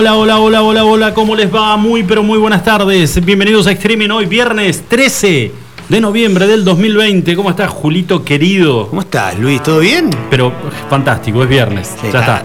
Hola, 0.00 0.14
hola, 0.14 0.38
hola, 0.38 0.62
hola, 0.62 0.84
hola, 0.84 1.12
¿cómo 1.12 1.34
les 1.34 1.52
va? 1.52 1.76
Muy, 1.76 2.04
pero 2.04 2.22
muy 2.22 2.38
buenas 2.38 2.62
tardes. 2.62 3.20
Bienvenidos 3.24 3.66
a 3.66 3.72
Streaming 3.72 4.10
hoy, 4.10 4.26
viernes 4.26 4.84
13 4.86 5.50
de 5.88 6.00
noviembre 6.00 6.46
del 6.46 6.64
2020. 6.64 7.34
¿Cómo 7.34 7.50
estás, 7.50 7.68
Julito 7.68 8.24
querido? 8.24 8.86
¿Cómo 8.90 9.00
estás, 9.00 9.36
Luis? 9.40 9.60
¿Todo 9.60 9.80
bien? 9.80 10.10
Pero 10.30 10.52
fantástico, 10.88 11.42
es 11.42 11.48
viernes. 11.48 11.88
Sí, 12.00 12.10
ya 12.12 12.20
está. 12.20 12.44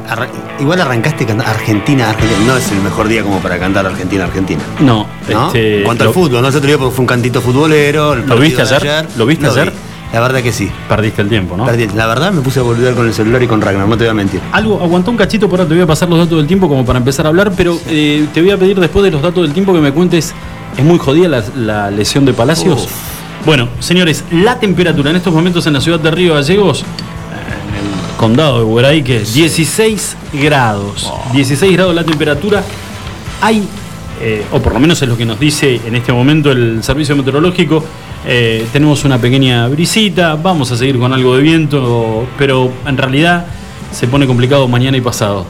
igual 0.60 0.82
arrancaste 0.82 1.28
cantando 1.28 1.52
Argentina, 1.52 2.10
Argentina. 2.10 2.40
No 2.48 2.58
es 2.58 2.72
el 2.72 2.80
mejor 2.82 3.08
día 3.08 3.22
como 3.22 3.40
para 3.40 3.60
cantar 3.60 3.86
Argentina, 3.86 4.24
Argentina. 4.24 4.62
No, 4.80 5.06
¿No? 5.30 5.46
este, 5.48 5.78
en 5.80 5.84
cuanto 5.84 6.06
lo- 6.06 6.10
al 6.10 6.14
fútbol, 6.16 6.42
no 6.42 6.52
se 6.52 6.60
te 6.60 6.76
porque 6.76 6.96
fue 6.96 7.04
un 7.04 7.08
cantito 7.08 7.40
futbolero. 7.40 8.14
el 8.14 8.26
¿Lo 8.26 8.38
viste 8.38 8.64
ayer? 8.64 9.06
¿Lo 9.16 9.28
viste 9.28 9.46
Lo 9.46 9.52
ayer? 9.52 9.74
La 10.14 10.20
verdad 10.20 10.42
que 10.44 10.52
sí. 10.54 10.70
Perdiste 10.88 11.22
el 11.24 11.30
tiempo, 11.30 11.58
¿no? 11.58 11.66
Perdí- 11.68 11.92
La 11.94 12.06
verdad 12.08 12.32
me 12.32 12.42
puse 12.42 12.60
a 12.60 12.64
volver 12.64 12.94
con 12.94 13.08
el 13.08 13.14
celular 13.14 13.42
y 13.42 13.48
con 13.48 13.60
Ragnar, 13.62 13.88
no 13.88 13.98
te 13.98 14.04
voy 14.04 14.12
a 14.12 14.14
mentir. 14.14 14.40
Algo, 14.52 14.80
aguantó 14.82 15.10
un 15.12 15.18
cachito, 15.18 15.50
por 15.50 15.60
ahora 15.60 15.68
te 15.70 15.74
voy 15.76 15.84
a 15.84 15.88
pasar 15.88 16.08
los 16.10 16.20
datos 16.20 16.38
del 16.38 16.48
tiempo 16.48 16.70
como 16.70 16.86
para 16.86 17.00
empezar 17.00 17.26
a 17.26 17.30
hablar, 17.30 17.52
pero 17.58 17.78
eh, 17.88 18.28
te 18.34 18.42
voy 18.42 18.52
a 18.52 18.58
pedir 18.58 18.80
después 18.80 19.04
de 19.04 19.12
los 19.12 19.22
datos 19.22 19.44
del 19.44 19.54
tiempo 19.54 19.74
que 19.74 19.80
me 19.82 19.92
cuentes, 19.92 20.34
¿es 20.78 20.84
muy 20.86 21.00
jodida 21.00 21.28
la, 21.28 21.44
la 21.56 21.92
lesión 21.92 22.26
de 22.26 22.34
Palacios? 22.34 22.84
Uf. 22.84 22.92
Bueno, 23.46 23.68
señores, 23.80 24.24
la 24.32 24.60
temperatura 24.60 25.10
en 25.10 25.16
estos 25.18 25.34
momentos 25.34 25.66
en 25.68 25.74
la 25.74 25.82
ciudad 25.82 26.00
de 26.00 26.12
Río 26.12 26.36
Gallegos, 26.36 26.82
en 26.82 27.76
el 27.76 28.18
condado 28.18 28.60
de 28.60 28.66
Hueray, 28.66 29.04
es 29.08 29.34
16 29.34 30.16
grados. 30.34 31.12
16 31.34 31.74
grados 31.74 31.94
la 31.96 32.04
temperatura. 32.06 32.64
Hay, 33.42 33.68
eh, 34.22 34.46
o 34.52 34.60
por 34.62 34.74
lo 34.74 34.80
menos 34.80 35.02
es 35.02 35.10
lo 35.10 35.18
que 35.18 35.26
nos 35.26 35.40
dice 35.40 35.82
en 35.86 35.96
este 35.96 36.14
momento 36.14 36.52
el 36.52 36.82
servicio 36.84 37.16
meteorológico, 37.16 37.84
eh, 38.26 38.66
tenemos 38.72 39.04
una 39.04 39.20
pequeña 39.20 39.68
brisita, 39.68 40.36
vamos 40.36 40.72
a 40.72 40.78
seguir 40.78 40.98
con 40.98 41.12
algo 41.12 41.36
de 41.36 41.44
viento, 41.44 42.26
pero 42.38 42.72
en 42.86 42.98
realidad 42.98 43.46
se 43.92 44.08
pone 44.08 44.26
complicado 44.28 44.68
mañana 44.68 44.98
y 44.98 45.02
pasado. 45.02 45.46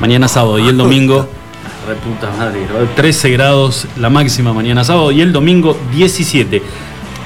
Mañana 0.00 0.28
sábado 0.28 0.58
y 0.58 0.68
el 0.68 0.76
domingo. 0.76 1.28
Reputa 1.86 2.30
madre, 2.36 2.66
13 2.96 3.30
grados 3.30 3.86
la 3.96 4.10
máxima 4.10 4.52
mañana 4.52 4.82
sábado 4.84 5.12
y 5.12 5.20
el 5.20 5.32
domingo 5.32 5.76
17. 5.94 6.62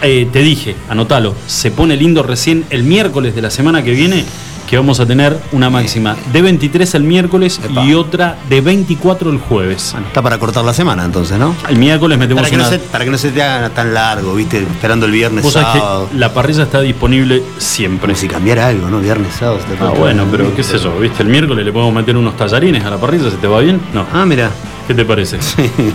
Eh, 0.02 0.28
te 0.32 0.38
dije, 0.40 0.76
anótalo, 0.88 1.34
se 1.46 1.70
pone 1.70 1.96
lindo 1.96 2.22
recién 2.22 2.64
el 2.70 2.84
miércoles 2.84 3.34
de 3.34 3.42
la 3.42 3.50
semana 3.50 3.82
que 3.82 3.92
viene, 3.92 4.24
que 4.70 4.76
vamos 4.76 5.00
a 5.00 5.06
tener 5.06 5.36
una 5.50 5.68
máxima 5.68 6.16
de 6.32 6.42
23 6.42 6.94
el 6.94 7.02
miércoles 7.02 7.60
Epa. 7.62 7.84
y 7.84 7.92
otra 7.92 8.38
de 8.48 8.60
24 8.60 9.28
el 9.32 9.38
jueves. 9.38 9.90
Bueno, 9.90 10.06
está 10.06 10.22
para 10.22 10.38
cortar 10.38 10.64
la 10.64 10.72
semana 10.72 11.04
entonces, 11.04 11.40
¿no? 11.40 11.56
El 11.68 11.76
miércoles 11.76 12.16
metemos 12.16 12.42
Para 12.42 12.50
que, 12.50 12.56
no 12.56 12.68
se, 12.68 12.78
para 12.78 13.04
que 13.04 13.10
no 13.10 13.18
se 13.18 13.32
te 13.32 13.42
haga 13.42 13.70
tan 13.70 13.92
largo, 13.92 14.32
¿viste? 14.32 14.58
Esperando 14.62 15.06
el 15.06 15.12
viernes, 15.12 15.42
Vos 15.42 15.54
sábado. 15.54 16.08
que 16.08 16.16
la 16.16 16.32
parrilla 16.32 16.62
está 16.62 16.80
disponible 16.82 17.42
siempre. 17.58 18.14
Si 18.14 18.28
cambiara 18.28 18.68
algo, 18.68 18.88
¿no? 18.88 19.00
Viernes, 19.00 19.34
sábado. 19.34 19.58
se 19.58 19.74
te 19.74 19.82
Ah, 19.82 19.88
bueno, 19.88 20.24
pero 20.30 20.54
qué 20.54 20.62
sé 20.62 20.78
yo, 20.78 20.96
¿viste? 21.00 21.24
El 21.24 21.30
miércoles 21.30 21.64
le 21.64 21.72
podemos 21.72 21.92
meter 21.92 22.16
unos 22.16 22.36
tallarines 22.36 22.84
a 22.84 22.90
la 22.90 22.96
parrilla, 22.96 23.28
¿se 23.28 23.38
te 23.38 23.48
va 23.48 23.58
bien? 23.58 23.80
No. 23.92 24.06
Ah, 24.12 24.24
mira. 24.24 24.50
¿Qué 24.86 24.94
te 24.94 25.04
parece? 25.04 25.38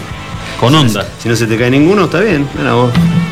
Con 0.59 0.75
onda. 0.75 1.07
Si 1.17 1.29
no 1.29 1.35
se 1.37 1.47
te 1.47 1.57
cae 1.57 1.71
ninguno, 1.71 2.05
está 2.05 2.19
bien. 2.19 2.45
Mira 2.57 2.73
vos. 2.73 2.91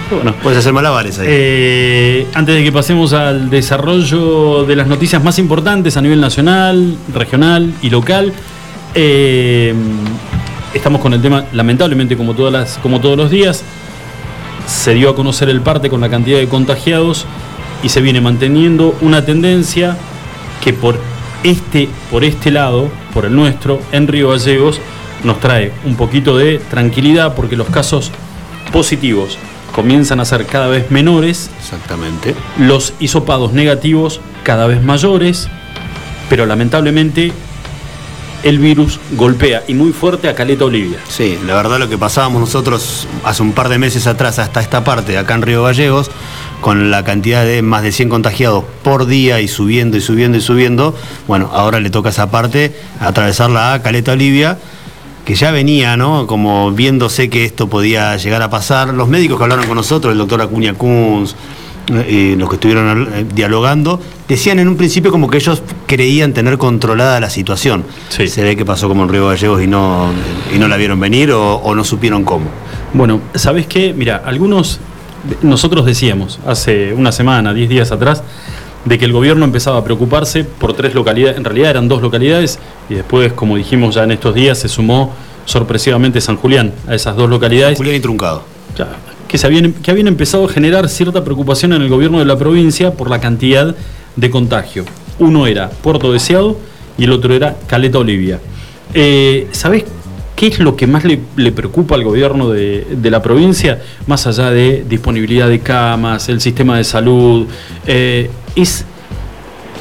Bueno. 0.10 0.36
Puedes 0.44 0.60
hacer 0.60 0.74
malabares 0.74 1.20
ahí. 1.20 1.28
Eh, 1.30 2.28
antes 2.34 2.56
de 2.56 2.64
que 2.64 2.72
pasemos 2.72 3.14
al 3.14 3.50
desarrollo 3.50 4.66
de 4.66 4.76
las 4.76 4.88
noticias 4.88 5.24
más 5.24 5.40
importantes 5.40 5.98
a 5.98 6.02
nivel 6.02 6.22
nacional, 6.22 6.98
regional 7.14 7.74
y 7.82 7.90
local, 7.90 8.34
eh, 8.96 9.74
estamos 10.74 11.02
con 11.02 11.14
el 11.14 11.22
tema, 11.22 11.46
lamentablemente 11.54 12.18
como, 12.18 12.34
todas 12.34 12.54
las, 12.54 12.78
como 12.80 13.00
todos 13.00 13.18
los 13.18 13.32
días, 13.32 13.64
se 14.68 14.94
dio 14.94 15.10
a 15.10 15.16
conocer 15.16 15.50
el 15.50 15.62
parte 15.62 15.90
con 15.90 16.02
la 16.02 16.10
cantidad 16.10 16.38
de 16.38 16.48
contagiados 16.48 17.26
y 17.82 17.90
se 17.90 18.02
viene 18.02 18.22
manteniendo 18.22 18.96
una 19.02 19.26
tendencia 19.26 19.98
que 20.64 20.74
por 20.74 20.98
este, 21.44 21.90
por 22.10 22.24
este 22.24 22.52
lado, 22.52 22.90
por 23.14 23.26
el 23.26 23.36
nuestro, 23.36 23.82
en 23.92 24.08
Río 24.08 24.30
Gallegos, 24.30 24.80
nos 25.24 25.40
trae 25.40 25.74
un 25.86 25.96
poquito 25.96 26.38
de 26.38 26.60
tranquilidad 26.60 27.36
porque 27.36 27.56
los 27.56 27.68
casos 27.70 28.12
positivos 28.72 29.38
comienzan 29.74 30.20
a 30.20 30.26
ser 30.26 30.46
cada 30.46 30.68
vez 30.68 30.92
menores, 30.92 31.50
Exactamente. 31.60 32.36
los 32.58 32.94
hisopados 33.00 33.54
negativos 33.54 34.22
cada 34.44 34.68
vez 34.68 34.82
mayores, 34.84 35.48
pero 36.30 36.46
lamentablemente 36.46 37.34
el 38.44 38.60
virus 38.60 39.00
golpea 39.14 39.64
y 39.68 39.74
muy 39.74 39.94
fuerte 39.94 40.28
a 40.28 40.36
Caleta 40.36 40.66
Olivia. 40.66 40.98
Sí, 41.08 41.40
la 41.46 41.56
verdad 41.56 41.80
lo 41.80 41.90
que 41.90 41.98
pasábamos 41.98 42.42
nosotros 42.42 43.08
hace 43.24 43.42
un 43.42 43.54
par 43.54 43.70
de 43.70 43.78
meses 43.78 44.06
atrás 44.06 44.38
hasta 44.38 44.60
esta 44.62 44.84
parte, 44.84 45.18
acá 45.18 45.34
en 45.36 45.42
Río 45.42 45.64
Gallegos, 45.64 46.12
con 46.62 46.92
la 46.92 47.04
cantidad 47.04 47.46
de 47.46 47.62
más 47.62 47.84
de 47.84 47.92
100 47.92 48.10
contagiados 48.10 48.66
por 48.84 49.06
día 49.06 49.40
y 49.40 49.48
subiendo 49.48 49.98
y 49.98 50.02
subiendo 50.02 50.38
y 50.38 50.42
subiendo, 50.42 50.96
bueno, 51.28 51.50
ahora 51.54 51.80
le 51.80 51.90
toca 51.90 52.10
esa 52.10 52.32
parte, 52.32 52.76
atravesarla 53.00 53.74
a 53.74 53.82
Caleta 53.82 54.12
Olivia, 54.12 54.58
que 55.26 55.36
ya 55.36 55.52
venía, 55.52 55.96
¿no? 55.98 56.28
Como 56.28 56.72
viéndose 56.72 57.30
que 57.30 57.46
esto 57.46 57.70
podía 57.70 58.18
llegar 58.18 58.42
a 58.42 58.50
pasar. 58.50 58.94
Los 58.94 59.08
médicos 59.08 59.38
que 59.38 59.44
hablaron 59.44 59.66
con 59.66 59.76
nosotros, 59.76 60.12
el 60.12 60.18
doctor 60.18 60.42
Acuña 60.42 60.74
Kunz, 60.74 61.36
eh, 61.88 62.36
los 62.38 62.50
que 62.50 62.56
estuvieron 62.56 63.10
eh, 63.14 63.26
dialogando, 63.34 64.00
decían 64.28 64.60
en 64.60 64.68
un 64.68 64.78
principio 64.78 65.12
como 65.12 65.30
que 65.30 65.38
ellos 65.38 65.62
creían 65.86 66.34
tener 66.34 66.58
controlada 66.58 67.20
la 67.20 67.30
situación. 67.30 67.84
Sí. 68.10 68.28
Se 68.28 68.44
ve 68.44 68.56
que 68.56 68.66
pasó 68.66 68.88
como 68.88 69.04
en 69.04 69.10
Río 69.10 69.28
Gallegos 69.28 69.62
y 69.62 69.68
no, 69.68 70.12
y 70.54 70.60
no 70.60 70.68
la 70.68 70.78
vieron 70.78 71.00
venir 71.00 71.32
o, 71.32 71.56
o 71.56 71.76
no 71.76 71.84
supieron 71.84 72.24
cómo. 72.24 72.46
Bueno, 72.94 73.22
¿sabes 73.36 73.66
qué? 73.68 73.94
Mira, 73.94 74.22
algunos, 74.26 74.80
nosotros 75.42 75.86
decíamos 75.86 76.40
hace 76.46 76.94
una 76.94 77.12
semana, 77.12 77.54
10 77.54 77.70
días 77.70 77.92
atrás, 77.92 78.24
de 78.86 78.98
que 78.98 79.06
el 79.06 79.14
gobierno 79.14 79.46
empezaba 79.46 79.78
a 79.78 79.84
preocuparse 79.84 80.44
por 80.44 80.74
tres 80.74 80.94
localidades, 80.94 81.38
en 81.38 81.44
realidad 81.44 81.72
eran 81.72 81.88
dos 81.88 82.02
localidades, 82.02 82.60
y 82.90 82.96
después, 82.96 83.34
como 83.34 83.56
dijimos 83.56 83.96
ya 83.96 84.04
en 84.04 84.12
estos 84.12 84.36
días, 84.36 84.58
se 84.58 84.68
sumó 84.68 85.14
sorpresivamente 85.46 86.22
San 86.22 86.38
Julián 86.38 86.74
a 86.88 86.96
esas 86.96 87.16
dos 87.16 87.30
localidades. 87.30 87.78
Julián 87.78 87.96
y 87.96 88.00
Truncado. 88.00 88.44
Ya, 88.78 88.88
que, 89.28 89.38
se 89.38 89.48
habían, 89.48 89.74
que 89.74 89.92
habían 89.92 90.08
empezado 90.08 90.46
a 90.46 90.50
generar 90.50 90.90
cierta 90.90 91.24
preocupación 91.24 91.74
en 91.74 91.82
el 91.82 91.90
gobierno 91.90 92.20
de 92.20 92.26
la 92.26 92.38
provincia 92.38 92.92
por 92.92 93.10
la 93.10 93.20
cantidad 93.20 93.76
de 94.16 94.30
contagio. 94.30 94.86
Uno 95.20 95.48
era 95.48 95.70
Puerto 95.70 96.12
Deseado 96.12 96.58
y 96.98 97.06
el 97.06 97.12
otro 97.12 97.34
era 97.34 97.56
Caleta 97.68 98.00
Olivia. 98.00 98.40
Eh, 98.94 99.48
¿Sabés 99.52 99.86
qué 100.44 100.50
es 100.50 100.60
lo 100.60 100.76
que 100.76 100.88
más 100.88 101.06
le, 101.06 101.52
preocupa 101.54 101.96
al 101.96 102.04
gobierno 102.04 102.50
de, 102.50 102.86
de 102.98 103.10
la 103.10 103.22
provincia? 103.22 103.82
Más 104.08 104.28
allá 104.28 104.52
de 104.52 104.84
disponibilidad 104.90 105.48
de 105.48 105.62
camas, 105.62 106.28
el 106.28 106.42
sistema 106.42 106.76
de 106.76 106.84
salud, 106.84 107.48
eh, 107.88 108.30
es, 108.54 108.84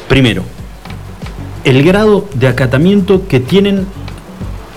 primero, 0.08 0.44
el 1.64 1.82
grado 1.82 2.28
de 2.34 2.46
acatamiento 2.46 3.26
que 3.26 3.40
tienen 3.40 3.86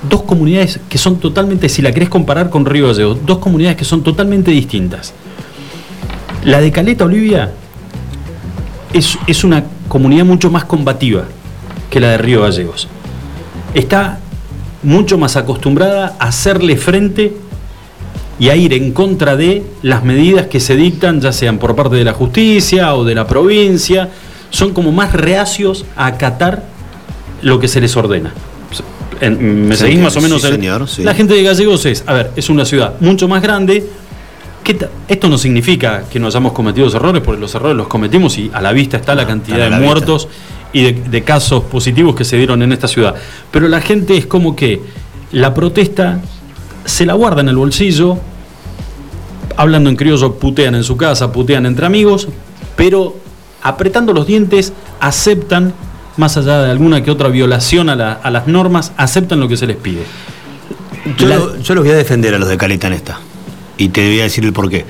dos 0.10 0.24
comunidades 0.24 0.80
que 0.90 0.98
son 0.98 1.20
totalmente, 1.20 1.70
si 1.70 1.84
la 1.84 1.92
querés 1.92 2.10
comparar 2.10 2.50
con 2.50 2.66
Río 2.66 2.88
Gallegos, 2.88 3.20
dos 3.24 3.38
comunidades 3.38 3.78
que 3.78 3.86
son 3.86 4.02
totalmente 4.02 4.50
distintas. 4.50 5.14
La 6.44 6.62
de 6.62 6.72
Caleta 6.72 7.06
Olivia 7.06 7.52
es, 8.92 9.20
es 9.28 9.44
una 9.44 9.64
comunidad 9.88 10.26
mucho 10.26 10.50
más 10.50 10.66
combativa 10.66 11.26
que 11.92 12.00
la 12.00 12.10
de 12.10 12.18
Río 12.18 12.42
Gallegos. 12.42 12.88
Está 13.76 14.20
mucho 14.86 15.18
más 15.18 15.36
acostumbrada 15.36 16.16
a 16.20 16.28
hacerle 16.28 16.78
frente 16.78 17.34
y 18.40 18.50
a 18.50 18.56
ir 18.56 18.74
en 18.74 18.92
contra 18.92 19.36
de 19.36 19.64
las 19.82 20.04
medidas 20.04 20.48
que 20.48 20.60
se 20.60 20.76
dictan, 20.76 21.22
ya 21.22 21.32
sean 21.32 21.58
por 21.58 21.76
parte 21.76 21.96
de 21.96 22.04
la 22.04 22.14
justicia 22.14 22.94
o 22.96 23.04
de 23.04 23.16
la 23.16 23.26
provincia, 23.28 24.10
son 24.50 24.74
como 24.74 24.92
más 24.92 25.14
reacios 25.14 25.86
a 25.96 26.06
acatar 26.08 26.64
lo 27.42 27.60
que 27.60 27.68
se 27.68 27.82
les 27.82 27.96
ordena. 27.98 28.34
En- 29.22 29.68
¿Me 29.70 29.76
seguís 29.78 30.00
más 30.00 30.16
o 30.18 30.22
menos? 30.22 30.42
sí, 30.42 30.50
señor, 30.50 30.88
sí. 30.90 31.04
La 31.04 31.14
gente 31.14 31.34
de 31.34 31.44
Gallegos 31.44 31.86
es, 31.86 32.04
a 32.06 32.14
ver, 32.14 32.32
es 32.36 32.50
una 32.50 32.66
ciudad 32.66 32.96
mucho 33.00 33.28
más 33.28 33.42
grande. 33.42 33.86
que 34.66 34.76
esto 35.08 35.30
no 35.30 35.38
significa 35.38 36.06
que 36.12 36.20
no 36.20 36.26
hayamos 36.26 36.52
cometido 36.52 36.88
errores, 36.88 37.22
porque 37.24 37.40
los 37.40 37.54
errores 37.54 37.78
los 37.78 37.88
cometimos 37.88 38.36
y 38.40 38.50
a 38.52 38.62
la 38.62 38.72
vista 38.74 38.98
está 38.98 39.14
la 39.14 39.28
cantidad 39.28 39.70
de 39.70 39.78
muertos 39.78 40.28
y 40.76 40.84
de, 40.84 40.92
de 41.10 41.24
casos 41.24 41.64
positivos 41.64 42.16
que 42.16 42.26
se 42.26 42.36
dieron 42.36 42.62
en 42.62 42.74
esta 42.74 42.90
ciudad. 42.90 43.16
Pero 43.50 43.70
la 43.70 43.80
gente 43.80 44.18
es 44.18 44.26
como 44.26 44.56
que 44.58 44.82
la 45.32 45.54
protesta 45.54 46.20
se 46.84 47.06
la 47.06 47.14
guarda 47.14 47.40
en 47.40 47.48
el 47.48 47.56
bolsillo, 47.56 48.18
hablando 49.56 49.90
en 49.90 49.96
criollo, 49.96 50.36
putean 50.36 50.76
en 50.76 50.84
su 50.84 50.98
casa, 50.98 51.32
putean 51.32 51.66
entre 51.66 51.86
amigos, 51.86 52.28
pero 52.76 53.16
apretando 53.64 54.12
los 54.12 54.28
dientes 54.28 54.74
aceptan, 55.00 55.74
más 56.18 56.36
allá 56.38 56.62
de 56.64 56.72
alguna 56.72 57.04
que 57.04 57.12
otra 57.12 57.30
violación 57.30 57.90
a, 57.90 57.96
la- 57.96 58.12
a 58.14 58.30
las 58.30 58.48
normas, 58.48 58.92
aceptan 58.98 59.40
lo 59.40 59.48
que 59.48 59.56
se 59.58 59.68
les 59.68 59.78
pide. 59.78 60.04
Yo, 61.18 61.28
La- 61.28 61.38
lo- 61.38 61.58
yo 61.62 61.74
los 61.76 61.84
voy 61.86 61.94
a 61.94 61.98
defender 61.98 62.36
a 62.36 62.40
los 62.40 62.50
de 62.50 62.58
Caleta 62.58 62.88
en 62.88 62.94
esta. 62.94 63.20
Y 63.78 63.90
te 63.90 64.06
voy 64.08 64.20
a 64.20 64.24
decir 64.24 64.44
el 64.44 64.52
porqué. 64.54 64.86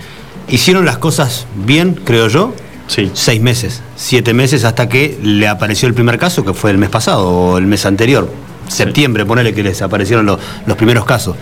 Hicieron 0.48 0.86
las 0.86 0.98
cosas 0.98 1.46
bien, 1.66 2.00
creo 2.04 2.28
yo, 2.28 2.54
Sí. 2.88 3.12
Seis 3.14 3.42
meses, 3.42 3.82
siete 3.96 4.34
meses 4.34 4.64
hasta 4.64 4.88
que 4.88 5.18
le 5.22 5.48
apareció 5.48 5.88
el 5.88 5.94
primer 5.94 6.18
caso, 6.18 6.46
que 6.46 6.54
fue 6.54 6.72
el 6.72 6.78
mes 6.78 6.90
pasado 6.90 7.28
o 7.28 7.58
el 7.58 7.66
mes 7.66 7.86
anterior. 7.86 8.32
Septiembre, 8.68 9.26
ponele 9.26 9.54
que 9.54 9.64
les 9.64 9.82
aparecieron 9.82 10.26
los, 10.26 10.40
los 10.66 10.78
primeros 10.78 11.06
casos. 11.06 11.36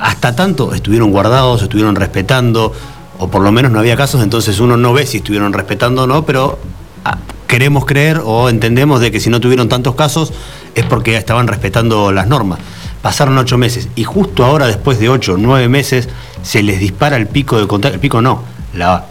Hasta 0.00 0.34
tanto 0.34 0.74
estuvieron 0.74 1.10
guardados, 1.10 1.62
estuvieron 1.62 1.94
respetando, 1.96 2.72
o 3.18 3.28
por 3.28 3.42
lo 3.42 3.52
menos 3.52 3.72
no 3.72 3.78
había 3.78 3.96
casos, 3.96 4.22
entonces 4.22 4.60
uno 4.60 4.76
no 4.76 4.92
ve 4.92 5.06
si 5.06 5.18
estuvieron 5.18 5.52
respetando 5.52 6.04
o 6.04 6.06
no, 6.06 6.24
pero 6.24 6.58
ah, 7.04 7.18
queremos 7.46 7.86
creer 7.86 8.20
o 8.24 8.48
entendemos 8.48 9.00
de 9.00 9.10
que 9.10 9.20
si 9.20 9.30
no 9.30 9.40
tuvieron 9.40 9.68
tantos 9.68 9.94
casos 9.94 10.32
es 10.74 10.84
porque 10.84 11.16
estaban 11.16 11.46
respetando 11.46 12.12
las 12.12 12.26
normas. 12.26 12.58
Pasaron 13.02 13.36
ocho 13.38 13.58
meses 13.58 13.88
y 13.96 14.04
justo 14.04 14.44
ahora, 14.44 14.66
después 14.66 14.98
de 14.98 15.08
ocho, 15.08 15.36
nueve 15.38 15.68
meses, 15.68 16.08
se 16.42 16.62
les 16.62 16.80
dispara 16.80 17.16
el 17.16 17.26
pico 17.26 17.60
de 17.60 17.66
contagio. 17.66 17.94
El 17.94 18.00
pico 18.00 18.22
no, 18.22 18.42
la, 18.74 19.04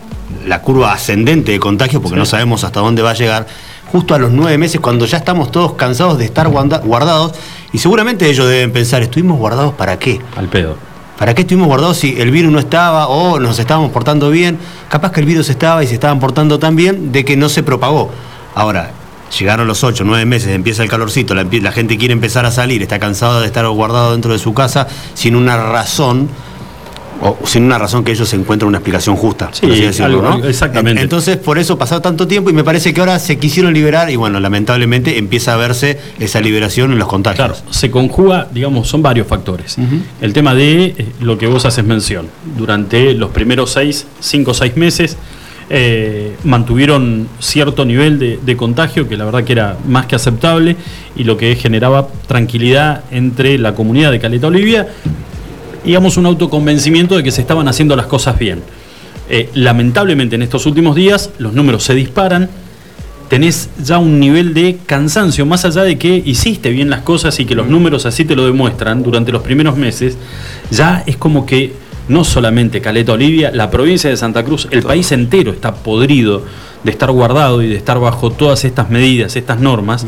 la 0.46 0.62
curva 0.62 0.94
ascendente 0.94 1.52
de 1.52 1.60
contagio, 1.60 2.02
porque 2.02 2.16
Sí. 2.16 2.20
no 2.20 2.26
sabemos 2.26 2.64
hasta 2.64 2.80
dónde 2.80 3.02
va 3.02 3.12
a 3.12 3.14
llegar. 3.16 3.48
Justo 3.92 4.16
a 4.16 4.20
los 4.20 4.32
nueve 4.32 4.58
meses, 4.58 4.82
cuando 4.82 5.06
ya 5.06 5.18
estamos 5.18 5.52
todos 5.52 5.74
cansados 5.74 6.18
de 6.18 6.26
estar 6.26 6.48
guarda- 6.48 6.80
guardados, 6.80 7.34
y 7.72 7.78
seguramente 7.78 8.30
ellos 8.30 8.48
deben 8.48 8.72
pensar, 8.72 9.02
¿estuvimos 9.04 9.38
guardados 9.38 9.74
para 9.74 9.98
qué? 10.00 10.20
Al 10.36 10.48
pedo. 10.48 10.78
¿Para 11.18 11.36
qué 11.36 11.42
estuvimos 11.44 11.68
guardados 11.68 11.98
si 11.98 12.20
el 12.20 12.32
virus 12.32 12.52
no 12.52 12.58
estaba 12.60 13.08
o 13.08 13.40
nos 13.40 13.60
estábamos 13.60 13.92
portando 13.92 14.30
bien? 14.32 14.58
Capaz 14.90 15.12
que 15.12 15.20
el 15.20 15.26
virus 15.28 15.48
estaba 15.50 15.84
y 15.84 15.88
se 15.88 15.94
estaban 15.94 16.20
portando 16.20 16.58
tan 16.58 16.76
bien 16.76 17.12
de 17.12 17.24
que 17.24 17.38
no 17.38 17.50
se 17.50 17.62
propagó. 17.62 18.10
Ahora, 18.56 18.92
llegaron 19.38 19.68
los 19.68 19.84
8, 19.84 20.04
9 20.06 20.26
meses, 20.26 20.50
empieza 20.50 20.82
el 20.84 20.90
calorcito, 20.90 21.34
la, 21.36 21.44
la 21.50 21.72
gente 21.72 21.98
quiere 21.98 22.14
empezar 22.14 22.46
a 22.48 22.52
salir, 22.52 22.82
está 22.82 23.00
cansada 23.00 23.42
de 23.42 23.48
estar 23.48 23.68
guardado 23.68 24.12
dentro 24.14 24.34
de 24.34 24.40
su 24.40 24.54
casa 24.56 24.88
sin 25.14 25.36
una 25.36 25.56
razón, 25.58 26.30
o 27.22 27.38
sin 27.46 27.64
una 27.64 27.78
razón 27.78 28.04
que 28.04 28.12
ellos 28.12 28.32
encuentren 28.34 28.68
una 28.68 28.80
explicación 28.80 29.16
justa. 29.16 29.50
Sí, 29.54 29.68
decirlo, 29.68 30.06
algo- 30.06 30.22
¿no? 30.22 30.32
algo- 30.34 30.48
exactamente. 30.48 31.00
En- 31.00 31.06
Entonces, 31.06 31.38
por 31.38 31.58
eso 31.58 31.78
pasó 31.78 32.02
tanto 32.02 32.28
tiempo 32.28 32.50
y 32.50 32.54
me 32.54 32.64
parece 32.64 32.94
que 32.94 33.00
ahora 33.00 33.18
se 33.20 33.38
quisieron 33.38 33.74
liberar 33.74 34.10
y 34.10 34.16
bueno, 34.16 34.40
lamentablemente 34.40 35.18
empieza 35.18 35.54
a 35.54 35.58
verse 35.58 36.00
esa 36.20 36.42
liberación 36.42 36.92
en 36.92 37.00
los 37.00 37.08
contagios. 37.08 37.38
Claro, 37.48 37.56
se 37.72 37.90
conjuga, 37.92 38.48
digamos, 38.54 38.88
son 38.88 39.02
varios 39.02 39.28
factores. 39.28 39.78
El 40.22 40.34
tema 40.34 40.54
de 40.56 40.86
eh, 40.86 41.06
lo 41.22 41.38
que 41.38 41.48
vos 41.48 41.66
haces 41.66 41.86
mención. 41.86 42.28
Durante 42.58 43.14
los 43.14 43.30
primeros 43.32 43.72
seis, 43.72 44.06
cinco 44.20 44.52
o 44.52 44.54
seis 44.54 44.76
meses, 44.76 45.18
eh, 45.70 46.36
mantuvieron 46.44 47.28
cierto 47.40 47.86
nivel 47.86 48.20
de, 48.20 48.38
de 48.46 48.58
contagio 48.58 49.08
que 49.08 49.16
la 49.16 49.24
verdad 49.26 49.44
que 49.46 49.54
era 49.54 49.78
más 49.88 50.06
que 50.08 50.16
aceptable 50.16 50.76
y 51.16 51.24
lo 51.24 51.38
que 51.38 51.56
generaba 51.56 52.10
tranquilidad 52.28 53.06
entre 53.12 53.58
la 53.58 53.74
comunidad 53.74 54.12
de 54.12 54.20
Caleta 54.20 54.48
Olivia, 54.48 54.90
digamos, 55.86 56.18
un 56.18 56.26
autoconvencimiento 56.26 57.16
de 57.16 57.24
que 57.24 57.32
se 57.32 57.42
estaban 57.42 57.68
haciendo 57.68 57.96
las 57.96 58.06
cosas 58.08 58.38
bien. 58.38 58.62
Eh, 59.30 59.50
lamentablemente 59.54 60.36
en 60.36 60.42
estos 60.42 60.66
últimos 60.66 60.96
días 60.96 61.30
los 61.38 61.54
números 61.54 61.84
se 61.84 61.94
disparan, 61.94 62.50
tenés 63.30 63.70
ya 63.84 63.98
un 63.98 64.20
nivel 64.20 64.54
de 64.54 64.78
cansancio, 64.86 65.46
más 65.46 65.66
allá 65.66 65.84
de 65.84 65.98
que 65.98 66.22
hiciste 66.26 66.70
bien 66.70 66.90
las 66.90 67.02
cosas 67.02 67.40
y 67.40 67.46
que 67.46 67.56
los 67.56 67.68
números 67.68 68.06
así 68.06 68.26
te 68.26 68.36
lo 68.36 68.46
demuestran 68.46 69.02
durante 69.02 69.32
los 69.32 69.42
primeros 69.42 69.78
meses, 69.78 70.18
ya 70.72 71.04
es 71.06 71.18
como 71.18 71.46
que 71.46 71.74
no 72.08 72.24
solamente 72.24 72.82
Caleta 72.82 73.14
Olivia, 73.14 73.50
la 73.52 73.72
provincia 73.72 74.10
de 74.10 74.18
Santa 74.18 74.44
Cruz, 74.44 74.68
el 74.72 74.84
país 74.84 75.12
entero 75.12 75.52
está 75.52 75.74
podrido 75.74 76.44
de 76.84 76.92
estar 76.92 77.10
guardado 77.12 77.62
y 77.62 77.68
de 77.68 77.76
estar 77.76 78.00
bajo 78.00 78.30
todas 78.30 78.66
estas 78.66 78.90
medidas, 78.90 79.36
estas 79.36 79.60
normas. 79.60 80.06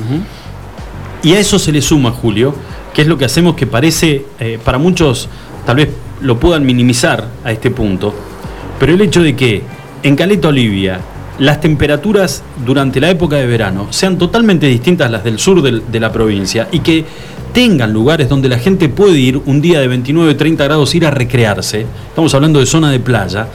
Y 1.24 1.34
a 1.34 1.40
eso 1.40 1.58
se 1.58 1.72
le 1.72 1.82
suma, 1.82 2.12
Julio, 2.12 2.54
que 2.96 3.02
es 3.02 3.08
lo 3.08 3.18
que 3.18 3.26
hacemos 3.26 3.56
que 3.56 3.68
parece, 3.68 4.26
eh, 4.40 4.58
para 4.64 4.78
muchos 4.78 5.30
tal 5.66 5.76
vez 5.76 5.90
lo 6.22 6.40
puedan 6.40 6.66
minimizar 6.66 7.28
a 7.44 7.52
este 7.52 7.70
punto, 7.70 8.14
pero 8.80 8.94
el 8.94 9.02
hecho 9.02 9.22
de 9.22 9.36
que 9.36 9.62
en 10.02 10.16
Caleta 10.16 10.48
Olivia 10.48 11.02
las 11.38 11.60
temperaturas 11.60 12.42
durante 12.66 13.02
la 13.02 13.10
época 13.10 13.36
de 13.36 13.46
verano 13.46 13.88
sean 13.90 14.18
totalmente 14.18 14.68
distintas 14.68 15.08
a 15.08 15.12
las 15.12 15.24
del 15.26 15.38
sur 15.38 15.62
de 15.62 16.00
la 16.00 16.12
provincia 16.14 16.70
y 16.72 16.80
que 16.80 17.04
tengan 17.54 17.92
lugares 17.92 18.30
donde 18.30 18.48
la 18.48 18.60
gente 18.60 18.88
puede 18.88 19.20
ir 19.20 19.42
un 19.46 19.62
día 19.62 19.82
de 19.82 19.88
29, 19.88 20.36
30 20.36 20.64
grados, 20.64 20.96
ir 20.96 21.06
a 21.06 21.12
recrearse, 21.12 21.86
estamos 22.10 22.34
hablando 22.34 22.60
de 22.60 22.66
zona 22.66 22.92
de 22.92 23.00
playa, 23.00 23.48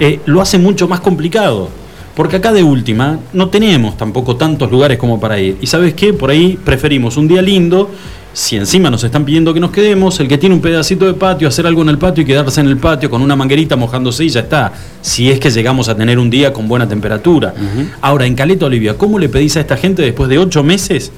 eh, 0.00 0.20
lo 0.26 0.40
hace 0.40 0.58
mucho 0.58 0.88
más 0.88 1.00
complicado. 1.00 1.68
Porque 2.16 2.36
acá 2.36 2.52
de 2.52 2.62
última 2.62 3.18
no 3.32 3.48
tenemos 3.48 3.96
tampoco 3.96 4.36
tantos 4.36 4.70
lugares 4.70 4.98
como 4.98 5.18
para 5.18 5.40
ir. 5.40 5.56
Y 5.60 5.66
sabes 5.66 5.94
qué, 5.94 6.12
por 6.12 6.30
ahí 6.30 6.56
preferimos 6.64 7.16
un 7.16 7.26
día 7.26 7.42
lindo, 7.42 7.90
si 8.34 8.56
encima 8.56 8.90
nos 8.90 9.04
están 9.04 9.24
pidiendo 9.24 9.54
que 9.54 9.60
nos 9.60 9.70
quedemos, 9.70 10.18
el 10.18 10.26
que 10.26 10.36
tiene 10.36 10.56
un 10.56 10.60
pedacito 10.60 11.06
de 11.06 11.14
patio, 11.14 11.46
hacer 11.46 11.68
algo 11.68 11.82
en 11.82 11.88
el 11.88 11.98
patio 11.98 12.24
y 12.24 12.26
quedarse 12.26 12.60
en 12.60 12.66
el 12.66 12.78
patio 12.78 13.08
con 13.08 13.22
una 13.22 13.36
manguerita 13.36 13.76
mojándose 13.76 14.24
y 14.24 14.28
ya 14.28 14.40
está. 14.40 14.72
Si 15.00 15.30
es 15.30 15.38
que 15.38 15.50
llegamos 15.50 15.88
a 15.88 15.96
tener 15.96 16.18
un 16.18 16.30
día 16.30 16.52
con 16.52 16.66
buena 16.66 16.88
temperatura. 16.88 17.54
Ahora, 18.00 18.26
en 18.26 18.34
Caleta 18.34 18.66
Olivia, 18.66 18.98
¿cómo 18.98 19.20
le 19.20 19.28
pedís 19.28 19.56
a 19.56 19.60
esta 19.60 19.76
gente 19.76 20.02
después 20.02 20.28
de 20.28 20.38
ocho 20.38 20.64
meses 20.64 21.12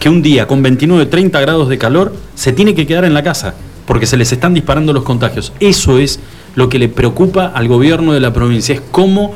que 0.00 0.08
un 0.08 0.22
día 0.22 0.46
con 0.46 0.62
29, 0.62 1.04
30 1.04 1.38
grados 1.38 1.68
de 1.68 1.76
calor 1.76 2.16
se 2.34 2.52
tiene 2.52 2.74
que 2.74 2.86
quedar 2.86 3.04
en 3.04 3.12
la 3.12 3.22
casa? 3.22 3.52
Porque 3.84 4.06
se 4.06 4.16
les 4.16 4.32
están 4.32 4.54
disparando 4.54 4.94
los 4.94 5.02
contagios. 5.02 5.52
Eso 5.60 5.98
es 5.98 6.18
lo 6.54 6.70
que 6.70 6.78
le 6.78 6.88
preocupa 6.88 7.52
al 7.54 7.68
gobierno 7.68 8.14
de 8.14 8.20
la 8.20 8.32
provincia. 8.32 8.74
Es 8.74 8.80
cómo, 8.90 9.34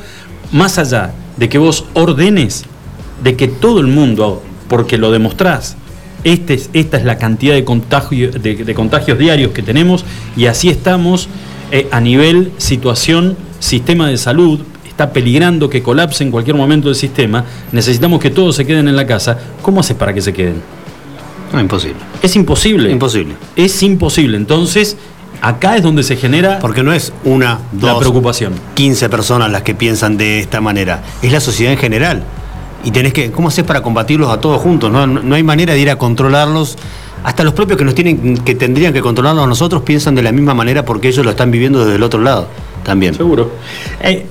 más 0.50 0.78
allá 0.78 1.12
de 1.37 1.50
que 1.50 1.59
vos 1.59 1.85
ordenes 1.92 2.64
de 3.23 3.37
que 3.37 3.49
todo 3.49 3.81
el 3.81 3.88
mundo, 3.88 4.42
porque 4.69 4.97
lo 4.97 5.11
demostrás, 5.11 5.76
este 6.24 6.54
es- 6.54 6.70
esta 6.72 6.96
es 6.96 7.04
la 7.04 7.18
cantidad 7.18 7.54
de, 7.54 7.64
contagio- 7.64 8.30
de- 8.30 8.56
de 8.64 8.74
contagios 8.74 9.18
diarios 9.18 9.52
que 9.52 9.62
tenemos 9.62 10.04
y 10.36 10.46
así 10.46 10.68
estamos 10.68 11.28
eh, 11.70 11.88
a 11.90 12.00
nivel 12.00 12.52
situación, 12.58 13.36
sistema 13.58 14.08
de 14.08 14.18
salud, 14.18 14.60
está 14.86 15.10
peligrando 15.12 15.70
que 15.70 15.82
colapse 15.82 16.22
en 16.22 16.30
cualquier 16.30 16.54
momento 16.56 16.90
el 16.90 16.94
sistema, 16.94 17.44
necesitamos 17.72 18.20
que 18.20 18.28
todos 18.30 18.54
se 18.56 18.66
queden 18.66 18.88
en 18.88 18.96
la 18.96 19.06
casa. 19.06 19.38
¿Cómo 19.62 19.80
haces 19.80 19.96
para 19.96 20.12
que 20.12 20.20
se 20.20 20.32
queden? 20.34 20.56
No, 21.52 21.58
imposible. 21.60 21.96
Es 22.22 22.36
imposible. 22.36 22.90
Imposible. 22.90 23.34
Es 23.56 23.82
imposible. 23.82 24.36
Entonces, 24.36 24.96
acá 25.40 25.76
es 25.76 25.82
donde 25.82 26.02
se 26.02 26.16
genera 26.16 26.58
Porque 26.60 26.82
no 26.82 26.92
es 26.92 27.12
una, 27.24 27.58
la 27.80 27.92
dos, 27.92 27.98
preocupación. 28.00 28.52
15 28.74 29.08
personas 29.08 29.50
las 29.50 29.62
que 29.62 29.74
piensan 29.74 30.16
de 30.18 30.40
esta 30.40 30.60
manera, 30.60 31.02
es 31.22 31.32
la 31.32 31.40
sociedad 31.40 31.72
en 31.72 31.78
general. 31.78 32.22
Y 32.84 32.90
tenés 32.90 33.12
que, 33.12 33.30
¿cómo 33.30 33.48
haces 33.48 33.64
para 33.64 33.82
combatirlos 33.82 34.30
a 34.30 34.40
todos 34.40 34.60
juntos? 34.60 34.90
No, 34.90 35.06
No- 35.06 35.34
hay 35.34 35.42
manera 35.42 35.72
de 35.74 35.80
ir 35.80 35.90
a 35.90 35.96
controlarlos. 35.96 36.76
Hasta 37.24 37.44
los 37.44 37.54
propios 37.54 37.78
que 37.78 37.84
nos 37.84 37.94
tienen, 37.94 38.38
que 38.38 38.54
tendrían 38.56 38.92
que 38.92 39.00
controlarnos 39.00 39.44
a 39.44 39.46
nosotros 39.46 39.82
piensan 39.82 40.14
de 40.16 40.22
la 40.22 40.32
misma 40.32 40.54
manera 40.54 40.84
porque 40.84 41.08
ellos 41.08 41.24
lo 41.24 41.30
están 41.30 41.52
viviendo 41.52 41.84
desde 41.84 41.94
el 41.96 42.02
otro 42.02 42.20
lado 42.20 42.48
también. 42.82 43.14
Seguro. 43.14 43.52
Eh, 44.00 44.26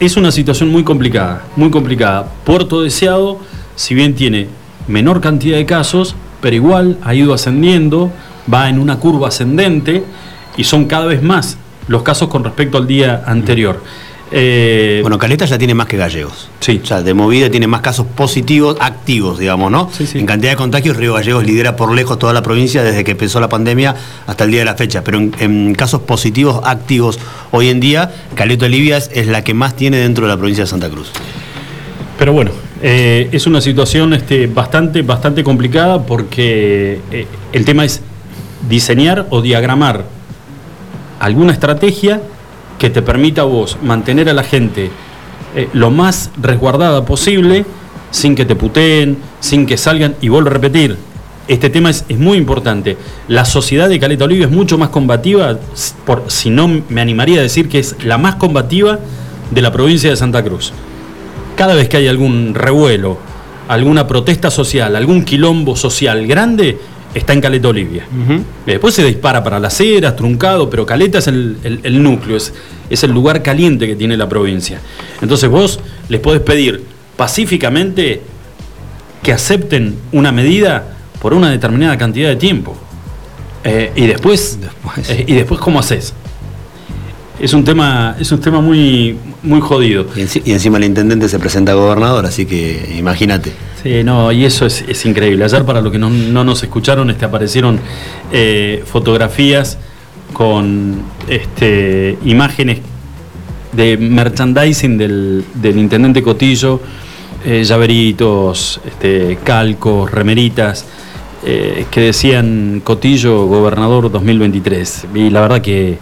es 0.00 0.16
una 0.16 0.32
situación 0.32 0.68
muy 0.70 0.82
complicada, 0.82 1.44
muy 1.54 1.70
complicada. 1.70 2.26
Puerto 2.44 2.82
Deseado, 2.82 3.38
si 3.76 3.94
bien 3.94 4.14
tiene 4.16 4.48
menor 4.88 5.20
cantidad 5.20 5.56
de 5.56 5.66
casos, 5.66 6.16
pero 6.40 6.56
igual 6.56 6.98
ha 7.04 7.14
ido 7.14 7.32
ascendiendo, 7.32 8.10
va 8.52 8.68
en 8.68 8.80
una 8.80 8.96
curva 8.98 9.28
ascendente 9.28 10.02
y 10.56 10.64
son 10.64 10.86
cada 10.86 11.06
vez 11.06 11.22
más 11.22 11.56
los 11.86 12.02
casos 12.02 12.26
con 12.28 12.42
respecto 12.42 12.76
al 12.78 12.88
día 12.88 13.22
anterior. 13.24 13.80
Eh, 14.34 14.98
Bueno, 15.02 15.18
Caleta 15.18 15.44
ya 15.44 15.58
tiene 15.58 15.74
más 15.74 15.86
que 15.86 15.96
Gallegos. 15.96 16.48
Sí. 16.60 16.80
O 16.82 16.86
sea, 16.86 17.02
de 17.02 17.12
movida 17.14 17.50
tiene 17.50 17.66
más 17.66 17.80
casos 17.82 18.06
positivos, 18.06 18.76
activos, 18.80 19.38
digamos, 19.38 19.70
¿no? 19.70 19.90
Sí, 19.92 20.06
sí. 20.06 20.18
En 20.18 20.26
cantidad 20.26 20.52
de 20.52 20.56
contagios, 20.56 20.96
Río 20.96 21.14
Gallegos 21.14 21.44
lidera 21.44 21.76
por 21.76 21.92
lejos 21.94 22.18
toda 22.18 22.32
la 22.32 22.42
provincia 22.42 22.82
desde 22.82 23.04
que 23.04 23.10
empezó 23.12 23.40
la 23.40 23.48
pandemia 23.48 23.94
hasta 24.26 24.44
el 24.44 24.50
día 24.50 24.60
de 24.60 24.64
la 24.66 24.74
fecha. 24.74 25.02
Pero 25.04 25.18
en, 25.18 25.34
en 25.38 25.74
casos 25.74 26.00
positivos, 26.02 26.60
activos, 26.64 27.18
hoy 27.50 27.68
en 27.68 27.80
día, 27.80 28.10
Caleta 28.34 28.64
Olivia 28.66 28.96
es- 28.96 29.10
es 29.12 29.26
la 29.26 29.44
que 29.44 29.54
más 29.54 29.76
tiene 29.76 29.98
dentro 29.98 30.24
de 30.26 30.30
la 30.32 30.36
provincia 30.38 30.64
de 30.64 30.68
Santa 30.70 30.88
Cruz. 30.88 31.10
Pero 32.18 32.32
bueno, 32.32 32.52
eh, 32.82 33.28
es 33.32 33.46
una 33.46 33.60
situación 33.60 34.14
este, 34.14 34.46
bastante, 34.46 35.02
bastante 35.02 35.42
complicada 35.44 36.02
porque 36.06 37.00
eh, 37.10 37.26
el 37.52 37.64
tema 37.64 37.84
es 37.84 38.00
diseñar 38.68 39.26
o 39.30 39.42
diagramar 39.42 40.04
alguna 41.20 41.52
estrategia 41.52 42.20
que 42.82 42.90
te 42.90 43.00
permita 43.00 43.42
a 43.42 43.44
vos 43.44 43.78
mantener 43.80 44.28
a 44.28 44.32
la 44.32 44.42
gente 44.42 44.90
eh, 45.54 45.68
lo 45.72 45.92
más 45.92 46.32
resguardada 46.36 47.04
posible, 47.04 47.64
sin 48.10 48.34
que 48.34 48.44
te 48.44 48.56
puteen, 48.56 49.18
sin 49.38 49.66
que 49.66 49.76
salgan, 49.76 50.16
y 50.20 50.30
vuelvo 50.30 50.50
a 50.50 50.54
repetir, 50.54 50.96
este 51.46 51.70
tema 51.70 51.90
es, 51.90 52.04
es 52.08 52.18
muy 52.18 52.36
importante. 52.38 52.96
La 53.28 53.44
sociedad 53.44 53.88
de 53.88 54.00
Caleta 54.00 54.24
Olivia 54.24 54.46
es 54.46 54.50
mucho 54.50 54.78
más 54.78 54.88
combativa, 54.88 55.60
por, 56.04 56.24
si 56.26 56.50
no 56.50 56.82
me 56.88 57.00
animaría 57.00 57.38
a 57.38 57.42
decir 57.42 57.68
que 57.68 57.78
es 57.78 57.94
la 58.04 58.18
más 58.18 58.34
combativa 58.34 58.98
de 59.52 59.62
la 59.62 59.70
provincia 59.70 60.10
de 60.10 60.16
Santa 60.16 60.42
Cruz 60.42 60.72
cada 61.54 61.74
vez 61.74 61.88
que 61.88 61.98
hay 61.98 62.08
algún 62.08 62.54
revuelo, 62.54 63.18
alguna 63.68 64.08
protesta 64.08 64.50
social, 64.50 64.96
algún 64.96 65.24
quilombo 65.24 65.76
social 65.76 66.26
grande, 66.26 66.80
está 67.14 67.32
en 67.32 67.40
Caleta 67.40 67.68
Olivia. 67.68 68.06
Después 68.66 68.94
se 68.94 69.04
dispara 69.04 69.42
para 69.44 69.58
las 69.58 69.80
eras, 69.80 70.16
truncado, 70.16 70.68
pero 70.70 70.86
Caleta 70.86 71.18
es 71.18 71.26
el, 71.26 71.58
el- 71.64 71.80
el 71.82 72.02
núcleo, 72.02 72.36
es, 72.36 72.52
es 72.90 73.02
el 73.04 73.10
lugar 73.12 73.42
caliente 73.42 73.86
que 73.86 73.96
tiene 73.96 74.16
la 74.16 74.28
provincia. 74.28 74.80
Entonces 75.20 75.48
vos 75.50 75.80
les 76.08 76.20
podés 76.20 76.40
pedir 76.40 76.82
pacíficamente 77.16 78.22
que 79.22 79.32
acepten 79.32 79.96
una 80.12 80.32
medida 80.32 80.96
por 81.20 81.34
una 81.34 81.50
determinada 81.50 81.96
cantidad 81.98 82.28
de 82.28 82.36
tiempo. 82.36 82.76
Eh, 83.64 83.92
y 83.94 84.06
después, 84.06 84.58
Después. 84.60 85.08
eh, 85.10 85.24
y 85.28 85.34
después 85.34 85.60
¿cómo 85.60 85.78
haces? 85.78 86.14
es 87.40 87.52
un 87.54 87.64
tema, 87.64 88.16
es 88.20 88.30
un 88.32 88.40
tema 88.40 88.60
muy, 88.60 89.16
muy 89.42 89.60
jodido. 89.60 90.06
Y, 90.16 90.52
encima 90.52 90.78
el 90.78 90.84
intendente 90.84 91.28
se 91.28 91.38
presenta 91.38 91.72
gobernador, 91.74 92.24
así 92.26 92.46
que 92.46 92.94
imagínate. 92.98 93.52
Sí, 93.82 94.04
no, 94.04 94.30
y 94.30 94.44
eso 94.44 94.66
es, 94.66 95.04
increíble. 95.06 95.44
Ayer, 95.44 95.64
para 95.64 95.80
los 95.80 95.90
que 95.90 95.98
no, 95.98 96.08
nos 96.08 96.62
escucharon, 96.62 97.10
este, 97.10 97.24
aparecieron 97.24 97.80
eh, 98.30 98.84
fotografías 98.86 99.76
con 100.32 101.02
este, 101.28 102.16
imágenes 102.24 102.78
de 103.72 103.96
merchandising 103.96 104.96
del, 104.96 105.44
intendente 105.76 106.22
Cotillo, 106.22 106.80
eh, 107.44 107.64
llaveritos, 107.64 108.80
este, 108.86 109.38
calcos, 109.42 110.08
remeritas, 110.12 110.86
eh, 111.44 111.86
que 111.90 112.02
decían 112.02 112.82
Cotillo, 112.84 113.46
gobernador 113.46 114.12
2023. 114.12 115.06
Y 115.12 115.30
la 115.30 115.40
verdad 115.40 115.60
que 115.60 115.98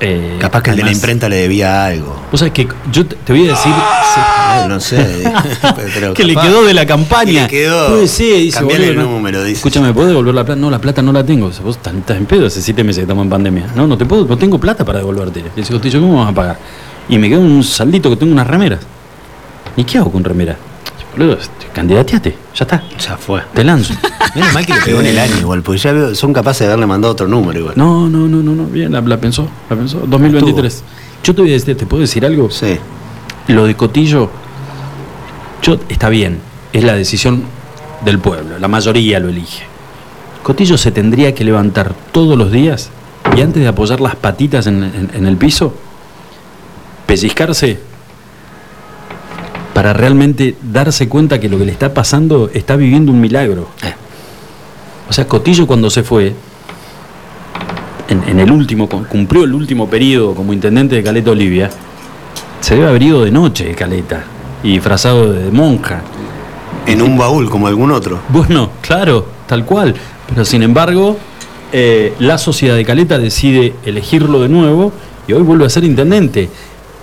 eh, 0.00 0.36
Capaz 0.40 0.62
que 0.62 0.70
el 0.70 0.76
de 0.76 0.82
la 0.82 0.92
imprenta 0.92 1.28
le 1.28 1.36
debía 1.36 1.86
algo. 1.86 2.20
O 2.32 2.36
sea, 2.36 2.50
que 2.50 2.66
yo 2.90 3.06
te, 3.06 3.32
voy 3.32 3.46
a 3.46 3.52
decir. 3.52 3.72
Ah, 3.72 4.66
no 4.68 4.80
sé. 4.80 4.96
que 6.14 6.24
le 6.24 6.34
quedó 6.34 6.64
de 6.64 6.74
la 6.74 6.86
campaña. 6.86 7.42
Le 7.42 7.48
quedó. 7.48 8.00
dice, 8.00 8.48
el 8.48 8.96
número, 8.96 9.42
dice. 9.44 9.58
Escúchame, 9.58 9.92
¿puedo 9.92 10.08
devolver 10.08 10.34
la 10.34 10.44
plata? 10.44 10.60
No, 10.60 10.70
la 10.70 10.80
plata 10.80 11.02
no 11.02 11.12
la 11.12 11.24
tengo. 11.24 11.50
Vos 11.62 11.76
estás, 11.76 11.94
en 12.16 12.26
pedo 12.26 12.46
hace 12.46 12.60
siete 12.60 12.82
meses 12.82 12.98
que 12.98 13.02
estamos 13.02 13.24
en 13.24 13.30
pandemia. 13.30 13.68
No, 13.74 13.86
no 13.86 13.96
te 13.96 14.04
puedo, 14.04 14.26
no 14.26 14.36
tengo 14.36 14.58
plata 14.58 14.84
para 14.84 14.98
devolverte. 14.98 15.42
Le 15.42 15.50
dice, 15.56 15.72
Costillo, 15.72 16.00
¿cómo 16.00 16.18
vas 16.18 16.30
a 16.30 16.34
pagar? 16.34 16.58
Y 17.08 17.18
me 17.18 17.28
quedó 17.28 17.40
un 17.40 17.62
saldito 17.62 18.10
que 18.10 18.16
tengo 18.16 18.32
unas 18.32 18.46
remeras. 18.46 18.80
¿Y 19.76 19.84
qué 19.84 19.98
hago 19.98 20.10
con 20.10 20.24
remeras? 20.24 20.56
Boludo, 21.16 21.38
candidateate, 21.72 22.36
ya 22.54 22.64
está. 22.64 22.82
Ya 22.98 23.16
fue. 23.16 23.42
Te 23.54 23.62
lanzo. 23.62 23.94
Menos 24.34 24.52
mal 24.52 24.66
que 24.66 24.74
le 24.74 24.80
pegó 24.80 25.00
en 25.00 25.06
el 25.06 25.18
año 25.18 25.36
igual, 25.38 25.62
porque 25.62 25.80
ya 25.80 26.14
son 26.14 26.32
capaces 26.32 26.60
de 26.60 26.66
haberle 26.66 26.86
mandado 26.86 27.12
otro 27.12 27.28
número 27.28 27.60
igual. 27.60 27.74
No, 27.76 28.08
no, 28.08 28.26
no, 28.26 28.42
no, 28.42 28.52
no. 28.52 28.64
bien, 28.64 28.90
la, 28.92 29.16
pensó, 29.16 29.48
la 29.70 29.76
pensó. 29.76 30.00
2023. 30.06 30.82
Yo 31.22 31.34
te 31.34 31.40
voy 31.40 31.50
a 31.50 31.54
decir, 31.54 31.76
¿te 31.76 31.86
puedo 31.86 32.00
decir 32.00 32.26
algo? 32.26 32.50
Sí. 32.50 32.78
Lo 33.46 33.66
de 33.66 33.76
Cotillo, 33.76 34.28
yo, 35.62 35.78
está 35.88 36.08
bien, 36.08 36.40
es 36.72 36.82
la 36.82 36.94
decisión 36.94 37.44
del 38.04 38.18
pueblo, 38.18 38.58
la 38.58 38.68
mayoría 38.68 39.20
lo 39.20 39.28
elige. 39.28 39.64
Cotillo 40.42 40.76
se 40.76 40.90
tendría 40.90 41.34
que 41.34 41.44
levantar 41.44 41.94
todos 42.10 42.36
los 42.36 42.50
días 42.50 42.90
y 43.36 43.40
antes 43.40 43.62
de 43.62 43.68
apoyar 43.68 44.00
las 44.00 44.16
patitas 44.16 44.66
en, 44.66 45.10
en 45.12 45.26
el 45.26 45.36
piso, 45.36 45.74
pellizcarse 47.06 47.93
para 49.84 49.92
realmente 49.92 50.56
darse 50.62 51.10
cuenta 51.10 51.38
que 51.38 51.50
lo 51.50 51.58
que 51.58 51.66
le 51.66 51.72
está 51.72 51.92
pasando 51.92 52.48
está 52.54 52.74
viviendo 52.74 53.12
un 53.12 53.20
milagro. 53.20 53.68
Eh. 53.82 53.92
O 55.10 55.12
sea, 55.12 55.28
Cotillo 55.28 55.66
cuando 55.66 55.90
se 55.90 56.02
fue, 56.02 56.32
en, 58.08 58.40
el 58.40 58.50
último, 58.50 58.88
cumplió 58.88 59.44
el 59.44 59.52
último 59.52 59.86
periodo 59.86 60.34
como 60.34 60.54
intendente 60.54 60.96
de 60.96 61.02
Caleta 61.02 61.32
Olivia, 61.32 61.68
se 62.62 62.76
debe 62.76 62.88
haber 62.88 63.02
ido 63.02 63.24
de 63.26 63.30
noche 63.30 63.66
de 63.66 63.74
Caleta 63.74 64.24
y 64.62 64.72
disfrazado 64.72 65.30
de 65.30 65.50
monja. 65.50 66.00
En 66.86 67.02
un 67.02 67.18
baúl 67.18 67.50
como 67.50 67.66
algún 67.66 67.90
otro. 67.90 68.22
Bueno, 68.30 68.70
claro, 68.80 69.26
tal 69.46 69.66
cual. 69.66 69.94
Pero 70.30 70.46
sin 70.46 70.62
embargo, 70.62 71.18
eh, 71.72 72.14
la 72.20 72.38
sociedad 72.38 72.74
de 72.74 72.86
Caleta 72.86 73.18
decide 73.18 73.74
elegirlo 73.84 74.40
de 74.40 74.48
nuevo 74.48 74.94
y 75.28 75.34
hoy 75.34 75.42
vuelve 75.42 75.66
a 75.66 75.68
ser 75.68 75.84
intendente. 75.84 76.48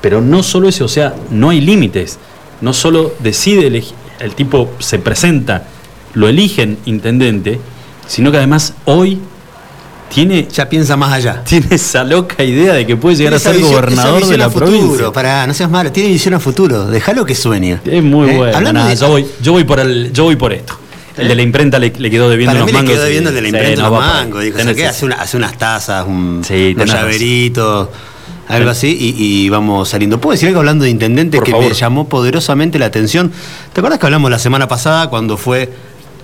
Pero 0.02 0.20
no 0.20 0.42
solo 0.42 0.68
eso, 0.68 0.86
o 0.86 0.88
sea, 0.88 1.14
no 1.30 1.52
hay 1.52 1.62
límites 1.62 2.18
no 2.62 2.74
solo 2.74 3.14
decide 3.20 3.68
elegir, 3.68 3.96
el 4.20 4.36
tipo 4.36 4.72
se 4.80 5.00
presenta, 5.00 5.66
lo 6.14 6.28
eligen 6.28 6.78
intendente, 6.86 7.60
sino 8.08 8.32
que 8.32 8.38
además 8.38 8.74
hoy 8.86 9.20
tiene 10.14 10.48
ya 10.52 10.70
piensa 10.70 10.98
más 10.98 11.14
allá. 11.14 11.44
Tiene 11.44 11.68
esa 11.72 12.04
loca 12.04 12.44
idea 12.44 12.74
de 12.74 12.86
que 12.86 12.98
puede 12.98 13.16
llegar 13.16 13.34
a 13.34 13.40
ser 13.40 13.60
gobernador 13.60 14.26
de 14.26 14.38
la 14.38 14.50
provincia. 14.50 15.12
Para, 15.12 15.48
no 15.48 15.54
seas 15.54 15.70
malo, 15.70 15.92
tiene 15.92 16.10
visión 16.10 16.34
a 16.34 16.40
futuro, 16.40 16.88
déjalo 16.88 17.26
que 17.26 17.36
sueñe. 17.36 17.80
Es 17.86 18.04
muy 18.04 18.30
¿Eh? 18.30 18.38
bueno. 18.38 18.94
yo, 18.94 19.08
voy, 19.08 19.26
yo 19.42 19.54
voy 19.54 19.64
por 19.64 19.80
el, 19.80 20.12
yo 20.14 20.26
voy 20.26 20.36
por 20.36 20.54
esto. 20.54 20.78
El 21.18 21.28
de 21.28 21.36
la 21.36 21.42
imprenta 21.42 21.78
le, 21.78 21.92
quedó 21.92 22.30
debiendo 22.30 22.54
Para 22.54 22.64
unos 22.64 22.74
mangos. 22.74 22.90
Le 22.90 22.96
quedó 22.96 23.04
debiendo 23.04 23.30
el 23.30 23.36
de 23.36 23.42
la 23.42 23.48
imprenta 23.50 23.90
unos 23.90 24.00
mangos. 24.00 24.44
Dijo, 24.44 24.58
hace, 24.60 25.08
hace, 25.18 25.38
unas 25.38 25.58
tazas, 25.58 26.06
un, 26.08 26.42
unos 26.48 26.90
llaveritos 26.90 27.90
algo 28.52 28.70
así, 28.70 28.98
y, 29.18 29.50
vamos 29.50 29.90
saliendo. 29.90 30.20
¿Puedo 30.20 30.34
decir 30.34 30.48
algo 30.48 30.60
hablando 30.60 30.84
de 30.84 30.92
intendente 30.92 31.40
que 31.40 31.54
me 31.54 31.74
llamó 31.74 32.08
poderosamente 32.08 32.80
la 32.80 32.88
atención? 32.88 33.32
¿Te 33.74 33.80
acuerdas 33.80 34.00
que 34.00 34.06
hablamos 34.06 34.30
la 34.30 34.40
semana 34.40 34.68
pasada 34.68 35.10
cuando 35.10 35.38
fue 35.38 35.70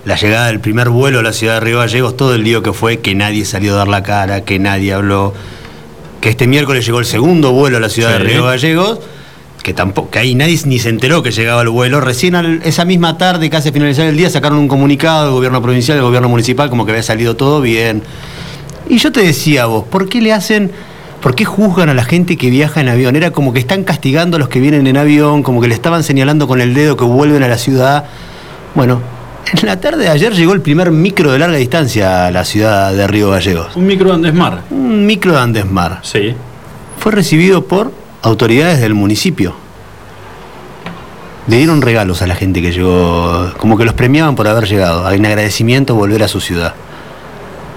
la 0.04 0.16
llegada 0.16 0.46
del 0.46 0.60
primer 0.60 0.90
vuelo 0.90 1.20
a 1.20 1.22
la 1.22 1.32
ciudad 1.32 1.54
de 1.54 1.60
Río 1.60 1.78
Gallegos, 1.78 2.16
todo 2.16 2.34
el 2.34 2.44
lío 2.44 2.62
que 2.62 2.72
fue, 2.72 3.00
que 3.00 3.14
nadie 3.14 3.44
salió 3.44 3.74
a 3.74 3.78
dar 3.78 3.88
la 3.88 4.02
cara, 4.02 4.42
que 4.42 4.58
nadie 4.58 4.92
habló, 4.92 5.34
que 6.20 6.30
este 6.30 6.46
miércoles 6.46 6.86
llegó 6.86 6.98
el 6.98 7.06
segundo 7.06 7.52
vuelo 7.52 7.76
a 7.76 7.80
la 7.80 7.88
ciudad 7.88 8.12
de 8.12 8.18
Río 8.18 8.44
Gallegos, 8.44 9.00
que 9.62 9.74
tampoco, 9.74 10.10
que 10.10 10.18
ahí 10.18 10.34
nadie 10.34 10.58
ni 10.66 10.78
se 10.78 10.88
enteró 10.88 11.22
que 11.22 11.30
llegaba 11.30 11.62
el 11.62 11.68
vuelo. 11.68 12.00
Recién 12.00 12.34
esa 12.64 12.84
misma 12.84 13.18
tarde, 13.18 13.50
casi 13.50 13.68
a 13.68 13.72
finalizar 13.72 14.06
el 14.06 14.16
día, 14.16 14.30
sacaron 14.30 14.58
un 14.58 14.68
comunicado 14.68 15.24
del 15.24 15.32
gobierno 15.32 15.60
provincial, 15.60 15.98
del 15.98 16.04
gobierno 16.04 16.28
municipal, 16.28 16.70
como 16.70 16.86
que 16.86 16.92
había 16.92 17.02
salido 17.02 17.36
todo 17.36 17.60
bien. 17.60 18.02
Y 18.88 18.98
yo 18.98 19.12
te 19.12 19.22
decía 19.22 19.64
a 19.64 19.66
vos, 19.66 19.84
¿por 19.84 20.08
qué 20.08 20.22
le 20.22 20.32
hacen 20.32 20.72
¿Por 21.20 21.34
qué 21.34 21.44
juzgan 21.44 21.88
a 21.88 21.94
la 21.94 22.04
gente 22.04 22.36
que 22.36 22.48
viaja 22.48 22.80
en 22.80 22.88
avión? 22.88 23.16
Era 23.16 23.32
como 23.32 23.52
que 23.52 23.58
están 23.58 23.82
castigando 23.82 24.36
a 24.36 24.40
los 24.40 24.48
que 24.48 24.60
vienen 24.60 24.86
en 24.86 24.96
avión, 24.96 25.42
como 25.42 25.60
que 25.60 25.66
le 25.66 25.74
estaban 25.74 26.04
señalando 26.04 26.46
con 26.46 26.60
el 26.60 26.74
dedo 26.74 26.96
que 26.96 27.04
vuelven 27.04 27.42
a 27.42 27.48
la 27.48 27.58
ciudad. 27.58 28.04
Bueno, 28.76 29.00
en 29.52 29.66
la 29.66 29.80
tarde 29.80 30.04
de 30.04 30.10
ayer 30.10 30.32
llegó 30.32 30.52
el 30.52 30.60
primer 30.60 30.92
micro 30.92 31.32
de 31.32 31.40
larga 31.40 31.56
distancia 31.56 32.26
a 32.26 32.30
la 32.30 32.44
ciudad 32.44 32.92
de 32.92 33.06
Río 33.08 33.30
Gallegos. 33.30 33.74
Un 33.74 33.86
micro 33.86 34.10
de 34.10 34.14
Andesmar. 34.14 34.62
Un 34.70 35.06
micro 35.06 35.32
de 35.32 35.40
Andesmar. 35.40 35.98
Sí. 36.02 36.34
Fue 37.00 37.10
recibido 37.10 37.64
por 37.64 37.92
autoridades 38.22 38.80
del 38.80 38.94
municipio. 38.94 39.56
Le 41.48 41.56
dieron 41.56 41.82
regalos 41.82 42.22
a 42.22 42.28
la 42.28 42.36
gente 42.36 42.62
que 42.62 42.70
llegó, 42.70 43.54
como 43.56 43.76
que 43.76 43.84
los 43.84 43.94
premiaban 43.94 44.36
por 44.36 44.46
haber 44.46 44.68
llegado, 44.68 45.10
en 45.10 45.26
agradecimiento 45.26 45.96
volver 45.96 46.22
a 46.22 46.28
su 46.28 46.40
ciudad. 46.40 46.74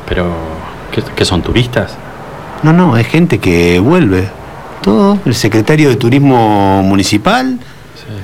Pero, 0.07 0.31
qué 1.15 1.25
son 1.25 1.41
turistas? 1.41 1.97
No, 2.63 2.73
no, 2.73 2.97
es 2.97 3.07
gente 3.07 3.39
que 3.39 3.79
vuelve. 3.79 4.29
Todo, 4.81 5.19
el 5.25 5.35
secretario 5.35 5.89
de 5.89 5.95
Turismo 5.95 6.81
Municipal, 6.83 7.59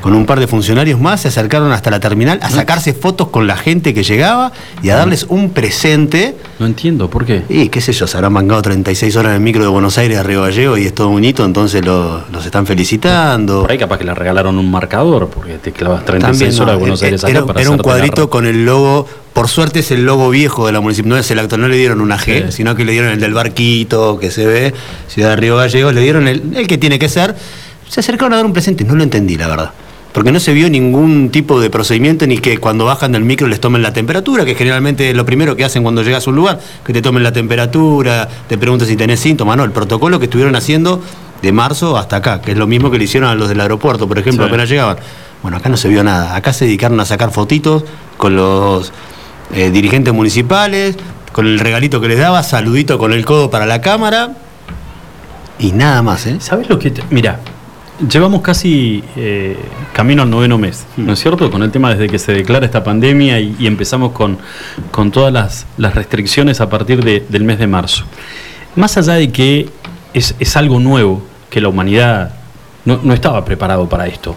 con 0.02 0.14
un 0.14 0.26
par 0.26 0.40
de 0.40 0.48
funcionarios 0.48 1.00
más, 1.00 1.22
se 1.22 1.28
acercaron 1.28 1.72
hasta 1.72 1.92
la 1.92 2.00
terminal 2.00 2.40
a 2.42 2.50
sacarse 2.50 2.94
fotos 2.94 3.30
con 3.30 3.48
la 3.48 3.58
gente 3.58 3.94
que 3.94 4.04
llegaba 4.04 4.52
y 4.84 4.90
a 4.90 4.96
darles 4.96 5.26
un 5.30 5.52
presente. 5.52 6.36
No 6.60 6.66
entiendo, 6.66 7.10
¿por 7.10 7.26
qué? 7.26 7.44
Y 7.50 7.70
qué 7.70 7.82
sé 7.82 7.94
yo, 7.94 8.08
se 8.08 8.18
habrán 8.18 8.34
mangado 8.34 8.62
36 8.62 9.16
horas 9.16 9.32
en 9.32 9.36
el 9.36 9.42
micro 9.42 9.64
de 9.64 9.70
Buenos 9.70 9.98
Aires 9.98 10.18
a 10.18 10.24
Río 10.24 10.44
Gallego 10.44 10.78
y 10.78 10.86
es 10.86 10.94
todo 10.94 11.10
un 11.10 11.24
hito, 11.24 11.46
entonces 11.46 11.86
los 11.86 12.46
están 12.46 12.66
felicitando. 12.66 13.62
Por 13.62 13.72
ahí 13.72 13.78
capaz 13.78 13.98
que 13.98 14.06
le 14.06 14.14
regalaron 14.14 14.58
un 14.58 14.70
marcador, 14.70 15.30
porque 15.30 15.58
te 15.58 15.72
clavas 15.72 16.06
36 16.06 16.60
horas 16.60 16.76
de 16.76 16.80
Buenos 16.80 17.04
Aires 17.04 17.24
acá 17.24 17.32
era, 17.32 17.46
Era 17.56 17.70
un 17.72 17.78
cuadrito 17.78 18.30
con 18.30 18.46
el 18.46 18.66
logo, 18.66 19.08
por 19.34 19.48
suerte 19.48 19.80
es 19.80 19.92
el 19.92 20.06
logo 20.06 20.30
viejo 20.30 20.66
de 20.66 20.72
la 20.72 20.80
municipalidad, 20.80 21.16
no 21.16 21.20
es 21.20 21.32
el 21.32 21.60
no 21.60 21.68
le 21.68 21.78
dieron 21.78 22.02
una 22.02 22.18
G, 22.18 22.52
sino 22.52 22.76
que 22.76 22.84
le 22.84 22.92
dieron 22.92 23.12
el 23.12 23.20
del 23.20 23.34
barquito 23.34 24.18
que 24.20 24.32
se 24.32 24.46
ve, 24.46 24.74
Ciudad 25.08 25.30
de 25.30 25.36
Río 25.36 25.58
Gallegos, 25.58 25.94
le 25.94 26.02
dieron 26.02 26.28
el, 26.28 26.56
el 26.56 26.68
que 26.68 26.78
tiene 26.78 27.00
que 27.00 27.10
ser. 27.10 27.36
Se 27.88 28.00
acercaron 28.00 28.34
a 28.34 28.38
dar 28.38 28.46
un 28.46 28.54
presente, 28.54 28.84
no 28.84 28.96
lo 28.96 29.04
entendí, 29.04 29.38
la 29.38 29.48
verdad. 29.48 29.72
Porque 30.14 30.32
no 30.32 30.40
se 30.40 30.54
vio 30.54 30.70
ningún 30.70 31.30
tipo 31.30 31.60
de 31.62 31.70
procedimiento 31.70 32.26
ni 32.26 32.40
que 32.40 32.58
cuando 32.58 32.86
bajan 32.86 33.12
del 33.12 33.24
micro 33.24 33.48
les 33.48 33.60
tomen 33.60 33.84
la 33.84 33.94
temperatura, 33.94 34.46
que 34.46 34.56
generalmente 34.56 35.12
es 35.12 35.16
lo 35.16 35.26
primero 35.26 35.56
que 35.56 35.64
hacen 35.64 35.84
cuando 35.84 36.02
llegas 36.02 36.26
a 36.26 36.30
un 36.30 36.36
lugar, 36.36 36.60
que 36.84 36.92
te 36.92 37.02
tomen 37.02 37.24
la 37.24 37.32
temperatura, 37.32 38.28
te 38.48 38.58
preguntan 38.58 38.88
si 38.88 38.96
tenés 38.96 39.20
síntomas, 39.20 39.58
no, 39.58 39.64
el 39.64 39.72
protocolo 39.72 40.18
que 40.18 40.26
estuvieron 40.26 40.56
haciendo 40.56 41.02
de 41.42 41.52
marzo 41.52 41.98
hasta 41.98 42.16
acá, 42.16 42.42
que 42.42 42.54
es 42.54 42.58
lo 42.58 42.66
mismo 42.66 42.90
que 42.90 42.98
le 42.98 43.04
hicieron 43.04 43.30
a 43.30 43.36
los 43.36 43.48
del 43.48 43.62
aeropuerto, 43.62 44.08
por 44.08 44.18
ejemplo, 44.18 44.46
apenas 44.46 44.70
llegaban. 44.70 44.98
Bueno, 45.44 45.58
acá 45.58 45.70
no 45.70 45.78
se 45.78 45.88
vio 45.88 46.04
nada, 46.04 46.36
acá 46.36 46.52
se 46.52 46.66
dedicaron 46.66 47.00
a 47.00 47.06
sacar 47.06 47.32
fotitos 47.32 47.84
con 48.18 48.36
los 48.36 48.92
eh, 49.54 49.70
dirigentes 49.70 50.14
municipales, 50.14 50.98
con 51.32 51.46
el 51.46 51.60
regalito 51.60 52.02
que 52.02 52.08
les 52.08 52.18
daba, 52.18 52.42
saludito 52.42 52.98
con 52.98 53.14
el 53.14 53.24
codo 53.24 53.52
para 53.52 53.68
la 53.68 53.82
cámara 53.82 54.36
y 55.60 55.74
nada 55.74 56.02
más, 56.02 56.26
¿eh? 56.26 56.38
¿Sabes 56.40 56.70
lo 56.70 56.80
que 56.80 56.92
mira, 57.12 57.40
Llevamos 58.00 58.44
casi 58.44 59.04
eh, 59.16 59.58
camino 59.92 60.22
al 60.22 60.30
noveno 60.30 60.60
mes, 60.60 60.86
¿no 60.98 61.14
es 61.14 61.20
cierto? 61.20 61.50
Con 61.50 61.64
el 61.64 61.72
tema 61.72 61.90
desde 61.90 62.08
que 62.08 62.20
se 62.20 62.32
declara 62.32 62.64
esta 62.64 62.84
pandemia 62.84 63.40
y, 63.40 63.66
empezamos 63.66 64.12
con, 64.12 64.38
con 64.92 65.10
todas 65.10 65.66
las, 65.78 65.96
restricciones 65.96 66.62
a 66.62 66.70
partir 66.70 67.04
del 67.04 67.44
mes 67.44 67.58
de 67.58 67.66
marzo. 67.66 68.04
Más 68.76 68.98
allá 68.98 69.14
de 69.14 69.32
que 69.32 69.70
es, 70.14 70.58
algo 70.58 70.80
nuevo, 70.80 71.24
que 71.50 71.60
la 71.60 71.70
humanidad 71.70 72.36
no, 72.86 73.12
estaba 73.12 73.44
preparado 73.44 73.90
para 73.90 74.06
esto, 74.06 74.36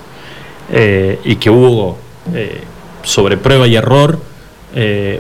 eh, 0.73 1.21
y 1.23 1.37
que 1.37 1.51
hubo 1.51 1.99
eh, 2.33 2.63
sobre 3.03 3.37
prueba 3.37 3.67
y 3.67 3.77
error, 3.77 4.23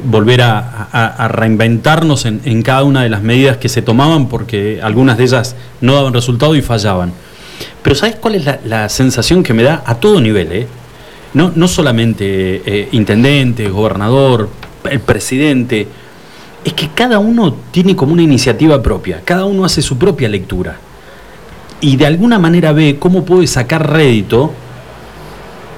volver 0.04 0.40
a, 0.40 1.28
reinventarnos 1.28 2.24
en, 2.24 2.40
en 2.44 2.62
cada 2.62 2.84
una 2.84 3.02
de 3.02 3.10
las 3.10 3.20
medidas 3.20 3.58
que 3.58 3.68
se 3.68 3.82
tomaban 3.82 4.28
porque 4.28 4.80
algunas 4.80 5.18
de 5.18 5.24
ellas 5.24 5.56
no 5.82 5.94
daban 5.94 6.14
resultado 6.14 6.54
y 6.54 6.62
fallaban. 6.62 7.12
Pero 7.82 7.94
¿sabes 7.96 8.16
cuál 8.16 8.34
es 8.36 8.44
la, 8.64 8.88
sensación 8.88 9.42
que 9.42 9.52
me 9.54 9.62
da 9.62 9.82
a 9.86 9.94
todo 9.96 10.20
nivel? 10.20 10.52
Eh? 10.52 10.66
No, 11.34 11.52
no 11.54 11.68
solamente 11.68 12.62
eh, 12.64 12.88
intendente, 12.92 13.68
gobernador, 13.68 14.48
el 14.90 15.00
presidente, 15.00 15.86
es 16.64 16.72
que 16.74 16.88
cada 16.88 17.18
uno 17.18 17.54
tiene 17.70 17.94
como 17.96 18.12
una 18.12 18.22
iniciativa 18.22 18.82
propia, 18.82 19.22
cada 19.24 19.44
uno 19.44 19.64
hace 19.64 19.80
su 19.82 19.96
propia 19.98 20.28
lectura. 20.28 20.76
y 21.82 21.96
de 21.96 22.04
alguna 22.06 22.38
manera 22.38 22.72
ve 22.72 22.96
cómo 22.98 23.24
puede 23.24 23.46
sacar 23.46 23.90
rédito 23.90 24.52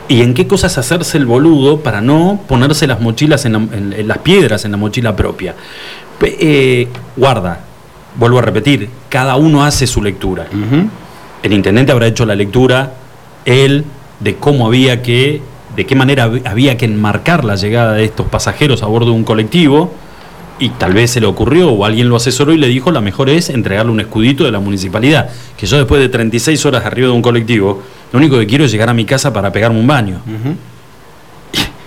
y 0.08 0.22
en 0.22 0.34
qué 0.34 0.46
cosas 0.48 0.76
hacerse 0.78 1.16
el 1.16 1.26
boludo 1.26 1.78
para 1.80 2.00
no 2.00 2.40
ponerse 2.48 2.86
las 2.88 3.00
mochilas 3.00 3.44
en, 3.44 3.52
la- 3.52 3.58
en- 3.98 4.08
las 4.08 4.18
piedras 4.18 4.64
en 4.64 4.72
la 4.72 4.76
mochila 4.76 5.14
propia. 5.14 5.54
Eh, 6.20 6.88
guarda, 7.16 7.60
vuelvo 8.16 8.38
a 8.38 8.42
repetir, 8.42 8.88
cada 9.08 9.36
uno 9.36 9.64
hace 9.64 9.86
su 9.86 10.02
lectura. 10.02 10.46
El 11.42 11.52
intendente 11.52 11.92
habrá 11.92 12.06
hecho 12.06 12.24
la 12.26 12.34
lectura, 12.34 12.94
él, 13.44 13.84
de 14.20 14.36
cómo 14.36 14.66
había 14.66 15.02
que, 15.02 15.42
de 15.76 15.86
qué 15.86 15.94
manera 15.96 16.28
hab- 16.28 16.42
había 16.46 16.76
que 16.76 16.84
enmarcar 16.84 17.44
la 17.44 17.56
llegada 17.56 17.94
de 17.94 18.04
estos 18.04 18.26
pasajeros 18.26 18.82
a 18.82 18.86
bordo 18.86 19.06
de 19.06 19.16
un 19.16 19.24
colectivo, 19.24 19.92
y 20.58 20.68
tal 20.68 20.92
vez 20.92 21.10
se 21.10 21.20
le 21.20 21.26
ocurrió 21.26 21.70
o 21.70 21.84
alguien 21.84 22.08
lo 22.08 22.14
asesoró 22.16 22.52
y 22.52 22.58
le 22.58 22.68
dijo, 22.68 22.92
la 22.92 23.00
mejor 23.00 23.28
es 23.30 23.50
entregarle 23.50 23.90
un 23.90 23.98
escudito 23.98 24.44
de 24.44 24.52
la 24.52 24.60
municipalidad, 24.60 25.30
que 25.56 25.66
yo 25.66 25.76
después 25.76 26.00
de 26.00 26.08
36 26.08 26.64
horas 26.66 26.84
arriba 26.86 27.08
de 27.08 27.14
un 27.14 27.22
colectivo, 27.22 27.82
lo 28.12 28.18
único 28.18 28.38
que 28.38 28.46
quiero 28.46 28.64
es 28.64 28.70
llegar 28.70 28.88
a 28.88 28.94
mi 28.94 29.04
casa 29.04 29.32
para 29.32 29.50
pegarme 29.50 29.80
un 29.80 29.86
baño. 29.88 30.20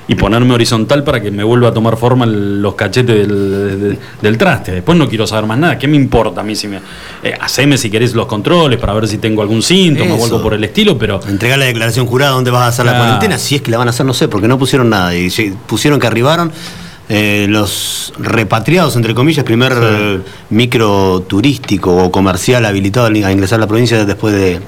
Y 0.07 0.15
ponerme 0.15 0.53
horizontal 0.53 1.03
para 1.03 1.19
que 1.21 1.31
me 1.31 1.43
vuelva 1.43 1.69
a 1.69 1.73
tomar 1.73 1.97
forma 1.97 2.25
el- 2.25 2.61
los 2.61 2.75
cachetes 2.75 3.27
del, 3.27 3.79
de- 3.81 3.97
del 4.21 4.37
traste. 4.37 4.71
Después 4.71 4.97
no 4.97 5.09
quiero 5.09 5.25
saber 5.25 5.45
más 5.47 5.57
nada. 5.57 5.79
¿Qué 5.79 5.87
me 5.87 5.95
importa 5.97 6.41
a 6.41 6.43
mí 6.43 6.55
si 6.55 6.67
me... 6.67 6.77
eh, 7.23 7.33
haceme 7.39 7.77
si 7.77 7.89
querés 7.89 8.13
los 8.13 8.27
controles 8.27 8.79
para 8.79 8.93
ver 8.93 9.07
si 9.07 9.17
tengo 9.17 9.41
algún 9.41 9.61
síntoma 9.63 10.13
o 10.13 10.17
Eso. 10.17 10.25
algo 10.25 10.41
por 10.43 10.53
el 10.53 10.63
estilo, 10.63 10.97
pero... 10.97 11.19
Entregar 11.27 11.57
la 11.57 11.65
declaración 11.65 12.05
jurada 12.05 12.31
dónde 12.33 12.51
vas 12.51 12.61
a 12.63 12.67
hacer 12.67 12.85
la 12.85 12.97
cuarentena, 12.97 13.37
si 13.39 13.55
es 13.55 13.61
que 13.61 13.71
la 13.71 13.77
van 13.77 13.87
a 13.87 13.91
hacer, 13.91 14.05
no 14.05 14.13
sé, 14.13 14.27
porque 14.27 14.47
no 14.47 14.59
pusieron 14.59 14.89
nada. 14.91 15.15
Y 15.15 15.29
sí, 15.31 15.53
pusieron 15.65 15.99
que 15.99 16.05
arribaron 16.07 16.51
eh, 17.09 17.47
los 17.49 18.13
repatriados, 18.19 18.95
entre 18.95 19.13
comillas, 19.15 19.43
primer 19.43 19.73
eh, 19.79 20.19
micro 20.51 21.23
turístico 21.27 21.95
o 21.95 22.11
comercial 22.11 22.65
habilitado 22.65 23.07
a 23.07 23.31
ingresar 23.31 23.57
a 23.57 23.61
la 23.61 23.67
provincia 23.67 24.05
después, 24.05 24.33
de, 24.35 24.59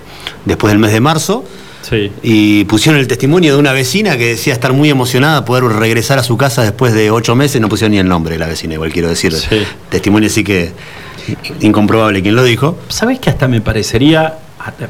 después 0.45 0.71
del 0.71 0.79
mes 0.79 0.91
de 0.93 0.99
marzo. 0.99 1.43
Sí. 1.89 2.11
Y 2.21 2.65
pusieron 2.65 2.99
el 2.99 3.07
testimonio 3.07 3.53
de 3.53 3.59
una 3.59 3.71
vecina 3.71 4.17
que 4.17 4.29
decía 4.29 4.53
estar 4.53 4.73
muy 4.73 4.89
emocionada 4.89 5.45
poder 5.45 5.63
regresar 5.63 6.19
a 6.19 6.23
su 6.23 6.35
casa 6.35 6.63
después 6.63 6.93
de 6.93 7.11
ocho 7.11 7.35
meses. 7.35 7.61
No 7.61 7.69
pusieron 7.69 7.91
ni 7.91 7.99
el 7.99 8.07
nombre 8.07 8.33
de 8.33 8.39
la 8.39 8.47
vecina, 8.47 8.73
igual 8.73 8.91
quiero 8.91 9.07
decir. 9.07 9.33
Sí. 9.33 9.63
Testimonio 9.89 10.27
así 10.27 10.43
que 10.43 10.73
incomprobable 11.61 12.21
quien 12.21 12.35
lo 12.35 12.43
dijo. 12.43 12.77
¿Sabés 12.89 13.19
que 13.19 13.29
hasta 13.29 13.47
me 13.47 13.61
parecería, 13.61 14.37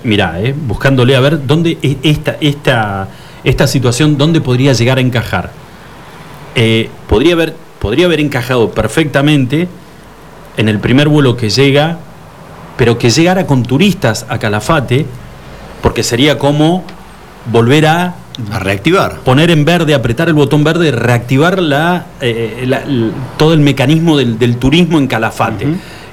mirá, 0.04 0.42
eh, 0.42 0.56
buscándole 0.58 1.16
a 1.16 1.20
ver 1.20 1.46
dónde 1.46 1.78
esta, 2.04 2.38
esta, 2.42 3.08
esta 3.44 3.68
situación, 3.68 4.18
dónde 4.18 4.42
podría 4.42 4.74
llegar 4.74 4.98
a 4.98 5.02
encajar? 5.02 5.52
Eh, 6.56 6.90
podría, 7.08 7.34
haber, 7.34 7.56
podría 7.80 8.08
haber 8.08 8.20
encajado 8.20 8.72
perfectamente 8.72 9.68
en 10.58 10.70
el 10.70 10.80
primer 10.80 11.08
vuelo 11.08 11.38
que 11.38 11.50
llega, 11.50 12.00
pero 12.78 12.98
que 12.98 13.12
llegara 13.12 13.46
con 13.46 13.62
turistas 13.64 14.26
a 14.30 14.40
Calafate, 14.40 15.06
porque 15.88 16.04
sería 16.04 16.38
como 16.38 16.84
volver 17.50 17.86
a 17.88 18.16
A 18.52 18.60
reactivar. 18.60 19.20
poner 19.22 19.50
en 19.52 19.64
verde, 19.64 19.94
apretar 19.94 20.28
el 20.28 20.34
botón 20.34 20.62
verde, 20.66 20.92
reactivar 20.92 21.62
la, 21.62 22.08
eh, 22.20 22.66
la- 22.68 22.82
l- 22.84 23.12
todo 23.38 23.54
el 23.54 23.62
mecanismo 23.62 24.18
del, 24.18 24.38
del 24.38 24.58
turismo 24.58 24.98
en 24.98 25.08
Calafate. 25.08 25.66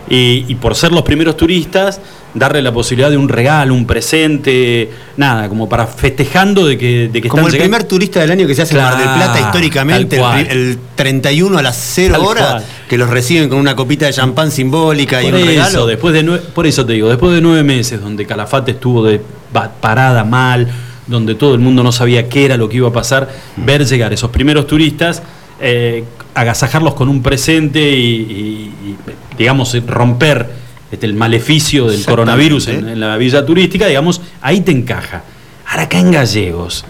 Y 0.08 0.54
por 0.56 0.76
ser 0.76 0.92
los 0.92 1.02
primeros 1.02 1.36
turistas, 1.36 2.00
darle 2.34 2.60
la 2.62 2.72
posibilidad 2.72 3.10
de 3.10 3.16
un 3.16 3.28
regalo, 3.28 3.72
un 3.74 3.86
presente, 3.86 4.90
nada, 5.16 5.48
como 5.48 5.68
para 5.68 5.86
festejando 5.86 6.66
de 6.66 6.76
que, 6.76 7.08
de 7.08 7.22
que 7.22 7.28
Como 7.28 7.42
el 7.42 7.54
están 7.54 7.60
primer 7.66 7.84
turista 7.84 8.20
del 8.20 8.32
año 8.32 8.46
que 8.46 8.54
se 8.56 8.62
hace 8.62 8.74
Claro, 8.74 8.96
en 8.98 9.04
Mar 9.04 9.08
del 9.18 9.22
Plata 9.24 9.40
históricamente, 9.40 10.16
el, 10.16 10.22
pri- 10.46 10.46
el 10.50 10.78
31 10.96 11.58
a 11.58 11.62
las 11.62 11.76
0 11.94 12.14
Tal 12.14 12.22
horas, 12.26 12.64
que 12.88 12.98
los 12.98 13.08
reciben 13.08 13.48
con 13.48 13.58
una 13.58 13.76
copita 13.76 14.06
de 14.06 14.12
champán 14.12 14.50
simbólica 14.50 15.22
y 15.22 15.26
Por 15.26 15.34
un 15.34 15.40
eso, 15.40 15.48
regalo. 15.48 15.86
después 15.86 16.12
de 16.14 16.24
nue- 16.24 16.40
por 16.40 16.66
eso 16.66 16.84
te 16.84 16.94
digo, 16.94 17.08
después 17.08 17.32
de 17.34 17.40
nueve 17.40 17.62
meses 17.62 18.00
donde 18.00 18.26
Calafate 18.26 18.72
estuvo 18.72 19.04
de 19.04 19.20
pa- 19.52 19.70
parada 19.80 20.24
mal, 20.24 20.68
donde 21.06 21.34
todo 21.36 21.54
el 21.54 21.60
mundo 21.60 21.82
no 21.84 21.92
sabía 21.92 22.28
qué 22.28 22.46
era 22.46 22.56
lo 22.56 22.68
que 22.68 22.78
iba 22.78 22.88
a 22.88 22.92
pasar, 22.92 23.28
ver 23.56 23.86
llegar 23.86 24.12
esos 24.12 24.30
primeros 24.30 24.66
turistas, 24.66 25.22
eh, 25.60 26.02
agasajarlos 26.34 26.94
con 26.94 27.08
un 27.08 27.22
presente 27.22 27.80
y, 27.96 28.06
y- 28.06 28.74
y, 28.90 28.96
digamos, 29.38 29.76
romper 29.86 30.63
este, 30.94 31.06
el 31.06 31.14
maleficio 31.14 31.86
del 31.86 32.04
coronavirus 32.04 32.68
en, 32.68 32.88
en 32.88 33.00
la 33.00 33.16
villa 33.16 33.44
turística, 33.44 33.86
digamos, 33.86 34.20
ahí 34.40 34.60
te 34.62 34.72
encaja. 34.72 35.22
Ahora 35.68 35.82
acá 35.84 35.98
en 35.98 36.10
Gallegos, 36.10 36.84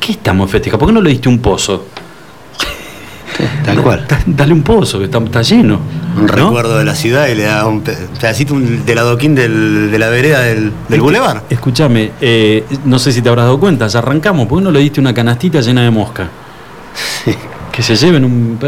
¿qué 0.00 0.12
estamos 0.12 0.50
festejando? 0.50 0.78
¿Por 0.80 0.88
qué 0.88 0.94
no 0.94 1.00
le 1.02 1.10
diste 1.10 1.28
un 1.28 1.38
pozo? 1.38 1.86
Tal 3.64 3.82
cual. 3.82 4.06
Da- 4.08 4.22
Dale 4.26 4.52
un 4.54 4.62
pozo, 4.62 4.98
que 4.98 5.04
está, 5.06 5.18
está 5.18 5.42
lleno. 5.42 5.78
Un 6.16 6.24
¿no? 6.26 6.32
recuerdo 6.32 6.78
de 6.78 6.84
la 6.84 6.94
ciudad 6.94 7.26
y 7.28 7.34
le 7.34 7.42
da 7.42 7.66
un 7.66 7.82
pe- 7.82 7.96
pedacito 8.18 8.54
un- 8.54 8.86
del 8.86 8.98
adoquín 8.98 9.34
del- 9.34 9.90
de 9.90 9.98
la 9.98 10.08
vereda 10.08 10.40
del, 10.40 10.72
del 10.88 11.00
bulevar. 11.02 11.42
Escúchame, 11.50 12.12
eh, 12.20 12.64
no 12.86 12.98
sé 12.98 13.12
si 13.12 13.20
te 13.20 13.28
habrás 13.28 13.44
dado 13.44 13.60
cuenta, 13.60 13.86
ya 13.88 13.98
arrancamos, 13.98 14.46
¿por 14.46 14.58
qué 14.58 14.64
no 14.64 14.70
le 14.70 14.80
diste 14.80 15.00
una 15.00 15.12
canastita 15.12 15.60
llena 15.60 15.82
de 15.82 15.90
mosca? 15.90 16.28
Que 17.76 17.82
se 17.82 17.94
lleven 17.94 18.24
un, 18.24 18.58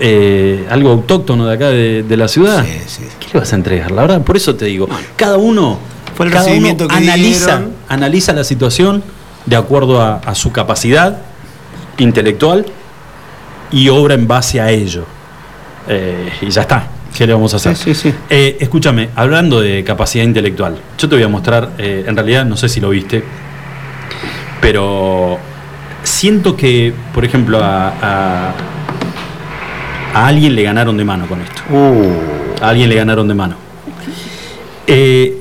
eh, 0.00 0.66
algo 0.70 0.90
autóctono 0.90 1.44
de 1.46 1.54
acá 1.54 1.68
de, 1.68 2.02
de 2.02 2.16
la 2.16 2.28
ciudad. 2.28 2.64
Sí, 2.64 2.78
sí. 2.86 3.02
¿Qué 3.20 3.26
le 3.34 3.40
vas 3.40 3.52
a 3.52 3.56
entregar? 3.56 3.90
La 3.90 4.02
verdad, 4.02 4.22
por 4.22 4.38
eso 4.38 4.54
te 4.54 4.64
digo, 4.64 4.88
cada 5.16 5.36
uno, 5.36 5.78
Fue 6.14 6.24
el 6.26 6.32
cada 6.32 6.46
uno 6.50 6.74
que 6.74 6.84
analiza, 6.88 7.58
dieron. 7.58 7.72
analiza 7.90 8.32
la 8.32 8.42
situación 8.42 9.02
de 9.44 9.56
acuerdo 9.56 10.00
a, 10.00 10.16
a 10.16 10.34
su 10.34 10.50
capacidad 10.50 11.18
intelectual 11.98 12.64
y 13.70 13.90
obra 13.90 14.14
en 14.14 14.26
base 14.26 14.62
a 14.62 14.70
ello. 14.70 15.04
Eh, 15.86 16.30
y 16.40 16.48
ya 16.48 16.62
está. 16.62 16.88
¿Qué 17.14 17.26
le 17.26 17.34
vamos 17.34 17.52
a 17.52 17.58
hacer? 17.58 17.76
Sí, 17.76 17.94
sí, 17.94 18.10
sí. 18.10 18.14
Eh, 18.30 18.56
escúchame, 18.60 19.10
hablando 19.14 19.60
de 19.60 19.84
capacidad 19.84 20.24
intelectual, 20.24 20.78
yo 20.98 21.08
te 21.08 21.14
voy 21.14 21.22
a 21.24 21.28
mostrar, 21.28 21.68
en 21.78 22.16
realidad 22.16 22.46
no 22.46 22.56
sé 22.56 22.68
si 22.70 22.80
lo 22.80 22.88
viste, 22.88 23.22
pero 24.60 25.38
siento 26.04 26.56
que, 26.56 26.92
por 27.12 27.24
ejemplo, 27.24 27.58
a, 27.62 27.88
a- 27.88 28.54
a 30.14 30.26
alguien 30.28 30.54
le 30.54 30.62
ganaron 30.62 30.96
de 30.96 31.04
mano 31.04 31.26
con 31.26 31.40
esto. 31.40 31.62
Uh, 31.70 32.62
A 32.64 32.68
alguien 32.68 32.88
le 32.88 32.94
ganaron 32.94 33.26
de 33.26 33.34
mano. 33.34 33.56
Eh, 34.86 35.38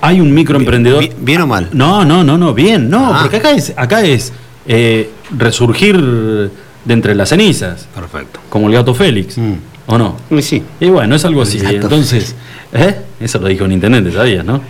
hay 0.00 0.20
un 0.20 0.32
microemprendedor. 0.32 1.00
¿Bien, 1.00 1.14
bien 1.18 1.40
o 1.42 1.46
mal? 1.46 1.68
No, 1.72 2.04
no, 2.04 2.24
no, 2.24 2.38
no, 2.38 2.54
bien, 2.54 2.88
no, 2.88 3.12
Ah. 3.14 3.18
porque 3.22 3.36
acá 3.38 3.50
es, 3.50 3.74
acá 3.76 4.02
es 4.02 4.32
eh, 4.66 5.10
resurgir 5.36 6.00
de 6.00 6.94
entre 6.94 7.14
las 7.14 7.28
cenizas, 7.30 7.86
Perfecto. 7.94 8.40
como 8.48 8.68
el 8.68 8.74
gato 8.74 8.94
Félix, 8.94 9.36
Mm. 9.36 9.54
¿o 9.86 9.98
no? 9.98 10.16
Y 10.30 10.40
sí, 10.42 10.62
Y 10.80 10.88
bueno, 10.88 11.14
es 11.16 11.24
algo 11.24 11.42
así. 11.42 11.58
Entonces, 11.62 12.34
¿eh? 12.72 13.00
Eso 13.20 13.38
lo 13.38 13.48
dijo 13.48 13.64
un 13.64 13.72
intendente, 13.72 14.12
¿sabías, 14.12 14.44
no? 14.44 14.60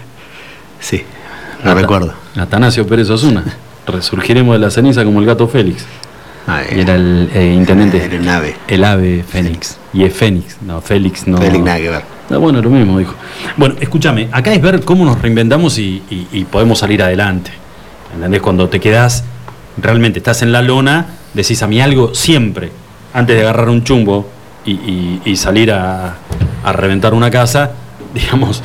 sí, 0.81 1.03
lo 1.64 1.74
recuerdo. 1.74 2.14
Atanasio 2.37 2.87
Pérez 2.87 3.11
Osuna. 3.11 3.44
Resurgiremos 3.88 4.55
de 4.55 4.59
la 4.61 4.70
ceniza 4.70 5.05
como 5.05 5.20
el 5.20 5.27
gato 5.27 5.48
Félix. 5.48 5.85
Ah, 6.46 6.62
Y 6.74 6.81
era 6.81 6.94
el 6.94 7.29
eh, 7.35 7.53
intendente. 7.55 8.03
Era 8.05 8.16
el 8.16 8.29
ave. 8.29 8.57
El 8.68 8.85
ave 8.85 9.22
Fénix. 9.29 9.77
Y 9.92 10.05
es 10.05 10.14
Fénix. 10.14 10.57
No, 10.62 10.81
Félix 10.81 11.27
no. 11.27 11.37
Félix 11.38 11.62
nada 11.64 11.79
que 11.79 11.90
ver. 11.90 12.03
Ah, 12.31 12.37
bueno, 12.38 12.61
lo 12.62 12.70
mismo 12.70 12.98
dijo. 12.98 13.14
Bueno, 13.57 13.74
escúchame, 13.81 14.29
acá 14.33 14.53
es 14.53 14.61
ver 14.62 14.83
cómo 14.85 15.05
nos 15.05 15.20
reinventamos 15.20 15.79
y, 15.79 16.03
y- 16.11 16.27
y 16.33 16.44
podemos 16.44 16.79
salir 16.79 17.03
adelante. 17.03 17.51
¿Entendés? 18.14 18.40
Cuando 18.40 18.68
te 18.68 18.81
quedás, 18.81 19.24
realmente 19.77 20.18
estás 20.20 20.40
en 20.42 20.53
la 20.53 20.62
lona, 20.62 21.07
decís 21.35 21.62
a 21.62 21.66
mí 21.66 21.81
algo 21.83 22.14
siempre, 22.14 22.70
antes 23.12 23.37
de 23.37 23.42
agarrar 23.42 23.68
un 23.68 23.85
chumbo 23.85 24.29
y, 24.64 24.72
y- 24.72 25.20
y 25.27 25.37
salir 25.37 25.70
a, 25.72 26.16
a 26.64 26.72
reventar 26.72 27.12
una 27.14 27.31
casa, 27.31 27.72
digamos, 28.14 28.62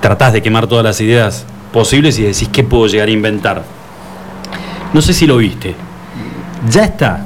tratás 0.00 0.32
de 0.34 0.42
quemar 0.42 0.66
todas 0.66 0.84
las 0.84 1.00
ideas 1.00 1.46
posibles 1.72 2.18
y 2.18 2.22
decís 2.22 2.48
qué 2.52 2.64
puedo 2.64 2.86
llegar 2.86 3.08
a 3.08 3.12
inventar. 3.12 3.62
No 4.92 5.02
sé 5.02 5.12
si 5.12 5.26
lo 5.26 5.36
viste. 5.36 5.74
Ya 6.70 6.84
está 6.84 7.24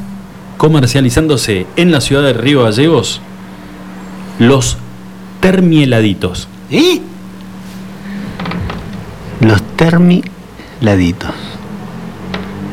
comercializándose 0.57 1.66
en 1.77 1.90
la 1.90 2.01
ciudad 2.01 2.22
de 2.22 2.33
Río 2.33 2.64
Gallegos 2.64 3.20
los 4.38 4.77
termieladitos. 5.40 6.48
¿Y? 6.70 7.03
Los 9.40 9.62
termiladitos. 9.77 11.33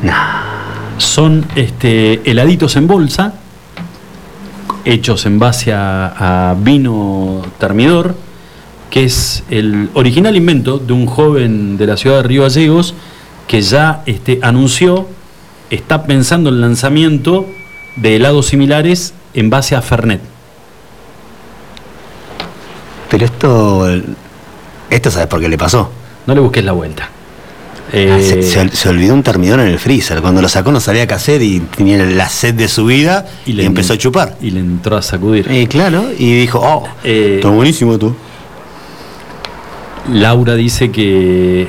Nah. 0.03 0.49
Son 0.97 1.45
este, 1.55 2.29
heladitos 2.29 2.75
en 2.75 2.85
bolsa, 2.85 3.33
hechos 4.83 5.25
en 5.25 5.39
base 5.39 5.71
a, 5.71 6.51
a 6.51 6.55
vino 6.55 7.41
termidor, 7.57 8.15
que 8.89 9.05
es 9.05 9.43
el 9.49 9.89
original 9.93 10.35
invento 10.35 10.77
de 10.77 10.91
un 10.91 11.05
joven 11.05 11.77
de 11.77 11.87
la 11.87 11.95
ciudad 11.95 12.17
de 12.17 12.23
Río 12.23 12.41
Gallegos 12.41 12.95
que 13.49 13.61
ya 13.63 14.03
este, 14.05 14.37
anunció, 14.43 15.07
está 15.71 16.03
pensando 16.03 16.49
en 16.49 16.55
el 16.55 16.61
lanzamiento 16.61 17.47
de 17.95 18.15
helados 18.17 18.45
similares 18.45 19.15
en 19.33 19.49
base 19.49 19.75
a 19.75 19.81
Fernet. 19.81 20.21
Pero 23.09 23.25
esto. 23.25 23.87
Esto 24.91 25.09
sabes 25.11 25.27
por 25.27 25.39
qué 25.41 25.49
le 25.49 25.57
pasó. 25.57 25.89
No 26.27 26.35
le 26.35 26.41
busques 26.41 26.63
la 26.63 26.73
vuelta. 26.73 27.09
Ah, 27.87 27.91
se, 27.91 28.39
Eh, 28.39 28.43
se- 28.43 28.69
se 28.69 28.89
olvidó 28.89 29.15
un 29.15 29.23
termidor 29.23 29.59
en 29.61 29.67
el 29.67 29.79
freezer. 29.79 30.21
Cuando 30.21 30.43
lo 30.43 30.47
sacó 30.47 30.71
no 30.71 30.79
sabía 30.79 31.07
qué 31.07 31.15
hacer 31.15 31.41
y 31.41 31.59
tenía 31.59 31.97
la 32.05 32.29
sed 32.29 32.53
de 32.53 32.67
su 32.67 32.85
vida 32.85 33.25
y, 33.47 33.53
le 33.53 33.65
empezó 33.65 33.93
a 33.93 33.97
chupar. 33.97 34.37
Y 34.41 34.51
le 34.51 34.59
entró 34.59 34.95
a 34.95 35.01
sacudir. 35.01 35.47
Eh, 35.51 35.67
claro, 35.67 36.05
y 36.15 36.33
dijo, 36.35 36.59
oh, 36.61 36.87
Eh, 37.03 37.37
está 37.37 37.49
buenísimo 37.49 37.97
tú. 37.97 38.15
Laura 40.11 40.53
dice 40.53 40.91
que 40.91 41.67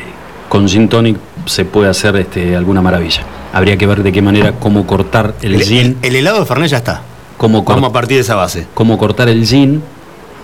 con 0.50 0.68
gin 0.68 0.88
tonic 0.90 1.16
se 1.50 1.64
puede 1.64 1.88
hacer 1.90 2.16
este, 2.16 2.56
alguna 2.56 2.80
maravilla. 2.82 3.22
Habría 3.52 3.76
que 3.76 3.86
ver 3.86 4.02
de 4.02 4.12
qué 4.12 4.22
manera, 4.22 4.52
cómo 4.52 4.86
cortar 4.86 5.34
el, 5.42 5.54
El, 5.56 5.62
gin, 5.64 5.96
el 6.02 6.14
helado 6.16 6.40
de 6.40 6.46
Fernet 6.46 6.70
ya 6.70 6.76
está. 6.78 7.02
cómo, 7.36 7.64
Vamos 7.64 7.90
a 7.90 7.92
partir 7.92 8.16
de 8.16 8.22
esa 8.22 8.34
base. 8.36 8.66
cómo 8.74 8.96
cortar 8.98 9.28
el 9.28 9.44
gin 9.44 9.82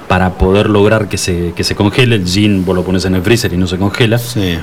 para 0.09 0.31
poder 0.35 0.69
lograr 0.69 1.09
que 1.09 1.17
se, 1.19 1.53
que 1.55 1.63
se 1.65 1.75
congele. 1.75 2.17
El 2.17 2.27
gin 2.27 2.65
vos 2.65 2.75
lo 2.75 2.85
pones 2.85 3.05
en 3.05 3.15
el 3.15 3.23
freezer 3.23 3.53
y 3.53 3.57
no 3.57 3.67
se 3.67 3.77
congela. 3.79 4.19
Sí. 4.19 4.59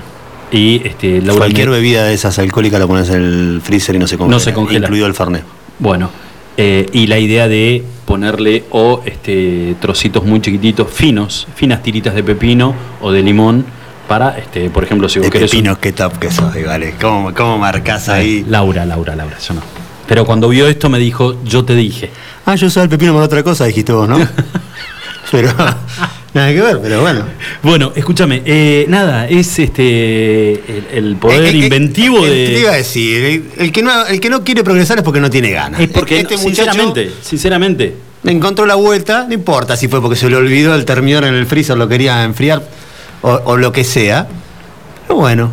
Y 0.51 0.81
este, 0.85 1.21
Laura 1.21 1.39
Cualquier 1.45 1.69
me- 1.69 1.75
bebida 1.77 2.03
de 2.05 2.13
esas 2.13 2.37
alcohólicas 2.39 2.79
la 2.79 2.87
pones 2.87 3.09
en 3.09 3.15
el 3.23 3.61
freezer 3.63 3.95
y 3.95 3.99
no 3.99 4.07
se 4.07 4.17
congela. 4.17 4.35
No 4.35 4.39
se 4.39 4.53
congela. 4.53 4.79
Incluido 4.87 5.07
el 5.07 5.13
Fernet. 5.13 5.43
Bueno, 5.79 6.09
eh, 6.57 6.85
y 6.91 7.07
la 7.07 7.17
idea 7.19 7.47
de 7.47 7.83
ponerle 8.05 8.65
o 8.69 9.01
este, 9.05 9.75
trocitos 9.79 10.23
muy 10.25 10.41
chiquititos, 10.41 10.87
finos, 10.91 11.47
finas 11.55 11.81
tiritas 11.81 12.13
de 12.13 12.23
pepino 12.23 12.75
o 13.01 13.11
de 13.11 13.23
limón, 13.23 13.65
para, 14.07 14.37
este, 14.37 14.69
por 14.69 14.83
ejemplo, 14.83 15.07
si 15.09 15.19
vos 15.19 15.27
De 15.27 15.31
querés. 15.31 15.51
un- 15.51 15.57
pepinos, 15.59 15.77
qué 15.79 15.91
top 15.93 16.17
que 16.19 16.31
sos, 16.31 16.55
eh, 16.55 16.63
vale. 16.65 16.95
¿Cómo, 16.99 17.33
cómo 17.33 17.57
marcás 17.57 18.09
ahí? 18.09 18.45
Laura, 18.47 18.85
Laura, 18.85 19.15
Laura, 19.15 19.37
yo 19.39 19.53
no. 19.53 19.61
Pero 20.07 20.25
cuando 20.25 20.49
vio 20.49 20.67
esto 20.67 20.89
me 20.89 20.99
dijo, 20.99 21.41
yo 21.45 21.63
te 21.63 21.75
dije. 21.75 22.09
Ah, 22.45 22.55
yo 22.55 22.67
usaba 22.67 22.83
el 22.83 22.89
pepino 22.89 23.13
para 23.13 23.25
otra 23.25 23.41
cosa, 23.43 23.65
dijiste 23.65 23.93
vos, 23.93 24.07
¿no? 24.09 24.17
pero 25.31 25.51
nada 26.33 26.51
que 26.51 26.61
ver, 26.61 26.79
pero 26.81 27.01
bueno. 27.01 27.23
Bueno, 27.63 27.93
escúchame, 27.95 28.41
eh, 28.45 28.85
nada, 28.89 29.27
es 29.29 29.57
este 29.59 30.51
el, 30.53 30.85
el 30.91 31.15
poder 31.15 31.41
Eh, 31.43 31.47
eh, 31.47 31.51
eh, 31.51 31.63
inventivo 31.65 32.25
eh, 32.25 32.29
de. 32.29 32.45
Te 32.47 32.59
iba 32.59 32.71
a 32.71 32.75
decir, 32.75 33.23
el, 33.23 33.45
el 33.65 33.71
que 33.71 33.81
no, 33.81 34.05
el 34.05 34.19
que 34.19 34.29
no 34.29 34.43
quiere 34.43 34.63
progresar 34.63 34.97
es 34.97 35.03
porque 35.03 35.21
no 35.21 35.29
tiene 35.29 35.51
ganas. 35.51 35.79
es 35.79 35.87
porque, 35.87 36.19
este 36.19 36.35
no, 36.35 36.41
muchacho 36.41 36.71
sinceramente, 36.73 37.11
sinceramente, 37.21 37.95
encontró 38.25 38.65
la 38.65 38.75
vuelta, 38.75 39.25
no 39.27 39.33
importa 39.33 39.77
si 39.77 39.87
fue 39.87 40.01
porque 40.01 40.17
se 40.17 40.29
le 40.29 40.35
olvidó 40.35 40.75
el 40.75 40.83
termidor 40.85 41.23
en 41.23 41.33
el 41.33 41.45
freezer, 41.47 41.77
lo 41.77 41.87
quería 41.87 42.23
enfriar 42.25 42.61
o, 43.23 43.41
o 43.45 43.57
lo 43.57 43.71
que 43.71 43.83
sea. 43.83 44.27
Pero 45.07 45.19
bueno, 45.19 45.49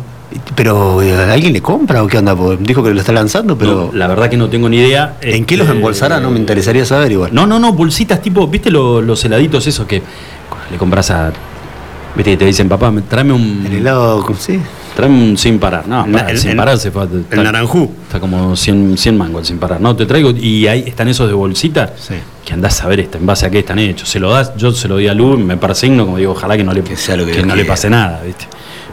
pero 0.55 1.01
eh, 1.01 1.13
¿alguien 1.31 1.51
le 1.53 1.61
compra 1.61 2.03
o 2.03 2.07
qué 2.07 2.19
onda? 2.19 2.35
Dijo 2.59 2.81
que 2.83 2.93
lo 2.93 2.99
está 2.99 3.11
lanzando, 3.11 3.57
pero 3.57 3.89
no, 3.91 3.97
la 3.97 4.07
verdad 4.07 4.29
que 4.29 4.37
no 4.37 4.49
tengo 4.49 4.69
ni 4.69 4.77
idea. 4.77 5.17
¿en 5.21 5.43
qué 5.45 5.57
los 5.57 5.65
Este, 5.67 5.77
embolsará? 5.77 6.19
No 6.19 6.29
me 6.31 6.39
interesaría 6.39 6.85
saber 6.85 7.11
igual. 7.11 7.31
No, 7.33 7.45
no, 7.47 7.57
no, 7.59 7.73
bolsitas 7.73 8.21
tipo, 8.21 8.47
¿viste 8.47 8.69
lo- 8.71 9.01
los 9.01 9.25
heladitos 9.25 9.65
esos 9.67 9.85
que 9.87 10.01
le 10.71 10.77
compras 10.77 11.09
a. 11.11 11.33
¿Viste 12.15 12.37
te 12.37 12.45
dicen, 12.45 12.69
papá, 12.69 12.91
me- 12.91 13.01
tráeme 13.01 13.33
un. 13.33 13.63
El 13.65 13.73
helado, 13.77 14.25
sí. 14.39 14.59
Tráeme 14.95 15.23
un 15.23 15.37
sin 15.37 15.57
parar. 15.59 15.87
No, 15.87 16.05
El- 16.05 16.11
para, 16.11 16.29
el- 16.31 16.37
sin 16.37 16.51
el- 16.51 16.57
parar 16.57 16.77
se 16.77 16.91
fue. 16.91 17.07
El 17.31 17.43
naranjú. 17.43 17.89
Está 18.03 18.19
como 18.19 18.55
100, 18.55 18.97
100 18.97 19.17
mangos 19.17 19.41
el 19.41 19.47
sin 19.47 19.57
parar. 19.59 19.79
No, 19.79 19.95
te 19.95 20.05
traigo. 20.05 20.31
Y 20.31 20.67
ahí 20.67 20.83
están 20.85 21.07
esos 21.07 21.27
de 21.27 21.33
bolsita. 21.33 21.93
Sí. 21.97 22.15
Que 22.45 22.53
andás 22.53 22.81
a 22.83 22.87
ver 22.87 22.99
esta, 22.99 23.17
en 23.17 23.25
base 23.25 23.45
a 23.45 23.49
qué 23.49 23.59
están 23.59 23.79
hechos. 23.79 24.09
Se 24.09 24.19
lo 24.19 24.31
das, 24.31 24.53
yo 24.57 24.71
se 24.71 24.87
lo 24.87 24.97
di 24.97 25.07
a 25.07 25.13
Lu, 25.13 25.37
me 25.37 25.57
persigno, 25.57 26.05
como 26.05 26.17
digo, 26.17 26.31
ojalá 26.33 26.57
que 26.57 26.63
no 26.63 26.73
le, 26.73 26.83
Que 26.83 26.95
sea 26.97 27.15
lo 27.15 27.23
que 27.25 27.31
que 27.31 27.37
Dios 27.37 27.47
no 27.47 27.55
le 27.55 27.65
pase 27.65 27.89
nada, 27.89 28.21
¿viste? 28.25 28.45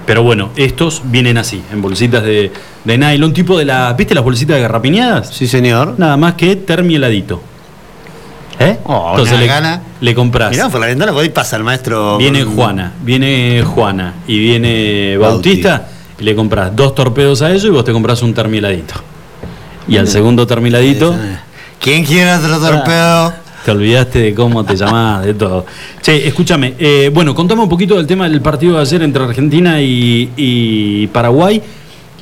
Pero 0.07 0.23
bueno, 0.23 0.51
estos 0.57 1.03
vienen 1.05 1.37
así, 1.37 1.61
en 1.73 1.83
bolsitas 1.83 2.23
de, 2.23 2.51
de 2.85 2.99
nylon, 2.99 3.33
tipo 3.35 3.59
de 3.59 3.65
la. 3.67 3.93
¿Viste 3.93 4.15
las 4.15 4.25
bolsitas 4.25 4.57
de 4.57 4.63
garrapiñadas? 4.63 5.29
Sí, 5.35 5.47
señor. 5.47 5.95
Nada 5.99 6.17
más 6.17 6.35
que 6.35 6.57
termieladito. 6.57 7.43
¿Eh? 8.61 8.79
Oh, 8.85 9.11
Entonces 9.13 9.39
le, 9.39 9.47
gana. 9.47 9.81
le 10.01 10.15
compras. 10.15 10.51
Mirá 10.51 10.69
por 10.69 10.81
la 10.81 10.87
ventana, 10.87 11.13
por 11.13 11.23
ahí 11.23 11.29
pasa 11.29 11.57
el 11.57 11.63
maestro. 11.65 12.19
Viene 12.19 12.45
con- 12.45 12.57
Juana, 12.57 12.93
viene 13.03 13.63
Juana 13.65 14.15
y 14.27 14.39
viene 14.39 15.17
Bautista, 15.17 15.87
y 16.19 16.25
le 16.25 16.35
compras 16.35 16.75
dos 16.75 16.95
torpedos 16.95 17.41
a 17.43 17.51
ellos 17.51 17.65
y 17.67 17.69
vos 17.71 17.85
te 17.85 17.93
compras 17.93 18.21
un 18.23 18.35
termiladito. 18.35 18.95
Y 19.87 19.97
al 19.97 20.09
segundo 20.09 20.47
termiladito, 20.47 21.15
¿Quién 21.81 22.05
quiere 22.05 22.35
otro 22.35 22.59
torpedo? 22.59 23.33
te 23.65 23.71
olvidaste 23.73 24.19
de 24.21 24.35
cómo 24.35 24.65
te 24.65 24.75
llamás, 24.77 25.25
de 25.25 25.35
todo. 25.35 25.65
Che, 26.03 26.27
escúchame, 26.27 26.75
eh, 26.79 27.11
bueno, 27.13 27.35
contame 27.35 27.63
un 27.63 27.69
poquito 27.69 27.97
del 27.97 28.07
tema 28.07 28.29
del 28.29 28.41
partido 28.41 28.77
de 28.77 28.81
ayer 28.83 29.03
entre 29.03 29.23
Argentina 29.23 29.81
y, 29.81 30.31
y 30.37 31.07
Paraguay. 31.09 31.63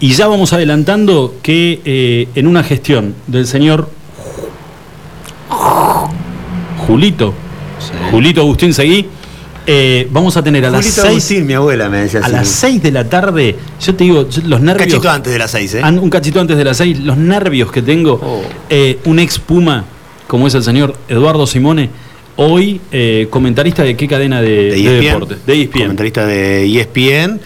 Y 0.00 0.12
ya 0.12 0.26
vamos 0.26 0.52
adelantando 0.52 1.36
que 1.42 1.80
eh, 1.84 2.28
en 2.34 2.46
una 2.46 2.62
gestión 2.62 3.14
del 3.26 3.46
señor 3.46 3.88
Julito, 6.86 7.34
Julito 8.10 8.40
Agustín 8.40 8.72
Seguí, 8.72 9.06
eh, 9.66 10.06
vamos 10.10 10.36
a 10.36 10.42
tener 10.42 10.64
a 10.64 10.70
las 10.70 10.80
Julito 10.82 11.00
6 11.02 11.10
Agustín, 11.12 11.46
mi 11.46 11.52
abuela 11.54 11.88
me 11.88 11.98
decía 11.98 12.20
a 12.20 12.24
así. 12.24 12.32
las 12.32 12.48
6 12.48 12.82
de 12.82 12.90
la 12.92 13.04
tarde, 13.08 13.56
yo 13.80 13.94
te 13.94 14.04
digo, 14.04 14.26
los 14.44 14.60
Un 14.60 14.66
nervios. 14.66 14.86
cachito 14.88 15.10
antes 15.10 15.32
de 15.32 15.38
las 15.38 15.50
seis, 15.50 15.74
¿eh? 15.74 15.80
an- 15.82 15.98
un 15.98 16.10
cachito 16.10 16.40
antes 16.40 16.56
de 16.56 16.64
las 16.64 16.76
6, 16.76 17.00
los 17.00 17.16
nervios 17.16 17.72
que 17.72 17.82
tengo. 17.82 18.20
Oh. 18.22 18.42
eh, 18.70 18.98
un 19.04 19.18
ex 19.18 19.38
Puma, 19.38 19.84
como 20.28 20.46
es 20.46 20.54
el 20.54 20.62
señor 20.62 20.94
Eduardo 21.08 21.46
Simone, 21.46 21.90
hoy 22.36 22.80
eh, 22.92 23.26
comentarista 23.30 23.82
de 23.82 23.96
qué 23.96 24.06
cadena 24.06 24.40
de, 24.40 24.48
de 24.48 24.70
de 24.70 24.98
ESPN, 24.98 25.00
deportes. 25.12 25.46
De 25.46 25.54
E 25.54 25.62
ESPN. 25.62 25.78
Comentarista 25.80 26.26
de 26.26 26.64
E 26.64 26.80
ESPN. 26.80 27.40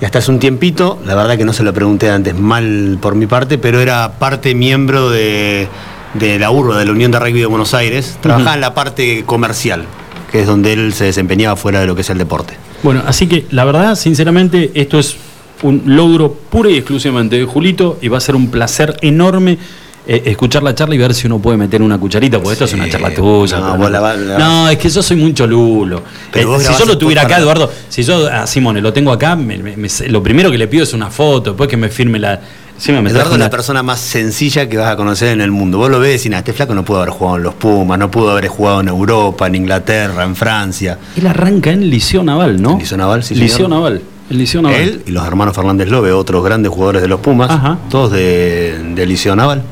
Y 0.00 0.04
hasta 0.04 0.18
hace 0.18 0.30
un 0.32 0.40
tiempito, 0.40 0.98
la 1.06 1.14
verdad 1.14 1.38
que 1.38 1.44
no 1.44 1.52
se 1.52 1.62
lo 1.62 1.72
pregunté 1.72 2.10
antes, 2.10 2.34
mal 2.36 2.98
por 3.00 3.14
mi 3.14 3.26
parte, 3.26 3.58
pero 3.58 3.80
era 3.80 4.18
parte 4.18 4.54
miembro 4.54 5.08
de, 5.08 5.68
de 6.14 6.38
la 6.38 6.50
URBA, 6.50 6.78
de 6.78 6.86
la 6.86 6.92
Unión 6.92 7.10
de 7.10 7.18
Rugby 7.18 7.40
de 7.40 7.46
Buenos 7.46 7.74
Aires. 7.74 8.18
Trabajaba 8.20 8.54
en 8.54 8.60
la 8.60 8.74
parte 8.74 9.24
comercial, 9.24 9.84
que 10.30 10.40
es 10.40 10.46
donde 10.46 10.72
él 10.72 10.92
se 10.94 11.04
desempeñaba 11.04 11.56
fuera 11.56 11.80
de 11.80 11.86
lo 11.86 11.94
que 11.94 12.00
es 12.00 12.10
el 12.10 12.18
deporte. 12.18 12.54
Bueno, 12.82 13.02
así 13.06 13.26
que 13.26 13.46
la 13.50 13.64
verdad, 13.64 13.94
sinceramente, 13.94 14.70
esto 14.74 14.98
es 14.98 15.16
un 15.62 15.82
logro 15.86 16.32
puro 16.32 16.68
y 16.68 16.76
exclusivamente 16.76 17.36
de 17.38 17.44
Julito 17.44 17.98
y 18.02 18.08
va 18.08 18.18
a 18.18 18.20
ser 18.20 18.36
un 18.36 18.50
placer 18.50 18.96
enorme. 19.00 19.58
Eh, 20.06 20.22
escuchar 20.26 20.62
la 20.62 20.74
charla 20.74 20.94
y 20.94 20.98
ver 20.98 21.14
si 21.14 21.26
uno 21.26 21.38
puede 21.38 21.56
meter 21.56 21.80
una 21.82 21.98
cucharita, 21.98 22.38
porque 22.38 22.52
esto 22.52 22.64
es 22.66 22.70
Sí, 22.72 22.76
una 22.76 22.88
charla 22.88 23.14
tuya. 23.14 23.58
no, 23.58 23.88
la 23.88 24.14
la 24.16 24.72
es 24.72 24.78
que 24.78 24.88
yo 24.88 25.02
soy 25.02 25.16
mucho 25.16 25.46
lulo. 25.46 26.02
Pero 26.32 26.56
Eh, 26.60 26.64
si 26.64 26.72
yo 26.78 26.84
lo 26.84 26.98
tuviera 26.98 27.22
acá, 27.22 27.30
para- 27.36 27.42
Eduardo, 27.42 27.70
si 27.88 28.02
yo 28.02 28.26
a 28.28 28.46
Simone 28.46 28.80
lo 28.80 28.92
tengo 28.92 29.12
acá, 29.12 29.34
me- 29.36 29.58
me- 29.58 29.76
me- 29.76 29.88
lo 30.08 30.22
primero 30.22 30.50
que 30.50 30.58
le 30.58 30.68
pido 30.68 30.82
es 30.84 30.92
una 30.92 31.10
foto, 31.10 31.50
después 31.50 31.68
que 31.68 31.76
me 31.76 31.88
firme 31.88 32.18
la. 32.18 32.40
Me 32.88 33.08
Eduardo 33.08 33.34
es 33.34 33.38
la 33.38 33.50
persona 33.50 33.84
más 33.84 34.00
sencilla 34.00 34.68
que 34.68 34.76
vas 34.76 34.88
a 34.92 34.96
conocer 34.96 35.28
en 35.28 35.40
el 35.40 35.52
mundo. 35.52 35.78
Vos 35.78 35.88
lo 35.90 36.00
ves 36.00 36.10
y 36.10 36.12
decís, 36.18 36.30
"Nah, 36.32 36.38
este 36.38 36.52
flaco 36.52 36.74
no 36.74 36.84
pudo 36.84 36.98
haber 36.98 37.10
jugado 37.10 37.36
en 37.36 37.44
los 37.44 37.54
Pumas, 37.54 37.96
no 38.00 38.10
pudo 38.10 38.32
haber 38.32 38.48
jugado 38.48 38.80
en 38.80 38.88
Europa, 38.88 39.46
en 39.46 39.54
Inglaterra, 39.54 40.24
en 40.24 40.34
Francia. 40.34 40.98
Él 41.16 41.24
arranca 41.28 41.70
en 41.70 41.88
Liceo 41.88 42.24
Naval, 42.24 42.60
¿no? 42.60 42.72
En 42.72 42.78
Liceo 42.80 42.98
Naval, 42.98 43.22
sí, 43.22 43.36
Liceo 43.36 43.56
señor. 43.58 43.70
Naval. 43.70 44.02
El 44.28 44.38
Liceo 44.38 44.60
Naval. 44.60 44.80
Él 44.80 45.02
y 45.06 45.12
los 45.12 45.24
hermanos 45.24 45.54
Fernández 45.54 45.88
Lobe, 45.88 46.10
otros 46.12 46.44
grandes 46.44 46.72
jugadores 46.72 47.00
de 47.02 47.06
los 47.08 47.20
Pumas, 47.20 47.48
Ajá. 47.50 47.78
todos 47.88 48.10
de, 48.10 48.76
de 48.96 49.06
Liceo 49.06 49.36
Naval. 49.36 49.62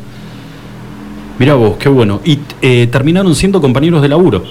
Mirá 1.39 1.55
vos, 1.55 1.77
qué 1.79 1.89
bueno. 1.89 2.21
Y 2.25 2.39
eh, 2.61 2.89
terminaron 2.91 3.35
siendo 3.35 3.61
compañeros 3.61 4.03
de 4.03 4.09
laburo. 4.09 4.45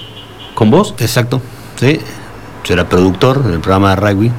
¿Con 0.54 0.70
vos? 0.70 0.94
Exacto, 0.98 1.40
sí. 1.76 1.98
Yo 2.64 2.74
era 2.74 2.88
productor 2.88 3.42
del 3.42 3.60
programa 3.60 3.90
de 3.90 3.96
rugby 3.96 4.30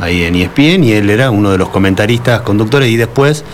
ahí 0.00 0.24
en 0.24 0.34
ESPN 0.34 0.84
y 0.84 0.92
él 0.92 1.10
era 1.10 1.30
uno 1.30 1.50
de 1.50 1.58
los 1.58 1.68
comentaristas, 1.68 2.42
conductores 2.42 2.90
y 2.90 2.96
después, 2.96 3.44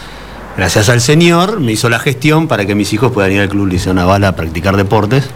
gracias 0.57 0.89
al 0.89 1.01
señor, 1.01 1.61
me 1.61 1.73
hizo 1.73 1.89
la 1.89 1.99
gestión 1.99 2.49
para 2.49 2.67
que 2.67 2.75
mis 2.75 2.93
hijos 2.93 3.13
puedan 3.13 3.33
ir 3.33 3.41
al 3.41 3.49
Club 3.49 3.67
Liceo 3.67 3.95
Naval 3.95 4.25
a 4.25 4.35
practicar 4.35 4.77
deportes. 4.77 5.29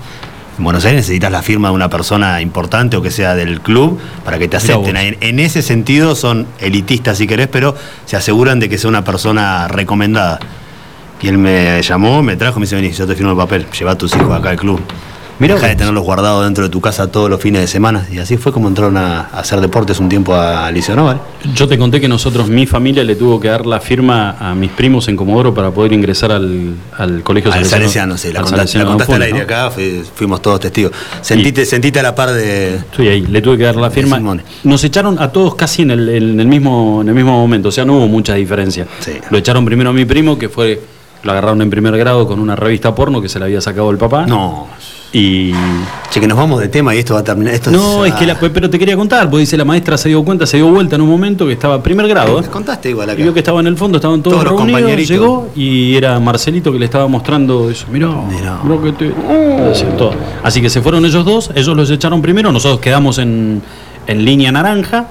En 0.59 0.65
Buenos 0.65 0.85
Aires 0.85 1.01
necesitas 1.01 1.33
la 1.33 1.43
firma 1.43 1.69
de 1.69 1.75
una 1.75 1.89
persona 1.89 2.41
importante 2.41 2.97
o 2.97 3.03
que 3.03 3.11
sea 3.11 3.35
del 3.35 3.61
club 3.61 3.99
para 4.25 4.39
que 4.39 4.49
te 4.49 4.59
acepten. 4.59 4.97
En, 4.97 5.17
en 5.21 5.41
ese 5.41 5.63
sentido 5.63 6.15
son 6.15 6.47
elitistas 6.61 7.19
si 7.19 7.27
querés, 7.27 7.49
pero 7.49 7.75
se 8.05 8.17
aseguran 8.17 8.61
de 8.61 8.69
que 8.69 8.77
sea 8.77 8.89
una 8.89 9.03
persona 9.03 9.67
recomendada. 9.69 10.39
Y 11.23 11.29
él 11.29 11.39
me 11.39 11.81
llamó, 11.83 12.23
me 12.23 12.37
trajo, 12.37 12.59
me 12.59 12.65
dice, 12.65 12.77
vení, 12.77 12.91
yo 12.93 13.07
te 13.07 13.15
firmo 13.15 13.31
el 13.33 13.37
papel, 13.37 13.67
lleva 13.79 13.93
a 13.93 13.99
tus 13.99 14.15
hijos 14.17 14.33
acá 14.33 14.51
al 14.51 14.57
club. 14.57 14.81
Mirá 15.39 15.55
Deja 15.57 15.67
de 15.69 15.75
tenerlos 15.77 16.05
guardados 16.05 16.45
dentro 16.45 16.63
de 16.63 16.71
tu 16.71 16.81
casa 16.81 17.11
todos 17.11 17.29
los 17.29 17.41
fines 17.41 17.63
de 17.63 17.67
semana. 17.67 18.07
Y 18.13 18.19
así 18.19 18.37
fue 18.37 18.53
como 18.53 18.69
entraron 18.69 18.97
a, 18.97 19.23
a 19.23 19.41
hacer 19.41 19.61
deportes 19.61 19.99
un 19.99 20.09
tiempo 20.09 20.35
a, 20.37 20.71
Liceo 20.71 20.95
Naval. 20.95 21.21
Yo 21.55 21.67
te 21.67 21.77
conté 21.79 22.01
que 22.01 22.07
nosotros, 22.07 22.49
mi 22.49 22.65
familia, 22.67 23.03
le 23.03 23.17
tuvo 23.17 23.41
que 23.41 23.49
dar 23.49 23.67
la 23.67 23.81
firma 23.81 24.37
a 24.39 24.55
mis 24.55 24.71
primos 24.71 25.09
en 25.09 25.17
Comodoro 25.17 25.53
para 25.53 25.73
poder 25.73 25.95
ingresar 25.95 26.31
al, 26.31 26.75
al 26.97 27.23
colegio 27.25 27.53
Al 27.53 27.65
Salesiano, 27.65 28.17
sí, 28.19 28.33
la 28.33 28.41
al 28.41 28.45
contaste, 28.45 28.73
Salesiano 28.73 28.85
la 28.85 28.91
contaste 28.93 29.15
al 29.15 29.23
aire 29.23 29.41
acá, 29.41 29.71
fui- 29.73 30.03
fuimos 30.15 30.41
todos 30.43 30.61
testigos. 30.61 30.93
Sentite, 31.23 31.67
sentite 31.67 31.99
a 31.99 32.03
la 32.05 32.15
par 32.15 32.31
de. 32.33 32.77
Estoy 32.77 33.09
ahí, 33.09 33.23
le 33.27 33.43
tuve 33.43 33.57
que 33.59 33.65
dar 33.65 33.77
la 33.77 33.91
firma. 33.91 34.21
Nos 34.63 34.85
echaron 34.85 35.19
a 35.21 35.33
todos 35.33 35.57
casi 35.57 35.83
en 35.83 35.91
el, 35.91 36.09
en 36.09 36.39
el 36.39 36.47
mismo, 36.47 37.01
en 37.03 37.09
el 37.09 37.15
mismo 37.15 37.33
momento, 37.33 37.71
o 37.71 37.73
sea, 37.73 37.85
no 37.85 37.95
hubo 37.95 38.07
mucha 38.07 38.35
diferencia. 38.35 38.87
Sí. 39.01 39.13
Lo 39.31 39.39
echaron 39.39 39.65
primero 39.65 39.91
a 39.91 39.93
mi 39.93 40.05
primo, 40.05 40.39
que 40.39 40.49
fue, 40.49 40.81
lo 41.23 41.31
agarraron 41.33 41.63
en 41.63 41.71
primer 41.71 41.97
grado 41.97 42.27
con 42.27 42.41
una 42.41 42.57
revista 42.57 42.95
porno 42.95 43.21
que 43.21 43.29
se 43.29 43.39
le 43.39 43.45
había 43.47 43.61
sacado 43.61 43.91
el 43.91 43.99
papá. 43.99 44.27
No. 44.27 44.67
Y. 45.15 45.53
Che, 46.11 46.21
que 46.21 46.27
nos 46.27 46.39
vamos 46.39 46.59
de 46.59 46.69
tema 46.69 46.95
y 46.95 46.99
esto 46.99 47.13
va 47.13 47.21
a 47.21 47.25
terminar. 47.25 47.53
Esto 47.53 47.71
No, 47.71 48.07
es 48.07 48.15
que 48.15 48.25
la, 48.27 48.35
pero 48.41 48.71
te 48.71 48.79
quería 48.79 48.97
contar, 48.97 49.25
porque 49.29 49.41
dice 49.41 49.59
la 49.59 49.65
maestra 49.67 49.99
se 49.99 50.09
dio 50.09 50.25
cuenta, 50.25 50.47
se 50.47 50.57
dio 50.57 50.69
vuelta 50.69 50.97
en 50.97 51.03
un 51.03 51.11
momento 51.11 51.47
que 51.47 51.53
estaba 51.53 51.83
primer 51.83 52.09
grado. 52.09 52.41
¿eh? 52.41 52.45
contaste 52.51 52.89
igual 52.89 53.11
acá. 53.11 53.21
Y 53.21 53.23
vio 53.25 53.35
que 53.35 53.41
estaba 53.41 53.61
en 53.61 53.67
el 53.67 53.77
fondo, 53.77 53.99
estaban 53.99 54.23
todos, 54.23 54.37
Todos 54.39 54.45
los 54.51 54.55
reunidos, 54.59 54.81
compañeritos. 54.81 55.11
llegó 55.11 55.49
y 55.55 55.97
era 55.97 56.19
Marcelito 56.19 56.73
que 56.73 56.79
le 56.79 56.87
estaba 56.87 57.09
mostrando 57.09 57.69
eso. 57.69 57.87
Mirá, 57.91 58.09
Mirá. 58.09 58.59
mirá 58.65 58.83
que 58.83 58.93
te... 58.93 59.15
Así, 59.71 59.85
todo. 59.99 60.15
Así 60.43 60.63
que 60.63 60.71
se 60.71 60.81
fueron 60.81 61.05
ellos 61.05 61.27
dos, 61.27 61.51
ellos 61.55 61.77
los 61.77 61.91
echaron 61.91 62.23
primero, 62.23 62.51
nosotros 62.51 62.81
quedamos 62.81 63.19
en, 63.19 63.61
en 64.07 64.25
línea 64.25 64.51
naranja 64.51 65.09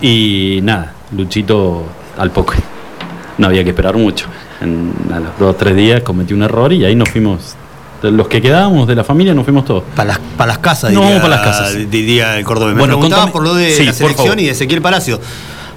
y 0.00 0.60
nada, 0.62 0.92
Luchito 1.16 1.82
al 2.16 2.30
poco. 2.30 2.54
No 3.38 3.46
había 3.48 3.64
que 3.64 3.70
esperar 3.70 3.96
mucho. 3.96 4.26
En, 4.62 4.92
a 5.12 5.20
los 5.20 5.38
dos 5.38 5.50
o 5.50 5.56
tres 5.56 5.74
días 5.76 6.02
cometí 6.02 6.32
un 6.34 6.42
error 6.42 6.72
y 6.72 6.84
ahí 6.84 6.94
nos 6.94 7.08
fuimos 7.10 7.54
Los 8.02 8.28
que 8.28 8.40
quedábamos 8.42 8.86
de 8.88 8.94
la 8.94 9.04
familia 9.04 9.34
nos 9.34 9.44
fuimos 9.44 9.64
todos. 9.64 9.84
Para 9.94 10.08
las, 10.08 10.18
para 10.36 10.48
las 10.48 10.58
casas, 10.58 10.92
No, 10.92 11.02
diría, 11.02 11.16
para 11.22 11.36
las 11.36 11.40
casas. 11.44 11.90
diría 11.90 12.38
el 12.38 12.44
Córdoba. 12.44 12.72
Me 12.72 12.78
Bueno, 12.80 12.94
preguntaba 12.94 13.22
contame- 13.26 13.32
por 13.32 13.42
lo 13.44 13.54
de 13.54 13.70
Sí, 13.72 13.84
la 13.84 13.92
selección 13.92 14.38
y 14.40 14.44
de 14.46 14.50
Ezequiel 14.50 14.82
Palacio. 14.82 15.20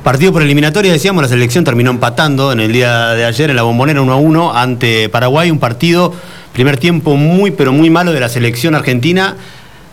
Partido 0.04 0.32
por 0.34 0.42
eliminatoria, 0.44 0.92
decíamos, 0.92 1.24
la 1.24 1.30
selección 1.30 1.64
terminó 1.64 1.90
empatando 1.92 2.52
en 2.52 2.60
el 2.60 2.72
día 2.72 3.10
de 3.16 3.26
ayer 3.26 3.50
en 3.50 3.56
la 3.56 3.64
bombonera 3.64 4.02
1 4.02 4.12
a 4.14 4.16
1 4.18 4.56
ante 4.56 5.10
Paraguay, 5.10 5.50
un 5.50 5.58
partido, 5.60 6.14
primer 6.54 6.78
tiempo 6.78 7.16
muy, 7.16 7.50
pero 7.52 7.74
muy 7.74 7.90
malo 7.90 8.12
de 8.14 8.20
la 8.20 8.30
selección 8.30 8.76
argentina, 8.76 9.36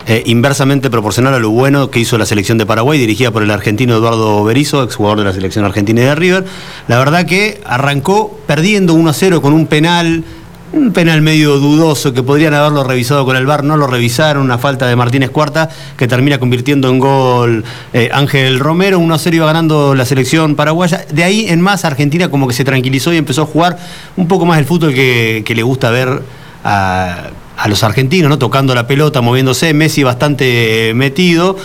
eh, 0.07 0.23
inversamente 0.27 0.91
proporcional 0.91 1.35
a 1.35 1.39
lo 1.39 1.51
bueno 1.51 1.91
que 1.91 2.01
hizo 2.01 2.19
la 2.19 2.27
selección 2.27 2.59
de 2.59 2.67
Paraguay, 2.67 2.99
dirigida 2.99 3.31
por 3.31 3.43
el 3.43 3.51
argentino 3.51 3.97
Eduardo 3.97 4.43
Berizzo, 4.45 4.83
exjugador 4.83 5.19
de 5.19 5.25
la 5.25 5.33
selección 5.33 5.65
argentina 5.65 6.01
y 6.01 6.05
de 6.05 6.15
River. 6.15 6.45
La 6.89 6.99
verdad 6.99 7.25
que 7.25 7.61
arrancó 7.65 8.39
perdiendo 8.47 8.95
1 8.95 9.11
a 9.11 9.13
0 9.13 9.43
con 9.43 9.53
un 9.53 9.67
penal. 9.67 10.25
Un 10.73 10.95
penal 10.95 11.21
medio 11.21 11.59
dudoso 11.59 12.15
que 12.15 12.23
podrían 12.23 12.55
haberlo 12.55 12.83
revisado 12.83 13.27
con 13.27 13.37
el 13.37 13.45
VAR, 13.45 13.63
no 13.63 13.77
lo 13.77 13.87
revisaron, 13.87 14.43
una 14.43 14.57
falta 14.57 14.87
de 14.87 14.97
Martínez 14.97 15.29
Cuarta 15.29 15.69
que 15.99 16.09
termina 16.09 16.39
convirtiendo 16.39 16.89
en 16.89 16.99
gol 16.99 17.63
eh, 17.93 18.09
Ángel 18.11 18.59
Romero, 18.59 18.99
1 18.99 19.15
a 19.15 19.19
0 19.19 19.37
iba 19.37 19.45
ganando 19.45 19.95
la 19.95 20.07
selección 20.07 20.57
paraguaya. 20.57 21.05
De 21.13 21.25
ahí 21.25 21.45
en 21.51 21.61
más 21.61 21.85
Argentina 21.85 22.31
como 22.31 22.49
que 22.49 22.55
se 22.55 22.65
tranquilizó 22.65 23.13
y 23.13 23.19
empezó 23.19 23.43
a 23.43 23.47
jugar 23.47 23.79
un 24.17 24.27
poco 24.29 24.47
más 24.47 24.59
el 24.59 24.65
fútbol 24.65 24.95
que, 24.95 25.43
que 25.45 25.55
le 25.55 25.63
gusta 25.63 25.91
ver 25.91 26.23
a, 26.65 27.33
a 27.63 27.69
los 27.69 27.85
argentinos, 27.85 28.29
¿no? 28.29 28.39
tocando 28.39 28.75
la 28.75 28.89
pelota, 28.89 29.21
moviéndose, 29.21 29.73
Messi 29.73 30.03
bastante 30.03 30.93
metido. 30.97 31.57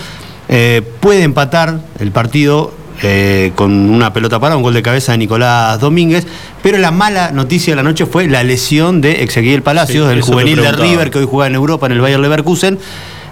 Eh, 0.47 0.83
puede 0.99 1.23
empatar 1.23 1.79
el 1.99 2.12
partido 2.12 2.71
eh, 3.01 3.51
con 3.55 3.71
una 3.71 4.13
pelota 4.13 4.39
para 4.39 4.55
un 4.55 4.62
gol 4.62 4.75
de 4.75 4.83
cabeza 4.83 5.13
de 5.13 5.17
Nicolás 5.17 5.79
Domínguez, 5.79 6.27
pero 6.62 6.77
la 6.77 6.91
mala 6.91 7.31
noticia 7.31 7.71
de 7.71 7.77
la 7.77 7.83
noche 7.83 8.05
fue 8.05 8.27
la 8.27 8.43
lesión 8.43 9.01
de 9.01 9.23
Ezequiel 9.23 9.63
Palacios, 9.63 10.05
Sí, 10.05 10.10
del 10.10 10.21
juvenil 10.21 10.62
de. 10.62 10.71
River 10.71 11.10
que 11.10 11.17
hoy 11.17 11.27
juega 11.27 11.47
en 11.47 11.55
Europa 11.55 11.88
en 11.88 11.93
el 11.93 12.01
Bayer 12.01 12.19
Leverkusen. 12.19 12.77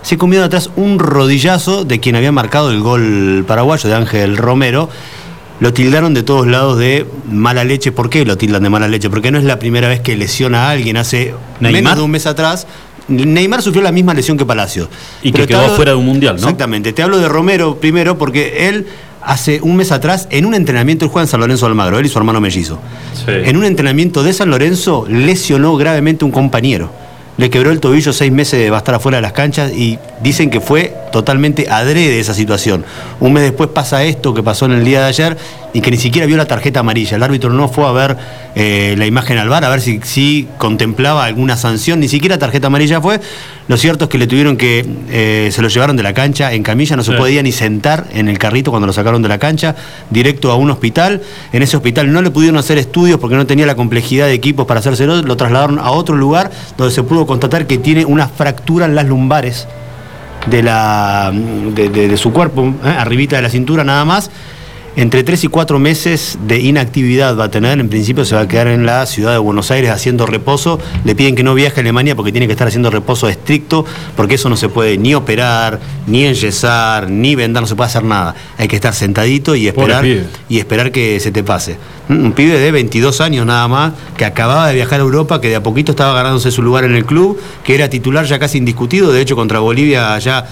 Se 0.02 0.18
comió 0.18 0.40
de 0.40 0.48
atrás 0.48 0.72
un 0.76 0.98
rodillazo 0.98 1.86
de 1.86 2.00
quien 2.00 2.16
había 2.16 2.32
marcado 2.32 2.72
el 2.72 2.80
gol 2.80 3.46
paraguayo 3.48 3.88
de 3.88 3.96
Ángel 3.96 4.38
Romero. 4.38 4.90
Lo 5.60 5.72
tildaron 5.74 6.14
de 6.14 6.24
todos 6.24 6.48
lados 6.48 6.78
de 6.78 7.06
mala 7.32 7.64
leche. 7.64 7.92
¿Por 7.92 8.10
qué 8.10 8.26
lo 8.26 8.38
tildan 8.38 8.64
de 8.64 8.70
mala 8.70 8.88
leche? 8.88 9.10
Porque 9.10 9.32
no 9.32 9.38
es 9.38 9.44
la 9.46 9.58
primera 9.58 9.88
vez 9.88 10.02
que 10.02 10.18
lesiona 10.18 10.68
a 10.68 10.72
alguien. 10.72 10.98
Hace 10.98 11.34
¿Neymar? 11.62 11.82
menos 11.84 11.96
de 11.98 12.02
un 12.04 12.12
mes 12.12 12.26
atrás. 12.26 12.68
Neymar 13.08 13.62
sufrió 13.62 13.82
la 13.84 13.92
misma 13.92 14.14
lesión 14.14 14.38
que 14.38 14.46
Palacios. 14.46 14.90
Y 15.22 15.32
que 15.32 15.46
quedó 15.48 15.62
hablo- 15.62 15.76
fuera 15.76 15.92
de 15.92 15.98
un 15.98 16.06
mundial, 16.06 16.36
¿no? 16.36 16.40
Exactamente. 16.42 16.92
Te 16.92 17.04
hablo 17.04 17.20
de 17.20 17.30
Romero 17.30 17.78
primero 17.80 18.18
porque 18.18 18.68
él 18.68 18.88
hace 19.22 19.60
un 19.62 19.76
mes 19.78 19.92
atrás, 19.92 20.28
en 20.30 20.46
un 20.46 20.54
entrenamiento, 20.56 21.06
él 21.06 21.12
juega 21.12 21.24
en 21.24 21.30
San 21.30 21.40
Lorenzo 21.40 21.66
Almagro, 21.68 21.98
él 22.00 22.06
y 22.06 22.10
su 22.10 22.18
hermano 22.20 22.42
mellizo. 22.42 22.80
Sí. 23.14 23.32
En 23.32 23.58
un 23.58 23.64
entrenamiento 23.64 24.24
de 24.24 24.34
San 24.34 24.50
Lorenzo 24.50 25.06
lesionó 25.10 25.78
gravemente 25.78 26.24
a 26.24 26.28
un 26.28 26.32
compañero. 26.32 26.92
Le 27.38 27.50
quebró 27.50 27.72
el 27.72 27.82
tobillo, 27.82 28.14
seis 28.14 28.32
meses 28.32 28.72
va 28.72 28.76
a 28.76 28.80
estar 28.80 28.96
afuera 28.96 29.18
de 29.18 29.22
las 29.22 29.34
canchas 29.34 29.72
y 29.74 30.00
dicen 30.22 30.50
que 30.50 30.62
fue 30.62 30.94
totalmente 31.12 31.68
adrede 31.70 32.20
esa 32.20 32.34
situación. 32.34 32.86
Un 33.20 33.34
mes 33.34 33.44
después 33.44 33.70
pasa 33.70 34.04
esto 34.04 34.34
que 34.34 34.42
pasó 34.42 34.66
en 34.66 34.72
el 34.74 34.86
día 34.86 35.02
de 35.02 35.08
ayer 35.08 35.38
y 35.74 35.82
que 35.82 35.92
ni 35.92 35.98
siquiera 35.98 36.26
vio 36.28 36.38
la 36.38 36.46
tarjeta 36.46 36.80
amarilla. 36.80 37.18
El 37.18 37.24
árbitro 37.24 37.50
no 37.50 37.68
fue 37.68 37.86
a 37.86 37.92
ver 37.92 38.18
eh, 38.56 38.96
la 38.98 39.06
imagen 39.06 39.38
al 39.38 39.50
bar, 39.50 39.66
a 39.66 39.70
ver 39.70 39.82
si, 39.82 40.00
si 40.04 40.48
contemplaba 40.58 41.26
alguna 41.26 41.58
sanción, 41.58 42.00
ni 42.00 42.08
siquiera 42.08 42.38
tarjeta 42.38 42.68
amarilla 42.68 43.02
fue. 43.02 43.20
Lo 43.68 43.76
cierto 43.78 44.06
es 44.06 44.10
que 44.12 44.18
le 44.18 44.28
tuvieron 44.28 44.56
que, 44.56 44.86
eh, 45.10 45.50
se 45.52 45.62
lo 45.62 45.68
llevaron 45.68 45.98
de 45.98 46.04
la 46.04 46.14
cancha 46.14 46.54
en 46.54 46.64
camilla, 46.64 46.96
no 46.96 47.04
se 47.04 47.12
Sí. 47.12 47.18
podía 47.18 47.42
ni 47.44 47.52
sentar 47.52 48.06
en 48.14 48.30
el 48.30 48.38
carrito 48.38 48.72
cuando 48.72 48.88
lo 48.88 48.94
sacaron 48.94 49.22
de 49.22 49.28
la 49.28 49.40
cancha, 49.40 49.76
directo 50.10 50.52
a 50.52 50.56
un 50.56 50.70
hospital. 50.70 51.22
En 51.52 51.64
ese 51.64 51.76
hospital 51.76 52.12
no 52.14 52.22
le 52.22 52.30
pudieron 52.32 52.58
hacer 52.58 52.78
estudios 52.78 53.20
porque 53.20 53.36
no 53.36 53.46
tenía 53.46 53.66
la 53.66 53.76
complejidad 53.76 54.28
de 54.28 54.34
equipos 54.34 54.66
para 54.66 54.80
hacérselo, 54.80 55.22
lo 55.22 55.36
trasladaron 55.36 55.80
a 55.80 55.92
otro 55.92 56.16
lugar 56.16 56.52
donde 56.78 56.94
se 56.94 57.04
pudo 57.04 57.25
constatar 57.26 57.68
que 57.68 57.78
tiene 57.78 58.06
una 58.06 58.28
fractura 58.28 58.86
en 58.86 58.96
las 58.96 59.06
lumbares 59.06 59.68
de, 60.48 60.64
la, 60.64 61.32
de, 61.34 62.18
su 62.18 62.32
cuerpo, 62.32 62.74
¿eh? 62.84 62.90
arribita 62.90 63.36
de 63.36 63.42
la 63.42 63.50
cintura 63.50 63.84
nada 63.84 64.06
más. 64.06 64.30
Entre 64.98 65.24
tres 65.24 65.44
y 65.44 65.50
cuatro 65.50 65.78
meses 65.78 66.38
de 66.48 66.62
inactividad 66.62 67.38
va 67.38 67.46
a 67.46 67.52
tener, 67.52 67.82
en 67.82 67.90
principio 67.90 68.24
se 68.24 68.34
va 68.34 68.42
a 68.42 68.48
quedar 68.48 68.68
en 68.68 68.86
la 68.86 69.06
ciudad 69.06 69.34
de 69.34 69.38
Buenos 69.40 69.70
Aires 69.70 69.92
haciendo 69.92 70.26
reposo. 70.26 70.80
Le 71.04 71.16
piden 71.16 71.36
que 71.36 71.44
no 71.44 71.54
viaje 71.54 71.82
a 71.82 71.82
Alemania 71.82 72.16
porque 72.16 72.32
tiene 72.32 72.48
que 72.48 72.54
estar 72.54 72.70
haciendo 72.70 72.90
reposo 72.90 73.28
estricto, 73.28 73.86
porque 74.16 74.36
eso 74.36 74.48
no 74.48 74.56
se 74.56 74.70
puede 74.70 74.98
ni 74.98 75.14
operar, 75.14 75.82
ni 76.08 76.24
enyesar, 76.24 77.10
ni 77.10 77.36
vendar, 77.36 77.64
no 77.64 77.68
se 77.68 77.76
puede 77.76 77.90
hacer 77.90 78.06
nada. 78.06 78.36
Hay 78.58 78.70
que 78.70 78.78
estar 78.78 78.94
sentadito 78.94 79.54
y 79.54 79.68
esperar, 79.68 80.06
y 80.48 80.60
esperar 80.60 80.94
que 80.94 81.20
se 81.20 81.32
te 81.32 81.44
pase. 81.44 81.76
Un 82.08 82.32
pibe 82.32 82.58
de 82.58 82.72
22 82.72 83.20
años 83.20 83.46
nada 83.46 83.68
más, 83.68 83.92
que 84.16 84.24
acababa 84.24 84.70
de 84.70 84.76
viajar 84.76 85.02
a 85.02 85.04
Europa, 85.04 85.42
que 85.42 85.50
de 85.50 85.58
a 85.58 85.64
poquito 85.64 85.92
estaba 85.92 86.14
ganándose 86.14 86.52
su 86.52 86.62
lugar 86.62 86.86
en 86.86 86.96
el 86.96 87.04
club, 87.04 87.38
que 87.66 87.76
era 87.76 87.90
titular 87.90 88.26
ya 88.26 88.40
casi 88.40 88.60
indiscutido, 88.60 89.12
de 89.12 89.20
hecho 89.20 89.36
contra 89.36 89.60
Bolivia 89.60 90.18
ya 90.20 90.48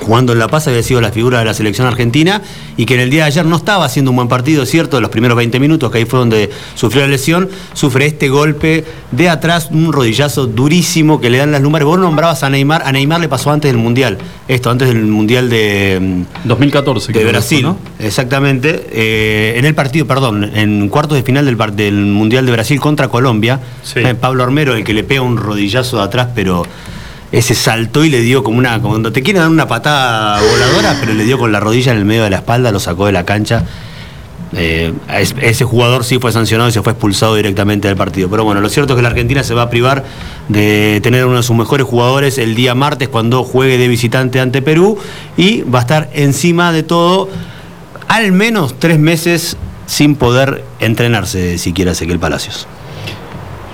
jugando 0.00 0.32
en 0.32 0.38
La 0.38 0.48
Paz 0.48 0.66
había 0.68 0.82
sido 0.82 1.00
la 1.00 1.10
figura 1.12 1.38
de 1.38 1.44
la 1.44 1.54
selección 1.54 1.86
argentina 1.86 2.42
y 2.76 2.84
que 2.86 2.94
en 2.94 3.00
el 3.00 3.10
día 3.10 3.22
de 3.22 3.28
ayer 3.28 3.46
no 3.46 3.56
estaba 3.56 3.84
haciendo 3.84 4.10
un 4.10 4.16
buen 4.16 4.28
partido, 4.28 4.66
cierto, 4.66 5.00
los 5.00 5.10
primeros 5.10 5.36
20 5.36 5.60
minutos, 5.60 5.90
que 5.90 5.98
ahí 5.98 6.04
fue 6.04 6.18
donde 6.18 6.50
sufrió 6.74 7.02
la 7.02 7.08
lesión, 7.08 7.48
sufre 7.72 8.06
este 8.06 8.28
golpe 8.28 8.84
de 9.12 9.28
atrás, 9.28 9.68
un 9.70 9.92
rodillazo 9.92 10.46
durísimo 10.46 11.20
que 11.20 11.30
le 11.30 11.38
dan 11.38 11.52
las 11.52 11.62
lumbares. 11.62 11.86
Vos 11.86 11.98
nombrabas 11.98 12.42
a 12.42 12.50
Neymar, 12.50 12.82
a 12.84 12.92
Neymar 12.92 13.20
le 13.20 13.28
pasó 13.28 13.50
antes 13.50 13.70
del 13.70 13.80
Mundial, 13.80 14.18
esto 14.48 14.70
antes 14.70 14.88
del 14.88 15.02
Mundial 15.06 15.48
de, 15.48 15.98
mm, 16.00 16.48
2014. 16.48 17.08
de 17.08 17.12
creo 17.12 17.26
que 17.26 17.30
Brasil, 17.32 17.62
¿no? 17.62 17.78
exactamente. 17.98 18.86
Eh, 18.92 19.54
en 19.56 19.64
el 19.64 19.74
partido, 19.74 20.06
perdón, 20.06 20.50
en 20.54 20.88
cuartos 20.88 21.16
de 21.16 21.22
final 21.22 21.44
del, 21.46 21.56
del 21.76 21.94
Mundial 22.06 22.44
de 22.46 22.52
Brasil 22.52 22.80
contra 22.80 23.08
Colombia, 23.08 23.60
Sí. 23.82 24.00
eh, 24.00 24.14
Pablo 24.14 24.42
Armero, 24.42 24.74
el 24.74 24.84
que 24.84 24.92
le 24.94 25.04
pega 25.04 25.22
un 25.22 25.36
rodillazo 25.36 25.98
de 25.98 26.02
atrás, 26.02 26.28
pero 26.34 26.64
ese 27.32 27.54
saltó 27.54 28.04
y 28.04 28.10
le 28.10 28.20
dio 28.20 28.44
como 28.44 28.58
una. 28.58 28.80
Como 28.80 28.90
cuando 28.90 29.12
te 29.12 29.22
quieren 29.22 29.42
dar 29.42 29.50
una 29.50 29.66
patada 29.66 30.40
voladora, 30.40 30.96
pero 31.00 31.14
le 31.14 31.24
dio 31.24 31.38
con 31.38 31.52
la 31.52 31.60
rodilla 31.60 31.92
en 31.92 31.98
el 31.98 32.04
medio 32.04 32.24
de 32.24 32.30
la 32.30 32.36
espalda, 32.36 32.70
lo 32.70 32.80
sacó 32.80 33.06
de 33.06 33.12
la 33.12 33.24
cancha. 33.24 33.64
Eh, 34.56 34.92
ese 35.40 35.64
jugador 35.64 36.04
sí 36.04 36.18
fue 36.18 36.30
sancionado 36.30 36.68
y 36.68 36.72
se 36.72 36.80
fue 36.80 36.92
expulsado 36.92 37.34
directamente 37.34 37.88
del 37.88 37.96
partido. 37.96 38.30
Pero 38.30 38.44
bueno, 38.44 38.60
lo 38.60 38.68
cierto 38.68 38.92
es 38.92 38.96
que 38.96 39.02
la 39.02 39.08
Argentina 39.08 39.42
se 39.42 39.52
va 39.54 39.62
a 39.62 39.70
privar 39.70 40.04
de 40.48 41.00
tener 41.02 41.26
uno 41.26 41.38
de 41.38 41.42
sus 41.42 41.56
mejores 41.56 41.86
jugadores 41.86 42.38
el 42.38 42.54
día 42.54 42.74
martes 42.74 43.08
cuando 43.08 43.42
juegue 43.42 43.78
de 43.78 43.88
visitante 43.88 44.40
ante 44.40 44.62
Perú 44.62 44.96
y 45.36 45.62
va 45.62 45.80
a 45.80 45.82
estar 45.82 46.10
encima 46.12 46.72
de 46.72 46.84
todo 46.84 47.28
al 48.06 48.30
menos 48.32 48.78
tres 48.78 48.98
meses 48.98 49.56
sin 49.86 50.14
poder 50.14 50.64
entrenarse 50.78 51.58
siquiera 51.58 51.92
Ezequiel 51.92 52.18
Palacios. 52.18 52.68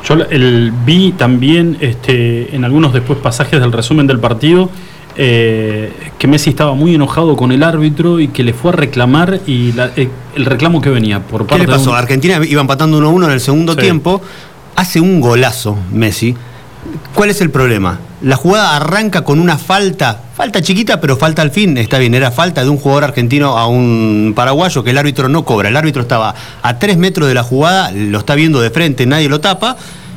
Yo 0.09 0.15
el- 0.31 0.73
vi 0.85 1.13
también 1.13 1.77
este, 1.81 2.55
en 2.55 2.65
algunos 2.65 2.93
después 2.93 3.19
pasajes 3.19 3.61
del 3.61 3.71
resumen 3.73 4.07
del 4.07 4.19
partido 4.19 4.71
eh, 5.17 5.93
que 6.19 6.27
Messi 6.29 6.51
estaba 6.51 6.75
muy 6.75 6.95
enojado 6.95 7.37
con 7.37 7.53
el 7.53 7.63
árbitro 7.63 8.21
y 8.21 8.29
que 8.29 8.43
le 8.45 8.53
fue 8.55 8.71
a 8.71 8.75
reclamar 8.75 9.41
y 9.47 9.73
la- 9.73 9.91
eh, 9.97 10.09
el 10.37 10.45
reclamo 10.47 10.81
que 10.81 10.89
venía 10.89 11.21
por 11.21 11.43
¿Qué 11.43 11.49
parte 11.51 11.67
le 11.67 11.73
pasó? 11.73 11.87
de 11.87 11.91
un- 11.91 11.97
Argentina 11.97 12.41
iba 12.49 12.61
empatando 12.61 12.99
1-1 12.99 13.27
en 13.27 13.33
el 13.33 13.41
segundo 13.41 13.73
Sí. 13.75 13.81
tiempo, 13.81 14.23
hace 14.77 15.01
un 15.01 15.21
golazo 15.21 15.77
Messi. 15.93 16.35
¿Cuál 17.15 17.31
es 17.31 17.41
el 17.41 17.51
problema? 17.51 17.99
La 18.23 18.37
jugada 18.37 18.77
arranca 18.77 19.23
con 19.23 19.39
una 19.39 19.59
falta, 19.59 20.21
falta 20.35 20.63
chiquita, 20.63 21.01
pero 21.01 21.17
falta 21.17 21.43
al 21.43 21.51
fin, 21.51 21.77
está 21.77 21.99
bien, 21.99 22.15
era 22.15 22.31
falta 22.31 22.63
de 22.63 22.71
un 22.71 22.79
jugador 22.79 23.05
argentino 23.05 23.59
a 23.59 23.67
un 23.67 24.33
paraguayo 24.35 24.83
que 24.83 24.91
el 24.91 24.99
árbitro 24.99 25.29
no 25.29 25.45
cobra. 25.45 25.69
El 25.69 25.77
árbitro 25.77 26.03
estaba 26.03 26.35
a 26.63 26.79
tres 26.79 26.97
metros 26.97 27.29
de 27.29 27.35
la 27.35 27.43
jugada, 27.43 27.93
lo 27.93 28.19
está 28.19 28.35
viendo 28.35 28.61
de 28.61 28.71
frente, 28.71 29.07
nadie 29.07 29.29
lo 29.29 29.41
tapa 29.41 29.77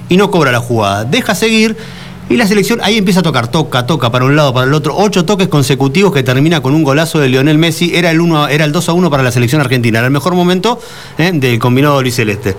y 0.09 0.17
no 0.17 0.31
cobra 0.31 0.51
la 0.51 0.59
jugada. 0.59 1.05
Deja 1.05 1.35
seguir 1.35 1.75
y 2.29 2.37
la 2.37 2.47
selección 2.47 2.79
ahí 2.81 2.97
empieza 2.97 3.19
a 3.19 3.23
tocar, 3.23 3.49
toca, 3.49 3.85
toca 3.85 4.11
para 4.11 4.25
un 4.25 4.35
lado, 4.35 4.53
para 4.53 4.65
el 4.65 4.73
otro. 4.73 4.95
Ocho 4.97 5.25
toques 5.25 5.49
consecutivos 5.49 6.13
que 6.13 6.23
termina 6.23 6.61
con 6.61 6.73
un 6.73 6.83
golazo 6.83 7.19
de 7.19 7.29
Lionel 7.29 7.57
Messi. 7.57 7.95
Era 7.95 8.11
el, 8.11 8.21
uno, 8.21 8.47
era 8.47 8.65
el 8.65 8.71
2 8.71 8.89
a 8.89 8.93
1 8.93 9.09
para 9.09 9.23
la 9.23 9.31
selección 9.31 9.61
argentina. 9.61 9.99
Era 9.99 10.07
el 10.07 10.13
mejor 10.13 10.33
momento 10.33 10.79
eh, 11.17 11.31
del 11.33 11.59
combinado 11.59 12.01
Celeste. 12.09 12.55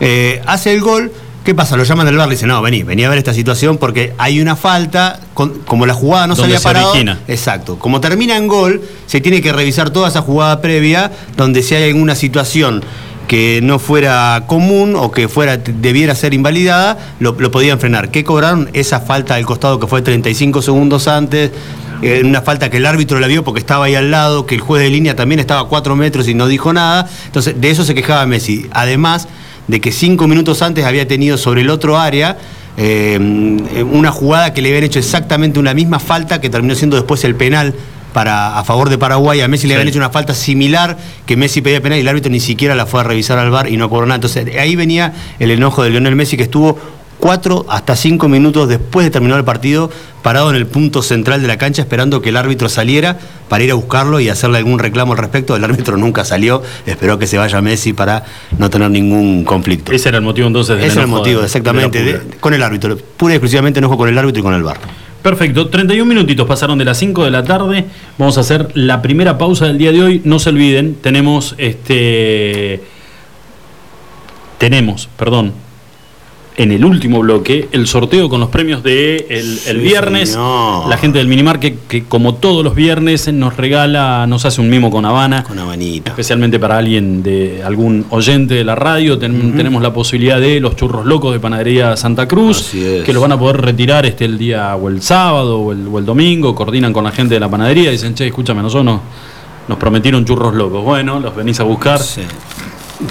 Eh, 0.00 0.42
hace 0.46 0.72
el 0.72 0.80
gol. 0.82 1.10
¿Qué 1.44 1.54
pasa? 1.54 1.76
Lo 1.78 1.84
llaman 1.84 2.04
del 2.04 2.16
bar, 2.16 2.28
le 2.28 2.34
dicen, 2.34 2.48
no, 2.48 2.60
vení, 2.60 2.82
vení 2.82 3.04
a 3.04 3.08
ver 3.08 3.16
esta 3.18 3.32
situación 3.32 3.78
porque 3.78 4.12
hay 4.18 4.40
una 4.40 4.54
falta, 4.54 5.18
con- 5.32 5.60
como 5.60 5.86
la 5.86 5.94
jugada 5.94 6.26
no 6.26 6.36
se 6.36 6.42
había 6.44 6.58
se 6.58 6.64
parado. 6.64 6.90
origina. 6.90 7.20
Exacto. 7.26 7.78
Como 7.78 8.00
termina 8.02 8.36
en 8.36 8.48
gol, 8.48 8.82
se 9.06 9.20
tiene 9.22 9.40
que 9.40 9.52
revisar 9.52 9.88
toda 9.90 10.08
esa 10.08 10.20
jugada 10.20 10.60
previa, 10.60 11.10
donde 11.36 11.62
si 11.62 11.74
hay 11.74 11.84
alguna 11.90 12.14
situación 12.14 12.84
que 13.28 13.60
no 13.62 13.78
fuera 13.78 14.44
común 14.46 14.94
o 14.96 15.10
que 15.10 15.28
fuera 15.28 15.56
debiera 15.56 16.14
ser 16.14 16.34
invalidada, 16.34 16.98
lo, 17.20 17.32
lo 17.38 17.50
podían 17.50 17.78
frenar. 17.78 18.10
¿Qué 18.10 18.24
cobraron? 18.24 18.68
Esa 18.74 19.00
falta 19.00 19.36
del 19.36 19.46
costado 19.46 19.78
que 19.80 19.86
fue 19.86 20.02
35 20.02 20.60
segundos 20.60 21.08
antes, 21.08 21.50
eh, 22.02 22.22
una 22.24 22.42
falta 22.42 22.68
que 22.70 22.76
el 22.78 22.86
árbitro 22.86 23.20
la 23.20 23.26
vio 23.26 23.42
porque 23.44 23.60
estaba 23.60 23.86
ahí 23.86 23.94
al 23.94 24.10
lado, 24.10 24.44
que 24.44 24.54
el 24.54 24.60
juez 24.60 24.82
de 24.82 24.90
línea 24.90 25.16
también 25.16 25.40
estaba 25.40 25.62
a 25.62 25.64
cuatro 25.64 25.96
metros 25.96 26.28
y 26.28 26.34
no 26.34 26.46
dijo 26.46 26.72
nada. 26.74 27.08
Entonces, 27.26 27.58
de 27.58 27.70
eso 27.70 27.84
se 27.84 27.94
quejaba 27.94 28.24
Messi. 28.26 28.66
Además 28.70 29.28
de 29.68 29.80
que 29.80 29.92
cinco 29.92 30.26
minutos 30.26 30.62
antes 30.62 30.84
había 30.84 31.06
tenido 31.06 31.38
sobre 31.38 31.60
el 31.60 31.70
otro 31.70 31.98
área 31.98 32.36
eh, 32.80 33.18
una 33.90 34.12
jugada 34.12 34.54
que 34.54 34.62
le 34.62 34.68
habían 34.68 34.84
hecho 34.84 35.00
exactamente 35.00 35.58
una 35.58 35.74
misma 35.74 35.98
falta 35.98 36.40
que 36.40 36.48
terminó 36.48 36.76
siendo 36.76 36.96
después 36.96 37.24
el 37.24 37.34
penal 37.34 37.74
para, 38.12 38.56
a 38.56 38.62
favor 38.62 38.88
de 38.88 38.98
Paraguay. 38.98 39.40
A 39.40 39.48
Messi 39.48 39.66
le 39.66 39.74
habían 39.74 39.88
hecho 39.88 39.98
una 39.98 40.10
falta 40.10 40.32
similar 40.32 40.96
que 41.26 41.36
Messi 41.36 41.60
pedía 41.60 41.80
penal 41.80 41.98
y 41.98 42.02
el 42.02 42.08
árbitro 42.08 42.30
ni 42.30 42.38
siquiera 42.38 42.76
la 42.76 42.86
fue 42.86 43.00
a 43.00 43.02
revisar 43.02 43.36
al 43.38 43.50
bar 43.50 43.68
y 43.68 43.76
no 43.76 43.90
cobró 43.90 44.06
nada. 44.06 44.16
Entonces 44.16 44.56
ahí 44.56 44.76
venía 44.76 45.12
el 45.40 45.50
enojo 45.50 45.82
de 45.82 45.90
Lionel 45.90 46.14
Messi 46.14 46.36
que 46.36 46.44
estuvo 46.44 46.78
cuatro 47.18 47.66
hasta 47.68 47.96
cinco 47.96 48.28
minutos 48.28 48.68
después 48.68 49.04
de 49.04 49.10
terminar 49.10 49.38
el 49.38 49.44
partido, 49.44 49.90
parado 50.22 50.50
en 50.50 50.56
el 50.56 50.66
punto 50.66 51.02
central 51.02 51.42
de 51.42 51.48
la 51.48 51.58
cancha 51.58 51.82
esperando 51.82 52.22
que 52.22 52.30
el 52.30 52.36
árbitro 52.36 52.68
saliera 52.68 53.18
para 53.48 53.64
ir 53.64 53.70
a 53.70 53.74
buscarlo 53.74 54.20
y 54.20 54.28
hacerle 54.28 54.58
algún 54.58 54.78
reclamo 54.78 55.12
al 55.12 55.18
respecto. 55.18 55.56
El 55.56 55.64
árbitro 55.64 55.96
nunca 55.96 56.24
salió, 56.24 56.62
esperó 56.86 57.18
que 57.18 57.26
se 57.26 57.38
vaya 57.38 57.60
Messi 57.60 57.92
para 57.92 58.24
no 58.58 58.70
tener 58.70 58.90
ningún 58.90 59.44
conflicto. 59.44 59.92
Ese 59.92 60.08
era 60.08 60.18
el 60.18 60.24
motivo 60.24 60.46
entonces 60.46 60.78
Ese 60.78 60.92
era 60.92 61.02
el 61.02 61.08
motivo, 61.08 61.42
exactamente, 61.42 62.20
con 62.40 62.54
el 62.54 62.62
árbitro. 62.62 62.96
Pura 63.16 63.34
y 63.34 63.36
exclusivamente 63.36 63.78
enojo 63.78 63.96
con 63.96 64.08
el 64.08 64.16
árbitro 64.16 64.40
y 64.40 64.42
con 64.42 64.54
el 64.54 64.62
bar. 64.62 64.78
Perfecto, 65.22 65.68
31 65.68 66.04
minutitos 66.08 66.46
pasaron 66.46 66.78
de 66.78 66.84
las 66.84 66.96
5 66.98 67.24
de 67.24 67.30
la 67.30 67.42
tarde. 67.42 67.86
Vamos 68.18 68.38
a 68.38 68.40
hacer 68.40 68.70
la 68.74 69.02
primera 69.02 69.36
pausa 69.36 69.66
del 69.66 69.76
día 69.76 69.90
de 69.90 70.02
hoy. 70.02 70.22
No 70.24 70.38
se 70.38 70.50
olviden, 70.50 70.94
tenemos 70.94 71.54
este. 71.58 72.82
Tenemos, 74.58 75.08
perdón, 75.16 75.52
en 76.58 76.72
el 76.72 76.84
último 76.84 77.20
bloque 77.20 77.68
el 77.70 77.86
sorteo 77.86 78.28
con 78.28 78.40
los 78.40 78.50
premios 78.50 78.82
de 78.82 79.26
el, 79.68 79.78
viernes. 79.78 80.36
La 80.36 80.98
gente 81.00 81.18
del 81.18 81.28
Minimar 81.28 81.60
que, 81.60 82.04
como 82.08 82.34
todos 82.34 82.64
los 82.64 82.74
viernes 82.74 83.32
nos 83.32 83.56
regala, 83.56 84.26
nos 84.26 84.44
hace 84.44 84.60
un 84.60 84.68
mimo 84.68 84.90
con 84.90 85.04
Habana. 85.04 85.44
Con 85.44 85.58
Habanita. 85.58 86.10
Especialmente 86.10 86.58
para 86.58 86.76
alguien 86.76 87.22
de 87.22 87.62
algún 87.64 88.06
oyente 88.10 88.54
de 88.54 88.64
la 88.64 88.74
radio. 88.74 89.18
Tenemos 89.18 89.80
la 89.80 89.92
posibilidad 89.92 90.40
de 90.40 90.58
los 90.58 90.74
churros 90.74 91.06
locos 91.06 91.32
de 91.32 91.38
Panadería 91.38 91.96
Santa 91.96 92.26
Cruz. 92.26 92.70
Que 92.72 93.12
los 93.12 93.22
van 93.22 93.32
a 93.32 93.38
poder 93.38 93.60
retirar 93.60 94.04
este 94.04 94.24
el 94.24 94.36
día 94.36 94.74
o 94.74 94.88
el 94.88 95.00
sábado 95.00 95.60
o 95.60 95.72
el, 95.72 96.04
domingo. 96.04 96.56
Coordinan 96.56 96.92
con 96.92 97.04
la 97.04 97.12
gente 97.12 97.34
de 97.34 97.40
la 97.40 97.48
panadería. 97.48 97.92
Dicen, 97.92 98.16
che, 98.16 98.26
escúchame, 98.26 98.62
nosotros 98.62 98.84
nos, 98.84 99.00
nos 99.68 99.78
prometieron 99.78 100.24
churros 100.24 100.52
locos. 100.54 100.82
Bueno, 100.82 101.20
los 101.20 101.36
venís 101.36 101.60
a 101.60 101.62
buscar. 101.62 102.00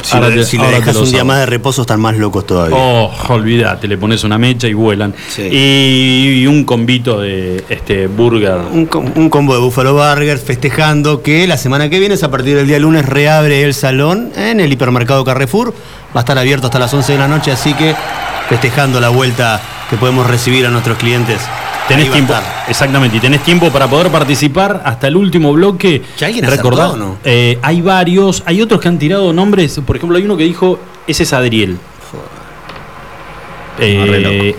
Si, 0.01 0.57
le, 0.57 0.67
dejas 0.67 0.95
un 0.97 1.09
día 1.09 1.23
más 1.23 1.39
de 1.39 1.45
reposo 1.45 1.81
están 1.81 2.01
más 2.01 2.17
locos 2.17 2.45
todavía. 2.45 2.75
Oh, 2.77 3.11
olvídate, 3.29 3.87
le 3.87 3.97
pones 3.97 4.23
una 4.23 4.37
mecha 4.37 4.67
y 4.67 4.73
vuelan. 4.73 5.13
Y, 5.37 6.45
un 6.47 6.65
combito 6.65 7.21
de 7.21 7.63
este 7.69 8.07
burger. 8.07 8.59
Un, 8.71 8.85
combo 9.29 9.53
de 9.53 9.59
Buffalo 9.59 9.93
Burgers 9.93 10.43
festejando 10.43 11.21
que 11.21 11.47
la 11.47 11.57
semana 11.57 11.89
que 11.89 11.99
viene, 11.99 12.15
a 12.21 12.31
partir 12.31 12.57
del 12.57 12.67
día 12.67 12.79
lunes, 12.79 13.05
reabre 13.05 13.63
el 13.63 13.73
salón 13.73 14.31
en 14.35 14.59
el 14.59 14.71
hipermercado 14.71 15.23
Carrefour. 15.23 15.73
Va 16.15 16.19
a 16.19 16.23
estar 16.23 16.37
abierto 16.37 16.67
hasta 16.67 16.79
las 16.79 16.93
11 16.93 17.13
de 17.13 17.17
la 17.19 17.27
noche, 17.27 17.51
así 17.51 17.73
que 17.73 17.95
festejando 18.49 18.99
la 18.99 19.09
vuelta 19.09 19.61
que 19.89 19.95
podemos 19.97 20.27
recibir 20.27 20.65
a 20.65 20.69
nuestros 20.69 20.97
clientes 20.97 21.41
Tenés 21.87 22.11
tiempo. 22.11 22.33
Exactamente, 22.67 23.17
y 23.17 23.19
tenés 23.19 23.43
tiempo 23.43 23.71
para 23.71 23.87
poder 23.87 24.11
participar 24.11 24.81
hasta 24.83 25.07
el 25.07 25.15
último 25.15 25.53
bloque. 25.53 26.01
¿Que 26.17 26.25
alguien 26.25 26.45
recordado 26.45 26.93
o 26.93 26.97
no? 26.97 27.17
Eh, 27.23 27.57
hay 27.61 27.81
varios, 27.81 28.43
hay 28.45 28.61
otros 28.61 28.81
que 28.81 28.87
han 28.87 28.99
tirado 28.99 29.31
nombres. 29.31 29.79
Por 29.85 29.95
ejemplo, 29.95 30.17
hay 30.17 30.25
uno 30.25 30.35
que 30.35 30.43
dijo: 30.43 30.79
ese 31.07 31.23
es 31.23 31.33
Adriel. 31.33 31.77
Eh, 33.79 34.55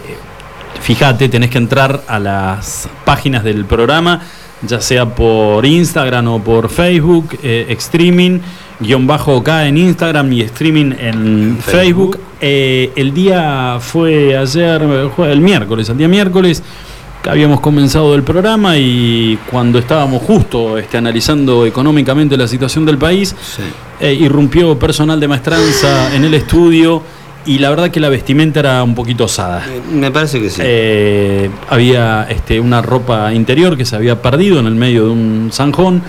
fíjate, 0.81 1.29
tenés 1.29 1.51
que 1.51 1.59
entrar 1.59 2.03
a 2.07 2.19
las 2.19 2.89
páginas 3.05 3.45
del 3.45 3.65
programa, 3.65 4.23
ya 4.63 4.81
sea 4.81 5.07
por 5.07 5.67
Instagram 5.67 6.29
o 6.29 6.43
por 6.43 6.71
Facebook, 6.71 7.37
eh, 7.43 7.67
streaming, 7.71 8.39
guion 8.81 9.07
bajo 9.07 9.37
acá 9.37 9.67
en 9.67 9.77
Instagram 9.77 10.33
y 10.33 10.43
streaming 10.43 10.93
en 10.99 11.59
Facebook. 11.61 12.21
el 12.41 13.13
día 13.13 13.79
fue 13.81 14.39
ayer, 14.39 14.83
el 15.19 15.41
miércoles, 15.41 15.89
el 15.89 15.99
día 15.99 16.09
miércoles 16.09 16.63
habíamos 17.29 17.61
comenzado 17.61 18.15
el 18.15 18.23
programa 18.23 18.79
y 18.79 19.39
cuando 19.51 19.79
estábamos 19.79 20.23
justo 20.23 20.79
este, 20.79 20.97
analizando 20.97 21.67
económicamente 21.67 22.37
la 22.37 22.49
situación 22.49 22.87
del 22.87 22.97
país, 22.97 23.35
eh, 24.01 24.15
irrumpió 24.15 24.79
personal 24.79 25.21
de 25.21 25.29
maestranza 25.29 26.15
en 26.15 26.25
el 26.25 26.33
estudio 26.33 27.03
y 27.45 27.59
la 27.59 27.69
verdad 27.71 27.91
que 27.91 28.01
la 28.01 28.09
vestimenta 28.09 28.61
era 28.61 28.83
un 28.83 28.95
poquito 28.95 29.25
osada. 29.25 29.65
Eh, 29.69 29.81
me 29.93 30.11
parece 30.11 30.41
que 30.41 30.49
sí. 30.49 30.63
Eh, 30.65 31.51
había 31.69 32.27
este, 32.31 32.61
una 32.61 32.81
ropa 32.81 33.33
interior 33.35 33.77
que 33.77 33.85
se 33.85 33.95
había 33.95 34.21
perdido 34.23 34.59
en 34.59 34.67
el 34.67 34.75
medio 34.75 35.05
de 35.05 35.11
un 35.11 35.51
zanjón 35.53 36.03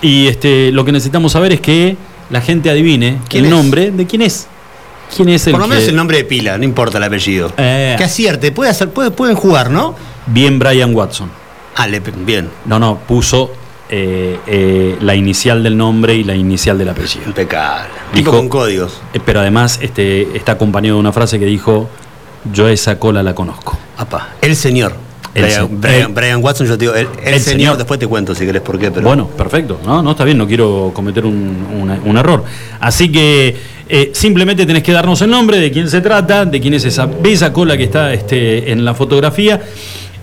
y 0.00 0.26
este, 0.26 0.72
lo 0.72 0.86
que 0.86 0.92
necesitamos 0.92 1.32
saber 1.32 1.52
es 1.52 1.60
que 1.60 1.96
la 2.30 2.40
gente 2.40 2.70
adivine 2.70 3.18
el 3.32 3.50
nombre 3.50 3.90
de 3.90 4.06
quién 4.06 4.22
es. 4.22 4.46
¿Quién 5.14 5.28
es 5.28 5.46
el 5.46 5.52
Por 5.52 5.60
lo 5.60 5.68
menos 5.68 5.84
el 5.86 5.94
nombre 5.94 6.16
de 6.16 6.24
pila, 6.24 6.56
no 6.56 6.64
importa 6.64 6.96
el 6.96 7.04
apellido. 7.04 7.52
que 7.54 8.02
acierte, 8.02 8.50
puede 8.50 8.70
hacer, 8.70 8.88
puede, 8.88 9.10
pueden 9.10 9.36
jugar, 9.36 9.70
¿no? 9.70 9.94
Bien 10.26 10.58
Brian 10.58 10.94
Watson. 10.94 11.30
Ah, 11.76 11.86
bien. 12.24 12.50
No, 12.66 12.78
no, 12.78 12.98
puso 12.98 13.52
eh, 13.94 14.38
eh, 14.46 14.96
la 15.02 15.14
inicial 15.14 15.62
del 15.62 15.76
nombre 15.76 16.14
y 16.14 16.24
la 16.24 16.34
inicial 16.34 16.78
del 16.78 16.88
apellido. 16.88 17.26
Impecable. 17.26 17.90
Tipo 18.14 18.30
con 18.30 18.48
códigos. 18.48 19.02
Eh, 19.12 19.20
pero 19.22 19.40
además 19.40 19.78
este, 19.82 20.34
está 20.34 20.52
acompañado 20.52 20.96
de 20.96 21.00
una 21.00 21.12
frase 21.12 21.38
que 21.38 21.44
dijo, 21.44 21.90
yo 22.52 22.68
esa 22.68 22.98
cola 22.98 23.22
la 23.22 23.34
conozco. 23.34 23.78
Apa, 23.98 24.30
el 24.40 24.56
señor. 24.56 24.94
Brian, 25.34 26.42
Watson, 26.42 26.66
yo 26.66 26.78
te 26.78 26.86
digo, 26.86 26.94
el, 26.94 27.40
señor, 27.40 27.76
después 27.76 27.98
te 28.00 28.06
cuento 28.06 28.34
si 28.34 28.46
querés 28.46 28.62
por 28.62 28.78
qué. 28.78 28.90
Pero... 28.90 29.06
Bueno, 29.06 29.28
perfecto, 29.28 29.78
no, 29.84 30.02
no 30.02 30.10
está 30.10 30.24
bien, 30.24 30.36
no 30.36 30.46
quiero 30.46 30.90
cometer 30.94 31.24
un, 31.26 32.16
error. 32.18 32.44
Así 32.80 33.10
que 33.12 33.56
simplemente 34.12 34.64
tenés 34.64 34.82
que 34.82 34.92
darnos 34.92 35.20
el 35.20 35.30
nombre, 35.30 35.58
de 35.58 35.70
quién 35.70 35.88
se 35.90 36.00
trata, 36.00 36.46
de 36.46 36.60
quién 36.60 36.74
es 36.74 36.84
esa 36.84 37.06
bella 37.06 37.52
cola 37.52 37.76
que 37.78 37.84
está 37.84 38.12
este, 38.12 38.72
en 38.72 38.84
la 38.84 38.94
fotografía 38.94 39.60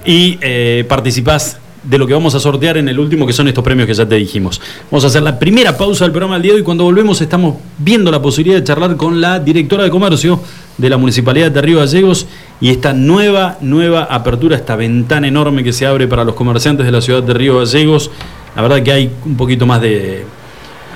y 0.05 0.37
eh, 0.41 0.85
participás 0.87 1.57
de 1.83 1.97
lo 1.97 2.05
que 2.05 2.13
vamos 2.13 2.35
a 2.35 2.39
sortear 2.39 2.77
en 2.77 2.89
el 2.89 2.99
último, 2.99 3.25
que 3.25 3.33
son 3.33 3.47
estos 3.47 3.63
premios 3.63 3.87
que 3.87 3.93
ya 3.93 4.05
te 4.05 4.15
dijimos. 4.15 4.59
Vamos 4.91 5.03
a 5.05 5.07
hacer 5.07 5.23
la 5.23 5.39
primera 5.39 5.77
pausa 5.77 6.05
del 6.05 6.11
programa 6.11 6.35
del 6.35 6.43
día 6.43 6.51
de 6.53 6.57
hoy. 6.57 6.63
Cuando 6.63 6.83
volvemos, 6.83 7.21
estamos 7.21 7.55
viendo 7.77 8.11
la 8.11 8.21
posibilidad 8.21 8.59
de 8.59 8.63
charlar 8.63 8.97
con 8.97 9.21
la 9.21 9.39
directora 9.39 9.83
de 9.83 9.89
comercio 9.89 10.41
de 10.77 10.89
la 10.89 10.97
Municipalidad 10.97 11.51
de 11.51 11.61
Río 11.61 11.79
Gallegos 11.79 12.27
y 12.59 12.69
esta 12.69 12.93
nueva, 12.93 13.57
nueva 13.61 14.03
apertura, 14.03 14.55
esta 14.57 14.75
ventana 14.75 15.27
enorme 15.27 15.63
que 15.63 15.73
se 15.73 15.85
abre 15.85 16.07
para 16.07 16.23
los 16.23 16.35
comerciantes 16.35 16.85
de 16.85 16.91
la 16.91 17.01
ciudad 17.01 17.23
de 17.23 17.33
Río 17.33 17.59
Gallegos. 17.59 18.11
La 18.55 18.61
verdad 18.61 18.83
que 18.83 18.91
hay 18.91 19.11
un 19.25 19.37
poquito 19.37 19.65
más 19.65 19.81
de, 19.81 20.25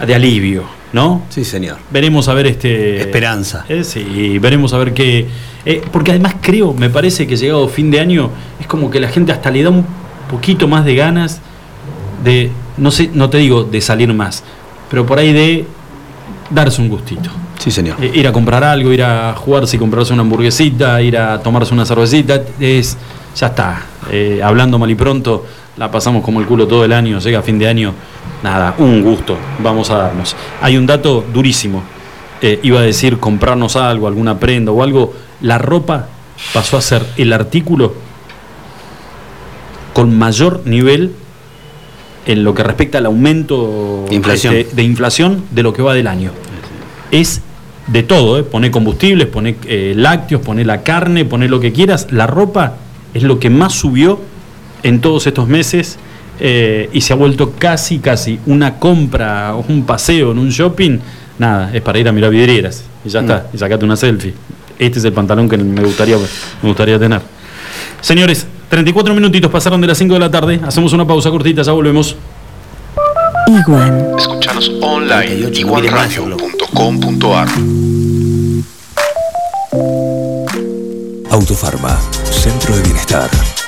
de 0.06 0.16
alivio, 0.16 0.64
¿no? 0.92 1.24
Sí, 1.30 1.46
señor. 1.46 1.78
Veremos 1.92 2.28
a 2.28 2.34
ver 2.34 2.48
este. 2.48 3.02
Esperanza. 3.02 3.66
Eh, 3.70 3.84
sí, 3.84 4.38
veremos 4.40 4.74
a 4.74 4.78
ver 4.78 4.94
qué 4.94 5.28
eh, 5.66 5.82
porque 5.92 6.12
además 6.12 6.36
creo, 6.42 6.74
me 6.74 6.90
parece 6.90 7.26
que 7.26 7.38
llegado 7.38 7.68
fin 7.70 7.90
de 7.90 8.00
año 8.00 8.30
es 8.60 8.68
como 8.68 8.90
que 8.90 9.00
la 9.00 9.08
gente 9.08 9.32
hasta 9.32 9.50
le 9.50 9.64
da 9.64 9.70
un 9.70 9.86
poquito 10.30 10.68
más 10.68 10.84
de 10.84 10.96
ganas 10.96 11.40
de, 12.24 12.52
no 12.78 12.92
sé, 12.92 13.10
no 13.14 13.30
te 13.30 13.38
digo 13.38 13.64
de 13.64 13.80
salir 13.80 14.14
más, 14.14 14.44
pero 14.90 15.06
por 15.06 15.20
ahí 15.20 15.32
de 15.32 15.66
darse 16.50 16.82
un 16.82 16.90
gustito. 16.90 17.30
Sí, 17.60 17.72
señor. 17.72 17.96
Eh, 18.04 18.12
ir 18.14 18.28
a 18.28 18.34
comprar 18.34 18.62
algo, 18.62 18.92
ir 18.92 19.04
a 19.04 19.34
jugarse 19.36 19.78
y 19.78 19.80
comprarse 19.80 20.12
una 20.12 20.24
hamburguesita, 20.24 21.02
ir 21.02 21.18
a 21.18 21.42
tomarse 21.42 21.74
una 21.74 21.86
cervecita, 21.86 22.42
es, 22.60 22.98
ya 23.36 23.48
está. 23.48 23.84
Hablando 24.44 24.78
mal 24.78 24.92
y 24.92 24.96
pronto, 24.96 25.46
la 25.78 25.92
pasamos 25.92 26.24
como 26.24 26.40
el 26.40 26.46
culo 26.46 26.68
todo 26.68 26.86
el 26.86 26.94
año, 26.94 27.20
llega 27.20 27.42
fin 27.42 27.58
de 27.60 27.68
año, 27.68 27.94
nada, 28.44 28.76
un 28.78 29.02
gusto, 29.02 29.38
vamos 29.60 29.90
a 29.90 29.98
darnos. 29.98 30.36
Hay 30.62 30.78
un 30.78 30.86
dato 30.86 31.26
durísimo, 31.34 31.84
iba 32.62 32.80
a 32.80 32.84
decir 32.84 33.20
comprarnos 33.20 33.76
algo, 33.76 34.08
alguna 34.08 34.40
prenda 34.40 34.72
o 34.72 34.84
algo, 34.84 35.14
la 35.42 35.58
ropa 35.58 36.08
pasó 36.54 36.78
a 36.78 36.82
ser 36.82 37.06
el 37.18 37.34
artículo 37.34 37.94
con 39.94 40.18
mayor 40.18 40.62
nivel 40.66 41.12
en 42.26 42.44
lo 42.44 42.54
que 42.54 42.64
respecta 42.64 42.98
al 42.98 43.06
aumento 43.06 44.06
este, 44.10 44.68
De, 44.74 44.84
inflación 44.84 45.44
de 45.52 45.64
lo 45.64 45.74
que 45.74 45.82
va 45.82 45.94
del 45.94 46.08
año. 46.08 46.32
Es 47.12 47.42
de 47.88 48.04
todo, 48.04 48.40
¿eh? 48.40 48.44
pone 48.44 48.72
combustibles, 48.72 49.28
pone 49.28 49.56
eh, 49.66 49.94
lácteos, 49.96 50.42
pone 50.42 50.64
la 50.66 50.84
carne, 50.84 51.26
pone 51.26 51.48
lo 51.48 51.60
que 51.60 51.74
quieras. 51.74 52.08
La 52.12 52.28
ropa 52.28 52.78
es 53.14 53.24
lo 53.24 53.40
que 53.40 53.50
más 53.50 53.74
subió 53.74 54.20
en 54.84 55.02
todos 55.02 55.26
estos 55.28 55.48
meses 55.48 55.98
eh, 56.40 56.90
y 56.94 57.02
se 57.02 57.14
ha 57.14 57.16
vuelto 57.16 57.54
casi, 57.58 58.00
casi 58.00 58.40
una 58.46 58.80
compra, 58.80 59.56
un 59.68 59.86
paseo 59.86 60.32
en 60.32 60.40
un 60.40 60.50
shopping. 60.50 61.00
Nada, 61.40 61.72
es 61.74 61.82
para 61.82 61.98
ir 62.00 62.08
a 62.08 62.12
mirar 62.12 62.30
vidrieras 62.30 62.84
y 63.04 63.10
ya 63.10 63.22
está, 63.22 63.48
y 63.54 63.58
sacate 63.58 63.84
una 63.86 63.96
selfie 63.96 64.34
este 64.80 65.00
es 65.00 65.06
el 65.06 65.14
pantalón 65.14 65.50
que 65.50 65.58
me 65.58 65.84
gustaría, 65.84 66.18
me 66.62 66.70
gustaría 66.70 67.00
tener. 67.00 67.22
Señores, 68.02 68.46
34 68.70 69.14
minutitos 69.14 69.52
pasaron 69.52 69.80
de 69.82 69.88
las 69.88 69.98
5 69.98 70.14
de 70.14 70.20
la 70.20 70.32
tarde. 70.32 70.60
Hacemos 70.64 70.94
una 70.94 71.06
pausa 71.06 71.30
cortita, 71.30 71.62
ya 71.62 71.72
volvemos. 71.72 72.16
Iguan. 73.48 74.16
Escuchanos 74.18 74.72
online 74.82 75.50
iguanradio.com.ar 75.54 77.48
Autofarma, 81.30 81.98
Centro 82.24 82.76
de 82.76 82.84
Bienestar. 82.84 83.30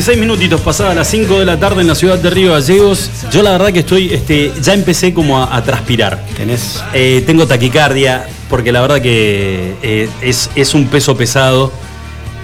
46 0.00 0.18
minutitos 0.18 0.62
pasadas 0.62 0.96
las 0.96 1.08
5 1.10 1.40
de 1.40 1.44
la 1.44 1.58
tarde 1.60 1.82
en 1.82 1.86
la 1.86 1.94
ciudad 1.94 2.18
de 2.18 2.30
Río 2.30 2.52
Gallegos. 2.52 3.10
Yo 3.30 3.42
la 3.42 3.50
verdad 3.50 3.70
que 3.70 3.80
estoy, 3.80 4.10
este, 4.14 4.50
ya 4.62 4.72
empecé 4.72 5.12
como 5.12 5.38
a, 5.38 5.54
a 5.54 5.62
transpirar. 5.62 6.24
Tenés. 6.38 6.82
Eh, 6.94 7.22
tengo 7.26 7.46
taquicardia, 7.46 8.26
porque 8.48 8.72
la 8.72 8.80
verdad 8.80 9.02
que 9.02 9.74
eh, 9.82 10.08
es, 10.22 10.48
es 10.54 10.72
un 10.72 10.86
peso 10.86 11.18
pesado 11.18 11.70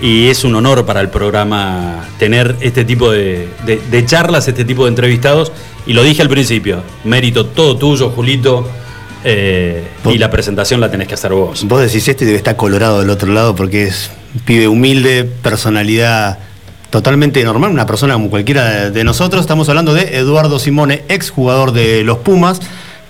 y 0.03 0.29
es 0.29 0.45
un 0.45 0.55
honor 0.55 0.85
para 0.85 1.01
el 1.01 1.09
programa 1.09 2.05
tener 2.19 2.57
este 2.61 2.85
tipo 2.85 3.11
de, 3.11 3.49
de- 3.65 3.81
de 3.91 4.05
charlas, 4.05 4.47
este 4.49 4.67
tipo 4.67 4.85
de 4.85 4.91
entrevistados. 4.91 5.51
Y 5.87 5.95
lo 5.95 6.03
dije 6.03 6.21
al 6.21 6.29
principio, 6.29 6.83
mérito 7.05 7.47
todo 7.47 7.79
tuyo, 7.79 8.11
Julito. 8.11 8.69
eh, 9.25 9.83
y 10.05 10.19
la 10.19 10.31
presentación 10.31 10.79
la 10.79 10.91
tenés 10.91 11.09
que 11.09 11.15
hacer 11.15 11.33
vos. 11.33 11.65
Vos 11.67 11.81
decís 11.81 12.07
esto 12.07 12.25
y 12.25 12.27
debe 12.27 12.37
estar 12.37 12.57
colorado 12.57 13.01
del 13.01 13.09
otro 13.09 13.33
lado 13.33 13.57
porque 13.57 13.85
es 13.85 14.11
un 14.35 14.41
pibe 14.41 14.69
humilde, 14.69 15.25
personalidad 15.25 16.39
totalmente 16.97 17.45
normal, 17.45 17.73
una 17.73 17.85
persona 17.85 18.15
como 18.15 18.31
cualquiera 18.31 18.89
de 18.89 19.05
nosotros. 19.05 19.43
Estamos 19.43 19.69
hablando 19.69 19.93
de 19.93 20.17
Eduardo 20.17 20.59
Simone, 20.59 21.05
ex 21.11 21.29
jugador 21.29 21.73
de 21.73 22.03
los 22.05 22.17
Pumas, 22.17 22.59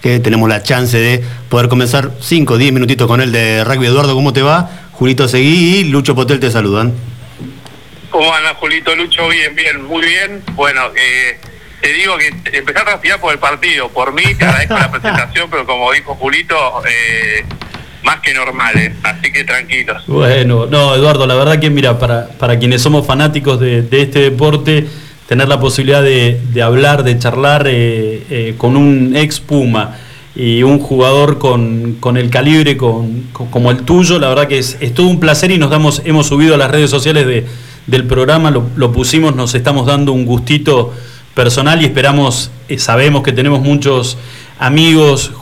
que 0.03 0.19
tenemos 0.19 0.49
la 0.49 0.61
chance 0.61 0.99
de 0.99 1.23
poder 1.49 1.69
comenzar 1.69 2.11
5 2.21 2.55
o 2.55 2.59
10 2.59 2.73
minutitos 2.73 3.07
con 3.07 3.21
él 3.21 3.31
de 3.31 3.63
rugby. 3.63 3.87
Eduardo, 3.87 4.17
¿cómo 4.17 4.33
te 4.33 4.43
va? 4.43 4.69
Julito 4.91 5.29
Seguí 5.29 5.77
y 5.77 5.85
Lucho 5.85 6.17
Potel 6.17 6.41
te 6.41 6.51
saludan. 6.51 6.95
¿Cómo 8.11 8.35
anda, 8.35 8.55
Julito 8.55 8.93
Lucho? 8.97 9.29
Bien, 9.29 9.55
bien, 9.55 9.85
muy 9.85 10.05
bien. 10.05 10.43
Bueno, 10.55 10.83
eh, 10.97 11.39
te 11.81 11.93
digo 11.93 12.19
que 12.19 12.27
empecé 12.59 12.81
a 12.81 12.85
transpirar 12.85 13.21
por 13.21 13.33
el 13.33 13.39
partido. 13.39 13.89
Por 13.91 14.13
mí, 14.13 14.35
te 14.35 14.47
agradezco 14.47 14.75
la 14.75 14.91
presentación, 14.91 15.49
pero 15.49 15.65
como 15.65 15.93
dijo 15.93 16.17
Julito, 16.17 16.83
eh, 16.89 17.45
más 18.03 18.21
que 18.21 18.35
normal, 18.35 18.77
¿eh? 18.77 18.95
Así 19.03 19.33
que 19.33 19.45
tranquilos. 19.45 20.03
Bueno, 20.07 20.67
no, 20.67 20.95
Eduardo, 20.95 21.27
la 21.27 21.35
verdad 21.35 21.59
que 21.59 21.71
mira, 21.71 21.99
para, 21.99 22.29
para 22.29 22.59
quienes 22.59 22.83
somos 22.83 23.07
fanáticos 23.07 23.61
de, 23.61 23.87
este 23.91 24.21
deporte, 24.21 24.87
tener 25.29 25.49
la 25.49 25.61
posibilidad 25.61 26.03
de, 26.03 26.63
hablar, 26.63 27.03
de 27.03 27.19
charlar 27.19 27.67
eh, 27.67 28.23
eh, 28.31 28.55
con 28.57 28.77
un 28.77 29.17
ex 29.17 29.41
Puma 29.41 29.99
y 30.37 30.63
un 30.63 30.79
jugador 30.79 31.39
con, 31.39 31.95
con 31.99 32.19
el 32.19 32.29
calibre 32.29 32.77
con, 32.77 33.23
como 33.33 33.71
el 33.71 33.79
tuyo, 33.83 34.19
la 34.19 34.29
verdad 34.29 34.47
que 34.47 34.59
es, 34.59 34.77
es 34.81 34.93
todo 34.93 35.07
un 35.07 35.19
placer 35.19 35.51
y 35.51 35.59
nos 35.59 35.71
damos, 35.71 36.03
hemos 36.05 36.27
subido 36.27 36.55
a 36.55 36.59
las 36.59 36.71
redes 36.71 36.91
sociales 36.91 37.27
de, 37.27 37.47
del 37.87 38.05
programa, 38.05 38.51
lo, 38.51 38.93
pusimos, 38.93 39.35
nos 39.35 39.55
estamos 39.55 39.87
dando 39.87 40.13
un 40.13 40.27
gustito 40.27 40.93
personal 41.35 41.81
y 41.83 41.87
esperamos, 41.87 42.51
eh, 42.69 42.79
sabemos 42.79 43.23
que 43.23 43.33
tenemos 43.33 43.61
muchos 43.61 44.19
amigos, 44.59 45.33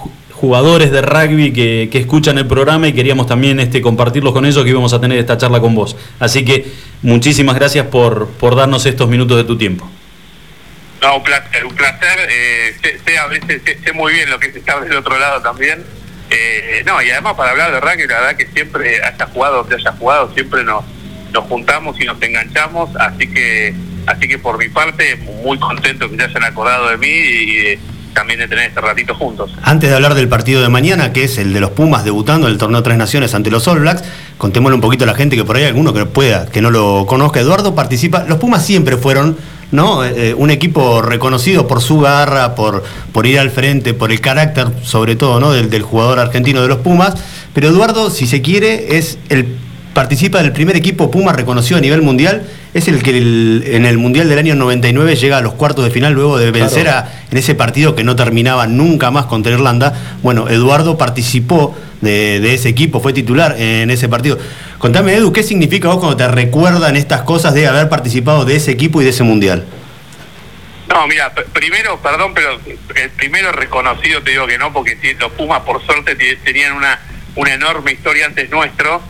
jugadores 0.44 0.90
de 0.90 1.00
rugby 1.00 1.54
que, 1.54 1.88
que 1.90 1.98
escuchan 1.98 2.36
el 2.36 2.46
programa 2.46 2.86
y 2.86 2.92
queríamos 2.92 3.26
también 3.26 3.60
este, 3.60 3.80
compartirlos 3.80 4.34
con 4.34 4.44
ellos 4.44 4.62
que 4.62 4.68
íbamos 4.68 4.92
a 4.92 5.00
tener 5.00 5.18
esta 5.18 5.38
charla 5.38 5.58
con 5.58 5.74
vos. 5.74 5.96
Así 6.20 6.44
que 6.44 6.66
muchísimas 7.00 7.54
gracias 7.54 7.86
por, 7.86 8.28
por 8.28 8.54
darnos 8.54 8.84
estos 8.84 9.08
minutos 9.08 9.38
de 9.38 9.44
tu 9.44 9.56
tiempo. 9.56 9.90
No, 11.00 11.16
un 11.16 11.22
placer, 11.22 11.64
un 11.64 11.74
placer. 11.74 12.28
Eh, 12.30 12.76
sé, 12.82 13.18
a 13.18 13.26
veces 13.26 13.62
sé, 13.64 13.78
sé 13.82 13.92
muy 13.94 14.12
bien 14.12 14.28
lo 14.28 14.38
que 14.38 14.48
es 14.48 14.56
estar 14.56 14.86
del 14.86 14.98
otro 14.98 15.18
lado 15.18 15.40
también. 15.40 15.82
Eh, 16.28 16.82
no, 16.84 17.00
y 17.02 17.10
además 17.10 17.32
para 17.34 17.52
hablar 17.52 17.72
de 17.72 17.80
rugby, 17.80 18.06
la 18.06 18.20
verdad 18.20 18.36
que 18.36 18.46
siempre 18.48 19.02
haya 19.02 19.26
jugado 19.26 19.62
donde 19.62 19.76
haya 19.76 19.92
jugado, 19.92 20.30
siempre 20.34 20.62
nos, 20.62 20.84
nos 21.32 21.44
juntamos 21.44 21.98
y 21.98 22.04
nos 22.04 22.20
enganchamos, 22.20 22.90
así 22.96 23.28
que 23.28 23.74
así 24.06 24.28
que 24.28 24.38
por 24.38 24.58
mi 24.58 24.68
parte, 24.68 25.16
muy 25.16 25.58
contento 25.58 26.10
que 26.10 26.16
se 26.16 26.24
hayan 26.24 26.44
acordado 26.44 26.90
de 26.90 26.98
mí 26.98 27.08
y 27.08 27.78
también 28.14 28.38
de 28.38 28.48
tener 28.48 28.68
este 28.68 28.80
ratito 28.80 29.14
juntos. 29.14 29.50
Antes 29.62 29.90
de 29.90 29.96
hablar 29.96 30.14
del 30.14 30.28
partido 30.28 30.62
de 30.62 30.68
mañana, 30.68 31.12
que 31.12 31.24
es 31.24 31.38
el 31.38 31.52
de 31.52 31.60
los 31.60 31.70
Pumas 31.70 32.04
debutando 32.04 32.46
en 32.46 32.52
el 32.52 32.58
torneo 32.58 32.82
Tres 32.82 32.96
Naciones 32.96 33.34
ante 33.34 33.50
los 33.50 33.66
All 33.68 33.80
Blacks, 33.80 34.04
contémosle 34.38 34.76
un 34.76 34.80
poquito 34.80 35.04
a 35.04 35.06
la 35.06 35.14
gente 35.14 35.36
que 35.36 35.44
por 35.44 35.56
ahí 35.56 35.64
alguno 35.64 35.92
que 35.92 36.06
pueda, 36.06 36.46
que 36.46 36.62
no 36.62 36.70
lo 36.70 37.04
conozca. 37.06 37.40
Eduardo 37.40 37.74
participa. 37.74 38.24
Los 38.28 38.38
Pumas 38.38 38.64
siempre 38.64 38.96
fueron 38.96 39.36
¿no? 39.72 40.04
Eh, 40.04 40.34
un 40.34 40.50
equipo 40.50 41.02
reconocido 41.02 41.66
por 41.66 41.82
su 41.82 41.98
garra, 41.98 42.54
por, 42.54 42.84
por 43.12 43.26
ir 43.26 43.38
al 43.40 43.50
frente, 43.50 43.92
por 43.92 44.12
el 44.12 44.20
carácter, 44.20 44.68
sobre 44.82 45.16
todo, 45.16 45.40
¿no? 45.40 45.52
del, 45.52 45.68
del 45.68 45.82
jugador 45.82 46.20
argentino 46.20 46.62
de 46.62 46.68
los 46.68 46.78
Pumas. 46.78 47.14
Pero 47.52 47.68
Eduardo, 47.68 48.10
si 48.10 48.26
se 48.26 48.40
quiere, 48.40 48.96
es 48.96 49.18
el 49.28 49.56
participa 49.94 50.42
del 50.42 50.52
primer 50.52 50.76
equipo 50.76 51.10
Puma 51.10 51.32
reconocido 51.32 51.78
a 51.78 51.80
nivel 51.80 52.02
mundial. 52.02 52.42
Es 52.74 52.88
el 52.88 53.02
que 53.04 53.16
el- 53.16 53.62
en 53.66 53.86
el 53.86 53.98
Mundial 53.98 54.28
del 54.28 54.38
año 54.38 54.56
99 54.56 55.14
llega 55.14 55.38
a 55.38 55.40
los 55.40 55.54
cuartos 55.54 55.84
de 55.84 55.92
final 55.92 56.12
luego 56.12 56.38
de 56.38 56.50
vencer 56.50 56.82
Claro. 56.82 57.06
a, 57.06 57.12
en 57.30 57.38
ese 57.38 57.54
partido 57.54 57.94
que 57.94 58.02
no 58.02 58.16
terminaba 58.16 58.66
nunca 58.66 59.12
más 59.12 59.26
contra 59.26 59.52
Irlanda. 59.52 59.94
Bueno, 60.22 60.48
Eduardo 60.48 60.98
participó 60.98 61.76
de, 62.00 62.40
de 62.40 62.54
ese 62.54 62.68
equipo, 62.68 63.00
fue 63.00 63.12
titular 63.12 63.54
en 63.58 63.90
ese 63.90 64.08
partido. 64.08 64.38
Contame, 64.78 65.14
Edu, 65.14 65.32
¿qué 65.32 65.44
significa 65.44 65.86
vos 65.88 65.98
cuando 65.98 66.16
te 66.16 66.26
recuerdan 66.26 66.96
estas 66.96 67.22
cosas 67.22 67.54
de 67.54 67.66
haber 67.68 67.88
participado 67.88 68.44
de 68.44 68.56
ese 68.56 68.72
equipo 68.72 69.00
y 69.00 69.04
de 69.04 69.10
ese 69.10 69.22
Mundial? 69.22 69.64
No, 70.88 71.06
mira, 71.06 71.32
primero, 71.52 71.98
perdón, 72.02 72.32
pero 72.34 72.58
el 72.96 73.10
primero 73.10 73.52
reconocido 73.52 74.20
te 74.22 74.32
digo 74.32 74.46
que 74.48 74.58
no, 74.58 74.72
porque 74.72 74.98
los 75.18 75.30
Pumas 75.32 75.60
por 75.60 75.80
suerte 75.86 76.14
te- 76.16 76.36
tenían 76.44 76.72
una, 76.72 76.98
una 77.36 77.54
enorme 77.54 77.92
historia 77.92 78.26
antes 78.26 78.50
nuestro 78.50 79.00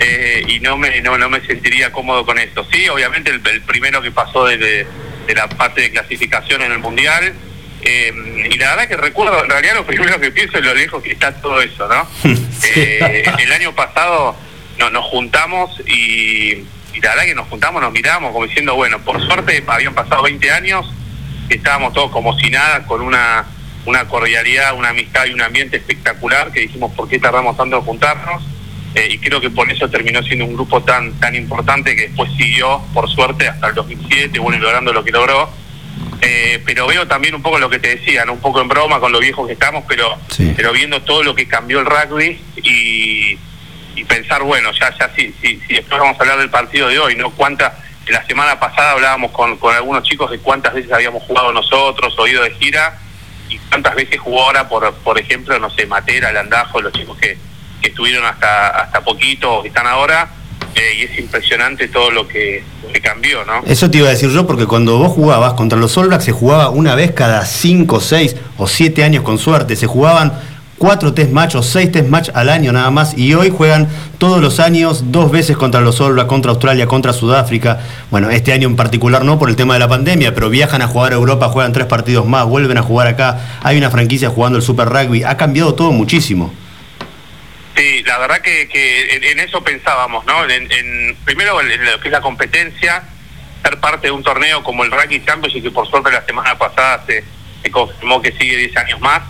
eh, 0.00 0.42
y 0.48 0.58
no 0.60 0.76
me, 0.76 1.00
no, 1.02 1.16
no 1.18 1.28
me 1.28 1.40
sentiría 1.46 1.92
cómodo 1.92 2.24
con 2.26 2.38
esto. 2.38 2.66
Sí, 2.72 2.88
obviamente 2.88 3.30
el, 3.30 3.40
el 3.46 3.60
primero 3.62 4.02
que 4.02 4.10
pasó 4.10 4.46
de, 4.46 4.56
de- 4.58 4.86
de 5.26 5.34
la 5.36 5.48
parte 5.48 5.82
de 5.82 5.90
clasificación 5.92 6.62
en 6.62 6.72
el 6.72 6.78
Mundial. 6.80 7.32
eh, 7.82 8.12
y 8.50 8.56
la 8.58 8.70
verdad 8.70 8.88
que 8.88 8.96
recuerdo, 8.96 9.44
en 9.44 9.50
realidad 9.50 9.74
lo 9.76 9.86
primero 9.86 10.18
que 10.20 10.30
pienso 10.32 10.58
es 10.58 10.64
lo 10.64 10.74
lejos 10.74 11.02
que 11.02 11.12
está 11.12 11.32
todo 11.40 11.60
eso, 11.60 11.86
¿no? 11.88 12.08
Eh, 12.74 13.24
el 13.38 13.52
año 13.52 13.74
pasado 13.74 14.36
no- 14.78 14.90
nos 14.90 15.04
juntamos 15.06 15.70
y, 15.86 16.52
y 16.92 17.00
la 17.02 17.10
verdad 17.10 17.24
que 17.24 17.34
nos 17.34 17.48
juntamos, 17.48 17.80
nos 17.80 17.90
miramos 17.92 18.32
como 18.32 18.46
diciendo, 18.46 18.74
bueno, 18.74 18.98
por 19.00 19.24
suerte 19.24 19.62
habían 19.66 19.94
pasado 19.94 20.22
20 20.24 20.50
años, 20.50 20.86
estábamos 21.48 21.92
todos 21.94 22.10
como 22.10 22.38
si 22.38 22.50
nada, 22.50 22.84
con 22.86 23.00
una, 23.00 23.46
una 23.86 24.06
cordialidad, 24.08 24.74
una 24.74 24.90
amistad 24.90 25.24
y 25.26 25.32
un 25.32 25.40
ambiente 25.42 25.78
espectacular 25.78 26.52
que 26.52 26.60
dijimos, 26.60 26.92
¿por 26.94 27.08
qué 27.08 27.18
tardamos 27.18 27.56
tanto 27.56 27.76
en 27.78 27.82
juntarnos? 27.82 28.42
Eh, 28.94 29.08
y 29.12 29.18
creo 29.18 29.40
que 29.40 29.50
por 29.50 29.70
eso 29.70 29.88
terminó 29.88 30.20
siendo 30.22 30.44
un 30.44 30.54
grupo 30.54 30.82
tan 30.82 31.12
tan 31.20 31.34
importante 31.36 31.94
que 31.94 32.08
después 32.08 32.30
siguió, 32.36 32.82
por 32.92 33.08
suerte, 33.08 33.46
hasta 33.48 33.68
el 33.68 33.74
2007, 33.74 34.38
bueno, 34.40 34.58
y 34.58 34.60
logrando 34.60 34.92
lo 34.92 35.04
que 35.04 35.12
logró. 35.12 35.48
Eh, 36.22 36.62
pero 36.66 36.86
veo 36.86 37.06
también 37.06 37.34
un 37.34 37.40
poco 37.42 37.58
lo 37.58 37.70
que 37.70 37.78
te 37.78 37.96
decía, 37.96 38.24
¿no? 38.24 38.34
un 38.34 38.40
poco 38.40 38.60
en 38.60 38.68
broma 38.68 39.00
con 39.00 39.10
lo 39.12 39.20
viejos 39.20 39.46
que 39.46 39.54
estamos, 39.54 39.84
pero 39.88 40.16
Sí. 40.28 40.52
pero 40.56 40.72
viendo 40.72 41.00
todo 41.02 41.22
lo 41.22 41.34
que 41.34 41.46
cambió 41.48 41.80
el 41.80 41.86
rugby 41.86 42.38
y, 42.62 43.38
y 43.96 44.04
pensar, 44.04 44.42
bueno, 44.42 44.70
ya 44.72 44.94
ya 44.98 45.10
si, 45.16 45.32
si, 45.40 45.60
si 45.66 45.74
después 45.74 45.98
vamos 46.00 46.16
a 46.18 46.22
hablar 46.22 46.38
del 46.38 46.50
partido 46.50 46.88
de 46.88 46.98
hoy, 46.98 47.14
¿no? 47.16 47.30
Cuánta, 47.30 47.78
la 48.08 48.24
semana 48.26 48.58
pasada 48.60 48.92
hablábamos 48.92 49.30
con, 49.30 49.56
con 49.56 49.74
algunos 49.74 50.02
chicos 50.02 50.30
de 50.30 50.38
cuántas 50.40 50.74
veces 50.74 50.92
habíamos 50.92 51.22
jugado 51.22 51.52
nosotros, 51.52 52.12
o 52.18 52.26
ido 52.26 52.42
de 52.42 52.50
gira, 52.54 52.98
y 53.48 53.56
cuántas 53.70 53.94
veces 53.94 54.18
jugó 54.20 54.42
ahora, 54.44 54.68
por, 54.68 54.92
por 54.96 55.18
ejemplo, 55.18 55.58
no 55.58 55.70
sé, 55.70 55.86
Matera, 55.86 56.32
Landajo, 56.32 56.82
los 56.82 56.92
chicos 56.92 57.16
que, 57.18 57.38
que 57.80 57.88
estuvieron 57.88 58.24
hasta, 58.24 58.68
hasta 58.68 59.00
poquito, 59.02 59.62
que 59.62 59.68
están 59.68 59.86
ahora, 59.86 60.28
eh, 60.74 60.94
y 60.98 61.02
es 61.02 61.18
impresionante 61.18 61.88
todo 61.88 62.10
lo 62.10 62.28
que, 62.28 62.62
que 62.92 63.00
cambió, 63.00 63.44
¿no? 63.44 63.62
Eso 63.66 63.90
te 63.90 63.98
iba 63.98 64.08
a 64.08 64.10
decir 64.10 64.30
yo, 64.30 64.46
porque 64.46 64.66
cuando 64.66 64.98
vos 64.98 65.12
jugabas 65.12 65.54
contra 65.54 65.78
los 65.78 65.96
All 65.96 66.08
Blacks 66.08 66.24
se 66.24 66.32
jugaba 66.32 66.70
una 66.70 66.94
vez 66.94 67.12
cada 67.12 67.44
5, 67.44 68.00
6 68.00 68.36
o 68.56 68.66
7 68.66 69.02
años 69.02 69.24
con 69.24 69.38
suerte. 69.38 69.74
Se 69.74 69.86
jugaban 69.86 70.32
4 70.78 71.12
test 71.12 71.30
match 71.30 71.56
o 71.56 71.62
6 71.62 71.92
test 71.92 72.08
match 72.08 72.30
al 72.32 72.48
año 72.48 72.72
nada 72.72 72.90
más. 72.90 73.18
Y 73.18 73.34
hoy 73.34 73.50
juegan 73.50 73.88
todos 74.18 74.40
los 74.40 74.60
años, 74.60 75.12
dos 75.12 75.30
veces 75.30 75.56
contra 75.56 75.80
los 75.80 76.00
All 76.00 76.12
Blacks, 76.12 76.28
contra 76.28 76.52
Australia, 76.52 76.86
contra 76.86 77.12
Sudáfrica. 77.12 77.80
Bueno, 78.10 78.30
este 78.30 78.52
año 78.52 78.68
en 78.68 78.76
particular 78.76 79.24
no 79.24 79.38
por 79.38 79.50
el 79.50 79.56
tema 79.56 79.74
de 79.74 79.80
la 79.80 79.88
pandemia, 79.88 80.34
pero 80.34 80.50
viajan 80.50 80.82
a 80.82 80.86
jugar 80.86 81.12
a 81.12 81.16
Europa, 81.16 81.48
juegan 81.48 81.72
tres 81.72 81.86
partidos 81.86 82.26
más, 82.26 82.46
vuelven 82.46 82.78
a 82.78 82.82
jugar 82.82 83.08
acá. 83.08 83.40
Hay 83.62 83.76
una 83.76 83.90
franquicia 83.90 84.30
jugando 84.30 84.56
el 84.56 84.62
Super 84.62 84.88
Rugby. 84.88 85.24
Ha 85.24 85.36
cambiado 85.36 85.74
todo 85.74 85.90
muchísimo. 85.90 86.52
Sí, 87.80 88.02
la 88.04 88.18
verdad 88.18 88.40
que, 88.42 88.68
que 88.68 89.14
en, 89.14 89.24
en 89.24 89.40
eso 89.40 89.64
pensábamos, 89.64 90.26
¿no? 90.26 90.44
En, 90.44 90.70
en- 90.70 91.16
primero 91.24 91.58
en 91.62 91.84
lo 91.84 91.98
que 92.00 92.08
es 92.08 92.12
la 92.12 92.20
competencia, 92.20 93.02
ser 93.64 93.80
parte 93.80 94.08
de 94.08 94.10
un 94.10 94.22
torneo 94.22 94.62
como 94.62 94.84
el 94.84 94.90
Rugby 94.90 95.24
Championship, 95.24 95.62
que 95.62 95.70
por 95.70 95.88
suerte 95.88 96.10
la 96.10 96.24
semana 96.26 96.58
pasada 96.58 97.02
se, 97.06 97.24
se 97.62 97.70
confirmó 97.70 98.20
que 98.20 98.32
sigue 98.32 98.56
10 98.56 98.76
años 98.76 99.00
más. 99.00 99.22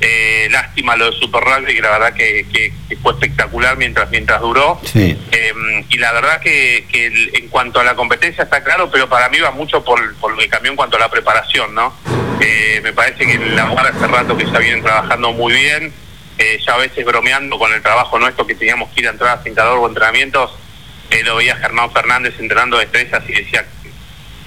Eh, 0.00 0.46
lástima 0.50 0.94
lo 0.94 1.10
de 1.10 1.16
Super 1.18 1.42
Rugby, 1.42 1.74
que 1.74 1.80
la 1.80 1.90
verdad 1.90 2.12
que, 2.12 2.46
que- 2.52 2.72
que 2.88 2.96
fue 2.98 3.12
espectacular 3.14 3.76
mientras 3.76 4.08
mientras 4.10 4.40
duró. 4.40 4.78
Sí. 4.84 5.18
Eh, 5.32 5.84
y 5.88 5.96
la 5.98 6.12
verdad 6.12 6.40
que, 6.40 6.86
que 6.92 7.06
el- 7.06 7.30
en 7.34 7.48
cuanto 7.48 7.80
a 7.80 7.84
la 7.84 7.94
competencia 7.96 8.44
está 8.44 8.62
claro, 8.62 8.88
pero 8.90 9.08
para 9.08 9.28
mí 9.30 9.38
va 9.40 9.50
mucho 9.50 9.82
por, 9.84 10.14
por 10.16 10.32
lo 10.32 10.38
que 10.38 10.48
cambió 10.48 10.70
en 10.70 10.76
cuanto 10.76 10.96
a 10.96 11.00
la 11.00 11.10
preparación, 11.10 11.74
¿no? 11.74 11.92
Eh, 12.40 12.80
me 12.84 12.92
parece 12.92 13.26
que 13.26 13.38
la 13.38 13.70
UAR 13.70 13.86
hace 13.88 14.06
rato 14.06 14.36
que 14.36 14.44
ya 14.44 14.58
vienen 14.58 14.82
trabajando 14.82 15.32
muy 15.32 15.54
bien, 15.54 15.92
eh, 16.38 16.58
ya 16.66 16.74
a 16.74 16.78
veces 16.78 17.04
bromeando 17.04 17.58
con 17.58 17.72
el 17.72 17.82
trabajo 17.82 18.18
nuestro 18.18 18.46
que 18.46 18.54
teníamos 18.54 18.92
que 18.92 19.00
ir 19.00 19.08
a 19.08 19.10
entradas 19.10 19.42
sin 19.44 19.54
calor 19.54 19.78
o 19.78 19.86
entrenamientos, 19.88 20.50
eh, 21.10 21.22
lo 21.24 21.36
veía 21.36 21.56
Germán 21.56 21.90
Fernández 21.92 22.34
entrenando 22.38 22.78
destrezas 22.78 23.22
y 23.28 23.32
decía 23.32 23.64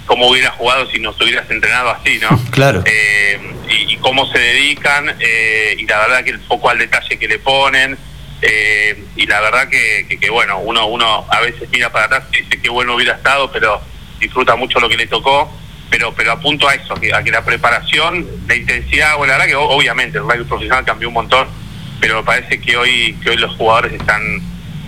cómo 0.06 0.28
hubiera 0.28 0.50
jugado 0.50 0.90
si 0.90 0.98
nos 0.98 1.20
hubieras 1.20 1.48
entrenado 1.50 1.90
así, 1.90 2.18
¿no? 2.18 2.28
Claro. 2.50 2.82
Eh, 2.84 3.38
y, 3.68 3.94
y 3.94 3.96
cómo 3.98 4.26
se 4.30 4.38
dedican 4.38 5.14
eh, 5.20 5.76
y 5.78 5.86
la 5.86 5.98
verdad 6.00 6.24
que 6.24 6.30
el 6.30 6.40
foco 6.40 6.68
al 6.70 6.78
detalle 6.78 7.18
que 7.18 7.28
le 7.28 7.38
ponen 7.38 7.96
y 9.16 9.26
la 9.26 9.40
verdad 9.42 9.68
que, 9.68 10.06
que- 10.08 10.18
que, 10.18 10.30
bueno 10.30 10.58
uno 10.60 10.86
uno 10.86 11.26
a 11.30 11.40
veces 11.40 11.68
mira 11.70 11.92
para 11.92 12.06
atrás 12.06 12.22
y 12.32 12.40
dice 12.42 12.58
qué 12.62 12.70
bueno 12.70 12.94
hubiera 12.94 13.14
estado 13.16 13.52
pero 13.52 13.82
disfruta 14.18 14.56
mucho 14.56 14.80
lo 14.80 14.88
que 14.88 14.96
le 14.96 15.06
tocó 15.06 15.52
pero 15.90 16.14
pero 16.14 16.32
apunto 16.32 16.66
a 16.66 16.74
eso 16.74 16.94
a 16.94 17.22
que 17.22 17.30
la 17.30 17.44
preparación 17.44 18.26
la 18.48 18.54
intensidad 18.54 19.16
bueno 19.18 19.32
la 19.34 19.38
verdad 19.38 19.46
que 19.50 19.56
obviamente 19.56 20.16
el 20.16 20.24
rugby 20.24 20.44
profesional 20.44 20.84
cambió 20.86 21.08
un 21.08 21.14
montón 21.14 21.48
pero 22.00 22.16
me 22.16 22.22
parece 22.22 22.60
que 22.60 22.76
hoy 22.76 23.16
que 23.22 23.30
hoy 23.30 23.36
los 23.36 23.54
jugadores 23.56 23.92
están 23.92 24.22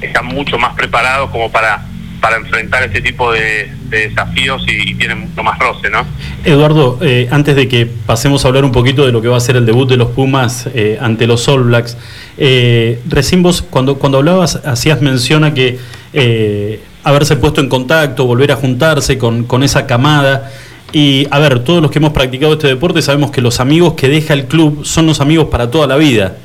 están 0.01 0.27
mucho 0.27 0.59
más 0.59 0.75
preparados 0.75 1.31
como 1.31 1.51
para 1.51 1.87
para 2.23 2.37
enfrentar 2.37 2.85
este 2.85 3.01
tipo 3.01 3.33
de, 3.33 3.69
de 3.89 4.09
desafíos 4.09 4.65
y, 4.69 4.93
y 4.93 4.95
tienen 4.95 5.19
mucho 5.19 5.43
más 5.43 5.59
roce, 5.59 5.91
¿no? 5.91 6.07
Eduardo, 6.45 6.99
eh, 7.03 7.27
antes 7.33 7.57
de 7.57 7.67
que 7.67 7.85
pasemos 7.85 8.45
a 8.45 8.49
hablar 8.49 8.65
un 8.65 8.71
poquito 8.71 9.05
de 9.05 9.11
lo 9.11 9.21
que 9.21 9.27
va 9.27 9.37
a 9.37 9.41
ser 9.41 9.57
el 9.57 9.67
debut 9.67 9.89
de 9.89 9.97
los 9.97 10.11
Pumas 10.11 10.69
eh, 10.73 10.99
ante 11.01 11.27
los 11.27 11.47
All 11.49 11.65
Blacks, 11.65 11.97
eh, 12.39 13.01
recién 13.09 13.43
vos, 13.43 13.61
cuando, 13.61 13.99
cuando 13.99 14.19
hablabas, 14.19 14.57
hacías 14.65 15.03
mención 15.03 15.43
a 15.43 15.53
que 15.53 15.81
eh, 16.13 16.81
haberse 17.03 17.37
puesto 17.37 17.61
en 17.61 17.69
contacto, 17.69 18.25
volver 18.25 18.53
a 18.53 18.57
juntarse 18.57 19.19
con, 19.19 19.45
con 19.45 19.65
esa 19.65 19.87
camada. 19.87 20.53
Y 20.93 21.27
a 21.31 21.39
ver, 21.39 21.65
todos 21.65 21.83
los 21.83 21.91
que 21.91 21.99
hemos 21.99 22.13
practicado 22.13 22.53
este 22.53 22.69
deporte 22.69 23.03
sabemos 23.03 23.31
que 23.31 23.41
los 23.41 23.61
amigos 23.61 23.95
que 23.95 24.09
deja 24.09 24.35
el 24.35 24.47
club 24.47 24.85
son 24.85 25.07
los 25.07 25.21
amigos 25.21 25.49
para 25.49 25.71
toda 25.71 25.87
la 25.87 25.97
vida. 25.97 26.37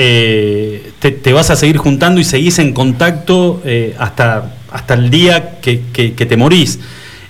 Eh, 0.00 0.92
te, 1.00 1.32
vas 1.32 1.50
a 1.50 1.56
seguir 1.56 1.76
juntando 1.76 2.20
y 2.20 2.24
seguís 2.24 2.60
en 2.60 2.72
contacto 2.72 3.60
eh, 3.64 3.96
hasta, 3.98 4.54
hasta 4.70 4.94
el 4.94 5.10
día 5.10 5.58
que, 5.60 5.76
te 5.76 6.36
morís. 6.36 6.78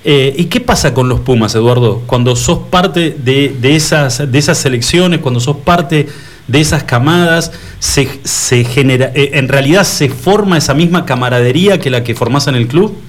Eh, 0.05 0.35
¿Y 0.37 0.45
qué 0.45 0.61
pasa 0.61 0.93
con 0.93 1.09
los 1.09 1.21
Pumas, 1.21 1.55
Eduardo? 1.55 2.03
Cuando 2.07 2.37
sos 2.37 2.59
parte 2.71 3.17
de, 3.17 3.55
de 3.59 3.75
esas, 3.75 4.31
de 4.31 4.39
esas 4.39 4.59
selecciones, 4.59 5.21
cuando 5.21 5.41
sos 5.41 5.57
parte 5.57 6.09
de 6.47 6.61
esas 6.61 6.85
camadas, 6.85 7.53
se, 7.79 8.07
se 8.25 8.65
genera, 8.65 9.13
eh, 9.15 9.31
en 9.33 9.49
realidad 9.49 9.85
se 9.85 10.11
forma 10.11 10.59
esa 10.59 10.75
misma 10.75 11.07
camaradería 11.07 11.79
que 11.79 11.89
la 11.89 12.05
que 12.05 12.15
formás 12.15 12.49
en 12.49 12.55
el 12.55 12.69
club. 12.69 13.03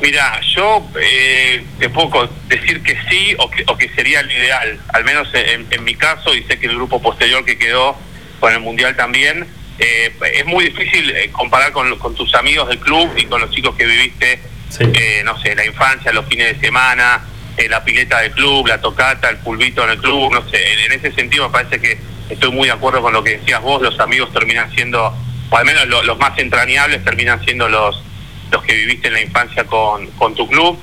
Mira, 0.00 0.40
yo 0.56 0.84
eh, 1.00 1.62
te 1.78 1.88
puedo 1.90 2.28
decir 2.48 2.82
que 2.82 2.96
sí 3.08 3.36
o 3.38 3.48
que, 3.48 3.62
o 3.68 3.76
que 3.76 3.88
sería 3.90 4.18
el 4.18 4.32
ideal, 4.32 4.80
al 4.92 5.04
menos 5.04 5.28
en, 5.32 5.64
en 5.70 5.84
mi 5.84 5.94
caso, 5.94 6.34
y 6.34 6.42
sé 6.42 6.58
que 6.58 6.66
el 6.66 6.74
grupo 6.74 7.00
posterior 7.00 7.44
que 7.44 7.56
quedó 7.56 7.96
con 8.42 8.52
el 8.52 8.58
Mundial 8.58 8.96
también, 8.96 9.46
eh, 9.78 10.12
es 10.34 10.44
muy 10.46 10.64
difícil 10.64 11.08
eh, 11.12 11.30
comparar 11.30 11.70
con, 11.70 11.96
con 12.00 12.12
tus 12.16 12.34
amigos 12.34 12.68
del 12.68 12.80
club 12.80 13.08
y 13.16 13.26
con 13.26 13.40
los 13.40 13.52
chicos 13.52 13.76
que 13.76 13.86
viviste, 13.86 14.40
eh, 14.80 15.22
no 15.24 15.40
sé, 15.40 15.54
la 15.54 15.64
infancia, 15.64 16.12
los 16.12 16.26
fines 16.26 16.52
de 16.58 16.66
semana, 16.66 17.22
eh, 17.56 17.68
la 17.68 17.84
pileta 17.84 18.18
del 18.18 18.32
club, 18.32 18.66
la 18.66 18.80
tocata, 18.80 19.28
el 19.30 19.36
pulvito 19.36 19.84
en 19.84 19.90
el 19.90 19.98
club, 19.98 20.32
no 20.32 20.42
sé, 20.50 20.72
en, 20.72 20.80
en 20.80 20.92
ese 20.98 21.12
sentido 21.12 21.46
me 21.48 21.52
parece 21.52 21.80
que 21.80 21.96
estoy 22.30 22.50
muy 22.50 22.66
de 22.66 22.72
acuerdo 22.72 23.00
con 23.00 23.12
lo 23.12 23.22
que 23.22 23.38
decías 23.38 23.60
vos, 23.62 23.80
los 23.80 24.00
amigos 24.00 24.32
terminan 24.32 24.74
siendo, 24.74 25.14
o 25.50 25.56
al 25.56 25.64
menos 25.64 25.86
lo- 25.86 26.02
los 26.02 26.18
más 26.18 26.36
entrañables 26.38 27.04
terminan 27.04 27.44
siendo 27.44 27.68
los 27.68 28.02
los 28.50 28.62
que 28.64 28.74
viviste 28.74 29.06
en 29.06 29.14
la 29.14 29.20
infancia 29.22 29.64
con, 29.64 30.08
con 30.18 30.34
tu 30.34 30.46
club. 30.48 30.76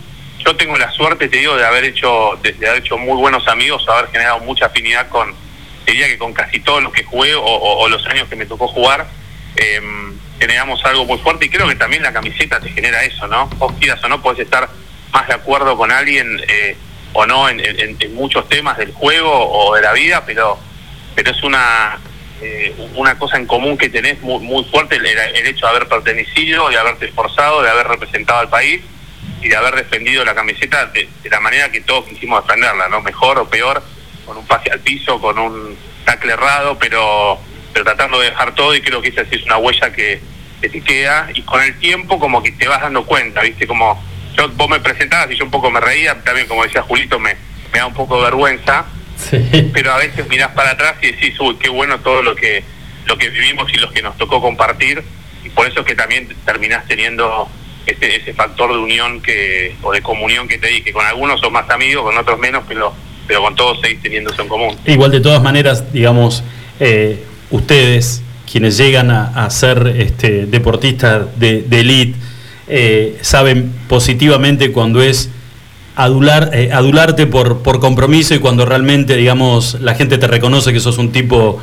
Yo 0.46 0.56
tengo 0.56 0.76
la 0.78 0.90
suerte, 0.92 1.28
te 1.28 1.38
digo, 1.38 1.56
de 1.58 1.64
haber 1.66 1.84
hecho 1.84 2.40
de, 2.42 2.54
de 2.54 2.68
haber 2.70 2.82
hecho 2.82 2.98
muy 2.98 3.18
buenos 3.18 3.46
amigos, 3.50 3.86
haber 3.90 4.10
generado 4.12 4.40
mucha 4.40 4.68
afinidad 4.68 5.10
con, 5.10 5.36
diría 5.92 6.08
que 6.08 6.18
con 6.18 6.34
casi 6.34 6.60
todos 6.60 6.82
los 6.84 6.92
que 6.94 7.04
jugué 7.04 7.34
o, 7.36 7.88
los 7.90 8.06
años 8.08 8.28
que 8.30 8.36
me 8.36 8.46
tocó 8.46 8.68
jugar, 8.68 9.08
eh, 9.56 9.82
generamos 10.40 10.84
algo 10.86 11.06
muy 11.06 11.18
fuerte 11.20 11.46
y 11.46 11.50
creo 11.50 11.68
que 11.68 11.76
también 11.76 12.04
la 12.04 12.14
camiseta 12.14 12.60
te 12.60 12.70
genera 12.70 13.04
eso, 13.04 13.28
¿no? 13.28 13.48
Vos 13.58 13.74
quieras 13.80 14.04
o 14.04 14.08
no, 14.08 14.22
podés 14.22 14.40
estar 14.40 14.70
más 15.12 15.28
de 15.28 15.34
acuerdo 15.34 15.76
con 15.78 15.92
alguien 15.92 16.40
eh, 16.48 16.78
o 17.14 17.26
no 17.26 17.50
en, 17.50 17.60
en- 17.60 17.98
en 18.00 18.16
muchos 18.16 18.48
temas 18.48 18.78
del 18.78 18.92
juego 18.94 19.32
o 19.32 19.76
de 19.76 19.82
la 19.82 19.94
vida, 19.94 20.24
pero 20.26 20.58
pero 21.16 21.32
es 21.32 21.44
una 21.44 21.98
eh, 22.42 22.74
una 22.96 23.18
cosa 23.18 23.36
en 23.38 23.46
común 23.48 23.78
que 23.78 23.90
tenés 23.90 24.22
muy, 24.22 24.40
muy 24.40 24.64
fuerte 24.66 24.96
el, 24.96 25.06
el 25.06 25.48
hecho 25.48 25.66
de 25.66 25.72
haber 25.72 25.88
pertenecido, 25.90 26.70
de 26.70 26.78
haberte 26.78 27.08
esforzado, 27.08 27.62
de 27.62 27.70
haber 27.70 27.88
representado 27.88 28.40
al 28.40 28.50
país 28.50 28.80
y 29.42 29.50
de 29.50 29.56
haber 29.58 29.76
defendido 29.76 30.24
la 30.24 30.34
camiseta 30.36 30.86
de, 30.86 31.10
de 31.22 31.30
la 31.30 31.40
manera 31.42 31.70
que 31.72 31.82
todos 31.82 32.06
quisimos 32.06 32.46
defenderla, 32.46 32.88
¿no? 32.88 33.02
Mejor 33.02 33.40
o 33.40 33.50
peor, 33.50 33.84
con 34.30 34.38
un 34.38 34.46
pase 34.46 34.70
al 34.72 34.80
piso, 34.80 35.20
con 35.20 35.40
un 35.40 35.76
tackle 36.06 36.34
errado, 36.34 36.78
pero, 36.78 37.40
pero 37.74 37.84
tratando 37.84 38.20
de 38.20 38.30
dejar 38.30 38.54
todo 38.54 38.76
y 38.76 38.82
creo 38.82 39.02
que 39.02 39.10
esa 39.10 39.26
sí 39.26 39.38
es 39.38 39.44
una 39.44 39.58
huella 39.58 39.92
que, 39.92 40.22
que 40.62 40.70
te 40.70 40.82
queda. 40.82 41.30
Y 41.34 41.42
con 41.42 41.64
el 41.64 41.78
tiempo 41.80 42.20
como 42.20 42.44
que 42.44 42.52
te 42.52 42.68
vas 42.68 42.82
dando 42.82 43.06
cuenta, 43.06 43.42
¿viste? 43.42 43.66
Como 43.66 44.00
yo, 44.38 44.48
vos 44.50 44.70
me 44.70 44.80
presentabas 44.80 45.32
y 45.32 45.36
yo 45.36 45.46
un 45.46 45.52
poco 45.52 45.72
me 45.72 45.80
reía, 45.80 46.22
también 46.24 46.48
como 46.48 46.64
decía 46.64 46.84
Julito, 46.84 47.18
me, 47.20 47.36
me 47.74 47.80
da 47.80 47.88
un 47.88 47.96
poco 47.96 48.18
de 48.18 48.26
vergüenza, 48.26 48.86
pero 49.74 49.94
a 49.94 49.98
veces 49.98 50.30
mirás 50.30 50.50
para 50.50 50.72
atrás 50.72 50.98
y 51.02 51.08
decís, 51.08 51.34
uy, 51.40 51.56
qué 51.56 51.70
bueno 51.70 52.00
todo 52.00 52.22
lo 52.22 52.36
que 52.36 52.64
lo 53.06 53.18
que 53.18 53.30
vivimos 53.30 53.74
y 53.74 53.78
lo 53.78 53.90
que 53.90 54.04
nos 54.04 54.16
tocó 54.20 54.40
compartir, 54.40 55.04
y 55.44 55.50
por 55.50 55.66
eso 55.66 55.80
es 55.80 55.86
que 55.88 55.96
también 55.96 56.28
terminás 56.46 56.86
teniendo 56.88 57.50
ese, 57.88 58.18
ese 58.18 58.34
factor 58.36 58.72
de 58.72 58.78
unión 58.78 59.20
que 59.24 59.76
o 59.82 59.92
de 59.92 60.04
comunión 60.04 60.48
que 60.48 60.60
te 60.60 60.68
di, 60.68 60.84
que 60.84 60.94
con 60.94 61.04
algunos 61.04 61.42
sos 61.42 61.52
más 61.52 61.68
amigos, 61.72 62.04
con 62.04 62.16
otros 62.16 62.38
menos, 62.38 62.64
pero, 62.68 62.94
pero 63.30 63.44
con 63.44 63.56
todos 63.56 63.80
seguís 63.80 64.02
teniendo 64.02 64.32
eso 64.32 64.42
en 64.42 64.48
común. 64.48 64.76
Igual 64.88 65.12
de 65.12 65.20
todas 65.20 65.44
maneras, 65.44 65.94
digamos, 65.94 66.44
eh, 66.80 67.24
ustedes, 67.52 68.24
quienes 68.52 68.76
llegan 68.76 69.12
a, 69.12 69.48
ser 69.52 69.86
este, 70.00 70.48
deportistas 70.48 71.28
de, 71.40 71.62
de 71.62 71.80
elite, 71.80 72.18
eh, 72.68 73.20
saben 73.22 73.72
positivamente 73.88 74.72
cuando 74.72 75.04
es 75.04 75.30
adular, 75.96 76.50
eh, 76.54 76.72
adularte 76.74 77.28
por, 77.28 77.62
compromiso 77.80 78.34
y 78.34 78.40
cuando 78.40 78.66
realmente, 78.66 79.16
digamos, 79.16 79.78
la 79.80 79.94
gente 79.94 80.18
te 80.18 80.26
reconoce 80.26 80.74
que 80.74 80.80
sos 80.80 80.98
un 80.98 81.12
tipo 81.12 81.62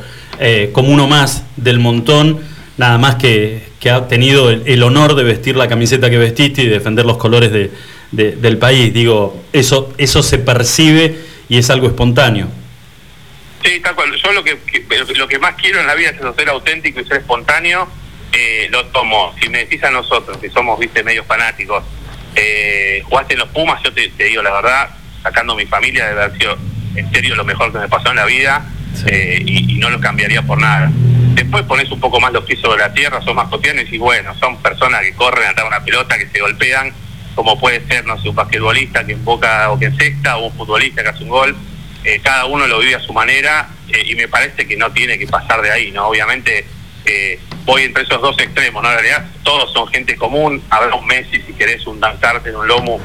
como 0.71 0.93
uno 0.93 1.07
más 1.07 1.43
del 1.57 1.79
montón, 1.79 2.39
nada 2.77 2.97
más 2.97 3.15
que, 3.15 3.67
ha 3.91 4.07
tenido 4.07 4.51
el, 4.51 4.83
honor 4.83 5.15
de 5.15 5.23
vestir 5.23 5.57
la 5.57 5.67
camiseta 5.67 6.09
que 6.09 6.17
vestiste 6.17 6.61
y 6.61 6.67
defender 6.67 7.05
los 7.05 7.17
colores 7.17 7.51
de- 7.51 7.71
de- 8.11 8.35
del 8.37 8.57
país. 8.57 8.93
Digo, 8.93 9.41
eso, 9.51 9.91
eso 9.97 10.21
se 10.23 10.37
percibe 10.37 11.26
y 11.49 11.57
es 11.57 11.69
algo 11.69 11.87
espontáneo. 11.87 12.47
Sí, 13.63 13.79
tal 13.79 13.95
cual. 13.95 14.13
Yo 14.15 14.31
lo 14.33 14.43
que, 14.43 14.57
lo 15.15 15.27
que 15.27 15.39
más 15.39 15.55
quiero 15.55 15.79
en 15.79 15.87
la 15.87 15.95
vida 15.95 16.09
es 16.09 16.17
eso, 16.17 16.33
ser 16.33 16.49
auténtico 16.49 16.99
y 16.99 17.05
ser 17.05 17.17
espontáneo. 17.17 17.87
Eh, 18.31 18.67
lo 18.69 18.85
tomo. 18.87 19.33
Si 19.41 19.49
me 19.49 19.59
decís 19.59 19.83
a 19.83 19.91
nosotros, 19.91 20.37
que 20.37 20.49
somos, 20.49 20.79
viste, 20.79 21.03
medios 21.03 21.25
fanáticos, 21.25 21.83
eh, 22.35 23.01
jugaste 23.05 23.33
en 23.33 23.39
los 23.39 23.49
Pumas, 23.49 23.81
yo 23.83 23.91
te, 23.93 24.09
te 24.09 24.25
digo 24.25 24.43
la 24.43 24.51
verdad, 24.51 24.89
sacando 25.23 25.55
mi 25.55 25.65
familia, 25.65 26.05
de 26.05 26.11
haber 26.11 26.37
sido 26.37 26.57
en 26.95 27.11
serio 27.11 27.35
lo 27.35 27.43
mejor 27.43 27.71
que 27.71 27.79
me 27.79 27.87
pasó 27.87 28.09
en 28.09 28.17
la 28.17 28.25
vida 28.25 28.65
eh, 29.07 29.41
y, 29.45 29.75
y 29.75 29.79
no 29.79 29.89
lo 29.89 29.99
cambiaría 29.99 30.41
por 30.41 30.59
nada. 30.59 30.91
Después 31.33 31.63
pones 31.63 31.89
un 31.91 31.99
poco 31.99 32.19
más 32.19 32.33
los 32.33 32.43
pies 32.43 32.59
sobre 32.59 32.79
la 32.79 32.93
tierra, 32.93 33.21
son 33.21 33.35
más 33.35 33.47
cotidianos 33.47 33.85
y 33.91 33.97
bueno, 33.97 34.35
son 34.39 34.57
personas 34.57 35.01
que 35.01 35.13
corren 35.13 35.47
atrás 35.47 35.65
de 35.65 35.67
una 35.67 35.83
pelota, 35.83 36.17
que 36.17 36.27
se 36.27 36.39
golpean, 36.39 36.93
como 37.37 37.59
puede 37.59 37.85
ser, 37.85 38.03
no 38.03 38.19
sé, 38.19 38.29
un 38.29 38.35
basquetbolista 38.35 39.05
que 39.05 39.13
emboca 39.13 39.69
o 39.69 39.77
que 39.77 39.85
encesta, 39.85 40.37
o 40.37 40.47
un 40.47 40.53
futbolista 40.53 41.03
que 41.03 41.09
hace 41.09 41.23
un 41.23 41.29
gol. 41.29 41.55
Eh, 42.03 42.19
cada 42.19 42.45
uno 42.45 42.65
lo 42.65 42.79
vive 42.79 42.95
a 42.95 42.99
su 42.99 43.13
manera 43.13 43.69
eh, 43.89 44.01
y 44.07 44.15
me 44.15 44.27
parece 44.27 44.67
que 44.67 44.75
no 44.75 44.91
tiene 44.91 45.19
que 45.19 45.27
pasar 45.27 45.61
de 45.61 45.69
ahí, 45.69 45.91
¿no? 45.91 46.07
Obviamente 46.07 46.65
eh, 47.05 47.39
voy 47.63 47.83
entre 47.83 48.05
esos 48.05 48.19
dos 48.23 48.35
extremos, 48.39 48.81
¿no? 48.81 48.89
En 48.89 48.95
realidad 48.95 49.27
todos 49.43 49.71
son 49.71 49.87
gente 49.89 50.15
común, 50.15 50.63
habrá 50.71 50.95
un 50.95 51.05
Messi, 51.05 51.39
si 51.45 51.53
querés, 51.53 51.85
un 51.85 51.99
Dan 51.99 52.17
Carter, 52.17 52.55
un 52.55 52.67
Lomo, 52.67 52.99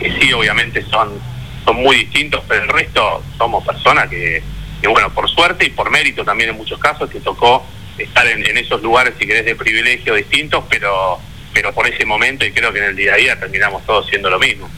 que 0.00 0.10
sí, 0.18 0.32
obviamente 0.32 0.82
son, 0.90 1.20
son 1.64 1.76
muy 1.76 1.94
distintos, 1.94 2.42
pero 2.48 2.64
el 2.64 2.68
resto 2.68 3.22
somos 3.38 3.64
personas 3.64 4.08
que, 4.08 4.42
que, 4.80 4.88
bueno, 4.88 5.10
por 5.14 5.30
suerte 5.30 5.64
y 5.64 5.70
por 5.70 5.90
mérito 5.92 6.24
también 6.24 6.50
en 6.50 6.56
muchos 6.56 6.80
casos, 6.80 7.08
te 7.08 7.20
tocó 7.20 7.64
estar 7.96 8.26
en, 8.26 8.44
en 8.44 8.58
esos 8.58 8.82
lugares, 8.82 9.14
si 9.16 9.28
querés, 9.28 9.44
de 9.44 9.54
privilegio 9.54 10.16
distintos, 10.16 10.64
pero, 10.68 11.20
pero 11.56 11.72
por 11.72 11.86
ese 11.86 12.04
momento 12.04 12.44
y 12.44 12.52
creo 12.52 12.70
que 12.70 12.80
en 12.80 12.84
el 12.84 12.96
día 12.96 13.14
a 13.14 13.16
día 13.16 13.40
terminamos 13.40 13.82
todos 13.86 14.06
siendo 14.08 14.28
lo 14.28 14.38
mismo. 14.38 14.68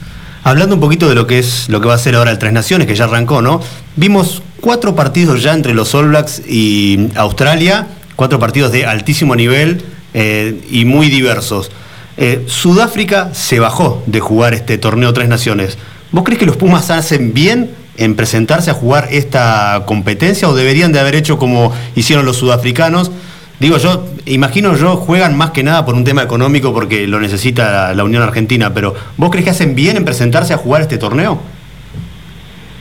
Hablando 0.45 0.75
un 0.75 0.79
poquito 0.79 1.09
de 1.09 1.15
lo 1.15 1.27
que 1.27 1.37
es 1.37 1.67
lo 1.67 1.81
que 1.81 1.89
va 1.89 1.95
a 1.95 1.97
ser 1.97 2.15
ahora 2.15 2.31
el 2.31 2.39
Tres 2.39 2.53
Naciones, 2.53 2.87
que 2.87 2.95
ya 2.95 3.03
arrancó, 3.03 3.41
¿no? 3.41 3.61
Vimos 3.97 4.41
cuatro 4.61 4.95
partidos 4.95 5.43
ya 5.43 5.53
entre 5.53 5.73
los 5.73 5.93
All 5.93 6.07
Blacks 6.07 6.41
y 6.47 7.09
Australia, 7.15 7.85
cuatro 8.15 8.39
partidos 8.39 8.71
de 8.71 8.85
altísimo 8.85 9.35
nivel 9.35 9.83
eh, 10.13 10.57
y 10.71 10.85
muy 10.85 11.09
diversos. 11.09 11.69
Eh, 12.15 12.45
Sudáfrica 12.47 13.33
se 13.33 13.59
bajó 13.59 14.01
de 14.05 14.21
jugar 14.21 14.53
este 14.53 14.77
torneo 14.77 15.11
Tres 15.11 15.27
Naciones. 15.27 15.77
¿Vos 16.13 16.23
crees 16.23 16.39
que 16.39 16.45
los 16.45 16.55
Pumas 16.55 16.89
hacen 16.91 17.33
bien 17.33 17.71
en 17.97 18.15
presentarse 18.15 18.71
a 18.71 18.73
jugar 18.73 19.09
esta 19.11 19.83
competencia 19.85 20.47
o 20.47 20.55
deberían 20.55 20.93
de 20.93 21.01
haber 21.01 21.15
hecho 21.15 21.37
como 21.37 21.73
hicieron 21.97 22.25
los 22.25 22.37
sudafricanos, 22.37 23.11
Digo, 23.59 23.77
yo 23.77 24.07
imagino 24.25 24.75
yo 24.77 24.95
juegan 24.95 25.37
más 25.37 25.51
que 25.51 25.63
nada 25.63 25.85
por 25.85 25.95
un 25.95 26.05
tema 26.05 26.23
económico 26.23 26.73
porque 26.73 27.07
lo 27.07 27.19
necesita 27.19 27.93
la, 27.93 28.03
Unión 28.03 28.23
Argentina, 28.23 28.73
pero 28.73 28.95
¿vos 29.17 29.29
crees 29.29 29.43
que 29.43 29.51
hacen 29.51 29.75
bien 29.75 29.97
en 29.97 30.05
presentarse 30.05 30.53
a 30.53 30.57
jugar 30.57 30.81
este 30.81 30.97
torneo? 30.97 31.41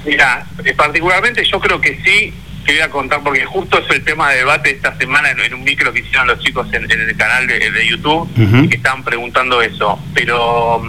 Mira, 0.07 0.47
eh, 0.65 0.75
particularmente 0.75 1.45
yo 1.45 1.59
creo 1.59 1.81
que 1.81 2.01
sí, 2.05 2.33
te 2.65 2.75
voy 2.75 2.81
a 2.81 2.91
contar 2.91 3.21
porque 3.25 3.45
justo 3.45 3.79
es 3.79 3.91
el 3.91 4.05
tema 4.05 4.31
de 4.31 4.39
debate 4.39 4.71
esta 4.71 4.97
semana 4.97 5.33
en, 5.33 5.41
en 5.41 5.55
un 5.55 5.65
micro 5.65 5.93
que 5.93 6.01
hicieron 6.01 6.29
los 6.29 6.39
chicos 6.39 6.69
en, 6.73 6.91
en 6.91 7.01
el 7.01 7.17
canal 7.17 7.47
de, 7.49 7.59
de 7.71 7.89
YouTube 7.89 8.29
que 8.69 8.77
estaban 8.77 9.03
preguntando 9.03 9.61
eso. 9.61 9.99
Pero 10.15 10.83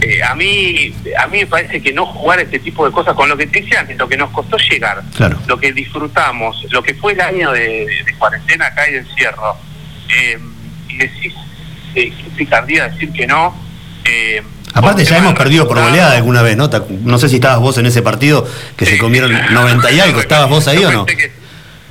eh, 0.00 0.22
a 0.22 0.34
mí 0.34 0.94
a 1.18 1.26
mí 1.28 1.38
me 1.38 1.46
parece 1.46 1.82
que 1.82 1.92
no 1.92 2.06
jugar 2.06 2.40
este 2.40 2.58
tipo 2.58 2.84
de 2.86 2.92
cosas 2.92 3.14
con 3.14 3.28
lo 3.28 3.36
que 3.36 3.46
te 3.46 3.60
decía 3.60 3.80
antes, 3.80 3.96
lo 3.98 4.08
que 4.08 4.16
nos 4.16 4.30
costó 4.30 4.56
llegar, 4.56 5.02
Claro. 5.16 5.38
lo 5.46 5.58
que 5.58 5.72
disfrutamos, 5.72 6.56
lo 6.70 6.82
que 6.82 6.94
fue 6.94 7.12
el 7.12 7.20
año 7.20 7.52
de, 7.52 7.86
de 8.04 8.14
cuarentena 8.18 8.66
acá 8.66 8.88
y 8.88 8.92
de 8.92 8.98
encierro, 8.98 9.56
eh, 10.16 10.38
y 10.88 10.96
decís, 10.96 11.34
eh, 11.94 12.12
qué 12.16 12.30
picardía 12.36 12.88
decir 12.88 13.12
que 13.12 13.26
no. 13.26 13.54
eh, 14.04 14.42
Aparte 14.74 15.04
ya 15.04 15.18
hemos 15.18 15.34
perdido 15.34 15.68
por 15.68 15.78
goleada 15.78 16.16
alguna 16.16 16.40
vez, 16.40 16.56
¿no? 16.56 16.70
No 17.02 17.18
sé 17.18 17.28
si 17.28 17.34
estabas 17.36 17.60
vos 17.60 17.76
en 17.76 17.84
ese 17.86 18.00
partido 18.00 18.48
que 18.76 18.86
se 18.86 18.96
comieron 18.96 19.30
sí. 19.30 19.36
90 19.52 19.92
y 19.92 20.00
algo, 20.00 20.20
¿estabas 20.20 20.48
vos 20.48 20.66
ahí 20.66 20.82
o 20.84 20.90
no? 20.90 21.04
que- 21.04 21.41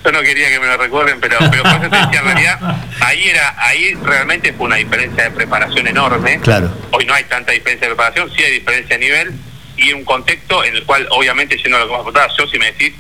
yo 0.04 0.12
no 0.12 0.22
quería 0.22 0.50
que 0.50 0.60
me 0.60 0.68
lo 0.68 0.78
recuerden, 0.78 1.20
pero, 1.20 1.38
pero 1.52 1.64
por 1.64 1.74
eso 1.74 1.90
te 1.90 1.98
decía, 1.98 2.20
en 2.20 2.26
realidad, 2.26 2.60
ahí, 3.02 3.28
era, 3.28 3.56
ahí 3.58 3.94
realmente 4.04 4.54
fue 4.54 4.68
una 4.68 4.78
diferencia 4.78 5.24
de 5.24 5.32
preparación 5.32 5.88
enorme. 5.88 6.40
Claro. 6.40 6.72
Hoy 6.92 7.06
no 7.06 7.14
hay 7.14 7.24
tanta 7.26 7.52
diferencia 7.52 7.88
de 7.88 7.96
preparación, 7.96 8.32
sí 8.36 8.44
hay 8.44 8.54
diferencia 8.54 8.98
de 8.98 9.06
nivel 9.06 9.34
y 9.78 9.94
un 9.94 10.04
contexto 10.04 10.64
en 10.64 10.76
el 10.76 10.84
cual, 10.84 11.08
obviamente, 11.12 11.58
yendo 11.58 11.78
a 11.78 11.82
lo 11.82 11.86
que 11.88 11.92
vos 11.92 12.00
preguntabas, 12.00 12.34
yo 12.38 12.48
si 12.48 12.60
me 12.60 12.72
decís, 12.72 12.94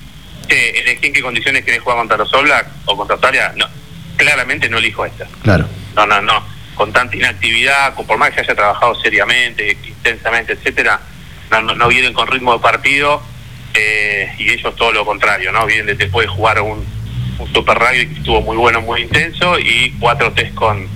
che, 0.47 0.80
elegí 0.80 1.08
en 1.08 1.14
qué 1.14 1.22
condiciones 1.22 1.64
querés 1.64 1.82
jugar 1.82 1.97
contra 1.97 2.18
los 2.18 2.32
Blacks 2.32 2.70
o 2.86 2.97
contra 2.97 3.16
Australia, 3.16 3.54
no, 3.56 3.68
claramente 4.18 4.70
no 4.70 4.78
elijo 4.78 5.06
esta. 5.06 5.28
Claro. 5.43 5.68
No, 5.95 6.06
no, 6.06 6.22
no. 6.22 6.43
Con 6.76 6.91
tanta 6.93 7.16
inactividad, 7.16 7.93
con, 7.93 8.08
por 8.08 8.18
más 8.18 8.32
que 8.32 8.41
haya 8.41 8.56
trabajado 8.56 8.95
seriamente, 8.95 9.78
intensamente, 9.86 10.54
etcétera, 10.54 10.99
no, 11.52 11.62
no, 11.62 11.76
no 11.76 11.88
vienen 11.88 12.14
con 12.14 12.28
ritmo 12.28 12.54
de 12.54 12.60
partido 12.60 13.22
eh, 13.74 14.34
y 14.38 14.49
ellos 14.49 14.76
todo 14.76 14.91
lo 14.91 15.05
contrario, 15.05 15.51
¿no? 15.51 15.65
Vienen 15.65 15.86
de 15.86 15.95
después 15.95 16.28
de 16.28 16.34
jugar 16.34 16.61
un, 16.61 16.86
un 17.39 17.53
Super 17.53 17.78
Rugby 17.78 18.07
que 18.07 18.19
estuvo 18.19 18.41
muy 18.41 18.57
bueno, 18.57 18.82
muy 18.82 19.01
intenso 19.01 19.57
y 19.59 19.95
cuatro 19.99 20.32
test 20.34 20.53
con, 20.53 20.88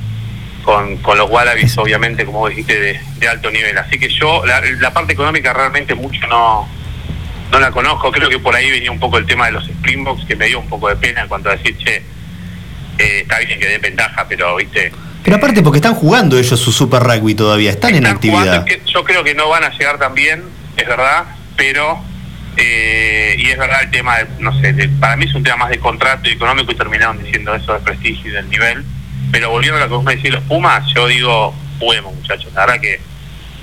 con, 0.63 0.97
con 0.97 1.17
los 1.17 1.30
Wallabies, 1.30 1.78
obviamente, 1.78 2.26
como 2.26 2.47
dijiste, 2.47 2.80
de, 2.80 2.99
de 3.17 3.28
alto 3.28 3.49
nivel. 3.51 3.78
Así 3.78 3.97
que 3.99 4.09
yo, 4.09 4.45
la, 4.45 4.61
la 4.80 4.93
parte 4.93 5.13
económica 5.13 5.53
realmente 5.53 5.95
mucho 5.95 6.26
no 6.28 6.67
no 7.51 7.59
la 7.59 7.71
conozco. 7.71 8.11
Creo 8.11 8.30
que 8.30 8.39
por 8.39 8.55
ahí 8.55 8.69
venía 8.71 8.91
un 8.91 8.99
poco 8.99 9.17
el 9.17 9.26
tema 9.26 9.45
de 9.45 9.53
los 9.53 9.67
Springboks, 9.67 10.26
que 10.26 10.36
me 10.36 10.47
dio 10.47 10.59
un 10.59 10.67
poco 10.67 10.89
de 10.89 10.95
pena 10.95 11.21
en 11.21 11.28
cuanto 11.28 11.49
a 11.49 11.55
decir, 11.55 11.78
che, 11.78 12.03
eh, 12.97 13.19
está 13.21 13.39
bien 13.39 13.59
que 13.59 13.67
dé 13.67 13.78
ventaja, 13.78 14.26
pero, 14.28 14.55
viste, 14.55 14.91
Pero 15.23 15.38
aparte 15.38 15.61
porque 15.61 15.78
están 15.78 15.95
jugando 15.95 16.38
ellos 16.38 16.59
su 16.59 16.71
Super 16.71 17.03
Rugby 17.03 17.36
todavía, 17.36 17.71
están 17.71 17.91
en 17.91 17.97
están 17.97 18.15
actividad. 18.15 18.65
yo 18.86 19.03
creo 19.03 19.23
que 19.23 19.34
no 19.36 19.49
van 19.49 19.63
a 19.63 19.69
llegar 19.69 19.97
tan 19.99 20.13
bien, 20.13 20.43
es 20.78 20.88
verdad, 20.88 21.26
pero 21.55 21.99
eh, 22.58 23.36
y 23.38 23.49
es 23.49 23.58
verdad 23.58 23.84
el 23.84 23.91
tema, 23.91 24.18
de, 24.18 24.28
no 24.39 24.58
sé, 24.60 24.74
de- 24.74 24.88
para 24.89 25.16
mí 25.16 25.26
es 25.26 25.34
un 25.36 25.43
tema 25.43 25.58
más 25.58 25.70
de 25.70 25.80
contrato 25.80 26.30
y 26.30 26.34
económico 26.34 26.72
y 26.72 26.76
terminaron 26.76 27.22
diciendo 27.24 27.53
eso 27.56 27.74
de 27.74 27.80
prestigio 27.80 28.30
y 28.30 28.34
del 28.34 28.49
nivel. 28.49 28.84
Pero 29.32 29.49
volviendo 29.49 29.78
a 29.78 29.82
lo 29.82 29.88
que 29.89 29.93
vos 29.95 30.03
me 30.03 30.16
decís, 30.16 30.32
los 30.32 30.43
Pumas, 30.43 30.84
yo 30.93 31.08
digo, 31.08 31.53
juguemos 31.80 32.14
muchachos, 32.16 32.53
la 32.53 32.66
verdad 32.66 32.82
que 32.82 32.99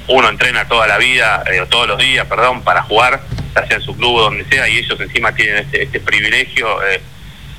uno 0.09 0.29
entrena 0.29 0.67
toda 0.67 0.87
la 0.87 0.99
vida, 0.99 1.43
eh, 1.51 1.61
o 1.61 1.67
todos 1.67 1.87
los 1.89 1.99
días, 1.99 2.27
perdón, 2.27 2.63
para 2.63 2.83
jugar, 2.83 3.23
ya 3.55 3.67
sea 3.67 3.77
en 3.77 3.83
su 3.83 3.97
club 3.97 4.17
o 4.17 4.23
donde 4.23 4.45
sea, 4.47 4.69
y 4.69 4.79
ellos 4.79 5.01
encima 5.01 5.33
tienen 5.35 5.59
este, 5.59 5.85
este 5.85 6.01
privilegio, 6.01 6.83
eh, 6.87 7.01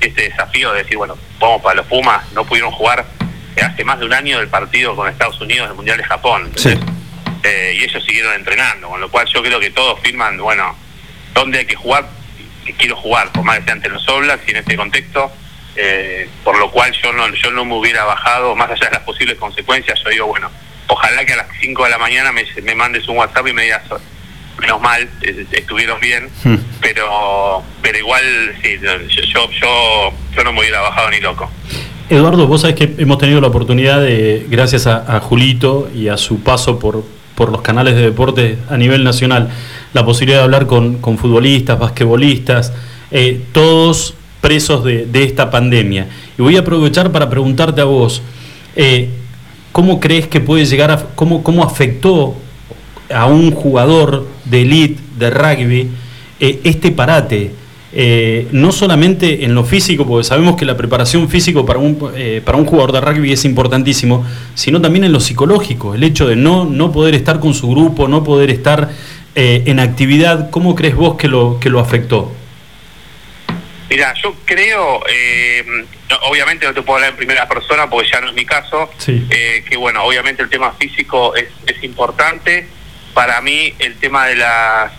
este 0.00 0.28
desafío 0.28 0.72
de 0.72 0.82
decir, 0.82 0.96
bueno, 0.96 1.16
vamos 1.40 1.62
para 1.62 1.76
los 1.76 1.86
Pumas, 1.86 2.30
no 2.32 2.44
pudieron 2.44 2.70
jugar 2.70 3.04
eh, 3.56 3.62
hace 3.62 3.82
más 3.84 3.98
de 3.98 4.04
un 4.04 4.12
año 4.12 4.38
del 4.38 4.48
partido 4.48 4.94
con 4.94 5.08
Estados 5.08 5.40
Unidos 5.40 5.68
del 5.68 5.76
Mundial 5.76 5.96
de 5.96 6.04
Japón. 6.04 6.50
Sí. 6.56 6.74
Eh, 7.42 7.76
y 7.78 7.84
ellos 7.84 8.04
siguieron 8.04 8.34
entrenando, 8.34 8.88
con 8.88 9.00
lo 9.00 9.10
cual 9.10 9.26
yo 9.32 9.42
creo 9.42 9.58
que 9.60 9.70
todos 9.70 9.98
firman, 10.00 10.36
bueno, 10.38 10.76
dónde 11.34 11.58
hay 11.58 11.66
que 11.66 11.76
jugar, 11.76 12.08
quiero 12.78 12.96
jugar, 12.96 13.30
por 13.32 13.42
más 13.44 13.58
que 13.58 13.64
sea 13.64 13.74
ante 13.74 13.88
los 13.88 14.08
Oblaks 14.08 14.46
y 14.48 14.52
en 14.52 14.56
este 14.58 14.76
contexto, 14.76 15.30
eh, 15.76 16.28
por 16.44 16.58
lo 16.58 16.70
cual 16.70 16.92
yo 17.02 17.12
no 17.12 17.32
yo 17.34 17.50
no 17.50 17.64
me 17.64 17.74
hubiera 17.74 18.04
bajado, 18.04 18.54
más 18.54 18.70
allá 18.70 18.86
de 18.86 18.92
las 18.92 19.02
posibles 19.02 19.36
consecuencias, 19.38 19.98
yo 20.02 20.10
digo, 20.10 20.26
bueno, 20.26 20.50
ojalá 20.86 21.24
que 21.24 21.32
a 21.32 21.36
las 21.36 21.46
5 21.60 21.84
de 21.84 21.90
la 21.90 21.98
mañana 21.98 22.32
me, 22.32 22.44
me 22.62 22.74
mandes 22.74 23.06
un 23.08 23.18
WhatsApp 23.18 23.46
y 23.48 23.52
me 23.52 23.62
digas, 23.64 23.82
menos 24.60 24.80
mal, 24.80 25.08
eh, 25.22 25.46
estuvieron 25.52 25.98
bien, 26.00 26.28
Hmm. 26.44 26.56
pero 26.80 27.62
pero 27.82 27.98
igual, 27.98 28.22
sí, 28.62 28.78
yo, 28.80 28.98
yo, 29.08 29.50
yo, 29.50 30.12
yo 30.36 30.44
no 30.44 30.52
me 30.52 30.60
hubiera 30.60 30.80
bajado 30.80 31.10
ni 31.10 31.20
loco. 31.20 31.50
Eduardo, 32.08 32.46
vos 32.46 32.60
sabés 32.60 32.76
que 32.76 32.94
hemos 32.98 33.18
tenido 33.18 33.40
la 33.40 33.48
oportunidad 33.48 34.00
de, 34.00 34.46
gracias 34.48 34.86
a, 34.86 35.16
a 35.16 35.20
Julito 35.20 35.90
y 35.94 36.08
a 36.08 36.16
su 36.18 36.42
paso 36.42 36.78
por, 36.78 37.02
por 37.34 37.50
los 37.50 37.62
canales 37.62 37.94
de 37.94 38.02
deporte 38.02 38.58
a 38.68 38.76
nivel 38.76 39.04
nacional, 39.04 39.50
la 39.92 40.04
posibilidad 40.04 40.38
de 40.38 40.44
hablar 40.44 40.66
con, 40.66 40.98
con 40.98 41.18
futbolistas, 41.18 41.78
basquetbolistas, 41.78 42.72
eh, 43.10 43.40
todos 43.52 44.14
presos 44.40 44.84
de, 44.84 45.06
de 45.06 45.24
esta 45.24 45.50
pandemia. 45.50 46.08
Y 46.38 46.42
voy 46.42 46.56
a 46.56 46.60
aprovechar 46.60 47.10
para 47.12 47.30
preguntarte 47.30 47.80
a 47.80 47.84
vos, 47.84 48.22
eh, 48.76 49.08
¿cómo 49.72 50.00
crees 50.00 50.28
que 50.28 50.40
puede 50.40 50.64
llegar 50.66 50.90
a, 50.90 50.98
cómo, 51.14 51.42
cómo 51.42 51.64
afectó 51.64 52.34
a 53.12 53.26
un 53.26 53.50
jugador 53.52 54.26
de 54.44 54.62
elite 54.62 55.02
de 55.18 55.30
rugby 55.30 55.90
eh, 56.40 56.60
este 56.64 56.90
parate? 56.90 57.52
Eh, 57.96 58.48
no 58.50 58.72
solamente 58.72 59.44
en 59.44 59.54
lo 59.54 59.62
físico, 59.64 60.04
porque 60.04 60.24
sabemos 60.24 60.56
que 60.56 60.64
la 60.64 60.76
preparación 60.76 61.28
físico 61.28 61.64
para 61.64 61.78
un, 61.78 62.10
eh, 62.16 62.42
para 62.44 62.58
un 62.58 62.66
jugador 62.66 62.90
de 62.90 63.00
rugby 63.00 63.32
es 63.32 63.44
importantísimo, 63.44 64.26
sino 64.56 64.80
también 64.80 65.04
en 65.04 65.12
lo 65.12 65.20
psicológico, 65.20 65.94
el 65.94 66.02
hecho 66.02 66.26
de 66.26 66.34
no, 66.34 66.64
no 66.64 66.90
poder 66.90 67.14
estar 67.14 67.38
con 67.38 67.54
su 67.54 67.70
grupo, 67.70 68.08
no 68.08 68.24
poder 68.24 68.50
estar 68.50 68.90
eh, 69.36 69.62
en 69.66 69.78
actividad, 69.78 70.50
¿cómo 70.50 70.74
crees 70.74 70.96
vos 70.96 71.16
que 71.16 71.28
lo, 71.28 71.58
que 71.60 71.70
lo 71.70 71.78
afectó? 71.78 72.32
Mira, 73.88 74.12
yo 74.22 74.34
creo, 74.44 75.00
eh, 75.08 75.62
no, 76.10 76.16
obviamente 76.28 76.66
no 76.66 76.74
te 76.74 76.82
puedo 76.82 76.96
hablar 76.96 77.10
en 77.10 77.16
primera 77.16 77.46
persona 77.46 77.88
porque 77.88 78.08
ya 78.10 78.20
no 78.20 78.28
es 78.28 78.34
mi 78.34 78.44
caso, 78.44 78.90
Sí. 78.98 79.24
eh, 79.30 79.62
que 79.68 79.76
bueno, 79.76 80.02
obviamente 80.02 80.42
el 80.42 80.48
tema 80.50 80.72
físico 80.72 81.36
es, 81.36 81.44
es 81.66 81.82
importante. 81.84 82.66
Para 83.12 83.40
mí 83.40 83.72
el 83.78 83.94
tema 83.96 84.26
de 84.26 84.34
las, 84.36 84.90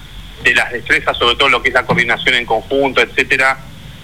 de 0.44 0.54
las 0.54 0.72
destrezas, 0.72 1.18
sobre 1.18 1.36
todo 1.36 1.50
lo 1.50 1.62
que 1.62 1.70
es 1.70 1.74
la 1.74 1.86
coordinación 1.86 2.36
en 2.36 2.46
conjunto, 2.46 3.02
etcétera, 3.02 3.58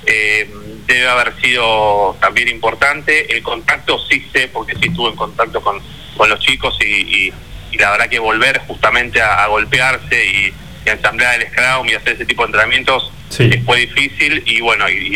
eh, 0.06 0.50
debe 0.88 1.08
haber 1.08 1.40
sido 1.42 2.18
también 2.20 2.48
importante. 2.48 3.32
El 3.36 3.44
contacto 3.44 4.00
sí 4.10 4.26
sé, 4.34 4.48
porque 4.48 4.74
sí 4.76 4.88
estuve 4.90 5.10
en 5.12 5.16
contacto 5.16 5.62
con, 5.62 5.80
con 6.18 6.30
los 6.30 6.40
chicos 6.40 6.76
y, 6.82 6.86
y- 7.28 7.34
y 7.72 7.78
la 7.78 7.92
verdad 7.92 8.10
que 8.10 8.20
volver 8.20 8.60
justamente 8.68 9.22
a, 9.22 9.44
a 9.44 9.48
golpearse 9.48 10.26
y, 10.26 10.54
y 10.86 10.90
a 10.90 10.94
ensamblar 10.94 11.40
el 11.40 11.48
scrum 11.50 11.88
y 11.88 11.94
hacer 11.94 12.14
ese 12.16 12.26
tipo 12.26 12.42
de 12.44 12.48
entrenamientos 12.48 13.12
Sí. 13.30 13.50
fue 13.66 13.78
difícil 13.80 14.44
y 14.46 14.60
bueno, 14.60 14.90
y, 14.90 15.16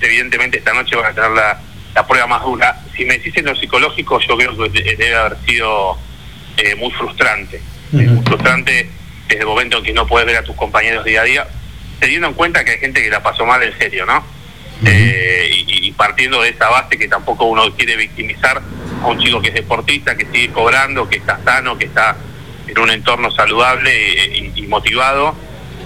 evidentemente 0.00 0.58
esta 0.58 0.72
noche 0.72 0.94
van 0.96 1.06
a 1.06 1.14
tener 1.14 1.30
la, 1.30 1.60
la 1.94 2.06
prueba 2.06 2.26
más 2.28 2.42
dura. 2.42 2.80
Si 2.96 3.04
me 3.04 3.14
decís 3.18 3.36
en 3.36 3.46
lo 3.46 3.56
psicológico, 3.56 4.20
yo 4.20 4.36
creo 4.36 4.56
que 4.56 4.68
de- 4.82 4.96
debe 4.96 5.14
haber 5.16 5.38
sido 5.44 5.98
eh, 6.56 6.74
muy 6.76 6.90
frustrante. 6.92 7.60
Muy 7.90 8.06
frustrante 8.24 8.88
desde 9.28 9.40
el 9.42 9.46
momento 9.46 9.78
en 9.78 9.84
que 9.84 9.92
no 9.92 10.06
puedes 10.06 10.26
ver 10.26 10.36
a 10.36 10.42
tus 10.42 10.56
compañeros 10.56 11.04
día 11.04 11.20
a 11.20 11.24
día, 11.24 11.46
teniendo 12.00 12.26
en 12.28 12.34
cuenta 12.34 12.64
que 12.64 12.72
hay 12.72 12.78
gente 12.78 13.02
que 13.02 13.10
la 13.10 13.22
pasó 13.22 13.44
mal 13.46 13.62
en 13.62 13.76
serio, 13.78 14.06
¿no? 14.06 14.24
Eh, 14.84 15.50
y, 15.66 15.88
y 15.88 15.92
partiendo 15.92 16.40
de 16.42 16.50
esa 16.50 16.68
base 16.68 16.96
que 16.96 17.08
tampoco 17.08 17.46
uno 17.46 17.74
quiere 17.74 17.96
victimizar 17.96 18.62
a 19.02 19.06
un 19.06 19.18
chico 19.18 19.40
que 19.40 19.48
es 19.48 19.54
deportista, 19.54 20.16
que 20.16 20.24
sigue 20.26 20.50
cobrando, 20.52 21.08
que 21.08 21.16
está 21.18 21.38
sano, 21.44 21.76
que 21.76 21.86
está 21.86 22.16
en 22.66 22.78
un 22.78 22.90
entorno 22.90 23.30
saludable 23.32 23.92
y, 23.92 24.52
y- 24.56 24.64
y 24.64 24.66
motivado, 24.66 25.34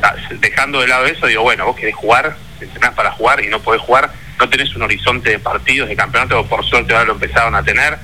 Ah, 0.05 0.17
dejando 0.41 0.81
de 0.81 0.89
lado 0.89 1.07
eso, 1.07 1.29
digo, 1.29 1.43
bueno, 1.45 1.65
vos 1.65 1.77
querés 1.77 1.95
jugar, 1.95 2.37
entrenás 2.61 2.91
para 2.95 3.13
jugar 3.13 3.41
y 3.45 3.47
no 3.47 3.61
podés 3.61 3.81
jugar, 3.83 4.11
no 4.37 4.49
tenés 4.49 4.75
un 4.75 4.83
horizonte 4.83 5.31
de 5.31 5.39
partidos, 5.39 5.89
de 5.89 5.95
campeonato, 5.95 6.45
por 6.49 6.65
suerte 6.67 6.93
ahora 6.93 7.05
lo 7.07 7.13
empezaron 7.13 7.55
a 7.55 7.63
tener, 7.63 7.97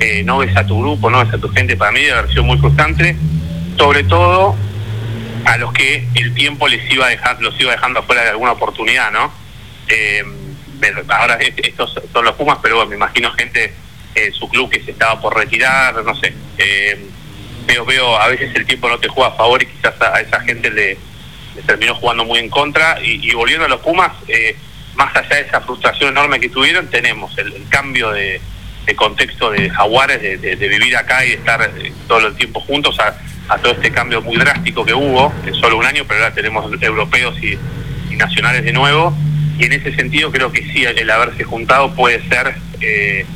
eh, 0.00 0.24
no 0.24 0.38
ves 0.38 0.56
a 0.56 0.66
tu 0.66 0.80
grupo, 0.80 1.08
no 1.10 1.24
ves 1.24 1.32
a 1.32 1.38
tu 1.38 1.48
gente, 1.50 1.76
para 1.76 1.92
mí 1.92 2.08
haber 2.08 2.28
sido 2.30 2.42
muy 2.42 2.58
frustrante, 2.58 3.14
sobre 3.78 4.02
todo 4.02 4.56
a 5.44 5.56
los 5.58 5.72
que 5.72 6.06
el 6.14 6.34
tiempo 6.34 6.68
les 6.68 6.90
iba 6.92 7.08
dejar, 7.08 7.40
los 7.40 7.58
iba 7.60 7.72
dejando 7.72 8.00
afuera 8.00 8.22
de 8.22 8.30
alguna 8.30 8.52
oportunidad, 8.52 9.10
¿no? 9.12 9.32
Eh, 9.88 10.24
ahora 11.08 11.34
es- 11.36 11.54
estos 11.58 11.94
son 12.12 12.24
los 12.24 12.34
Pumas, 12.34 12.58
pero 12.62 12.76
bueno, 12.76 12.90
me 12.90 12.96
imagino 12.96 13.30
gente 13.32 13.72
en 14.14 14.32
su 14.32 14.48
club 14.48 14.70
que 14.70 14.82
se 14.82 14.92
estaba 14.92 15.20
por 15.20 15.36
retirar, 15.36 16.02
no 16.04 16.14
sé. 16.16 16.32
Eh, 16.58 17.06
veo, 17.66 17.84
veo, 17.84 18.16
a 18.20 18.28
veces 18.28 18.54
el 18.54 18.66
tiempo 18.66 18.88
no 18.88 18.98
te 18.98 19.08
juega 19.08 19.30
a 19.30 19.36
favor 19.36 19.62
y 19.62 19.66
quizás 19.66 19.94
a, 20.00 20.20
esa 20.20 20.40
gente 20.40 20.70
le, 20.70 20.98
terminó 21.66 21.94
jugando 21.94 22.24
muy 22.24 22.38
en 22.38 22.48
contra. 22.50 22.98
Y, 23.02 23.32
volviendo 23.34 23.64
a 23.64 23.68
los 23.68 23.80
Pumas, 23.80 24.12
eh, 24.28 24.56
más 24.94 25.14
allá 25.16 25.36
de 25.36 25.42
esa 25.42 25.60
frustración 25.60 26.10
enorme 26.10 26.38
que 26.40 26.48
tuvieron, 26.48 26.88
tenemos 26.88 27.36
el, 27.38 27.54
cambio 27.68 28.10
de, 28.12 28.40
contexto 28.96 29.50
de 29.50 29.70
Jaguares, 29.70 30.20
de, 30.22 30.36
de- 30.36 30.56
de 30.56 30.68
vivir 30.68 30.96
acá 30.96 31.24
y 31.24 31.30
de 31.30 31.34
estar 31.36 31.60
eh, 31.78 31.92
todo 32.06 32.26
el 32.28 32.36
tiempo 32.36 32.60
juntos, 32.60 32.98
a, 33.00 33.16
a 33.48 33.58
todo 33.58 33.72
este 33.72 33.90
cambio 33.90 34.22
muy 34.22 34.36
drástico 34.36 34.84
que 34.84 34.94
hubo 34.94 35.32
en 35.44 35.54
solo 35.54 35.78
un 35.78 35.84
año, 35.84 36.04
pero 36.06 36.20
ahora 36.22 36.34
tenemos 36.34 36.70
europeos 36.80 37.36
y, 37.42 37.58
y 38.10 38.16
nacionales 38.16 38.64
de 38.64 38.72
nuevo. 38.72 39.14
y 39.58 39.64
en 39.64 39.72
ese 39.72 39.94
sentido 39.94 40.30
creo 40.32 40.50
que 40.50 40.62
sí, 40.72 40.84
el 40.84 41.10
haberse 41.10 41.44
juntado 41.44 41.94
puede 41.94 42.26
ser 42.28 42.54
eh, 42.80 43.26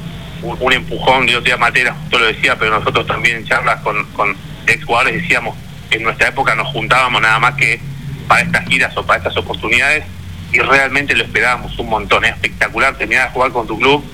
un, 0.42 0.72
empujón. 0.72 1.26
De 1.26 1.36
otro 1.36 1.44
día 1.44 1.56
Matera 1.56 1.94
justo 1.94 2.18
lo 2.18 2.26
decía, 2.26 2.56
pero 2.58 2.78
nosotros 2.78 3.06
también 3.06 3.36
en 3.38 3.44
charlas 3.44 3.80
con, 3.80 4.04
con 4.12 4.36
ex 4.66 4.84
jugadores 4.84 5.22
decíamos 5.22 5.56
en 5.90 6.02
nuestra 6.02 6.28
época 6.28 6.54
nos 6.54 6.68
juntábamos 6.68 7.20
nada 7.22 7.38
más 7.38 7.54
que 7.54 7.80
para 8.26 8.42
estas 8.42 8.66
giras 8.66 8.96
o 8.96 9.06
para 9.06 9.18
estas 9.18 9.36
oportunidades 9.36 10.04
y 10.52 10.58
realmente 10.58 11.14
lo 11.14 11.24
esperábamos 11.24 11.78
un 11.78 11.88
montón. 11.88 12.24
Es 12.24 12.32
espectacular 12.32 12.96
terminar 12.96 13.28
de 13.28 13.34
jugar 13.34 13.52
con 13.52 13.66
tu 13.66 13.78
club, 13.78 14.04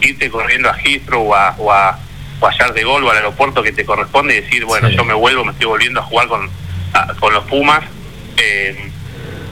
irte 0.00 0.30
corriendo 0.30 0.70
a 0.70 0.76
Heathrow 0.76 1.28
o 1.28 1.34
a, 1.34 1.54
o 1.58 1.72
a, 1.72 1.98
Yard 2.58 2.74
de 2.74 2.84
Gol 2.84 3.04
o 3.04 3.10
al 3.10 3.16
aeropuerto 3.16 3.62
que 3.62 3.72
te 3.72 3.84
corresponde 3.84 4.36
y 4.36 4.40
decir, 4.42 4.64
bueno, 4.64 4.88
Sí. 4.88 4.96
yo 4.96 5.04
me 5.04 5.14
vuelvo, 5.14 5.44
me 5.44 5.52
estoy 5.52 5.66
volviendo 5.66 6.00
a 6.00 6.02
jugar 6.04 6.28
con, 6.28 6.48
a- 6.94 7.14
con 7.14 7.32
los 7.34 7.44
Pumas. 7.44 7.80
Eh, 8.36 8.90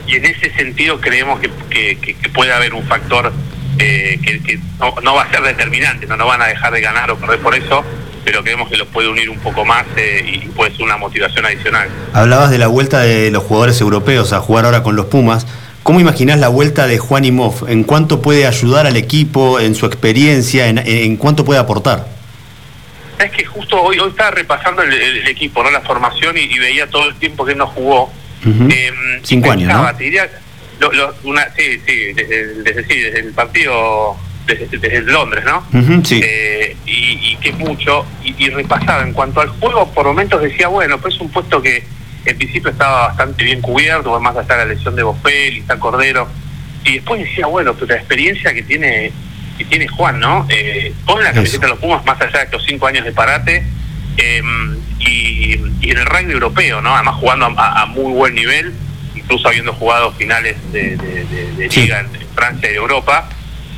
y 0.06 0.14
en 0.16 0.24
ese 0.24 0.52
sentido 0.54 1.00
creemos 1.00 1.40
que, 1.40 1.50
que- 1.68 1.96
que- 1.98 2.28
puede 2.30 2.52
haber 2.52 2.74
un 2.74 2.84
factor 2.84 3.32
eh, 3.78 4.18
que, 4.22 4.40
que 4.42 4.58
no, 4.78 4.94
no 5.02 5.14
va 5.14 5.22
a 5.22 5.30
ser 5.30 5.42
determinante, 5.42 6.06
no 6.06 6.16
nos 6.16 6.26
van 6.28 6.40
a 6.42 6.46
dejar 6.46 6.72
de 6.72 6.80
ganar 6.80 7.10
o 7.10 7.16
perder 7.16 7.40
por 7.40 7.54
eso, 7.54 7.82
pero 8.24 8.42
creemos 8.42 8.68
que 8.68 8.76
los 8.76 8.86
puede 8.88 9.08
unir 9.08 9.28
un 9.30 9.38
poco 9.38 9.64
más 9.64 9.84
eh, 9.96 10.22
y 10.44 10.48
puede 10.48 10.72
ser 10.72 10.82
una 10.84 10.96
motivación 10.96 11.44
adicional. 11.46 11.88
Hablabas 12.12 12.50
de 12.50 12.58
la 12.58 12.66
vuelta 12.68 13.00
de 13.00 13.30
los 13.30 13.42
jugadores 13.42 13.80
europeos 13.80 14.32
a 14.32 14.40
jugar 14.40 14.64
ahora 14.66 14.82
con 14.82 14.96
los 14.96 15.06
Pumas. 15.06 15.46
¿Cómo 15.82 16.00
imaginás 16.00 16.38
la 16.38 16.48
vuelta 16.48 16.86
de 16.86 16.98
Juan 16.98 17.24
Imov? 17.24 17.68
¿En 17.68 17.84
cuánto 17.84 18.20
puede 18.22 18.46
ayudar 18.46 18.86
al 18.86 18.96
equipo, 18.96 19.60
en 19.60 19.74
su 19.74 19.86
experiencia, 19.86 20.66
en, 20.68 20.78
en 20.78 21.16
cuánto 21.16 21.44
puede 21.44 21.60
aportar? 21.60 22.06
Es 23.18 23.30
que 23.30 23.44
justo 23.44 23.80
hoy, 23.82 23.98
hoy 23.98 24.10
estaba 24.10 24.30
repasando 24.30 24.82
el, 24.82 25.26
equipo, 25.26 25.62
¿no? 25.62 25.70
la 25.70 25.80
formación 25.80 26.36
y, 26.36 26.42
y 26.42 26.58
veía 26.58 26.86
todo 26.88 27.08
el 27.08 27.14
tiempo 27.16 27.44
que 27.44 27.52
él 27.52 27.58
no 27.58 27.66
jugó. 27.66 28.12
Eh, 28.70 28.92
Cinco 29.24 29.50
años, 29.50 29.66
pensaba, 29.68 29.92
¿no? 29.92 29.98
te 29.98 30.04
diría, 30.04 30.28
lo- 30.78 30.92
lo- 30.92 31.14
una, 31.24 31.44
sí, 31.56 31.80
sí, 31.86 32.12
desde, 32.12 32.62
desde, 32.62 32.84
sí, 32.86 33.00
desde 33.00 33.20
el 33.20 33.32
partido, 33.32 34.16
desde, 34.46 34.66
desde 34.78 35.00
Londres, 35.02 35.44
¿no? 35.44 35.66
Sí. 36.04 36.20
Eh, 36.22 36.76
y, 36.86 37.32
y 37.32 37.36
que 37.40 37.48
es 37.48 37.58
mucho, 37.58 38.04
y, 38.22 38.34
y 38.44 38.50
repasaba 38.50 39.02
en 39.02 39.12
cuanto 39.14 39.40
al 39.40 39.48
juego, 39.48 39.90
por 39.92 40.06
momentos 40.06 40.42
decía, 40.42 40.68
bueno, 40.68 40.98
pues 40.98 41.14
es 41.14 41.20
un 41.20 41.30
puesto 41.30 41.60
que 41.62 41.82
en 42.26 42.36
principio 42.36 42.70
estaba 42.70 43.08
bastante 43.08 43.42
bien 43.44 43.60
cubierto, 43.62 44.18
más 44.20 44.36
allá 44.36 44.56
de 44.56 44.66
la 44.66 44.74
lesión 44.74 44.94
de 44.94 45.02
Bofel 45.02 45.56
y 45.56 45.60
está 45.60 45.78
Cordero, 45.78 46.28
y 46.84 46.94
después 46.96 47.20
decía, 47.22 47.46
bueno, 47.46 47.74
pero 47.74 47.86
la 47.86 47.96
experiencia 47.96 48.52
que 48.52 48.62
tiene 48.62 49.10
que 49.56 49.64
tiene 49.64 49.88
Juan, 49.88 50.18
¿no? 50.20 50.46
Eh, 50.50 50.92
con 51.04 51.22
la 51.22 51.32
camiseta 51.32 51.66
de 51.66 51.70
los 51.72 51.78
Pumas, 51.78 52.04
más 52.04 52.20
allá 52.20 52.38
de 52.38 52.44
estos 52.44 52.64
cinco 52.66 52.86
años 52.86 53.04
de 53.04 53.12
parate, 53.12 53.64
eh, 54.18 54.42
y, 54.98 55.60
y 55.80 55.90
en 55.90 55.98
el 55.98 56.06
rugby 56.06 56.32
europeo, 56.32 56.80
¿no? 56.80 56.94
Además 56.94 57.16
jugando 57.16 57.46
a, 57.56 57.82
a 57.82 57.86
muy 57.86 58.12
buen 58.12 58.34
nivel, 58.34 58.72
incluso 59.14 59.48
habiendo 59.48 59.72
jugado 59.72 60.12
finales 60.12 60.56
de, 60.72 60.96
de- 60.96 61.24
de- 61.24 61.52
de 61.52 61.70
Sí. 61.70 61.82
liga 61.82 62.00
en, 62.00 62.06
en 62.14 62.28
Francia 62.34 62.70
y 62.70 62.74
Europa, 62.74 63.28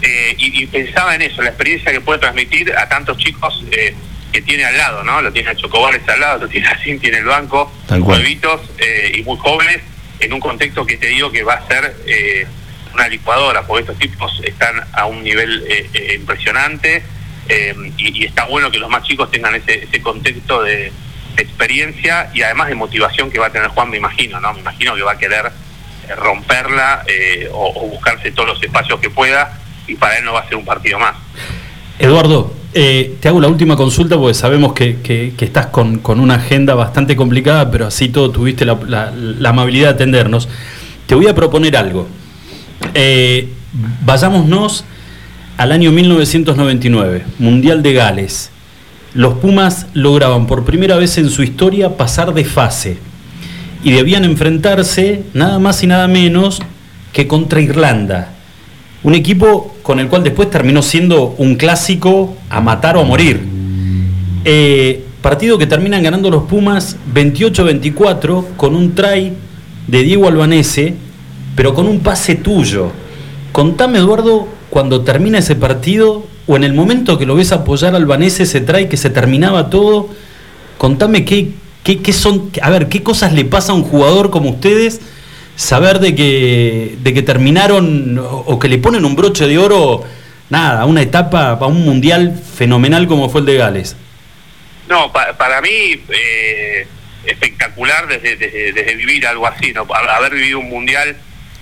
eh, 0.02 0.34
y, 0.38 0.62
y 0.62 0.66
pensaba 0.66 1.14
en 1.14 1.22
eso, 1.22 1.42
la 1.42 1.48
experiencia 1.48 1.90
que 1.92 2.00
puede 2.00 2.20
transmitir 2.20 2.72
a 2.76 2.88
tantos 2.88 3.16
chicos 3.18 3.64
eh, 3.72 3.94
que 4.32 4.42
tiene 4.42 4.64
al 4.64 4.76
lado, 4.76 5.02
¿no? 5.04 5.20
Lo 5.22 5.32
tiene 5.32 5.50
a 5.50 5.56
Chocobales 5.56 6.02
al 6.08 6.20
lado, 6.20 6.40
lo 6.40 6.48
tiene 6.48 6.68
a 6.68 6.78
Cinti 6.78 7.08
en 7.08 7.14
el 7.16 7.24
banco, 7.24 7.72
nuevitos 8.18 8.60
eh, 8.78 9.12
y 9.16 9.22
muy 9.22 9.36
jóvenes, 9.38 9.78
en 10.20 10.32
un 10.32 10.40
contexto 10.40 10.84
que 10.84 10.96
te 10.98 11.06
digo 11.06 11.30
que 11.32 11.42
va 11.42 11.54
a 11.54 11.66
ser 11.66 11.96
eh, 12.06 12.46
una 12.94 13.08
licuadora, 13.08 13.62
porque 13.66 13.82
estos 13.82 13.98
tipos 13.98 14.40
están 14.44 14.74
a 14.92 15.06
un 15.06 15.22
nivel 15.22 15.64
eh, 15.68 15.88
eh, 15.94 16.14
impresionante 16.18 17.02
eh, 17.48 17.74
y, 17.96 18.24
está 18.26 18.44
bueno 18.46 18.70
que 18.70 18.78
los 18.78 18.90
más 18.90 19.02
chicos 19.04 19.30
tengan 19.30 19.54
ese, 19.54 19.84
ese 19.84 20.00
contexto 20.02 20.62
de, 20.62 20.92
experiencia 21.36 22.30
y 22.34 22.42
además 22.42 22.68
de 22.68 22.74
motivación 22.74 23.30
que 23.30 23.38
va 23.38 23.46
a 23.46 23.50
tener 23.50 23.68
Juan, 23.68 23.88
me 23.90 23.96
imagino, 23.96 24.40
¿no? 24.40 24.52
Me 24.54 24.60
imagino 24.60 24.96
que 24.96 25.02
va 25.02 25.12
a 25.12 25.18
querer 25.18 25.46
eh, 26.08 26.14
romperla 26.16 27.04
eh, 27.06 27.48
o, 27.52 27.72
o 27.76 27.86
buscarse 27.90 28.32
todos 28.32 28.48
los 28.48 28.62
espacios 28.62 28.98
que 28.98 29.08
pueda 29.08 29.56
y 29.86 29.94
para 29.94 30.18
él 30.18 30.24
no 30.24 30.32
va 30.32 30.40
a 30.40 30.48
ser 30.48 30.56
un 30.56 30.64
partido 30.64 30.98
más. 30.98 31.14
Eduardo, 32.00 32.52
eh, 32.74 33.16
te 33.20 33.28
hago 33.28 33.40
la 33.40 33.48
última 33.48 33.76
consulta 33.76 34.16
porque 34.16 34.34
sabemos 34.34 34.72
que, 34.72 35.00
que- 35.00 35.32
que 35.36 35.44
estás 35.44 35.66
con, 35.66 35.98
con 36.00 36.18
una 36.20 36.34
agenda 36.34 36.74
bastante 36.74 37.14
complicada, 37.16 37.70
pero 37.70 37.86
así 37.86 38.08
todo 38.08 38.30
tuviste 38.30 38.64
la, 38.64 38.76
la- 38.86 39.12
la 39.14 39.48
amabilidad 39.50 39.88
de 39.90 39.94
atendernos. 39.94 40.48
Te 41.06 41.14
voy 41.14 41.28
a 41.28 41.34
proponer 41.34 41.76
algo. 41.76 42.08
Eh, 43.00 43.46
vayámonos 44.04 44.84
al 45.56 45.70
año 45.70 45.92
1999, 45.92 47.24
Mundial 47.38 47.80
de 47.80 47.92
Gales. 47.92 48.50
Los 49.14 49.34
Pumas 49.34 49.86
lograban 49.94 50.48
por 50.48 50.64
primera 50.64 50.96
vez 50.96 51.16
en 51.16 51.30
su 51.30 51.44
historia 51.44 51.96
pasar 51.96 52.34
de 52.34 52.44
fase 52.44 52.98
y 53.84 53.92
debían 53.92 54.24
enfrentarse 54.24 55.22
nada 55.32 55.60
más 55.60 55.84
y 55.84 55.86
nada 55.86 56.08
menos 56.08 56.60
que 57.12 57.28
contra 57.28 57.60
Irlanda. 57.60 58.32
Un 59.04 59.14
equipo 59.14 59.76
con 59.84 60.00
el 60.00 60.08
cual 60.08 60.24
después 60.24 60.50
terminó 60.50 60.82
siendo 60.82 61.36
un 61.38 61.54
clásico 61.54 62.36
a 62.50 62.60
matar 62.60 62.96
o 62.96 63.02
a 63.02 63.04
morir. 63.04 63.40
Eh, 64.44 65.04
partido 65.22 65.56
que 65.56 65.68
terminan 65.68 66.02
ganando 66.02 66.30
los 66.30 66.42
Pumas 66.48 66.96
28-24 67.14 68.56
con 68.56 68.74
un 68.74 68.96
try 68.96 69.34
de 69.86 70.02
Diego 70.02 70.26
Albanese, 70.26 70.96
pero 71.58 71.74
con 71.74 71.88
un 71.88 71.98
pase 72.04 72.36
tuyo. 72.36 72.92
Contame, 73.50 73.98
Eduardo, 73.98 74.46
cuando 74.70 75.02
termina 75.02 75.38
ese 75.40 75.56
partido 75.56 76.24
o 76.46 76.54
en 76.56 76.62
el 76.62 76.72
momento 76.72 77.18
que 77.18 77.26
lo 77.26 77.34
ves 77.34 77.50
apoyar 77.50 77.94
a 77.94 77.96
Albanese 77.96 78.44
ese 78.44 78.60
try 78.60 78.88
que 78.88 78.96
se 78.96 79.10
terminaba 79.10 79.68
todo, 79.68 80.08
contame 80.78 81.24
qué, 81.24 81.48
qué, 81.82 81.98
qué 82.00 82.12
son, 82.12 82.52
a 82.62 82.70
ver, 82.70 82.88
qué 82.88 83.02
cosas 83.02 83.32
le 83.32 83.44
pasa 83.44 83.72
a 83.72 83.74
un 83.74 83.82
jugador 83.82 84.30
como 84.30 84.50
ustedes 84.50 85.00
saber 85.56 85.98
de 85.98 86.14
que, 86.14 86.96
de 87.02 87.12
que 87.12 87.22
terminaron 87.22 88.20
o, 88.22 88.56
que 88.60 88.68
le 88.68 88.78
ponen 88.78 89.04
un 89.04 89.16
broche 89.16 89.48
de 89.48 89.58
oro, 89.58 90.04
nada, 90.50 90.82
a 90.82 90.86
una 90.86 91.02
etapa, 91.02 91.50
a 91.60 91.66
un 91.66 91.84
mundial 91.84 92.40
fenomenal 92.54 93.08
como 93.08 93.28
fue 93.30 93.40
el 93.40 93.46
de 93.46 93.56
Gales. 93.56 93.96
No, 94.88 95.10
pa- 95.12 95.36
para 95.36 95.60
mí 95.60 95.68
eh, 95.68 96.86
espectacular 97.26 98.06
desde, 98.06 98.36
desde, 98.36 98.72
desde 98.72 98.94
vivir 98.94 99.26
algo 99.26 99.48
así, 99.48 99.72
¿no? 99.72 99.84
Ha- 99.92 100.16
haber 100.18 100.34
vivido 100.34 100.60
un 100.60 100.68
mundial 100.70 101.16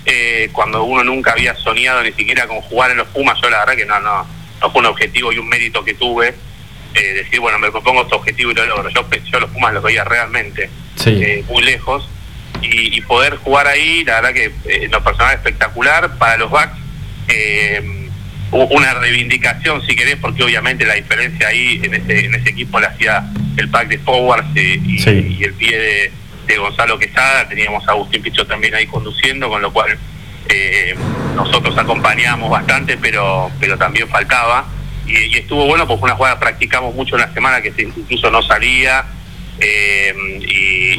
eh, 0.07 0.49
cuando 0.53 0.85
uno 0.85 1.03
nunca 1.05 1.33
había 1.33 1.55
soñado 1.57 2.03
ni 2.03 2.13
siquiera 2.13 2.47
con 2.47 2.61
jugar 2.63 2.93
en 2.93 2.99
los 2.99 3.09
Pumas, 3.09 3.39
yo 3.43 3.51
la 3.51 3.59
verdad 3.61 3.75
que 3.77 3.85
no, 3.87 3.99
no, 4.01 4.27
no 4.61 4.71
fue 4.71 4.81
un 4.81 4.87
objetivo 4.87 5.33
y 5.33 5.39
un 5.39 5.49
mérito 5.49 5.85
que 5.85 5.95
tuve. 5.95 6.35
eh, 6.95 7.13
decir, 7.13 7.41
bueno, 7.41 7.59
me 7.59 7.71
propongo 7.71 8.03
este 8.03 8.15
objetivo 8.15 8.53
y 8.53 8.55
lo 8.55 8.65
logro. 8.65 8.89
Yo, 8.89 9.07
yo 9.31 9.41
los 9.41 9.51
Pumas 9.51 9.75
los 9.75 9.83
veía 9.83 10.03
realmente 10.05 10.71
Sí. 10.95 11.21
eh, 11.23 11.45
muy 11.49 11.63
lejos 11.63 12.09
y, 12.63 12.97
y 12.97 13.01
poder 13.03 13.37
jugar 13.37 13.67
ahí, 13.67 14.03
la 14.05 14.15
verdad 14.23 14.33
que 14.33 14.45
eh, 14.47 14.85
en 14.85 14.91
lo 14.91 15.05
personal 15.05 15.35
espectacular 15.35 16.17
para 16.17 16.39
los 16.39 16.51
backs. 16.51 16.79
eh, 17.29 17.83
una 18.53 18.95
reivindicación, 18.95 19.85
si 19.85 19.97
querés, 19.97 20.17
porque 20.17 20.43
obviamente 20.45 20.87
la 20.87 20.95
diferencia 20.95 21.49
ahí 21.49 21.81
en 21.83 21.95
ese, 21.95 22.27
en 22.27 22.35
ese 22.37 22.51
equipo 22.51 22.79
la 22.81 22.89
hacía 22.89 23.25
el 23.57 23.69
pack 23.69 23.89
de 23.89 23.99
forwards 23.99 24.47
y, 24.57 24.99
Sí. 25.01 25.37
y 25.41 25.45
el 25.45 25.53
pie 25.55 25.77
de, 25.79 26.13
de 26.47 26.57
Gonzalo 26.59 26.99
Quesada, 26.99 27.49
teníamos 27.49 27.87
a 27.89 27.93
Agustín 27.93 28.23
Picho 28.23 28.47
también 28.47 28.75
ahí 28.75 28.87
conduciendo, 28.87 29.49
con 29.49 29.61
lo 29.63 29.73
cual 29.73 29.99
eh, 30.49 30.95
nosotros 31.35 31.77
acompañábamos 31.77 32.51
bastante, 32.51 32.97
pero, 32.99 33.51
pero 33.61 33.77
también 33.77 34.09
faltaba. 34.09 34.67
Y, 35.07 35.37
estuvo 35.37 35.67
bueno 35.67 35.87
porque 35.87 36.05
una 36.05 36.15
jugada 36.17 36.39
practicamos 36.39 36.95
mucho 36.95 37.17
en 37.17 37.23
la 37.23 37.33
semana 37.33 37.61
que 37.63 37.73
incluso 37.79 38.31
no 38.31 38.43
salía. 38.43 39.05
eh, 39.59 40.15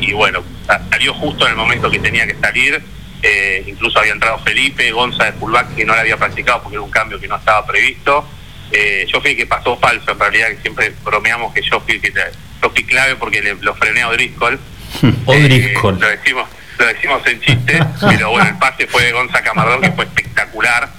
y, 0.02 0.12
bueno, 0.14 0.44
sa- 0.66 0.82
salió 0.90 1.14
justo 1.14 1.46
en 1.46 1.52
el 1.52 1.58
momento 1.58 1.90
que 1.92 2.00
tenía 2.00 2.26
que 2.28 2.36
salir. 2.36 2.82
eh, 3.24 3.64
incluso 3.68 4.00
había 4.00 4.12
entrado 4.14 4.38
Felipe, 4.40 4.92
Gonza 4.92 5.26
de 5.26 5.34
fullback 5.34 5.76
que 5.76 5.84
no 5.86 5.96
la 5.96 6.02
había 6.02 6.18
practicado 6.18 6.62
porque 6.62 6.76
era 6.76 6.84
un 6.84 6.92
cambio 6.92 7.20
que 7.20 7.28
no 7.28 7.36
estaba 7.36 7.66
previsto. 7.66 8.28
Eh, 8.72 9.06
yo 9.12 9.20
fui 9.22 9.36
que 9.36 9.46
pasó 9.48 9.76
falso, 9.78 10.12
en 10.12 10.20
realidad, 10.20 10.50
que 10.50 10.58
siempre 10.62 10.94
bromeamos 11.04 11.54
que 11.54 11.62
yo 11.62 11.80
fui 11.82 12.00
que 12.00 12.12
yo 12.62 12.70
fui 12.70 12.84
clave 12.84 13.16
porque 13.16 13.42
le, 13.42 13.56
lo 13.56 13.74
frené 13.76 14.02
a 14.04 14.10
O'Driscoll. 14.10 14.60
O'Driscoll. 15.26 15.96
Eh, 15.96 16.00
lo 16.00 16.08
decimos 16.10 16.46
lo 16.80 16.86
decimos 16.86 17.22
en 17.26 17.42
chiste, 17.42 17.80
pero 18.02 18.30
bueno, 18.30 18.48
el 18.50 18.58
pase 18.58 18.86
fue 18.88 19.04
de 19.06 19.12
Gonza 19.12 19.42
Camardón, 19.42 19.82
que 19.82 19.92
fue 19.92 20.06
espectacular. 20.06 20.90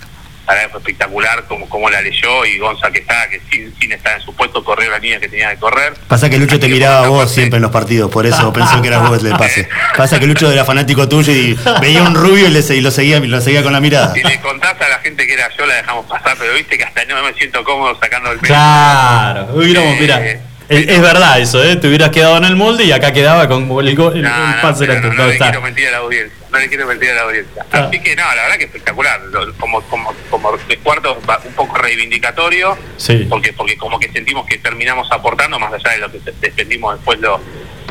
La 0.49 0.55
verdad 0.55 0.71
fue 0.71 0.81
espectacular 0.81 1.45
como, 1.47 1.69
como 1.69 1.91
la 1.91 2.01
leyó 2.01 2.45
y 2.47 2.59
Gonza 2.59 2.91
que 2.91 3.01
estaba, 3.01 3.29
que 3.29 3.39
sin, 3.51 3.73
sin 3.79 3.93
estar 3.93 4.19
en 4.19 4.25
su 4.25 4.35
puesto, 4.35 4.65
corrió 4.65 4.91
la 4.91 4.99
línea 4.99 5.21
que 5.21 5.29
tenía 5.29 5.51
que 5.51 5.59
correr. 5.59 5.93
Pasa 6.09 6.31
que 6.31 6.39
Lucho 6.39 6.59
te 6.59 6.69
miraba 6.69 7.05
a 7.05 7.09
vos 7.09 7.31
siempre 7.31 7.59
en 7.59 7.63
los 7.63 7.71
partidos, 7.71 8.11
por 8.11 8.25
eso 8.27 8.51
pensó 8.53 8.81
que 8.81 8.89
eras 8.89 9.07
vos 9.07 9.23
el 9.23 9.31
pase. 9.39 9.69
Pasa 9.97 10.19
que 10.19 10.27
Lucho 10.27 10.51
era 10.51 10.65
fanático 10.65 11.07
tuyo 11.07 11.33
y 11.35 11.57
veía 11.83 12.03
un 12.03 12.15
rubio 12.15 12.49
y, 12.49 12.51
le, 12.51 12.61
y 12.75 12.81
lo, 12.81 12.91
seguía, 12.91 13.21
lo 13.21 13.41
seguía 13.43 13.63
con 13.63 13.75
la 13.75 13.81
mirada. 13.81 14.15
Si 14.15 14.23
le 14.23 14.41
contás 14.41 14.81
a 14.81 14.89
la 14.89 14.99
gente 15.01 15.27
que 15.27 15.35
era 15.35 15.49
yo, 15.57 15.67
la 15.67 15.75
dejamos 15.75 16.07
pasar, 16.07 16.35
pero 16.39 16.55
viste 16.55 16.79
que 16.79 16.85
hasta 16.85 17.05
no 17.05 17.23
me 17.23 17.35
siento 17.35 17.63
cómodo 17.63 17.97
sacando 18.01 18.33
el 18.33 18.39
pelo. 18.39 18.55
Claro, 18.55 19.49
hubiéramos, 19.53 19.93
Eh, 19.93 19.99
mira, 20.01 20.23
es, 20.69 20.89
es 20.89 21.01
verdad 21.01 21.41
eso, 21.41 21.63
¿eh? 21.65 21.77
te 21.77 21.89
hubieras 21.89 22.11
quedado 22.11 22.37
en 22.39 22.45
el 22.45 22.57
molde 22.57 22.85
y 22.85 22.93
acá 22.93 23.13
quedaba 23.13 23.49
con 23.49 23.63
el, 23.81 23.89
el- 23.89 23.95
No, 23.97 24.15
el 24.15 24.61
pase 24.61 24.87
no, 24.87 24.95
no 25.01 25.13
no 25.15 25.27
le 25.27 25.39
quiero 25.39 25.61
mentir 25.63 25.89
a 25.89 25.91
la 25.93 25.97
audiencia, 25.99 26.37
no 26.51 26.59
le 26.59 26.69
quiero 26.69 26.87
mentir 26.87 27.11
a 27.11 27.15
la 27.15 27.23
audiencia. 27.23 27.67
Ah. 27.73 27.79
Así 27.89 28.01
que 28.01 28.17
no, 28.17 28.23
la 28.35 28.43
verdad 28.43 28.57
que 28.59 28.65
espectacular. 28.65 29.21
Como, 29.59 29.81
como, 29.83 30.15
como 30.31 30.57
de 30.57 30.77
cuarto 30.79 31.19
un 31.45 31.53
poco 31.55 31.77
reivindicatorio, 31.79 32.77
Sí. 32.97 33.27
porque 33.29 33.53
porque 33.53 33.77
como 33.77 33.99
que 33.99 34.11
sentimos 34.13 34.47
que 34.47 34.59
terminamos 34.59 35.11
aportando, 35.13 35.59
más 35.59 35.73
allá 35.73 35.91
de 35.93 35.99
lo 35.99 36.11
que 36.13 36.21
defendimos 36.41 36.95
después 36.97 37.19
los, 37.21 37.41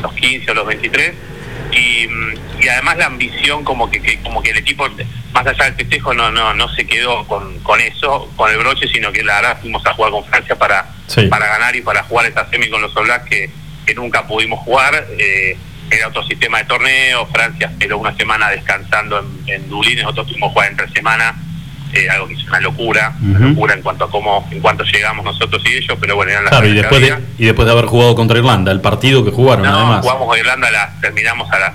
los 0.02 0.12
15 0.14 0.50
o 0.50 0.54
los 0.54 0.66
23. 0.66 1.12
Y, 1.72 2.08
y 2.64 2.68
además 2.68 2.96
la 2.98 3.06
ambición 3.06 3.64
como 3.64 3.90
que, 3.90 4.00
que- 4.00 4.20
como 4.20 4.42
que 4.42 4.50
el 4.50 4.58
equipo 4.58 4.88
más 5.32 5.46
allá 5.46 5.64
del 5.64 5.74
festejo 5.74 6.14
no 6.14 6.30
no 6.30 6.54
no 6.54 6.68
se 6.74 6.86
quedó 6.86 7.26
con, 7.26 7.58
con 7.60 7.80
eso 7.80 8.30
con 8.36 8.50
el 8.50 8.58
broche 8.58 8.88
sino 8.88 9.12
que 9.12 9.22
la 9.22 9.36
verdad 9.36 9.58
fuimos 9.60 9.84
a 9.86 9.92
jugar 9.94 10.10
con 10.12 10.24
Francia 10.24 10.56
para 10.56 10.86
Sí. 11.06 11.22
para 11.28 11.46
ganar 11.46 11.74
y 11.76 11.80
para 11.80 12.02
jugar 12.02 12.26
esa 12.26 12.48
semi 12.50 12.68
con 12.68 12.82
los 12.82 12.92
Blacks 12.94 13.28
que, 13.28 13.50
que 13.86 13.94
nunca 13.94 14.26
pudimos 14.26 14.60
jugar 14.60 15.06
eh, 15.18 15.56
era 15.90 16.08
otro 16.08 16.22
sistema 16.24 16.58
de 16.58 16.64
torneo 16.64 17.26
Francia 17.26 17.68
esperó 17.68 17.98
una 17.98 18.14
semana 18.16 18.50
descansando 18.50 19.18
en, 19.18 19.48
en 19.54 19.68
Dublín 19.70 19.98
nosotros 20.00 20.26
tuvimos 20.28 20.52
jugar 20.52 20.70
entre 20.70 20.88
semana 20.90 21.34
eh, 21.92 22.08
algo 22.10 22.28
que 22.28 22.34
es 22.34 22.44
una 22.44 22.60
locura 22.60 23.14
una 23.20 23.38
locura 23.38 23.74
en 23.74 23.82
cuanto 23.82 24.04
a 24.04 24.10
cómo 24.10 24.46
en 24.50 24.60
cuanto 24.60 24.84
llegamos 24.84 25.24
nosotros 25.24 25.62
y 25.66 25.74
ellos 25.76 25.96
pero 26.00 26.16
bueno 26.16 26.30
eran 26.32 26.44
las 26.44 26.50
Claro, 26.52 26.66
y 26.68 26.74
después, 26.74 27.00
de, 27.00 27.12
había. 27.12 27.26
y 27.38 27.44
después 27.46 27.66
de 27.66 27.72
haber 27.72 27.86
jugado 27.86 28.14
contra 28.14 28.38
Irlanda, 28.38 28.70
el 28.72 28.80
partido 28.80 29.24
que 29.24 29.30
jugaron 29.30 29.64
No, 29.64 29.76
además. 29.76 30.00
jugamos 30.02 30.28
con 30.28 30.38
Irlanda, 30.38 30.68
a 30.68 30.70
las- 30.70 31.00
terminamos 31.00 31.50
a 31.52 31.58
las 31.58 31.72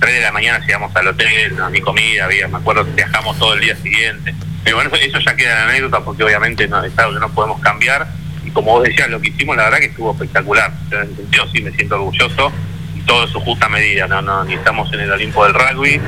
3 0.00 0.14
de 0.14 0.20
la 0.20 0.32
mañana, 0.32 0.58
llegamos 0.64 0.94
al 0.94 1.08
hotel, 1.08 1.56
no, 1.56 1.68
ni 1.70 1.80
comida 1.80 2.24
había, 2.26 2.46
me 2.48 2.58
acuerdo, 2.58 2.84
viajamos 2.84 3.38
todo 3.38 3.54
el 3.54 3.60
día 3.60 3.76
siguiente. 3.76 4.34
Pero 4.64 4.76
bueno, 4.76 4.90
eso, 4.94 5.04
eso 5.04 5.18
ya 5.20 5.36
queda 5.36 5.62
en 5.64 5.68
anécdota 5.70 6.00
porque 6.00 6.24
obviamente 6.24 6.66
no, 6.68 6.82
es 6.84 6.96
algo 6.98 7.14
que 7.14 7.20
no 7.20 7.28
podemos 7.30 7.60
cambiar. 7.60 8.06
Y 8.44 8.50
como 8.50 8.72
vos 8.72 8.84
decías, 8.84 9.08
lo 9.10 9.20
que 9.20 9.28
hicimos 9.28 9.56
la 9.56 9.64
verdad 9.64 9.78
que 9.78 9.86
estuvo 9.86 10.12
espectacular. 10.12 10.72
En 10.90 11.02
ese 11.02 11.14
sentido 11.16 11.46
sí 11.52 11.62
me 11.62 11.70
siento 11.72 11.94
orgulloso 11.96 12.52
y 12.96 13.00
todo 13.00 13.24
en 13.24 13.28
su 13.32 13.40
justa 13.40 13.68
medida. 13.68 14.06
No, 14.08 14.22
no, 14.22 14.44
ni 14.44 14.54
estamos 14.54 14.92
en 14.92 15.00
el 15.00 15.10
Olimpo 15.12 15.44
del 15.44 15.54
rugby, 15.54 16.00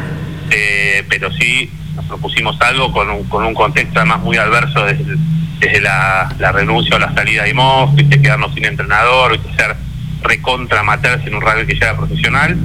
eh, 0.50 1.04
pero 1.08 1.30
sí 1.32 1.70
nos 1.98 2.06
propusimos 2.06 2.56
algo 2.60 2.92
con 2.92 3.10
un, 3.10 3.24
con 3.24 3.44
un 3.44 3.54
contexto 3.54 3.98
además 3.98 4.20
muy 4.20 4.36
adverso 4.36 4.84
desde, 4.84 5.80
la, 5.80 6.32
la 6.38 6.52
renuncia 6.52 6.94
o 6.94 6.98
la 7.00 7.12
salida 7.12 7.42
de 7.42 7.50
Imos, 7.50 7.92
viste, 7.96 8.22
quedarnos 8.22 8.54
sin 8.54 8.64
entrenador, 8.64 9.32
viste, 9.32 9.52
ser 9.56 9.74
recontra 10.22 10.84
matarse 10.84 11.28
en 11.28 11.34
un 11.34 11.40
rugby 11.40 11.66
que 11.66 11.76
ya 11.76 11.86
era 11.86 11.96
profesional. 11.96 12.56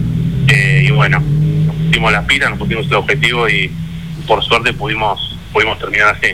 Eh, 0.48 0.86
y 0.88 0.92
bueno, 0.92 1.20
nos 1.20 1.76
pusimos 1.76 2.12
las 2.12 2.26
pilas, 2.26 2.52
nos 2.52 2.60
pusimos 2.60 2.86
el 2.86 2.94
objetivo 2.94 3.50
y 3.50 3.72
por 4.28 4.44
suerte 4.44 4.72
pudimos, 4.74 5.36
pudimos 5.52 5.80
terminar 5.80 6.16
así. 6.16 6.34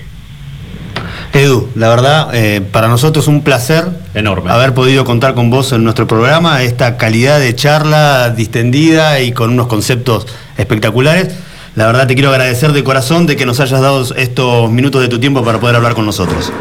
Edu, 1.34 1.70
la 1.76 1.88
verdad, 1.88 2.36
eh, 2.36 2.60
para 2.60 2.90
nosotros 2.90 3.28
un 3.28 3.44
placer 3.44 3.86
Enorme. 4.14 4.52
haber 4.52 4.74
podido 4.74 5.06
contar 5.06 5.36
con 5.36 5.50
vos 5.50 5.72
en 5.72 5.86
nuestro 5.86 6.06
programa, 6.06 6.64
esta 6.64 6.98
calidad 6.98 7.40
de 7.40 7.56
charla 7.56 8.32
distendida 8.32 9.22
y 9.22 9.32
con 9.32 9.52
unos 9.52 9.68
conceptos 9.68 10.28
espectaculares. 10.58 11.34
La 11.80 11.88
verdad 11.88 12.08
te 12.08 12.14
quiero 12.14 12.32
agradecer 12.32 12.74
de 12.74 12.84
corazón 12.84 13.26
de 13.26 13.38
que 13.38 13.46
nos 13.46 13.62
hayas 13.62 13.80
dado 13.80 14.06
estos 14.18 14.70
minutos 14.70 15.02
de 15.02 15.08
tu 15.08 15.18
tiempo 15.18 15.46
para 15.46 15.62
poder 15.62 15.78
hablar 15.78 15.94
con 15.94 16.06
nosotros. 16.06 16.52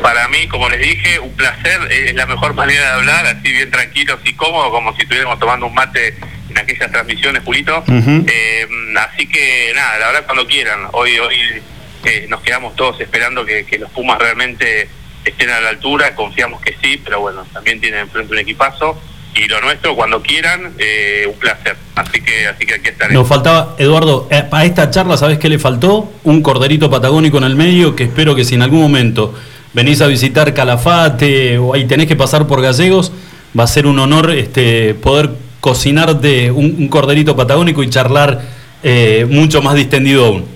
Para 0.00 0.28
mí, 0.28 0.46
como 0.46 0.68
les 0.68 0.78
dije, 0.78 1.18
un 1.18 1.32
placer, 1.32 1.80
eh, 1.90 2.04
es 2.10 2.14
la 2.14 2.26
mejor 2.26 2.54
manera 2.54 2.82
de 2.82 2.92
hablar, 3.00 3.26
así 3.26 3.50
bien 3.50 3.68
tranquilos 3.72 4.20
y 4.24 4.34
cómodos, 4.34 4.70
como 4.70 4.94
si 4.94 5.02
estuviéramos 5.02 5.40
tomando 5.40 5.66
un 5.66 5.74
mate 5.74 6.14
en 6.48 6.56
aquellas 6.56 6.92
transmisiones, 6.92 7.42
Julito. 7.42 7.82
Eh, 7.88 8.68
así 8.96 9.26
que 9.26 9.72
nada, 9.74 9.98
la 9.98 10.06
verdad 10.06 10.26
cuando 10.26 10.46
quieran, 10.46 10.86
hoy 10.92 11.18
hoy 11.18 11.60
eh, 12.04 12.26
nos 12.28 12.42
quedamos 12.42 12.76
todos 12.76 13.00
esperando 13.00 13.44
que, 13.44 13.66
que 13.66 13.76
los 13.76 13.90
Pumas 13.90 14.20
realmente 14.20 14.88
estén 15.24 15.50
a 15.50 15.60
la 15.60 15.70
altura, 15.70 16.14
confiamos 16.14 16.60
que 16.60 16.76
sí, 16.80 17.02
pero 17.04 17.18
bueno, 17.18 17.44
también 17.52 17.80
tienen 17.80 17.98
enfrente 17.98 18.32
un 18.32 18.38
equipazo 18.38 19.02
y 19.34 19.48
lo 19.48 19.60
nuestro 19.60 19.96
cuando 19.96 20.22
quieran, 20.22 20.74
eh, 20.78 21.26
un 21.26 21.38
placer. 21.38 21.76
Así 21.94 22.20
que 22.20 22.46
así 22.46 22.66
que 22.66 22.74
aquí 22.74 22.88
estaré. 22.88 23.14
Nos 23.14 23.28
faltaba, 23.28 23.74
Eduardo, 23.78 24.28
eh, 24.30 24.44
a 24.50 24.64
esta 24.64 24.90
charla, 24.90 25.16
¿sabes 25.16 25.38
qué 25.38 25.48
le 25.48 25.58
faltó? 25.58 26.12
Un 26.24 26.42
corderito 26.42 26.90
patagónico 26.90 27.38
en 27.38 27.44
el 27.44 27.56
medio 27.56 27.96
que 27.96 28.04
espero 28.04 28.34
que 28.34 28.44
si 28.44 28.54
en 28.54 28.62
algún 28.62 28.80
momento 28.80 29.34
venís 29.72 30.00
a 30.02 30.06
visitar 30.06 30.52
Calafate 30.52 31.58
o 31.58 31.74
ahí 31.74 31.86
tenés 31.86 32.06
que 32.06 32.16
pasar 32.16 32.46
por 32.46 32.60
Gallegos, 32.60 33.12
va 33.58 33.64
a 33.64 33.66
ser 33.66 33.86
un 33.86 33.98
honor 33.98 34.30
este, 34.30 34.94
poder 34.94 35.30
cocinarte 35.60 36.50
un, 36.50 36.76
un 36.78 36.88
corderito 36.88 37.36
patagónico 37.36 37.82
y 37.82 37.90
charlar 37.90 38.42
eh, 38.82 39.26
mucho 39.28 39.62
más 39.62 39.74
distendido 39.74 40.26
aún. 40.26 40.48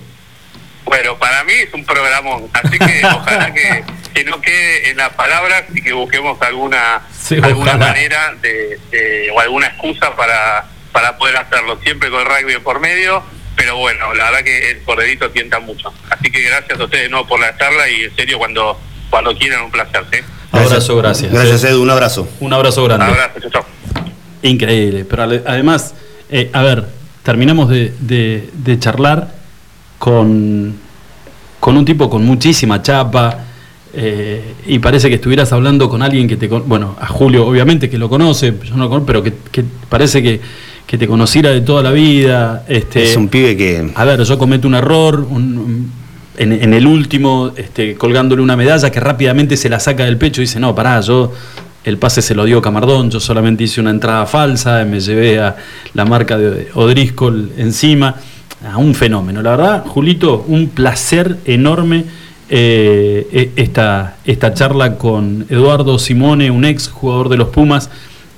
Bueno, 0.83 1.17
para 1.17 1.43
mí 1.43 1.53
es 1.53 1.73
un 1.73 1.85
programón, 1.85 2.43
así 2.53 2.77
que 2.77 3.01
ojalá 3.05 3.53
que, 3.53 3.83
que 4.13 4.23
no 4.23 4.39
quede 4.41 4.89
en 4.89 4.97
las 4.97 5.09
palabras 5.09 5.63
y 5.73 5.81
que 5.81 5.93
busquemos 5.93 6.41
alguna 6.41 7.01
Sí, 7.27 7.35
alguna 7.41 7.71
ojalá. 7.71 7.87
manera 7.87 8.33
de, 8.41 8.79
de- 8.91 9.31
o 9.31 9.39
alguna 9.39 9.67
excusa 9.67 10.15
para, 10.15 10.65
para 10.91 11.17
poder 11.17 11.37
hacerlo, 11.37 11.79
siempre 11.83 12.09
con 12.09 12.21
el 12.21 12.25
rugby 12.27 12.57
por 12.63 12.79
medio, 12.79 13.21
pero 13.55 13.77
bueno, 13.77 14.13
la 14.13 14.25
verdad 14.25 14.43
que 14.43 14.71
el 14.71 14.83
corredito 14.83 15.29
tienta 15.31 15.59
mucho. 15.59 15.91
Así 16.09 16.31
que 16.31 16.41
gracias 16.41 16.79
a 16.79 16.83
ustedes 16.83 17.03
de 17.05 17.09
nuevo 17.09 17.27
por 17.27 17.39
la 17.39 17.57
charla 17.57 17.89
y 17.89 18.03
en 18.05 18.15
serio 18.15 18.37
cuando 18.37 18.79
cuando 19.09 19.35
quieran 19.37 19.61
un 19.63 19.71
placer, 19.71 20.03
¿sí? 20.11 20.19
Abrazo, 20.51 20.97
gracias. 20.97 21.31
Gracias 21.31 21.63
Edu, 21.63 21.81
un 21.81 21.89
abrazo. 21.89 22.27
Un 22.39 22.53
abrazo 22.53 22.83
grande. 22.83 23.05
Abrazo, 23.05 23.39
chau, 23.41 23.51
chau. 23.51 23.63
Increíble, 24.41 25.05
pero 25.05 25.23
además, 25.23 25.93
eh, 26.29 26.49
a 26.53 26.61
ver, 26.61 26.85
terminamos 27.23 27.69
de, 27.69 27.93
de- 27.99 28.49
de 28.53 28.79
charlar 28.79 29.29
con, 29.97 30.77
con 31.59 31.77
un 31.77 31.85
tipo 31.85 32.09
con 32.09 32.23
muchísima 32.25 32.81
chapa 32.81 33.39
eh, 33.99 34.53
y 34.67 34.77
parece 34.77 35.09
que 35.09 35.15
estuvieras 35.15 35.51
hablando 35.51 35.89
con 35.89 36.03
alguien 36.03 36.27
que 36.27 36.37
te... 36.37 36.47
Bueno, 36.47 36.95
a 37.01 37.07
Julio 37.07 37.47
obviamente 37.47 37.89
que 37.89 37.97
lo 37.97 38.09
conoce, 38.09 38.53
yo 38.63 38.75
no 38.75 38.83
lo 38.83 38.89
conozco, 38.89 39.05
pero 39.07 39.23
que, 39.23 39.33
que 39.51 39.63
parece 39.89 40.21
que, 40.21 40.39
que 40.85 40.97
te 40.99 41.07
conociera 41.07 41.49
de 41.49 41.61
toda 41.61 41.81
la 41.81 41.91
vida. 41.91 42.63
Este, 42.67 43.03
Es 43.03 43.17
un 43.17 43.27
pibe 43.27 43.57
que... 43.57 43.91
a 43.95 44.05
ver, 44.05 44.21
yo 44.23 44.37
cometo 44.37 44.67
un 44.67 44.75
error 44.75 45.25
un- 45.29 45.91
en, 46.37 46.51
en 46.53 46.73
el 46.75 46.85
último, 46.85 47.51
este, 47.57 47.95
colgándole 47.95 48.43
una 48.43 48.55
medalla 48.55 48.91
que 48.91 48.99
rápidamente 48.99 49.57
se 49.57 49.67
la 49.69 49.79
saca 49.79 50.05
del 50.05 50.17
pecho 50.17 50.41
y 50.41 50.43
dice, 50.45 50.59
no, 50.59 50.75
pará, 50.75 51.01
yo 51.01 51.33
el 51.83 51.97
pase 51.97 52.21
se 52.21 52.35
lo 52.35 52.45
dio 52.45 52.61
Camardón, 52.61 53.09
yo 53.09 53.19
solamente 53.19 53.63
hice 53.63 53.81
una 53.81 53.89
entrada 53.89 54.27
falsa, 54.27 54.85
me 54.85 54.99
llevé 54.99 55.39
a 55.39 55.55
la 55.95 56.05
marca 56.05 56.37
de 56.37 56.67
O'Driscoll 56.75 57.53
encima, 57.57 58.13
a 58.71 58.77
un 58.77 58.93
fenómeno. 58.93 59.41
La 59.41 59.51
verdad, 59.51 59.83
Julito, 59.87 60.45
un 60.47 60.67
placer 60.69 61.37
enorme 61.45 62.03
eh, 62.49 63.27
e- 63.31 63.61
esta, 63.61 64.17
esta 64.25 64.53
charla 64.53 64.97
con 64.97 65.45
Eduardo 65.49 65.99
Simone, 65.99 66.49
un 66.51 66.65
ex 66.65 66.87
jugador 66.87 67.29
de 67.29 67.37
los 67.37 67.49
Pumas 67.49 67.89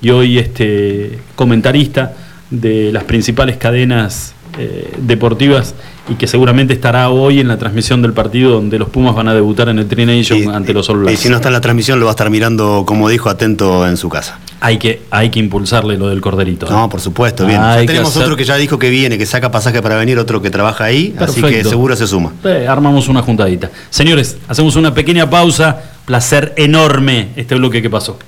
y 0.02 0.10
hoy 0.10 0.38
este 0.38 1.18
comentarista 1.36 2.14
de 2.50 2.92
las 2.92 3.04
principales 3.04 3.56
cadenas 3.56 4.34
eh, 4.58 4.92
deportivas 4.98 5.74
y 6.08 6.14
que 6.14 6.26
seguramente 6.26 6.72
estará 6.74 7.08
hoy 7.10 7.38
en 7.40 7.46
la 7.48 7.56
transmisión 7.58 8.02
del 8.02 8.12
partido 8.12 8.50
donde 8.52 8.78
los 8.78 8.88
Pumas 8.88 9.14
van 9.14 9.28
a 9.28 9.34
debutar 9.34 9.68
en 9.68 9.78
el 9.78 9.86
Tri 9.86 10.06
Nation 10.06 10.38
y- 10.38 10.46
ante 10.46 10.72
los 10.72 10.88
All 10.90 10.96
Y 10.96 11.00
Blacks. 11.02 11.20
si 11.20 11.28
no 11.28 11.36
está 11.36 11.48
en 11.48 11.52
la 11.54 11.60
transmisión, 11.60 12.00
lo 12.00 12.06
va 12.06 12.12
a 12.12 12.14
estar 12.14 12.30
mirando, 12.30 12.84
como 12.86 13.08
dijo, 13.08 13.28
atento 13.30 13.86
en 13.86 13.96
su 13.96 14.08
casa. 14.08 14.38
hay, 14.60 14.78
que, 14.78 15.02
hay 15.10 15.30
que 15.30 15.38
impulsarle 15.38 15.96
lo 15.96 16.08
del 16.08 16.20
corderito. 16.20 16.66
¿eh? 16.66 16.70
No, 16.70 16.88
por 16.88 17.00
supuesto, 17.00 17.46
bien. 17.46 17.60
Ya 17.60 17.84
tenemos 17.86 18.10
hacer- 18.10 18.22
otro 18.24 18.36
que 18.36 18.44
ya 18.44 18.56
dijo 18.56 18.78
que 18.78 18.90
viene, 18.90 19.18
que 19.18 19.26
saca 19.26 19.50
pasaje 19.50 19.80
para 19.82 19.96
venir, 19.96 20.18
otro 20.18 20.42
que 20.42 20.50
trabaja 20.50 20.84
ahí, 20.84 21.14
así 21.18 21.40
que 21.42 21.62
seguro 21.64 21.94
se 21.96 22.06
suma. 22.06 22.32
Eh, 22.44 22.66
armamos 22.68 23.06
una 23.08 23.22
juntadita. 23.22 23.70
Señores, 23.90 24.36
hacemos 24.48 24.74
una 24.76 24.92
pequeña 24.94 25.30
pausa. 25.30 25.80
Placer 26.06 26.54
enorme 26.56 27.28
este 27.36 27.54
bloque 27.54 27.80
que 27.82 27.88
pasó. 27.90 28.18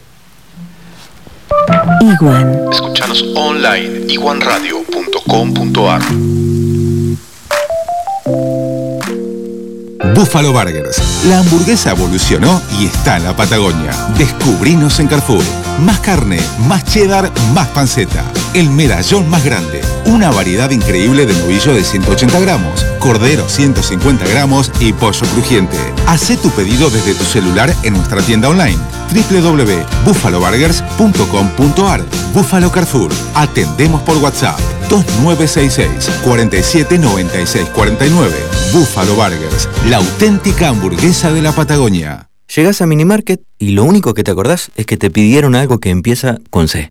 Iguan. 2.01 2.61
Escuchanos 2.71 3.25
online 3.35 4.05
iguanradio.com.ar 4.09 6.03
Buffalo 10.15 10.53
Burgers. 10.53 11.25
La 11.27 11.39
hamburguesa 11.39 11.91
evolucionó 11.91 12.61
y 12.79 12.87
está 12.87 13.17
en 13.17 13.25
la 13.25 13.37
Patagonia. 13.37 13.93
Descubrinos 14.19 14.99
en 15.01 15.07
Carrefour. 15.07 15.45
Más 15.81 16.01
carne, 16.01 16.41
más 16.67 16.85
cheddar, 16.85 17.31
más 17.55 17.69
panceta. 17.69 18.25
El 18.55 18.69
medallón 18.69 19.31
más 19.31 19.43
grande. 19.45 19.81
Una 20.05 20.31
variedad 20.31 20.71
increíble 20.71 21.25
de 21.25 21.33
novillo 21.33 21.73
de 21.73 21.83
180 21.83 22.39
gramos, 22.41 22.85
cordero 22.99 23.49
150 23.49 24.29
gramos 24.29 24.71
y 24.79 24.93
pollo 24.93 25.27
crujiente. 25.33 25.79
Hacé 26.07 26.37
tu 26.37 26.51
pedido 26.51 26.91
desde 26.91 27.15
tu 27.15 27.25
celular 27.25 27.75
en 27.83 27.95
nuestra 27.95 28.21
tienda 28.21 28.51
online 28.51 28.77
www.buffaloburgers.com.ar 29.11 32.05
Buffalo 32.35 32.71
Carrefour. 32.71 33.11
Atendemos 33.35 34.03
por 34.03 34.19
WhatsApp 34.19 34.61
2966 34.91 36.11
4796 36.23 37.71
49. 37.71 38.37
Buffalo 38.75 39.15
Burgers, 39.15 39.67
la 39.89 39.97
auténtica 39.97 40.69
hamburguesa 40.69 41.33
de 41.33 41.41
la 41.41 41.53
Patagonia. 41.53 42.29
Llegás 42.55 42.83
a 42.83 42.87
Minimarket 42.87 43.41
y 43.59 43.71
lo 43.71 43.85
único 43.85 44.13
que 44.13 44.25
te 44.25 44.31
acordás 44.31 44.71
es 44.77 44.85
que 44.85 44.99
te 44.99 45.11
pidieron 45.11 45.55
algo 45.55 45.79
que 45.79 45.89
empieza 45.89 46.37
con 46.51 46.69
C. 46.69 46.91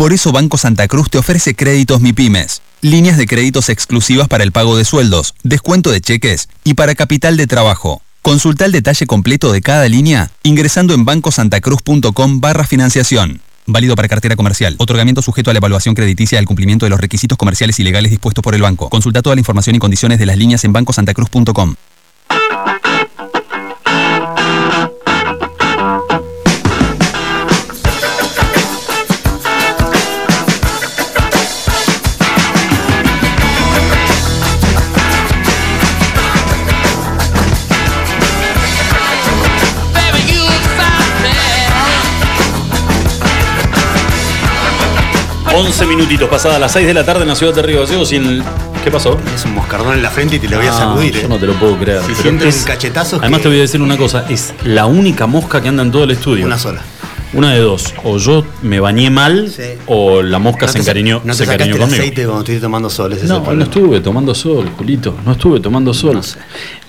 Por 0.00 0.14
eso 0.14 0.32
Banco 0.32 0.56
Santa 0.56 0.88
Cruz 0.88 1.10
te 1.10 1.18
ofrece 1.18 1.54
créditos 1.54 2.00
MIPIMES, 2.00 2.62
líneas 2.80 3.18
de 3.18 3.26
créditos 3.26 3.68
exclusivas 3.68 4.28
para 4.28 4.44
el 4.44 4.50
pago 4.50 4.78
de 4.78 4.86
sueldos, 4.86 5.34
descuento 5.42 5.90
de 5.90 6.00
cheques 6.00 6.48
y 6.64 6.72
para 6.72 6.94
capital 6.94 7.36
de 7.36 7.46
trabajo. 7.46 8.00
Consulta 8.22 8.64
el 8.64 8.72
detalle 8.72 9.06
completo 9.06 9.52
de 9.52 9.60
cada 9.60 9.86
línea 9.88 10.30
ingresando 10.42 10.94
en 10.94 11.04
bancosantacruz.com 11.04 12.40
barra 12.40 12.66
financiación. 12.66 13.42
Válido 13.66 13.94
para 13.94 14.08
cartera 14.08 14.36
comercial. 14.36 14.74
Otorgamiento 14.78 15.20
sujeto 15.20 15.50
a 15.50 15.52
la 15.52 15.58
evaluación 15.58 15.94
crediticia 15.94 16.36
y 16.36 16.38
al 16.38 16.46
cumplimiento 16.46 16.86
de 16.86 16.90
los 16.90 16.98
requisitos 16.98 17.36
comerciales 17.36 17.78
y 17.78 17.82
legales 17.82 18.10
dispuestos 18.10 18.42
por 18.42 18.54
el 18.54 18.62
banco. 18.62 18.88
Consulta 18.88 19.20
toda 19.20 19.36
la 19.36 19.40
información 19.40 19.76
y 19.76 19.80
condiciones 19.80 20.18
de 20.18 20.24
las 20.24 20.38
líneas 20.38 20.64
en 20.64 20.72
bancosantacruz.com. 20.72 21.74
11 45.60 45.86
minutitos 45.86 46.28
pasadas 46.30 46.58
las 46.58 46.72
6 46.72 46.86
de 46.86 46.94
la 46.94 47.04
tarde 47.04 47.22
en 47.22 47.28
la 47.28 47.34
ciudad 47.34 47.54
de 47.54 47.60
Río 47.62 47.80
Gallegos 47.82 48.08
sin. 48.08 48.42
¿Qué 48.82 48.90
pasó? 48.90 49.20
Es 49.34 49.44
un 49.44 49.54
moscardón 49.54 49.92
en 49.94 50.02
la 50.02 50.08
frente 50.10 50.36
y 50.36 50.38
te 50.38 50.48
lo 50.48 50.56
voy 50.56 50.66
a 50.66 50.70
Ah, 50.74 50.78
saludir. 50.78 51.12
Yo 51.12 51.20
eh. 51.20 51.26
no 51.28 51.36
te 51.38 51.46
lo 51.46 51.52
puedo 51.54 51.76
creer. 51.78 52.00
Si 52.06 52.14
sienten 52.14 52.50
cachetazos. 52.64 53.20
Además 53.20 53.40
que- 53.40 53.42
te 53.42 53.48
voy 53.50 53.58
a 53.58 53.60
decir 53.60 53.82
una 53.82 53.98
cosa, 53.98 54.24
es 54.30 54.54
la 54.64 54.86
única 54.86 55.26
mosca 55.26 55.60
que 55.60 55.68
anda 55.68 55.82
en 55.82 55.90
todo 55.92 56.04
el 56.04 56.12
estudio. 56.12 56.46
Una 56.46 56.58
sola. 56.58 56.80
Una 57.34 57.52
de 57.52 57.60
dos. 57.60 57.92
O 58.04 58.16
yo 58.16 58.42
me 58.62 58.80
bañé 58.80 59.10
mal 59.10 59.52
Sí. 59.54 59.62
o 59.86 60.22
la 60.22 60.38
mosca 60.38 60.64
No 60.66 60.72
se 60.72 60.78
encariñó, 60.78 61.20
No 61.24 61.34
se 61.34 61.44
te 61.44 61.52
encariñó 61.52 61.74
el 61.74 61.80
conmigo. 61.82 62.02
aceite 62.02 62.22
cuando 62.24 62.40
estuviste 62.40 62.62
tomando 62.62 62.88
sol. 62.90 63.12
Ese 63.12 63.24
es 63.26 63.30
el 63.30 63.36
No, 63.42 63.52
no 63.52 63.62
estuve 63.64 64.00
tomando 64.00 64.34
sol, 64.34 64.70
Julito. 64.78 65.14
No 65.26 65.32
estuve 65.32 65.60
tomando 65.60 65.92
sol. 65.92 66.14
No 66.14 66.22
sé. 66.22 66.38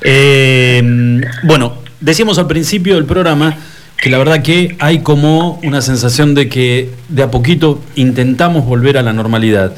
Eh, 0.01 1.21
bueno, 1.43 1.73
decíamos 1.99 2.37
al 2.39 2.47
principio 2.47 2.95
del 2.95 3.05
programa 3.05 3.53
que 4.01 4.09
la 4.09 4.17
verdad 4.17 4.41
que 4.41 4.75
hay 4.79 4.99
como 4.99 5.59
una 5.63 5.81
sensación 5.81 6.33
de 6.33 6.49
que 6.49 6.89
de 7.07 7.21
a 7.21 7.29
poquito 7.29 7.83
intentamos 7.95 8.65
volver 8.65 8.97
a 8.97 9.03
la 9.03 9.13
normalidad. 9.13 9.73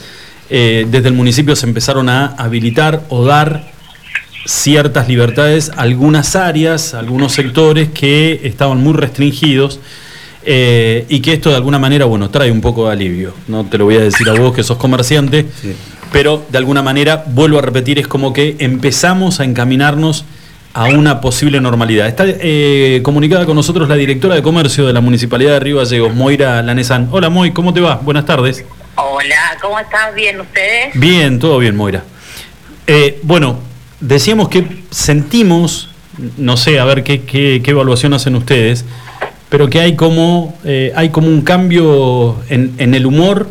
Eh, 0.50 0.88
desde 0.90 1.10
el 1.10 1.14
municipio 1.14 1.58
se 1.58 1.66
empezaron 1.66 2.08
a 2.08 2.28
habilitar 2.38 3.04
o 3.10 3.26
dar 3.26 3.70
ciertas 4.46 5.10
libertades 5.10 5.72
a 5.76 5.82
algunas 5.82 6.38
áreas, 6.38 6.94
a 6.94 7.00
algunos 7.00 7.34
sectores 7.34 7.90
que 7.90 8.40
estaban 8.46 8.82
muy 8.82 8.94
restringidos. 8.94 9.80
eh, 10.46 11.06
y 11.08 11.22
que 11.22 11.32
esto 11.32 11.50
de 11.50 11.56
alguna 11.56 11.80
manera, 11.80 12.04
bueno, 12.04 12.30
trae 12.30 12.52
un 12.52 12.60
poco 12.60 12.88
de 12.88 12.92
alivio. 12.92 13.34
No 13.48 13.66
te 13.66 13.78
lo 13.78 13.86
voy 13.86 13.96
a 13.96 14.02
decir 14.02 14.28
a 14.30 14.34
vos 14.34 14.54
que 14.54 14.62
sos 14.62 14.78
comerciante, 14.78 15.46
pero 16.12 16.46
de 16.50 16.58
alguna 16.58 16.82
manera, 16.82 17.24
vuelvo 17.28 17.60
a 17.60 17.62
repetir, 17.62 17.98
es 17.98 18.08
como 18.08 18.34
que 18.34 18.58
empezamos 18.60 19.40
a 19.40 19.46
encaminarnos 19.46 20.26
a 20.74 20.86
una 20.86 21.22
posible 21.22 21.62
normalidad. 21.62 22.08
Está 22.08 22.26
eh, 22.28 23.02
comunicada 23.04 23.46
con 23.46 23.56
nosotros 23.56 23.88
la 23.88 23.96
directora 23.96 24.36
de 24.36 24.42
comercio 24.42 24.88
de 24.88 24.94
la 24.94 25.02
Municipalidad 25.02 25.52
de 25.54 25.60
Río 25.60 25.78
Gallegos, 25.78 26.16
Moira 26.16 26.62
Lanesan. 26.64 27.10
Hola 27.12 27.30
Moy, 27.30 27.52
¿cómo 27.52 27.74
te 27.74 27.80
va? 27.80 27.96
Buenas 28.02 28.26
tardes. 28.26 28.66
Hola, 28.96 29.58
¿cómo 29.62 29.80
estás? 29.80 30.14
¿Bien 30.16 30.40
ustedes? 30.42 30.92
Bien, 30.96 31.40
todo 31.40 31.60
bien, 31.60 31.76
Moira. 31.76 32.04
Eh, 32.88 33.20
bueno, 33.24 33.60
decíamos 34.00 34.50
que 34.50 34.84
sentimos, 34.90 35.90
no 36.38 36.58
sé, 36.58 36.80
a 36.80 36.86
ver 36.86 37.04
qué, 37.04 37.22
qué- 37.22 37.62
qué 37.64 37.72
evaluación 37.72 38.14
hacen 38.14 38.36
ustedes, 38.36 38.84
pero 39.50 39.70
que 39.70 39.80
hay 39.80 39.96
como, 39.96 40.58
eh, 40.64 40.92
hay 40.96 41.10
como 41.10 41.28
un 41.28 41.42
cambio 41.44 42.38
en, 42.50 42.74
en 42.80 42.96
el 42.96 43.06
humor, 43.06 43.48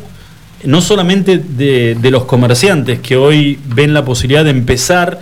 no 0.64 0.80
solamente 0.80 1.38
de, 1.38 1.94
de 2.00 2.10
los 2.10 2.24
comerciantes 2.24 2.98
que 3.00 3.16
hoy 3.16 3.58
ven 3.66 3.94
la 3.94 4.04
posibilidad 4.04 4.44
de 4.44 4.50
empezar 4.50 5.20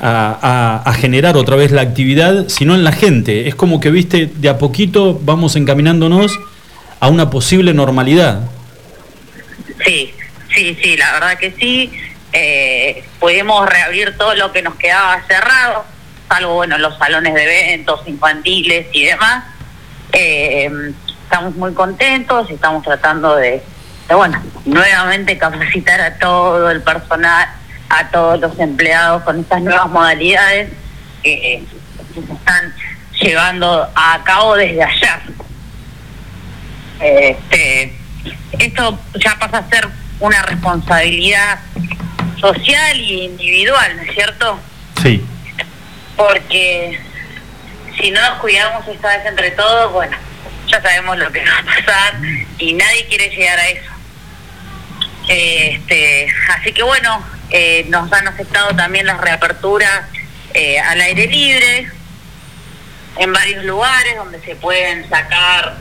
a, 0.00 0.82
a- 0.84 0.90
a 0.90 0.94
generar 0.94 1.36
otra 1.36 1.56
vez 1.56 1.70
la 1.72 1.82
actividad, 1.82 2.48
sino 2.48 2.74
en 2.74 2.84
la 2.84 2.92
gente. 2.92 3.48
Es 3.48 3.54
como 3.54 3.80
que, 3.80 3.90
viste, 3.90 4.30
de 4.34 4.48
a 4.48 4.58
poquito 4.58 5.18
vamos 5.22 5.56
encaminándonos 5.56 6.38
a 7.00 7.08
una 7.08 7.30
posible 7.30 7.72
normalidad. 7.74 8.40
Sí, 9.84 10.12
sí, 10.54 10.76
sí, 10.82 10.96
la 10.96 11.12
verdad 11.12 11.38
que 11.38 11.52
sí. 11.58 11.92
Eh, 12.32 13.02
pudimos 13.18 13.68
reabrir 13.68 14.16
todo 14.16 14.34
lo 14.34 14.52
que 14.52 14.62
nos 14.62 14.76
quedaba 14.76 15.20
cerrado, 15.26 15.84
salvo, 16.28 16.54
bueno, 16.54 16.78
los 16.78 16.96
salones 16.96 17.34
de 17.34 17.42
eventos 17.42 18.00
infantiles 18.06 18.86
y 18.92 19.04
demás. 19.06 19.44
Eh, 20.12 20.70
estamos 21.24 21.54
muy 21.56 21.72
contentos 21.74 22.48
y 22.50 22.54
estamos 22.54 22.82
tratando 22.84 23.36
de, 23.36 23.62
de, 24.08 24.14
bueno, 24.14 24.40
nuevamente 24.64 25.38
capacitar 25.38 26.00
a 26.00 26.18
todo 26.18 26.70
el 26.70 26.82
personal, 26.82 27.48
a 27.90 28.08
todos 28.08 28.40
los 28.40 28.58
empleados 28.58 29.22
con 29.24 29.40
estas 29.40 29.60
nuevas 29.60 29.88
modalidades 29.90 30.70
que 31.22 31.62
se 32.14 32.20
están 32.20 32.74
llevando 33.20 33.90
a 33.94 34.22
cabo 34.24 34.56
desde 34.56 34.82
ayer. 34.82 35.20
Este, 37.00 37.92
esto 38.58 38.98
ya 39.14 39.36
pasa 39.38 39.58
a 39.58 39.68
ser 39.68 39.88
una 40.20 40.42
responsabilidad 40.42 41.58
social 42.40 42.98
y 42.98 43.24
individual, 43.24 43.96
¿no 43.96 44.02
es 44.02 44.14
cierto? 44.14 44.60
Sí. 45.02 45.24
Porque 46.16 47.00
si 47.98 48.10
no 48.10 48.20
nos 48.20 48.38
cuidamos 48.38 48.86
esta 48.86 49.08
vez 49.16 49.26
entre 49.26 49.50
todos, 49.52 49.92
bueno, 49.92 50.16
ya 50.68 50.80
sabemos 50.80 51.18
lo 51.18 51.30
que 51.32 51.40
va 51.44 51.58
a 51.58 51.64
pasar 51.64 52.14
y 52.58 52.72
nadie 52.74 53.06
quiere 53.08 53.30
llegar 53.30 53.58
a 53.58 53.68
eso. 53.68 53.90
Este, 55.28 56.28
así 56.56 56.72
que 56.72 56.82
bueno, 56.82 57.22
eh, 57.50 57.86
nos 57.88 58.12
han 58.12 58.28
aceptado 58.28 58.74
también 58.76 59.06
las 59.06 59.20
reaperturas 59.20 60.02
eh, 60.54 60.78
al 60.78 61.00
aire 61.00 61.26
libre 61.26 61.88
en 63.18 63.32
varios 63.32 63.64
lugares 63.64 64.16
donde 64.16 64.40
se 64.40 64.56
pueden 64.56 65.08
sacar 65.08 65.76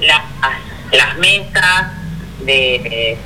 las, 0.00 0.22
las 0.92 1.16
mesas 1.18 1.92
de, 2.44 3.18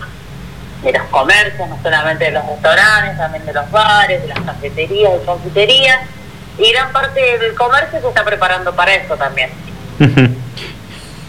de, 0.83 0.93
los 0.93 1.03
comercios, 1.09 1.69
no 1.69 1.79
solamente 1.83 2.25
de 2.27 2.31
los 2.31 2.47
restaurantes, 2.47 3.19
también 3.19 3.45
de 3.47 3.53
los 3.53 3.71
bares, 3.71 4.23
de 4.23 4.29
las 4.29 4.41
cafeterías, 4.41 5.13
de 5.13 5.25
confiterías, 5.25 6.01
y 6.59 6.73
gran 6.73 6.93
parte 6.93 7.21
del 7.39 7.55
comercio 7.55 8.01
se 8.01 8.09
está 8.09 8.25
preparando 8.25 8.75
para 8.75 8.95
eso 8.95 9.17
también. 9.17 9.51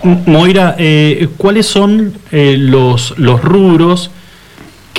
Moira, 0.03 0.75
eh, 0.77 1.29
¿cuáles 1.37 1.67
son 1.67 2.17
eh, 2.31 2.55
los, 2.57 3.17
los 3.17 3.41
rubros 3.41 4.11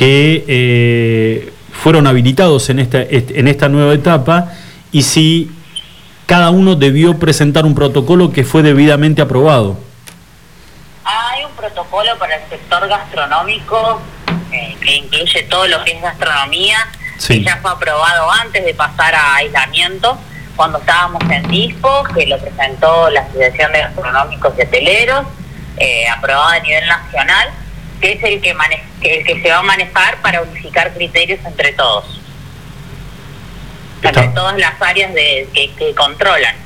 que 0.03 0.45
eh, 0.49 1.53
fueron 1.73 2.09
habilitados 2.09 2.69
en 2.71 2.81
esta, 2.81 3.03
est- 3.03 3.31
en 3.31 3.47
esta 3.47 3.69
nueva 3.69 3.95
etapa 3.95 4.49
y 4.91 5.03
si 5.03 5.49
cada 6.27 6.51
uno 6.51 6.75
debió 6.75 7.21
presentar 7.21 7.65
un 7.65 7.77
protocolo 7.77 8.33
que 8.33 8.43
fue 8.43 8.63
debidamente 8.65 9.23
aprobado? 9.23 9.79
Hay 11.05 11.45
un 11.45 11.53
protocolo 11.53 12.19
para 12.19 12.35
el 12.35 12.43
sector 12.51 12.89
gastronómico 12.89 14.01
eh, 14.51 14.77
que 14.85 14.97
incluye 14.97 15.43
todo 15.45 15.69
lo 15.69 15.85
que 15.85 15.93
es 15.93 16.03
gastronomía, 16.03 16.79
Sí. 17.19 17.35
que 17.39 17.45
ya 17.45 17.59
fue 17.59 17.71
aprobado 17.71 18.29
antes 18.33 18.65
de 18.65 18.75
pasar 18.75 19.15
a 19.15 19.37
aislamiento, 19.37 20.19
cuando 20.57 20.79
estábamos 20.79 21.23
en 21.31 21.49
DISPO, 21.49 22.03
que 22.13 22.27
lo 22.27 22.39
presentó 22.39 23.09
la 23.11 23.21
Asociación 23.21 23.71
de 23.73 23.79
Gastronómicos 23.79 24.53
y 24.59 24.63
Hoteleros, 24.63 25.27
eh, 25.77 26.09
aprobado 26.09 26.49
a 26.51 26.59
nivel 26.59 26.85
nacional, 26.89 27.49
que 28.03 28.13
es 28.13 28.23
el 28.25 28.41
que, 28.43 28.53
mane- 28.55 28.83
el 29.01 29.25
que 29.25 29.41
se 29.41 29.51
va 29.51 29.59
a 29.59 29.63
manejar 29.63 30.21
para 30.21 30.43
unificar 30.43 30.93
criterios 30.93 31.41
entre 31.47 31.73
todos, 31.73 32.21
entre 34.03 34.29
todas 34.35 34.59
las 34.59 34.81
áreas 34.83 35.15
de, 35.15 35.49
que, 35.55 35.73
que 35.75 35.95
controlan, 35.95 36.57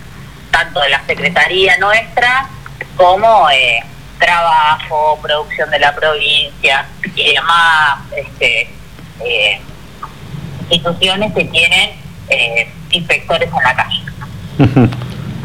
tanto 0.51 0.81
de 0.81 0.89
la 0.89 1.05
Secretaría 1.07 1.77
nuestra 1.79 2.49
como 2.97 3.49
eh, 3.51 3.81
trabajo, 4.19 5.19
producción 5.23 5.71
de 5.71 5.79
la 5.79 5.95
provincia 5.95 6.87
y 7.15 7.35
demás 7.35 7.99
este, 8.17 8.71
eh, 9.25 9.61
instituciones 10.71 11.35
que 11.35 11.45
tienen 11.45 11.91
eh, 12.31 12.69
inspectores 12.91 13.51
en 13.51 13.63
la 13.63 13.77
calle. 13.77 14.03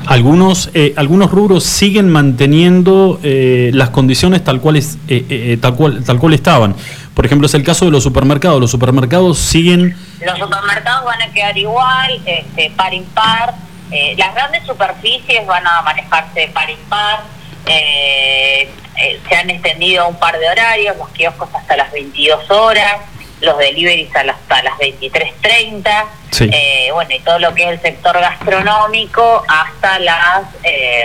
Algunos, 0.08 0.70
eh, 0.74 0.94
algunos 0.98 1.32
rubros 1.32 1.64
siguen 1.64 2.10
manteniendo 2.10 3.20
eh, 3.24 3.72
las 3.74 3.90
condiciones 3.90 4.44
tal 4.44 4.60
cual, 4.60 4.78
es, 4.78 4.98
eh, 5.08 5.26
eh, 5.30 5.58
tal, 5.62 5.76
cual, 5.76 6.04
tal 6.04 6.20
cual 6.20 6.34
estaban. 6.34 6.76
Por 7.14 7.26
ejemplo, 7.26 7.46
es 7.46 7.54
el 7.54 7.64
caso 7.64 7.86
de 7.86 7.92
los 7.92 8.04
supermercados. 8.04 8.60
Los 8.60 8.72
supermercados 8.72 9.38
siguen... 9.38 9.96
Los 10.26 10.40
supermercados 10.40 11.06
van 11.06 11.22
a 11.22 11.32
quedar 11.32 11.58
igual, 11.58 12.22
este, 12.26 12.72
par 12.76 12.94
impar. 12.94 13.54
Eh, 13.92 14.16
las 14.18 14.34
grandes 14.34 14.66
superficies 14.66 15.46
van 15.46 15.68
a 15.68 15.82
manejarse 15.82 16.48
par 16.54 16.70
impar. 16.70 17.24
Eh, 17.66 18.70
eh, 18.98 19.20
se 19.28 19.36
han 19.36 19.50
extendido 19.50 20.08
un 20.08 20.16
par 20.16 20.40
de 20.40 20.50
horarios, 20.50 20.98
los 20.98 21.10
kioscos 21.10 21.50
hasta 21.54 21.76
las 21.78 21.92
22 21.92 22.50
horas, 22.50 22.98
los 23.42 23.58
deliveries 23.58 24.16
a 24.16 24.24
las- 24.24 24.36
hasta 24.38 24.64
las 24.64 24.78
23.30. 24.80 26.06
Sí. 26.32 26.50
Eh, 26.52 26.90
bueno, 26.94 27.10
y 27.14 27.20
todo 27.20 27.40
lo 27.40 27.54
que 27.54 27.64
es 27.64 27.70
el 27.72 27.82
sector 27.82 28.14
gastronómico 28.20 29.44
hasta 29.48 30.00
las 30.00 30.44
eh, 30.64 31.04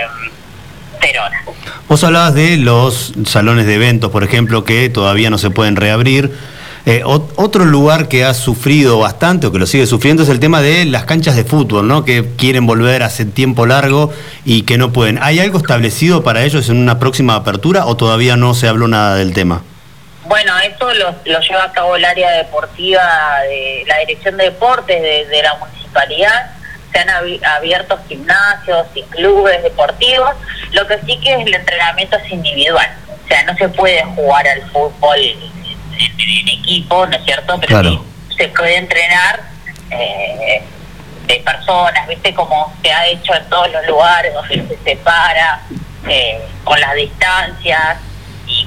0 1.01 1.21
horas. 1.25 1.41
Vos 1.87 2.03
hablabas 2.03 2.33
de 2.33 2.57
los 2.57 3.13
salones 3.25 3.65
de 3.65 3.75
eventos, 3.75 4.11
por 4.11 4.23
ejemplo, 4.23 4.63
que 4.63 4.89
todavía 4.89 5.29
no 5.29 5.37
se 5.37 5.49
pueden 5.49 5.75
reabrir. 5.75 6.31
Eh, 6.85 7.03
ot- 7.03 7.31
otro 7.35 7.65
lugar 7.65 8.07
que 8.07 8.23
ha 8.23 8.33
sufrido 8.33 8.97
bastante 8.99 9.47
o 9.47 9.51
que 9.51 9.59
lo 9.59 9.65
sigue 9.65 9.85
sufriendo 9.85 10.23
es 10.23 10.29
el 10.29 10.39
tema 10.39 10.61
de 10.61 10.85
las 10.85 11.03
canchas 11.03 11.35
de 11.35 11.43
fútbol, 11.43 11.85
¿no? 11.85 12.05
Que 12.05 12.25
quieren 12.37 12.65
volver 12.65 13.03
hace 13.03 13.25
tiempo 13.25 13.65
largo 13.65 14.13
y 14.45 14.61
que 14.61 14.77
no 14.77 14.93
pueden. 14.93 15.19
¿Hay 15.21 15.39
algo 15.39 15.57
establecido 15.57 16.23
para 16.23 16.45
ellos 16.45 16.69
en 16.69 16.77
una 16.77 16.97
próxima 16.97 17.35
apertura 17.35 17.85
o 17.85 17.97
todavía 17.97 18.37
no 18.37 18.53
se 18.53 18.69
habló 18.69 18.87
nada 18.87 19.15
del 19.15 19.33
tema? 19.33 19.63
Bueno, 20.27 20.57
esto 20.59 20.93
lo, 20.93 21.15
lo 21.25 21.39
lleva 21.39 21.63
a 21.63 21.71
cabo 21.71 21.95
el 21.95 22.03
área 22.05 22.31
deportiva 22.31 23.39
de 23.43 23.83
la 23.87 23.97
Dirección 23.99 24.35
de 24.37 24.45
Deportes 24.45 25.01
de, 25.01 25.25
de 25.25 25.43
la 25.43 25.55
municipalidad. 25.55 26.51
Se 26.91 26.99
han 26.99 27.07
abi- 27.09 27.43
abierto 27.45 27.97
gimnasios 28.07 28.87
y 28.93 29.03
clubes 29.03 29.63
deportivos. 29.63 30.31
Lo 30.71 30.85
que 30.87 30.99
sí 31.05 31.17
que 31.19 31.33
es 31.33 31.45
el 31.47 31.53
entrenamiento 31.53 32.17
es 32.17 32.31
individual. 32.31 32.89
O 33.23 33.27
sea, 33.27 33.43
no 33.43 33.55
se 33.57 33.69
puede 33.69 34.03
jugar 34.03 34.47
al 34.47 34.61
fútbol 34.71 35.17
en, 35.17 35.39
en 35.39 36.47
equipo, 36.49 37.05
¿no 37.05 37.15
es 37.17 37.23
cierto? 37.25 37.57
Pero 37.59 37.67
Claro. 37.67 38.03
sí 38.29 38.35
se 38.37 38.47
puede 38.49 38.75
entrenar 38.77 39.41
eh, 39.91 40.61
de 41.25 41.35
personas, 41.39 42.07
¿viste? 42.07 42.33
Como 42.33 42.73
se 42.83 42.91
ha 42.91 43.07
hecho 43.07 43.33
en 43.33 43.45
todos 43.49 43.71
los 43.71 43.85
lugares 43.87 44.33
donde 44.33 44.67
se 44.67 44.77
separa, 44.83 45.61
eh, 46.09 46.39
con 46.63 46.79
las 46.79 46.93
distancias 46.95 47.97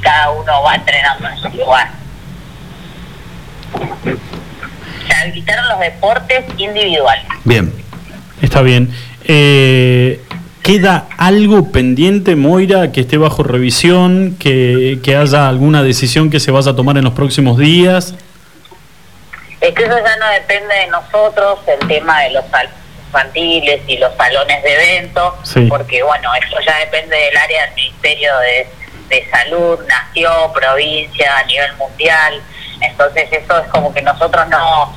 y 0.01 0.02
cada 0.02 0.31
uno 0.31 0.62
va 0.62 0.74
entrenando 0.74 1.28
en 1.28 1.39
su 1.39 1.48
lugar. 1.59 1.90
Se 5.06 5.14
habilitaron 5.14 5.68
los 5.68 5.81
deportes 5.81 6.44
individuales. 6.56 7.24
Bien. 7.44 7.72
Está 8.43 8.62
bien. 8.62 8.90
Eh, 9.24 10.20
¿Queda 10.62 11.06
algo 11.16 11.72
pendiente, 11.72 12.36
Moira, 12.36 12.93
que 12.93 13.01
esté 13.01 13.16
bajo 13.16 13.43
revisión, 13.43 14.36
que, 14.39 14.98
que 15.02 15.16
haya 15.16 15.48
alguna 15.48 15.82
decisión 15.82 16.31
que 16.31 16.39
se 16.39 16.51
vaya 16.51 16.72
a 16.72 16.77
tomar 16.77 16.97
en 16.98 17.05
los 17.05 17.14
próximos 17.14 17.59
días? 17.59 18.14
Es 19.60 19.74
que 19.74 19.85
eso 19.85 19.97
ya 19.98 20.16
no 20.16 20.31
depende 20.32 20.74
de 20.74 20.86
nosotros, 20.89 21.59
el 21.66 21.89
tema 21.89 22.20
de 22.22 22.31
los 22.31 22.44
infantiles 23.06 23.81
y 23.89 23.98
los 23.98 24.14
salones 24.16 24.62
de 24.62 24.74
eventos, 24.74 25.35
Sí. 25.43 25.66
porque 25.68 26.02
bueno, 26.02 26.31
eso 26.35 26.56
ya 26.66 26.78
depende 26.78 27.16
del 27.16 27.36
área 27.36 27.66
del 27.66 27.74
Ministerio 27.74 28.31
de, 28.39 28.66
de 29.11 29.28
Salud, 29.31 29.78
nación, 29.87 30.53
provincia, 30.55 31.37
a 31.37 31.45
nivel 31.45 31.77
mundial. 31.77 32.41
Entonces 32.81 33.28
eso 33.31 33.59
es 33.59 33.69
como 33.69 33.93
que 33.93 34.01
nosotros 34.01 34.49
no... 34.49 34.95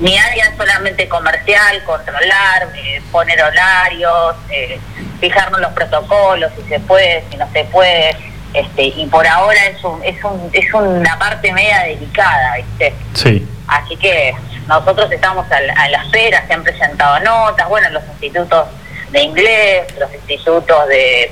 Mi 0.00 0.16
área 0.16 0.46
es 0.46 0.56
solamente 0.56 1.08
comercial, 1.08 1.82
controlar, 1.84 2.68
eh, 2.74 3.02
poner 3.12 3.42
horarios, 3.42 4.36
eh, 4.50 4.80
fijarnos 5.20 5.60
los 5.60 5.72
protocolos, 5.72 6.50
si 6.56 6.68
se 6.68 6.80
puede, 6.80 7.24
si 7.30 7.36
no 7.36 7.50
se 7.52 7.64
puede. 7.64 8.16
Este, 8.54 8.84
y 8.84 9.06
por 9.06 9.26
ahora 9.26 9.66
es, 9.66 9.84
un, 9.84 10.02
es, 10.02 10.22
un, 10.24 10.50
es 10.52 10.72
una 10.72 11.18
parte 11.18 11.52
media 11.52 11.82
delicada, 11.82 12.56
¿viste? 12.56 12.94
Sí. 13.12 13.46
Así 13.66 13.96
que 13.96 14.34
nosotros 14.66 15.12
estamos 15.12 15.50
a 15.52 15.60
la, 15.60 15.74
a 15.74 15.88
la 15.90 16.02
espera, 16.04 16.46
se 16.46 16.54
han 16.54 16.62
presentado 16.62 17.20
notas, 17.20 17.68
bueno, 17.68 17.90
los 17.90 18.02
institutos 18.04 18.66
de 19.10 19.22
inglés, 19.22 19.86
los 19.98 20.12
institutos 20.14 20.88
de, 20.88 21.30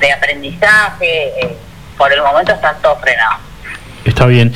de 0.00 0.12
aprendizaje, 0.12 1.28
eh, 1.42 1.56
por 1.96 2.12
el 2.12 2.22
momento 2.22 2.52
están 2.52 2.76
todos 2.82 2.98
frenados. 3.00 3.38
Está 4.04 4.26
bien. 4.26 4.52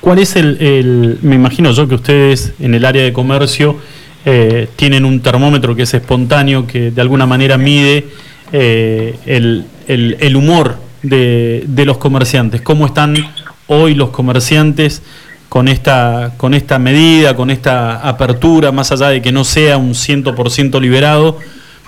¿Cuál 0.00 0.18
es 0.18 0.36
el, 0.36 0.58
el- 0.60 1.18
me 1.22 1.34
imagino 1.34 1.72
yo 1.72 1.88
que 1.88 1.94
ustedes 1.96 2.52
en 2.60 2.74
el 2.74 2.84
área 2.84 3.02
de 3.02 3.12
comercio 3.12 3.78
eh, 4.26 4.68
tienen 4.76 5.04
un 5.04 5.20
termómetro 5.20 5.74
que 5.74 5.82
es 5.82 5.94
espontáneo, 5.94 6.66
que 6.66 6.90
de 6.90 7.00
alguna 7.00 7.26
manera 7.26 7.58
mide 7.58 8.06
eh, 8.52 9.18
el, 9.26 9.66
el- 9.88 10.16
el 10.20 10.36
humor 10.36 10.76
de, 11.02 11.64
de 11.66 11.84
los 11.84 11.98
comerciantes? 11.98 12.60
¿Cómo 12.62 12.86
están 12.86 13.16
hoy 13.66 13.94
los 13.94 14.10
comerciantes 14.10 15.02
con 15.48 15.68
esta, 15.68 16.32
con 16.36 16.52
esta 16.54 16.78
medida, 16.78 17.34
con 17.36 17.50
esta 17.50 17.96
apertura, 18.06 18.72
más 18.72 18.92
allá 18.92 19.08
de 19.08 19.22
que 19.22 19.32
no 19.32 19.44
sea 19.44 19.76
un 19.78 19.92
100% 19.94 20.80
liberado? 20.80 21.38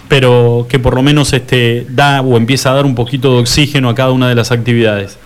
Pero 0.09 0.67
que 0.69 0.79
por 0.79 0.95
lo 0.95 1.03
menos 1.03 1.33
este 1.33 1.87
da 1.89 2.21
o 2.21 2.37
empieza 2.37 2.71
a 2.71 2.75
dar 2.75 2.85
un 2.85 2.95
poquito 2.95 3.35
de 3.35 3.41
oxígeno 3.41 3.89
a 3.89 3.95
cada 3.95 4.13
una 4.13 4.29
de 4.29 4.35
las 4.35 4.53
actividades. 4.53 5.19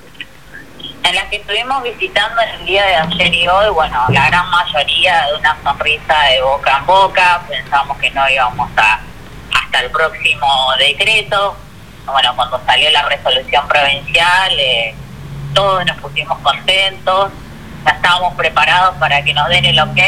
En 1.02 1.14
las 1.14 1.24
que 1.24 1.36
estuvimos 1.36 1.82
visitando 1.82 2.40
el 2.42 2.66
día 2.66 2.84
de 2.84 2.94
ayer 2.94 3.34
y 3.34 3.48
hoy, 3.48 3.70
bueno, 3.72 4.04
la 4.10 4.28
gran 4.28 4.48
mayoría 4.50 5.26
de 5.26 5.38
una 5.38 5.56
sonrisa 5.62 6.14
de 6.30 6.42
boca 6.42 6.78
en 6.78 6.86
boca, 6.86 7.42
pensamos 7.48 7.96
que 7.98 8.10
no 8.10 8.28
íbamos 8.28 8.70
a 8.76 9.00
hasta 9.52 9.80
el 9.80 9.90
próximo 9.90 10.46
decreto. 10.78 11.56
Bueno, 12.06 12.34
cuando 12.34 12.60
salió 12.66 12.90
la 12.90 13.02
resolución 13.02 13.66
provincial, 13.68 14.58
eh, 14.58 14.94
todos 15.54 15.84
nos 15.86 15.96
pusimos 15.98 16.38
contentos, 16.38 17.30
ya 17.84 17.92
estábamos 17.92 18.34
preparados 18.34 18.96
para 18.96 19.22
que 19.22 19.32
nos 19.32 19.48
den 19.48 19.64
el 19.64 19.80
ok, 19.80 19.98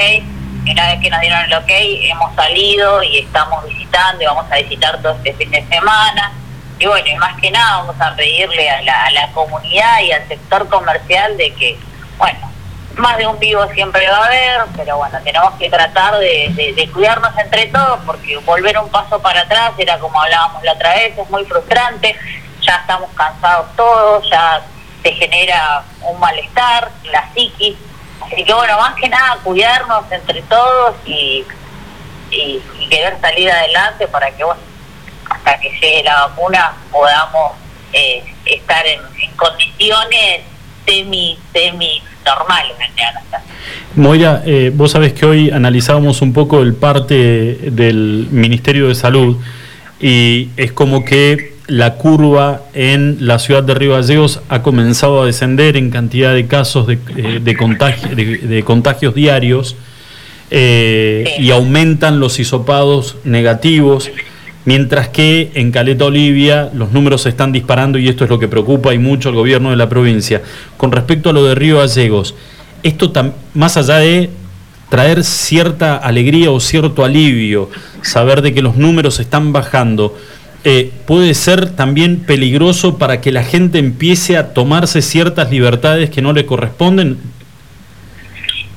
una 0.71 0.87
vez 0.89 1.01
que 1.01 1.11
nos 1.11 1.21
dieron 1.21 1.41
el 1.41 1.55
ok, 1.55 1.71
hemos 1.71 2.35
salido 2.35 3.03
y 3.03 3.19
estamos 3.19 3.65
visitando 3.65 4.23
y 4.23 4.27
vamos 4.27 4.47
a 4.51 4.57
visitar 4.57 5.01
todo 5.03 5.13
este 5.13 5.35
fin 5.35 5.51
de 5.51 5.67
semana. 5.67 6.33
Y 6.79 6.87
bueno, 6.87 7.07
y 7.09 7.15
más 7.17 7.41
que 7.41 7.51
nada 7.51 7.79
vamos 7.79 8.01
a 8.01 8.15
pedirle 8.15 8.71
a 8.71 8.83
la, 8.83 9.05
a 9.07 9.11
la 9.11 9.33
comunidad 9.33 10.01
y 10.01 10.13
al 10.13 10.27
sector 10.29 10.69
comercial 10.69 11.37
de 11.37 11.53
que, 11.55 11.79
bueno, 12.19 12.51
más 12.97 13.17
de 13.19 13.27
un 13.27 13.39
vivo 13.39 13.67
siempre 13.73 14.09
va 14.09 14.19
a 14.19 14.27
haber, 14.27 14.63
pero 14.77 14.97
bueno, 14.97 15.19
tenemos 15.23 15.55
que 15.55 15.71
tratar 15.71 16.19
de 16.19 16.91
cuidarnos 16.93 17.37
entre 17.39 17.67
todos 17.67 18.01
porque 18.05 18.37
volver 18.39 18.79
un 18.79 18.89
paso 18.91 19.21
para 19.21 19.43
atrás 19.43 19.73
era 19.79 19.99
como 19.99 20.21
hablábamos 20.21 20.63
la 20.63 20.73
otra 20.73 20.95
vez, 20.95 21.17
es 21.17 21.31
muy 21.31 21.45
frustrante, 21.45 22.17
ya 22.61 22.77
estamos 22.77 23.11
cansados 23.15 23.67
todos, 23.77 24.29
ya 24.31 24.63
se 25.03 25.13
genera 25.13 25.83
un 26.03 26.21
malestar, 26.21 26.91
la 27.05 27.29
psiquis, 27.33 27.77
así 28.27 28.45
que 28.45 28.53
bueno, 28.53 28.79
más 28.79 28.95
que 28.95 29.09
nada 29.09 29.39
cuidarnos 29.43 30.05
entre 30.11 30.43
todos 30.43 30.95
y, 31.05 31.45
querer 32.89 33.21
salir 33.21 33.51
adelante 33.51 34.09
para 34.09 34.31
que 34.31 34.43
bueno, 34.43 34.61
hasta 35.29 35.59
que 35.61 35.71
llegue 35.71 36.03
la 36.03 36.27
vacuna 36.27 36.75
podamos 36.91 37.53
eh, 37.93 38.25
estar 38.47 38.87
en, 38.87 39.01
en 39.21 39.31
condiciones 39.37 40.41
semi 40.87 41.39
semi 41.53 42.03
normales. 42.25 42.77
Moira, 43.95 44.43
eh, 44.47 44.71
vos 44.75 44.93
sabés 44.93 45.13
que 45.13 45.27
hoy 45.27 45.51
analizábamos 45.51 46.23
un 46.23 46.33
poco 46.33 46.63
el 46.63 46.75
parte 46.75 47.15
del 47.15 48.29
Ministerio 48.31 48.89
de 48.89 48.95
Salud 48.95 49.37
y 50.01 50.49
es 50.57 50.73
como 50.73 51.05
que 51.05 51.52
la 51.69 51.95
curva 51.95 52.63
en 52.75 53.19
la 53.21 53.39
ciudad 53.39 53.63
de 53.63 53.75
Río 53.75 53.93
Gallegos 53.93 54.41
ha 54.49 54.63
comenzado 54.63 55.23
a 55.23 55.27
descender 55.27 55.77
en 55.77 55.91
cantidad 55.91 56.35
de 56.35 56.47
casos 56.47 56.87
de, 56.87 56.99
eh, 57.17 57.41
de 57.43 57.57
contagi- 57.57 58.15
de- 58.15 58.39
de 58.39 58.63
contagios 58.65 59.15
diarios 59.15 59.77
eh, 60.51 61.25
y 61.39 61.51
aumentan 61.51 62.21
los 62.21 62.39
hisopados 62.39 63.17
negativos, 63.25 64.11
mientras 64.65 65.09
que 65.09 65.51
en 65.55 65.71
Caleta 65.73 66.05
Olivia 66.05 66.69
los 66.75 66.93
números 66.93 67.23
se 67.23 67.31
están 67.31 67.53
disparando 67.53 67.99
y 67.99 68.09
esto 68.09 68.25
es 68.25 68.31
lo 68.31 68.39
que 68.39 68.49
preocupa 68.49 68.93
y 68.93 68.99
mucho 68.99 69.29
al 69.31 69.35
gobierno 69.35 69.71
de 69.71 69.77
la 69.77 69.89
provincia. 69.89 70.43
Con 70.77 70.93
respecto 70.93 71.31
a 71.31 71.33
lo 71.33 71.45
de 71.45 71.55
Río 71.55 71.79
Gallegos, 71.79 72.35
esto 72.83 73.13
más 73.55 73.77
allá 73.77 73.99
de 73.99 74.29
traer 74.91 75.25
cierta 75.25 75.97
alegría 75.97 76.51
o 76.51 76.61
cierto 76.61 77.03
alivio, 77.05 77.71
saber 78.03 78.43
de 78.43 78.53
que 78.53 78.61
los 78.61 78.77
números 78.77 79.21
están 79.21 79.53
bajando, 79.55 80.19
eh, 80.65 80.93
puede 81.07 81.35
ser 81.35 81.75
también 81.75 82.25
peligroso 82.25 82.97
para 82.97 83.21
que 83.21 83.33
la 83.33 83.43
gente 83.43 83.79
empiece 83.79 84.37
a 84.37 84.55
tomarse 84.55 85.03
ciertas 85.03 85.51
libertades 85.51 86.11
que 86.11 86.23
no 86.23 86.33
le 86.33 86.47
corresponden. 86.47 87.19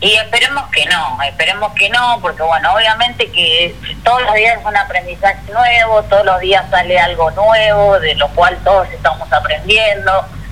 Y 0.02 0.14
esperemos 0.16 0.64
que 0.72 0.86
no, 0.86 1.18
esperemos 1.24 1.74
que 1.74 1.90
no, 1.90 2.20
porque 2.22 2.44
bueno, 2.44 2.74
obviamente 2.74 3.30
que 3.32 3.74
todos 4.04 4.22
los 4.24 4.34
días 4.34 4.60
es 4.60 4.66
un 4.66 4.76
aprendizaje 4.76 5.40
nuevo, 5.52 6.04
todos 6.04 6.26
los 6.26 6.40
días 6.42 6.66
sale 6.70 7.00
algo 7.00 7.32
nuevo, 7.32 8.00
de 8.00 8.16
lo 8.16 8.28
cual 8.30 8.58
todos 8.64 8.88
estamos 8.90 9.32
aprendiendo. 9.32 10.12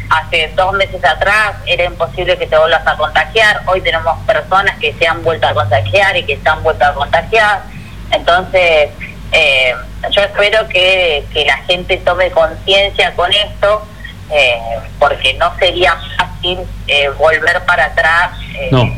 Hace 0.09 0.51
dos 0.55 0.73
meses 0.73 1.03
atrás 1.03 1.55
era 1.65 1.85
imposible 1.85 2.37
que 2.37 2.45
te 2.45 2.57
vuelvas 2.57 2.85
a 2.85 2.95
contagiar, 2.95 3.61
hoy 3.65 3.81
tenemos 3.81 4.17
personas 4.25 4.77
que 4.77 4.93
se 4.93 5.07
han 5.07 5.23
vuelto 5.23 5.47
a 5.47 5.53
contagiar 5.53 6.15
y 6.15 6.23
que 6.23 6.37
se 6.37 6.47
han 6.47 6.61
vuelto 6.61 6.85
a 6.85 6.93
contagiar. 6.93 7.63
Entonces, 8.11 8.89
eh, 9.33 9.75
yo 10.11 10.21
espero 10.21 10.67
que, 10.67 11.25
que 11.33 11.45
la 11.45 11.57
gente 11.57 11.97
tome 11.97 12.29
conciencia 12.31 13.13
con 13.15 13.31
esto 13.33 13.85
eh, 14.29 14.59
porque 14.99 15.33
no 15.35 15.53
sería 15.57 15.97
fácil 16.17 16.59
eh, 16.87 17.09
volver 17.09 17.63
para 17.65 17.85
atrás 17.85 18.31
eh, 18.55 18.69
No, 18.71 18.89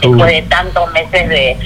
después 0.00 0.32
de 0.32 0.42
tantos 0.42 0.92
meses 0.92 1.28
de, 1.28 1.56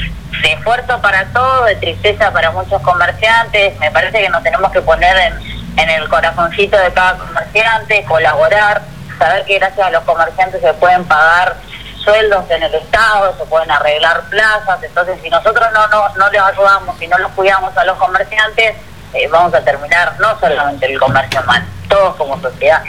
de 0.42 0.52
esfuerzo 0.52 1.01
para 1.01 1.24
todo, 1.32 1.64
de 1.64 1.76
tristeza 1.76 2.32
para 2.32 2.51
muchos 2.51 2.80
comerciantes. 2.82 3.78
Me 3.80 3.90
parece 3.90 4.20
que 4.20 4.28
nos 4.28 4.42
tenemos 4.42 4.70
que 4.70 4.80
poner 4.82 5.16
en, 5.16 5.78
en 5.78 5.90
el 5.90 6.09
corazoncito 6.09 6.76
de 6.78 6.92
cada 6.92 7.18
comerciante, 7.18 8.05
colaborar, 8.05 8.82
saber 9.18 9.44
que 9.44 9.59
gracias 9.59 9.86
a 9.86 9.90
los 9.90 10.05
comerciantes 10.05 10.60
se 10.60 10.74
pueden 10.74 11.05
pagar 11.05 11.56
sueldos 12.02 12.44
en 12.51 12.62
el 12.62 12.74
Estado, 12.74 13.35
se 13.39 13.44
pueden 13.47 13.70
arreglar 13.70 14.22
plazas. 14.28 14.82
Entonces, 14.82 15.18
si 15.22 15.31
nosotros 15.31 15.66
no, 15.72 15.86
no, 15.89 16.14
no 16.16 16.31
les 16.31 16.40
ayudamos, 16.40 16.97
si 16.98 17.06
no 17.06 17.18
los 17.18 17.31
cuidamos 17.32 17.77
a 17.77 17.85
los 17.85 17.97
comerciantes, 17.98 18.74
eh, 19.12 19.28
vamos 19.31 19.52
a 19.55 19.60
terminar 19.60 20.14
no 20.20 20.39
solamente 20.39 20.86
el 20.86 20.98
comercio 20.98 21.43
mal, 21.47 21.64
todos 21.89 22.16
como 22.16 22.40
sociedad. 22.40 22.82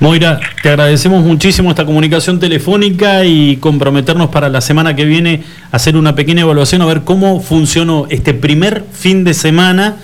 Moira, 0.00 0.40
te 0.62 0.70
agradecemos 0.70 1.22
muchísimo 1.22 1.68
esta 1.70 1.84
comunicación 1.84 2.40
telefónica 2.40 3.24
y 3.24 3.58
comprometernos 3.58 4.30
para 4.30 4.48
la 4.48 4.62
semana 4.62 4.96
que 4.96 5.04
viene 5.04 5.44
hacer 5.72 5.94
una 5.94 6.14
pequeña 6.14 6.40
evaluación 6.40 6.80
a 6.80 6.86
ver 6.86 7.02
cómo 7.02 7.40
funcionó 7.40 8.06
este 8.08 8.32
primer 8.32 8.84
fin 8.92 9.24
de 9.24 9.34
semana 9.34 9.96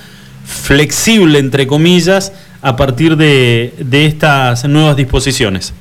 flexible, 0.45 1.39
entre 1.39 1.67
comillas, 1.67 2.33
a 2.61 2.77
partir 2.77 3.17
de, 3.17 3.75
de 3.79 4.05
estas 4.05 4.67
nuevas 4.67 4.97
disposiciones. 4.97 5.73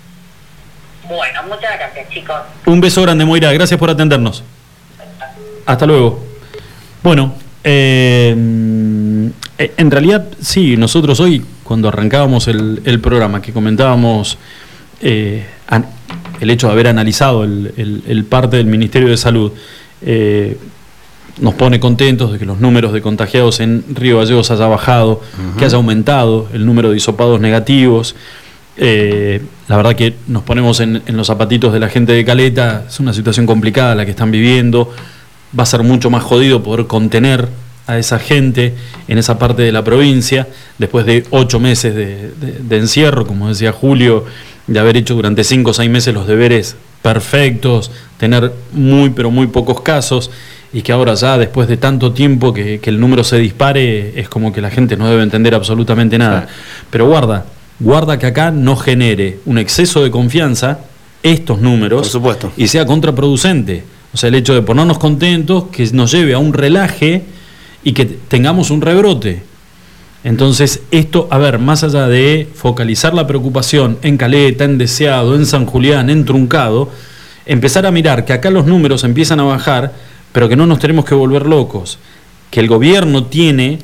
Bueno, 1.08 1.42
muchas 1.44 1.78
gracias 1.78 2.10
chicos. 2.10 2.36
Un 2.66 2.82
beso 2.82 3.02
grande, 3.02 3.26
Moira. 3.26 3.52
Gracias 3.54 3.80
por 3.80 3.90
atendernos. 3.90 4.44
Hasta 5.66 5.86
luego. 5.86 6.24
Bueno, 7.04 7.34
eh, 7.64 8.36
eh, 9.58 9.74
en 9.78 9.92
realidad, 9.92 10.26
sí, 10.42 10.78
nosotros 10.78 11.20
hoy, 11.20 11.44
cuando 11.64 11.88
arrancábamos 11.88 12.48
el, 12.48 12.82
el 12.86 13.00
programa, 13.00 13.42
que 13.42 13.52
comentábamos 13.54 14.38
eh, 15.02 15.46
an- 15.68 15.86
el 16.40 16.50
hecho 16.50 16.68
de 16.68 16.74
haber 16.74 16.88
analizado 16.88 17.44
el, 17.44 17.74
el- 17.78 18.04
el 18.08 18.26
parte 18.26 18.58
del 18.58 18.66
Ministerio 18.68 19.10
de 19.10 19.18
Salud, 19.18 19.52
eh, 20.02 20.58
nos 21.40 21.54
pone 21.56 21.80
contentos 21.80 22.32
de 22.32 22.40
que 22.40 22.46
los 22.46 22.60
números 22.60 22.94
de 22.94 23.02
contagiados 23.02 23.60
en 23.60 23.84
Río 23.94 24.20
Gallegos 24.20 24.52
haya 24.52 24.68
bajado, 24.68 25.22
que 25.58 25.66
haya 25.66 25.76
aumentado 25.76 26.48
el 26.54 26.66
número 26.66 26.92
de 26.92 26.98
hisopados 26.98 27.40
negativos. 27.42 28.16
Eh, 28.78 29.42
la 29.68 29.78
verdad 29.78 29.96
que 29.96 30.16
nos 30.28 30.44
ponemos 30.44 30.80
en, 30.82 31.02
en 31.06 31.16
los 31.18 31.28
zapatitos 31.28 31.72
de 31.74 31.80
la 31.80 31.88
gente 31.90 32.12
de 32.14 32.26
Caleta, 32.26 32.86
es 32.88 33.00
una 33.00 33.14
situación 33.14 33.46
complicada 33.46 33.96
la 33.96 34.04
que 34.06 34.12
están 34.12 34.32
viviendo, 34.32 34.94
va 35.58 35.64
a 35.64 35.66
ser 35.66 35.84
mucho 35.84 36.10
más 36.10 36.24
jodido 36.24 36.62
poder 36.62 36.86
contener 36.88 37.48
a 37.88 37.98
esa 37.98 38.20
gente 38.20 38.74
en 39.08 39.18
esa 39.18 39.38
parte 39.40 39.62
de 39.62 39.72
la 39.72 39.84
provincia, 39.84 40.48
después 40.78 41.06
de 41.06 41.24
ocho 41.30 41.60
meses 41.60 41.96
de, 41.96 42.32
de- 42.32 42.60
de 42.60 42.78
encierro, 42.78 43.26
como 43.26 43.48
decía 43.48 43.72
Julio, 43.72 44.26
de 44.68 44.80
haber 44.80 44.98
hecho 44.98 45.14
durante 45.14 45.44
cinco 45.44 45.70
o 45.72 45.74
seis 45.74 45.90
meses 45.90 46.14
los 46.14 46.26
deberes 46.28 46.76
perfectos, 47.04 47.92
tener 48.18 48.52
muy 48.74 49.12
pero 49.12 49.30
muy 49.32 49.48
pocos 49.48 49.82
casos, 49.82 50.32
y 50.74 50.82
que 50.82 50.92
ahora 50.92 51.14
ya 51.14 51.38
después 51.38 51.68
de 51.70 51.78
tanto 51.78 52.12
tiempo 52.12 52.52
que, 52.54 52.80
que 52.80 52.90
el 52.90 53.00
número 53.00 53.24
se 53.24 53.38
dispare, 53.38 54.20
es 54.20 54.28
como 54.28 54.52
que 54.52 54.60
la 54.62 54.72
gente 54.72 54.98
no 54.98 55.08
debe 55.08 55.24
entender 55.24 55.54
absolutamente 55.56 56.18
nada. 56.18 56.48
Pero 56.90 57.06
guarda, 57.08 57.46
guarda 57.80 58.18
que 58.20 58.28
acá 58.28 58.52
no 58.52 58.76
genere 58.76 59.40
un 59.46 59.58
exceso 59.58 60.04
de 60.04 60.12
confianza 60.12 60.80
estos 61.24 61.60
números 61.60 62.02
Por 62.02 62.10
supuesto. 62.10 62.52
y 62.56 62.68
sea 62.68 62.86
contraproducente. 62.86 63.84
O 64.14 64.18
sea, 64.18 64.30
el 64.30 64.36
hecho 64.36 64.54
de 64.54 64.62
ponernos 64.62 64.98
contentos, 64.98 65.66
que 65.72 65.90
nos 65.92 66.12
lleve 66.12 66.34
a 66.34 66.38
un 66.38 66.54
relaje 66.54 67.24
y 67.84 67.92
que 67.92 68.06
tengamos 68.06 68.72
un 68.72 68.82
rebrote. 68.82 69.44
Entonces, 70.24 70.82
esto, 70.90 71.28
a 71.30 71.38
ver, 71.38 71.60
más 71.60 71.84
allá 71.84 72.08
de 72.08 72.48
focalizar 72.56 73.14
la 73.14 73.28
preocupación 73.28 74.00
en 74.02 74.18
Caleta, 74.18 74.64
en 74.64 74.78
Deseado, 74.78 75.36
en 75.36 75.46
San 75.46 75.66
Julián, 75.66 76.10
en 76.10 76.26
Truncado, 76.26 76.90
empezar 77.46 77.86
a 77.86 77.92
mirar 77.92 78.26
que 78.26 78.34
acá 78.34 78.50
los 78.50 78.66
números 78.66 79.04
empiezan 79.04 79.40
a 79.40 79.44
bajar, 79.44 79.94
pero 80.32 80.48
que 80.48 80.56
no 80.56 80.66
nos 80.66 80.80
tenemos 80.80 81.06
que 81.06 81.14
volver 81.14 81.46
locos. 81.46 82.00
Que 82.50 82.60
el 82.60 82.68
gobierno 82.68 83.26
tiene 83.26 83.80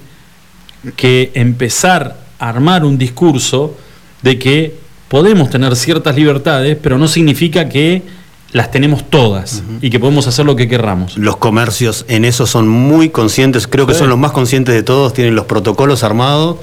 que 0.96 1.32
empezar 1.36 2.21
armar 2.42 2.84
un 2.84 2.98
discurso 2.98 3.76
de 4.22 4.38
que 4.40 4.76
podemos 5.08 5.50
tener 5.50 5.76
ciertas 5.76 6.16
libertades, 6.16 6.78
pero 6.82 6.98
no 6.98 7.08
significa 7.08 7.70
que 7.70 8.02
las 8.52 8.70
tenemos 8.72 9.10
todas 9.10 9.64
y 9.82 9.90
que 9.90 10.00
podemos 10.00 10.28
hacer 10.28 10.46
lo 10.46 10.56
que 10.58 10.68
querramos. 10.68 11.18
Los 11.18 11.38
comercios 11.38 12.06
en 12.10 12.26
eso 12.26 12.46
son 12.46 12.68
muy 12.68 13.10
conscientes, 13.10 13.66
creo 13.68 13.88
que 13.88 13.94
Sí. 13.94 14.00
son 14.00 14.10
los 14.10 14.18
más 14.18 14.32
conscientes 14.32 14.76
de 14.76 14.84
todos, 14.84 15.14
tienen 15.14 15.36
los 15.36 15.46
protocolos 15.46 16.04
armados, 16.04 16.58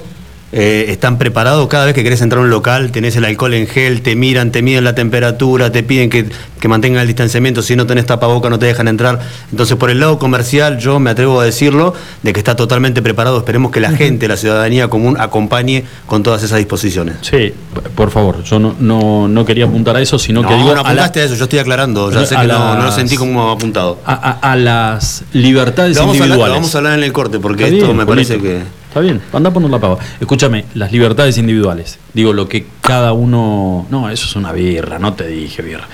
eh, 0.51 0.85
están 0.89 1.17
preparados, 1.19 1.67
cada 1.67 1.85
vez 1.85 1.93
que 1.93 2.03
querés 2.03 2.21
entrar 2.21 2.39
a 2.41 2.43
un 2.43 2.49
local 2.49 2.91
tenés 2.91 3.15
el 3.15 3.25
alcohol 3.25 3.53
en 3.53 3.67
gel, 3.67 4.01
te 4.01 4.15
miran, 4.15 4.51
te 4.51 4.61
miden 4.63 4.83
la 4.83 4.95
temperatura, 4.95 5.71
te 5.71 5.83
piden 5.83 6.09
que, 6.09 6.25
que 6.59 6.67
mantengan 6.67 7.01
el 7.01 7.07
distanciamiento, 7.07 7.61
si 7.61 7.75
no 7.75 7.85
tenés 7.85 8.05
tapaboca 8.07 8.49
no 8.49 8.57
te 8.57 8.65
dejan 8.65 8.87
entrar. 8.87 9.19
Entonces 9.51 9.77
por 9.77 9.89
el 9.91 9.99
lado 9.99 10.17
comercial 10.17 10.79
yo 10.79 10.99
me 10.99 11.11
atrevo 11.11 11.39
a 11.39 11.45
decirlo, 11.45 11.93
de 12.23 12.33
que 12.33 12.39
está 12.39 12.55
totalmente 12.55 13.01
preparado, 13.03 13.37
esperemos 13.37 13.71
que 13.71 13.79
la 13.79 13.91
gente, 13.91 14.27
la 14.27 14.37
ciudadanía 14.37 14.87
común 14.87 15.17
acompañe 15.19 15.83
con 16.07 16.23
todas 16.23 16.41
esas 16.43 16.57
disposiciones. 16.57 17.17
Sí, 17.21 17.53
por 17.95 18.09
favor, 18.09 18.43
yo 18.43 18.57
no, 18.59 18.75
no, 18.79 19.27
no 19.27 19.45
quería 19.45 19.65
apuntar 19.65 19.95
a 19.97 20.01
eso, 20.01 20.17
sino 20.17 20.41
No, 20.41 20.47
que 20.49 20.55
digo 20.55 20.67
no 20.67 20.71
a, 20.71 20.75
la- 20.75 20.81
apuntaste 20.89 21.21
a 21.21 21.23
eso, 21.25 21.35
yo 21.35 21.43
estoy 21.43 21.59
aclarando, 21.59 22.11
ya 22.11 22.25
sé 22.25 22.35
que 22.35 22.47
no, 22.47 22.73
no 22.73 22.75
lo 22.79 22.85
las- 22.85 22.95
sentí 22.95 23.15
como 23.17 23.51
apuntado. 23.51 23.99
a- 24.05 24.13
a- 24.41 24.51
a 24.51 24.55
las 24.55 25.23
libertades 25.33 25.95
Lo 25.95 26.01
vamos, 26.01 26.15
a 26.15 26.23
hablar, 26.23 26.27
individuales. 26.29 26.49
lo 26.49 26.55
vamos 26.61 26.75
a 26.75 26.77
hablar 26.79 26.93
en 26.97 27.03
el 27.03 27.13
corte, 27.13 27.39
porque 27.39 27.63
Está 27.65 27.75
esto 27.75 27.85
bien, 27.87 27.97
me 27.97 28.05
parece 28.07 28.39
que... 28.39 28.78
Está 28.89 29.01
bien, 29.01 29.21
anda 29.33 29.51
a 29.51 29.53
poner 29.53 29.69
la 29.69 29.77
pava. 29.77 29.99
Escúchame, 30.19 30.65
las 30.73 30.91
libertades 30.91 31.37
individuales. 31.37 31.99
Digo, 32.11 32.33
lo 32.33 32.49
que 32.49 32.65
cada 32.81 33.13
uno. 33.13 33.85
No, 33.91 34.09
eso 34.09 34.25
es 34.25 34.35
una 34.35 34.51
birra, 34.51 34.97
no 34.97 35.13
te 35.13 35.27
dije 35.27 35.61
birra. 35.61 35.87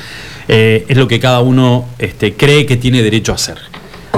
Eh, 0.48 0.86
es 0.88 0.96
lo 0.96 1.06
que 1.06 1.20
cada 1.20 1.42
uno 1.42 1.90
este, 2.00 2.36
cree 2.36 2.66
que 2.66 2.78
tiene 2.78 3.04
derecho 3.04 3.34
a 3.34 3.36
hacer. 3.36 3.58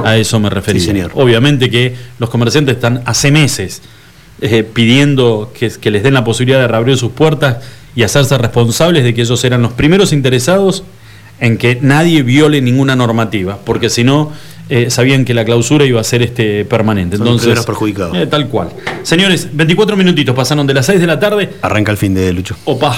A 0.04 0.16
eso 0.16 0.40
me 0.40 0.52
refería. 0.52 0.80
Sí, 0.80 0.88
señor. 0.90 1.12
Obviamente 1.16 1.72
que 1.72 1.96
los 2.20 2.30
comerciantes 2.30 2.76
están 2.76 3.02
hace 3.06 3.32
meses 3.32 3.82
eh, 4.42 4.64
pidiendo 4.64 5.52
que, 5.58 5.72
que 5.72 5.90
les 5.90 6.04
den 6.04 6.14
la 6.14 6.24
posibilidad 6.24 6.60
de 6.60 6.68
reabrir 6.68 6.98
sus 6.98 7.14
puertas 7.14 7.58
y 7.96 8.04
hacerse 8.04 8.38
responsables 8.38 9.04
de 9.04 9.16
que 9.16 9.22
ellos 9.22 9.44
eran 9.44 9.64
los 9.64 9.74
primeros 9.74 10.14
interesados 10.14 10.84
en 11.40 11.58
que 11.58 11.78
nadie 11.82 12.24
viole 12.24 12.62
ninguna 12.62 12.96
normativa, 12.96 13.58
porque 13.64 13.90
si 13.90 14.04
no, 14.04 14.32
eh, 14.70 14.90
sabían 14.90 15.24
que 15.24 15.34
la 15.34 15.46
clausura 15.46 15.86
iba 15.86 16.02
a 16.02 16.04
ser 16.04 16.22
este 16.22 16.66
permanente. 16.66 17.18
Son 17.18 17.28
Entonces, 17.28 17.66
perjudicados. 17.66 18.18
eh, 18.18 18.28
tal 18.28 18.48
cual. 18.48 18.70
Señores, 19.04 19.50
24 19.54 19.96
minutitos 19.96 20.36
pasaron 20.36 20.68
de 20.68 20.74
las 20.74 20.86
6 20.86 21.00
de 21.00 21.08
la 21.08 21.20
tarde. 21.20 21.50
Arranca 21.62 21.92
el 21.92 21.98
fin 21.98 22.14
de 22.14 22.34
Lucho. 22.34 22.56
Opa, 22.66 22.96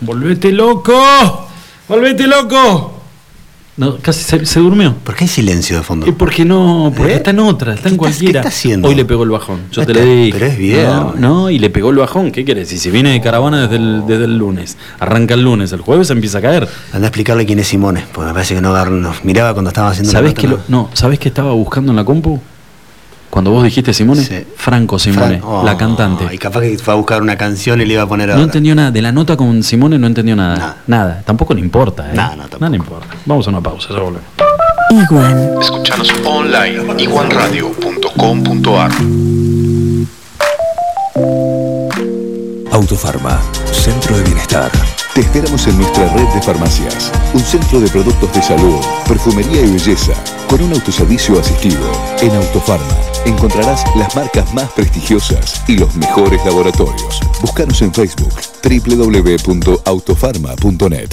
volvete 0.00 0.52
loco, 0.52 1.48
volvete 1.88 2.26
loco. 2.26 2.95
No, 3.78 3.98
casi 3.98 4.22
se, 4.24 4.46
se 4.46 4.58
durmió. 4.60 4.94
¿Por 5.04 5.14
qué 5.14 5.24
hay 5.24 5.28
silencio 5.28 5.76
de 5.76 5.82
fondo? 5.82 6.06
¿Y 6.06 6.12
por 6.12 6.30
qué 6.30 6.46
no? 6.46 6.90
Porque 6.96 7.12
¿Eh? 7.12 7.16
está 7.16 7.30
en 7.30 7.40
otra, 7.40 7.74
está 7.74 7.90
en 7.90 7.98
¿Qué 7.98 8.06
estás- 8.06 8.16
cualquiera. 8.16 8.32
qué 8.32 8.38
está 8.38 8.48
haciendo? 8.48 8.88
Hoy 8.88 8.94
le 8.94 9.04
pegó 9.04 9.22
el 9.24 9.28
bajón. 9.30 9.60
Yo 9.70 9.84
te 9.84 9.92
lo 9.92 10.00
dije. 10.02 10.30
pero 10.32 10.46
es 10.46 10.56
viernes. 10.56 10.94
No, 10.94 11.14
no, 11.16 11.50
y 11.50 11.58
le 11.58 11.68
pegó 11.68 11.90
el 11.90 11.96
bajón. 11.96 12.32
¿Qué 12.32 12.44
querés? 12.46 12.72
Y 12.72 12.78
si 12.78 12.90
viene 12.90 13.10
de 13.12 13.20
caravana 13.20 13.62
desde 13.62 13.76
el, 13.76 14.04
desde 14.06 14.24
el 14.24 14.38
lunes, 14.38 14.78
arranca 14.98 15.34
el 15.34 15.42
lunes, 15.42 15.72
el 15.72 15.82
jueves 15.82 16.08
empieza 16.08 16.38
a 16.38 16.40
caer. 16.40 16.66
Anda 16.94 17.06
a 17.06 17.08
explicarle 17.08 17.44
quién 17.44 17.58
es 17.58 17.66
Simone, 17.68 18.02
porque 18.12 18.28
me 18.28 18.32
parece 18.34 18.54
que 18.54 18.62
no 18.62 18.72
nos 18.86 19.24
miraba 19.24 19.52
cuando 19.52 19.68
estaba 19.68 19.90
haciendo 19.90 20.10
¿Sabés 20.10 20.34
la 20.34 20.40
que 20.40 20.48
lo, 20.48 20.58
no, 20.68 20.88
¿sabés 20.94 21.18
qué 21.18 21.28
estaba 21.28 21.52
buscando 21.52 21.92
en 21.92 21.96
la 21.96 22.04
compu? 22.04 22.40
Cuando 23.36 23.50
vos 23.50 23.62
dijiste 23.64 23.92
Simone, 23.92 24.22
Sí. 24.24 24.46
Franco 24.56 24.98
Simone, 24.98 25.40
Fran- 25.42 25.44
oh, 25.44 25.62
la 25.62 25.76
cantante. 25.76 26.24
Y 26.32 26.38
capaz 26.38 26.62
que 26.62 26.78
fue 26.78 26.94
a 26.94 26.96
buscar 26.96 27.20
una 27.20 27.36
canción 27.36 27.78
y 27.82 27.84
le 27.84 27.92
iba 27.92 28.02
a 28.04 28.06
poner 28.08 28.28
No 28.28 28.32
ahora. 28.32 28.44
entendió 28.44 28.74
nada, 28.74 28.90
de 28.90 29.02
la 29.02 29.12
nota 29.12 29.36
con 29.36 29.62
Simone 29.62 29.98
no 29.98 30.06
entendió 30.06 30.34
nada. 30.34 30.56
Nada. 30.56 30.76
Nada, 30.86 31.22
tampoco 31.22 31.52
le 31.52 31.60
importa, 31.60 32.10
¿eh? 32.10 32.14
Nada, 32.14 32.30
no, 32.34 32.42
tampoco. 32.44 32.60
Nada 32.60 32.70
le 32.70 32.76
importa. 32.78 33.08
Vamos 33.26 33.46
a 33.46 33.50
una 33.50 33.60
pausa, 33.60 33.88
ya 33.90 33.98
volvemos. 34.00 34.22
Iguan. 34.88 35.50
Escuchanos 35.60 36.10
online 36.24 37.02
iguanradio.com.ar 37.02 38.90
Autofarma, 42.72 43.38
Centro 43.70 44.16
de 44.16 44.22
Bienestar. 44.24 44.70
Te 45.16 45.22
esperamos 45.22 45.66
en 45.66 45.78
nuestra 45.78 46.06
red 46.12 46.28
de 46.34 46.42
farmacias. 46.42 47.10
Un 47.32 47.40
centro 47.40 47.80
de 47.80 47.88
productos 47.88 48.30
de 48.34 48.42
salud, 48.42 48.78
perfumería 49.08 49.62
y 49.62 49.72
belleza, 49.72 50.12
con 50.46 50.62
un 50.62 50.74
autoservicio 50.74 51.40
asistido. 51.40 51.90
En 52.20 52.36
Autofarma 52.36 52.94
encontrarás 53.24 53.82
las 53.96 54.14
marcas 54.14 54.52
más 54.52 54.70
prestigiosas 54.72 55.62
y 55.68 55.78
los 55.78 55.96
mejores 55.96 56.44
laboratorios. 56.44 57.20
Búscanos 57.40 57.80
en 57.80 57.94
Facebook 57.94 58.34
www.autofarma.net. 58.62 61.08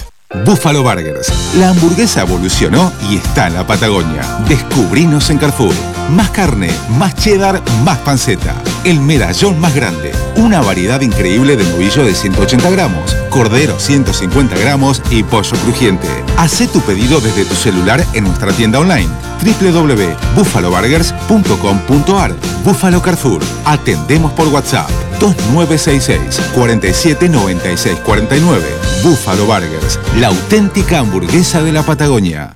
Buffalo 0.45 0.83
Burgers. 0.83 1.31
La 1.55 1.69
hamburguesa 1.69 2.23
evolucionó 2.23 2.91
y 3.09 3.15
está 3.15 3.47
en 3.47 3.53
la 3.53 3.65
Patagonia. 3.65 4.21
Descubrinos 4.49 5.29
en 5.29 5.37
Carrefour. 5.37 5.73
Más 6.09 6.29
carne, 6.31 6.69
más 6.97 7.15
cheddar, 7.15 7.61
más 7.85 7.99
panceta 7.99 8.53
el 8.83 8.99
medallón 8.99 9.59
más 9.59 9.75
grande. 9.75 10.11
Una 10.35 10.61
variedad 10.61 11.01
increíble 11.01 11.55
de 11.55 11.63
novillo 11.63 12.03
de 12.03 12.15
180 12.15 12.69
gramos, 12.69 13.15
cordero 13.29 13.79
150 13.79 14.57
gramos 14.57 15.01
y 15.09 15.23
pollo 15.23 15.55
crujiente. 15.63 16.07
Hacé 16.37 16.67
tu 16.67 16.81
pedido 16.81 17.21
desde 17.21 17.45
tu 17.45 17.55
celular 17.55 18.05
en 18.13 18.25
nuestra 18.25 18.51
tienda 18.53 18.79
online 18.79 19.09
www.buffaloburgers.com.ar 19.43 22.35
Buffalo 22.63 23.01
Carrefour. 23.01 23.41
Atendemos 23.65 24.31
por 24.33 24.47
WhatsApp 24.47 24.89
2966 25.19 26.41
479649. 26.55 28.63
Buffalo 29.03 29.45
Burgers, 29.45 29.99
la 30.17 30.27
auténtica 30.27 30.99
hamburguesa 30.99 31.61
de 31.61 31.73
la 31.73 31.83
Patagonia. 31.83 32.55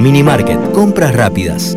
Minimarket, 0.00 0.72
compras 0.72 1.14
rápidas. 1.14 1.76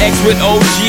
X 0.00 0.24
with 0.24 0.40
OG 0.40 0.87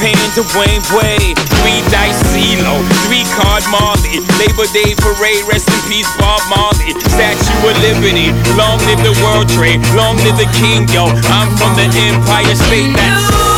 paying 0.00 0.30
Dwayne 0.34 0.82
Wade. 0.94 1.38
Three 1.62 1.80
dice 1.90 2.18
CeeLo, 2.34 2.82
three 3.06 3.24
card 3.38 3.62
Marley. 3.70 4.20
Labor 4.40 4.66
Day 4.72 4.94
parade, 4.98 5.44
rest 5.46 5.68
in 5.70 5.80
peace 5.90 6.10
Bob 6.18 6.40
Marley. 6.50 6.94
Statue 7.14 7.68
of 7.68 7.76
Liberty, 7.82 8.32
long 8.58 8.78
live 8.86 9.02
the 9.02 9.14
World 9.22 9.48
Trade, 9.48 9.80
long 9.94 10.16
live 10.24 10.36
the 10.36 10.50
King, 10.58 10.88
yo. 10.90 11.06
I'm 11.30 11.50
from 11.56 11.74
the 11.76 11.86
Empire 12.10 12.54
State. 12.54 12.94
That's 12.96 13.53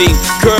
Girl, 0.00 0.59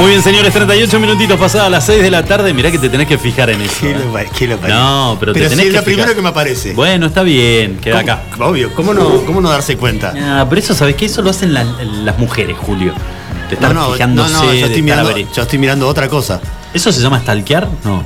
Muy 0.00 0.10
bien, 0.10 0.22
señores, 0.22 0.52
38 0.54 0.98
minutitos 0.98 1.38
pasadas 1.38 1.70
las 1.70 1.84
6 1.84 2.02
de 2.02 2.10
la 2.10 2.24
tarde. 2.24 2.54
Mirá 2.54 2.70
que 2.70 2.78
te 2.78 2.88
tenés 2.88 3.06
que 3.06 3.18
fijar 3.18 3.50
en 3.50 3.60
eso. 3.60 3.86
¿eh? 3.86 3.96
No, 4.68 5.16
pero, 5.20 5.32
te 5.34 5.40
Pero 5.40 5.50
tenés 5.50 5.50
si 5.50 5.60
es 5.60 5.66
que 5.66 5.72
lo 5.72 5.84
primero 5.84 6.04
fijar. 6.04 6.16
que 6.16 6.22
me 6.22 6.28
aparece. 6.30 6.72
Bueno, 6.72 7.06
está 7.06 7.22
bien, 7.22 7.76
queda 7.76 8.00
¿Cómo? 8.00 8.12
acá. 8.12 8.22
Obvio, 8.40 8.74
¿cómo 8.74 8.94
no, 8.94 9.22
cómo 9.26 9.40
no 9.42 9.50
darse 9.50 9.76
cuenta? 9.76 10.14
Ah, 10.16 10.46
pero 10.48 10.60
eso, 10.60 10.74
¿sabes 10.74 10.94
qué? 10.96 11.04
Eso 11.04 11.20
lo 11.20 11.28
hacen 11.30 11.52
la- 11.52 11.64
las 11.64 12.18
mujeres, 12.18 12.56
Julio. 12.58 12.94
Te 13.48 13.56
están 13.56 13.74
No, 13.74 13.88
no, 13.88 13.92
fijándose. 13.92 14.32
no, 14.32 14.42
no, 14.44 14.54
yo 14.54 14.66
estoy, 14.66 14.82
mirando, 14.82 15.16
yo 15.16 15.42
estoy 15.42 15.58
mirando 15.58 15.86
otra 15.86 16.08
cosa. 16.08 16.40
¿Eso 16.72 16.90
se 16.92 17.00
llama 17.02 17.20
stalkear? 17.20 17.68
No. 17.84 18.02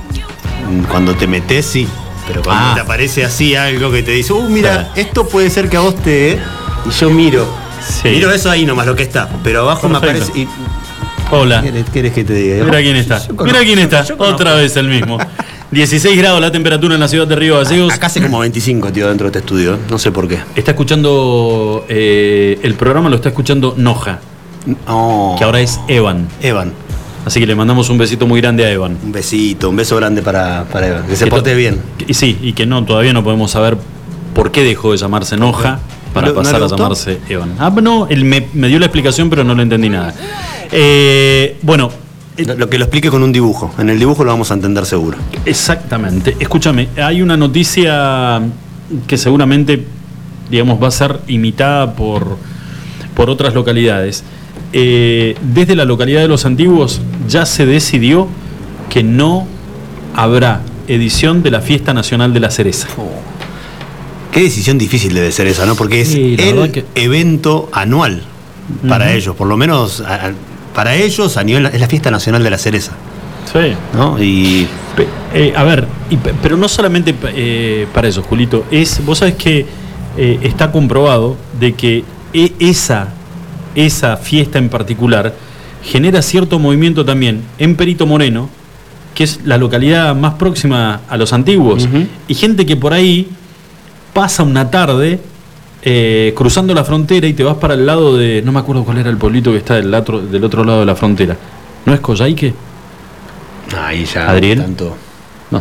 Cuando 0.91 1.15
te 1.15 1.29
metes, 1.29 1.65
sí. 1.67 1.87
Pero 2.27 2.43
cuando 2.43 2.71
Ah. 2.71 2.75
te 2.75 2.81
aparece 2.81 3.25
así 3.25 3.55
algo 3.55 3.93
que 3.93 4.03
te 4.03 4.11
dice, 4.13 4.33
uh, 4.33 4.49
mira, 4.49 4.91
esto 4.97 5.29
puede 5.29 5.49
ser 5.51 5.69
que 5.69 5.77
a 5.77 5.81
vos 5.81 5.95
te. 6.03 6.41
Y 6.87 6.91
yo 6.91 7.11
miro. 7.11 7.47
Miro 8.03 8.33
eso 8.33 8.51
ahí 8.51 8.65
nomás, 8.65 8.87
lo 8.87 8.97
que 8.97 9.03
está. 9.03 9.29
Pero 9.45 9.61
abajo 9.61 9.89
me 9.91 9.99
aparece. 9.99 10.33
Y, 10.35 10.49
Hola. 11.31 11.63
¿Qué 11.63 11.85
querés 11.93 12.13
que 12.13 12.25
te 12.25 12.35
diga? 12.35 12.65
Mira 12.65 12.81
quién 12.81 12.97
está. 12.97 13.23
Mira 13.45 13.61
quién 13.61 13.79
está. 13.79 14.05
Otra 14.19 14.55
vez 14.55 14.77
el 14.77 14.89
mismo. 14.89 15.19
16 15.71 16.17
grados 16.17 16.41
la 16.41 16.53
temperatura 16.53 16.95
en 16.95 17.01
la 17.01 17.09
ciudad 17.09 17.27
de 17.27 17.35
Río 17.35 17.57
Gallegos. 17.59 17.93
Acá 17.93 18.07
hace 18.07 18.23
como 18.23 18.39
25, 18.39 18.93
tío, 18.93 19.09
dentro 19.09 19.25
de 19.25 19.29
este 19.31 19.39
estudio. 19.41 19.79
No 19.91 19.99
sé 19.99 20.13
por 20.13 20.29
qué. 20.29 20.39
Está 20.55 20.73
escuchando 20.73 21.85
eh, 21.89 22.59
el 22.63 22.75
programa, 22.75 23.09
lo 23.09 23.17
está 23.17 23.31
escuchando 23.31 23.75
Noja. 23.77 24.21
Que 24.67 25.45
ahora 25.45 25.61
es 25.61 25.81
Evan. 25.89 26.29
Evan. 26.41 26.73
Así 27.27 27.41
que 27.41 27.47
le 27.47 27.55
mandamos 27.55 27.89
un 27.89 27.99
besito 27.99 28.27
muy 28.27 28.41
grande 28.41 28.65
a 28.67 28.71
Evan. 28.71 28.99
Un 29.03 29.11
besito, 29.13 29.71
un 29.71 29.77
beso 29.77 29.97
grande 29.97 30.23
para, 30.23 30.65
para 30.65 30.87
Evan. 30.89 31.07
Que 31.07 31.17
se 31.17 31.25
Que 31.25 31.31
porte 31.31 31.55
bien. 31.55 31.81
Y 32.07 32.15
sí, 32.15 32.39
y 32.41 32.53
que 32.53 32.67
no, 32.67 32.85
todavía 32.85 33.13
no 33.13 33.25
podemos 33.25 33.51
saber 33.51 33.77
por 34.35 34.53
qué 34.53 34.63
dejó 34.63 34.93
de 34.93 34.99
llamarse 34.99 35.37
Noja 35.37 35.81
para 36.13 36.29
¿No- 36.29 36.35
no 36.35 36.43
pasar 36.43 36.63
a 36.63 36.67
llamarse 36.69 37.19
Evan. 37.29 37.55
Ah, 37.59 37.71
no, 37.83 38.07
él 38.09 38.25
me, 38.25 38.47
me 38.53 38.69
dio 38.69 38.79
la 38.79 38.87
explicación, 38.87 39.29
pero 39.31 39.43
no 39.43 39.55
le 39.55 39.63
entendí 39.63 39.89
nada. 39.89 40.15
Eh, 40.77 41.57
bueno, 41.63 41.91
Lo, 42.37 42.55
lo 42.57 42.69
que 42.69 42.79
lo 42.79 42.85
explique 42.85 43.11
con 43.11 43.23
un 43.23 43.33
dibujo. 43.33 43.73
En 43.79 43.89
el 43.91 43.99
dibujo 43.99 44.25
lo 44.25 44.31
vamos 44.33 44.51
a 44.51 44.55
entender 44.55 44.85
seguro. 44.87 45.17
Exactamente. 45.47 46.37
Escúchame, 46.41 46.89
hay 46.97 47.23
una 47.23 47.37
noticia 47.37 48.43
que 49.07 49.17
seguramente, 49.17 49.85
digamos, 50.51 50.83
va 50.83 50.89
a 50.89 50.91
ser 50.91 51.21
imitada 51.29 51.95
por, 51.95 52.37
por 53.15 53.31
otras 53.31 53.55
localidades. 53.55 54.25
Eh, 54.73 55.37
desde 55.55 55.77
la 55.77 55.85
localidad 55.85 56.21
de 56.23 56.29
Los 56.29 56.45
Antiguos 56.45 57.01
ya 57.29 57.47
se 57.47 57.67
decidió 57.67 58.27
que 58.91 59.05
no 59.05 59.47
habrá 60.17 60.61
edición 60.89 61.45
de 61.45 61.53
la 61.53 61.61
Fiesta 61.61 61.95
Nacional 61.95 62.35
de 62.35 62.41
la 62.41 62.51
Cereza. 62.51 62.89
Qué 64.33 64.41
decisión 64.43 64.77
difícil 64.79 65.15
debe 65.15 65.31
ser 65.31 65.47
esa, 65.47 65.65
¿no? 65.67 65.77
Porque 65.77 66.01
es 66.01 66.09
Sí, 66.09 66.35
el 66.37 66.73
que- 66.73 66.85
evento 66.97 67.69
anual 67.73 68.25
para 68.89 69.13
ellos. 69.13 69.37
Por 69.37 69.47
lo 69.47 69.57
menos 69.57 70.01
a- 70.01 70.15
a- 70.27 70.33
para 70.75 70.95
ellos 70.97 71.37
a 71.37 71.45
nivel 71.45 71.67
es 71.67 71.81
la 71.81 71.87
fiesta 71.89 72.11
nacional 72.11 72.43
de 72.43 72.51
la 72.51 72.59
cereza. 72.59 72.93
Sí. 73.53 73.75
¿No? 73.95 74.21
Y 74.23 74.67
eh, 75.33 75.53
a 75.57 75.63
ver, 75.65 75.87
y 76.11 76.17
pero 76.17 76.57
no 76.57 76.69
solamente 76.69 77.15
eh, 77.35 77.87
para 77.95 78.09
eso, 78.09 78.23
Julito. 78.23 78.65
Es, 78.71 79.05
vos 79.05 79.19
sabés 79.19 79.35
que 79.35 79.67
eh, 80.17 80.39
está 80.43 80.73
comprobado 80.73 81.37
de 81.61 81.75
que 81.75 82.05
e- 82.33 82.53
esa, 82.59 83.09
esa 83.75 84.17
fiesta 84.17 84.59
en 84.59 84.69
particular 84.69 85.35
genera 85.83 86.23
cierto 86.23 86.59
movimiento 86.59 87.05
también 87.05 87.43
en 87.59 87.77
Perito 87.77 88.07
Moreno, 88.07 88.49
que 89.15 89.25
es 89.25 89.41
la 89.45 89.59
localidad 89.59 90.15
más 90.17 90.35
próxima 90.35 91.03
a 91.09 91.17
los 91.17 91.33
antiguos. 91.33 91.87
Y 92.27 92.35
gente 92.35 92.65
que 92.67 92.77
por 92.77 92.93
ahí 92.95 93.29
pasa 94.13 94.43
una 94.43 94.71
tarde 94.71 95.21
eh, 95.87 96.33
cruzando 96.35 96.73
la 96.75 96.83
frontera 96.83 97.27
y 97.27 97.35
te 97.35 97.45
vas 97.45 97.57
para 97.57 97.75
el 97.75 97.85
lado 97.85 98.17
de. 98.17 98.41
No 98.43 98.53
me 98.53 98.61
acuerdo 98.61 98.85
cuál 98.85 98.99
era 98.99 99.11
el 99.11 99.19
pueblito 99.19 99.53
que 99.53 99.59
está 99.59 99.75
del 99.75 99.93
otro, 99.93 100.21
del 100.21 100.43
otro 100.43 100.65
lado 100.65 100.81
de 100.81 100.87
la 100.87 100.95
frontera. 100.97 101.37
¿No 101.85 101.93
es 101.93 102.01
Coyhaique? 102.01 102.55
ahí 103.77 104.05
ya 104.05 104.31
Adriel. 104.31 104.59
tanto. 104.61 104.97
No, 105.51 105.61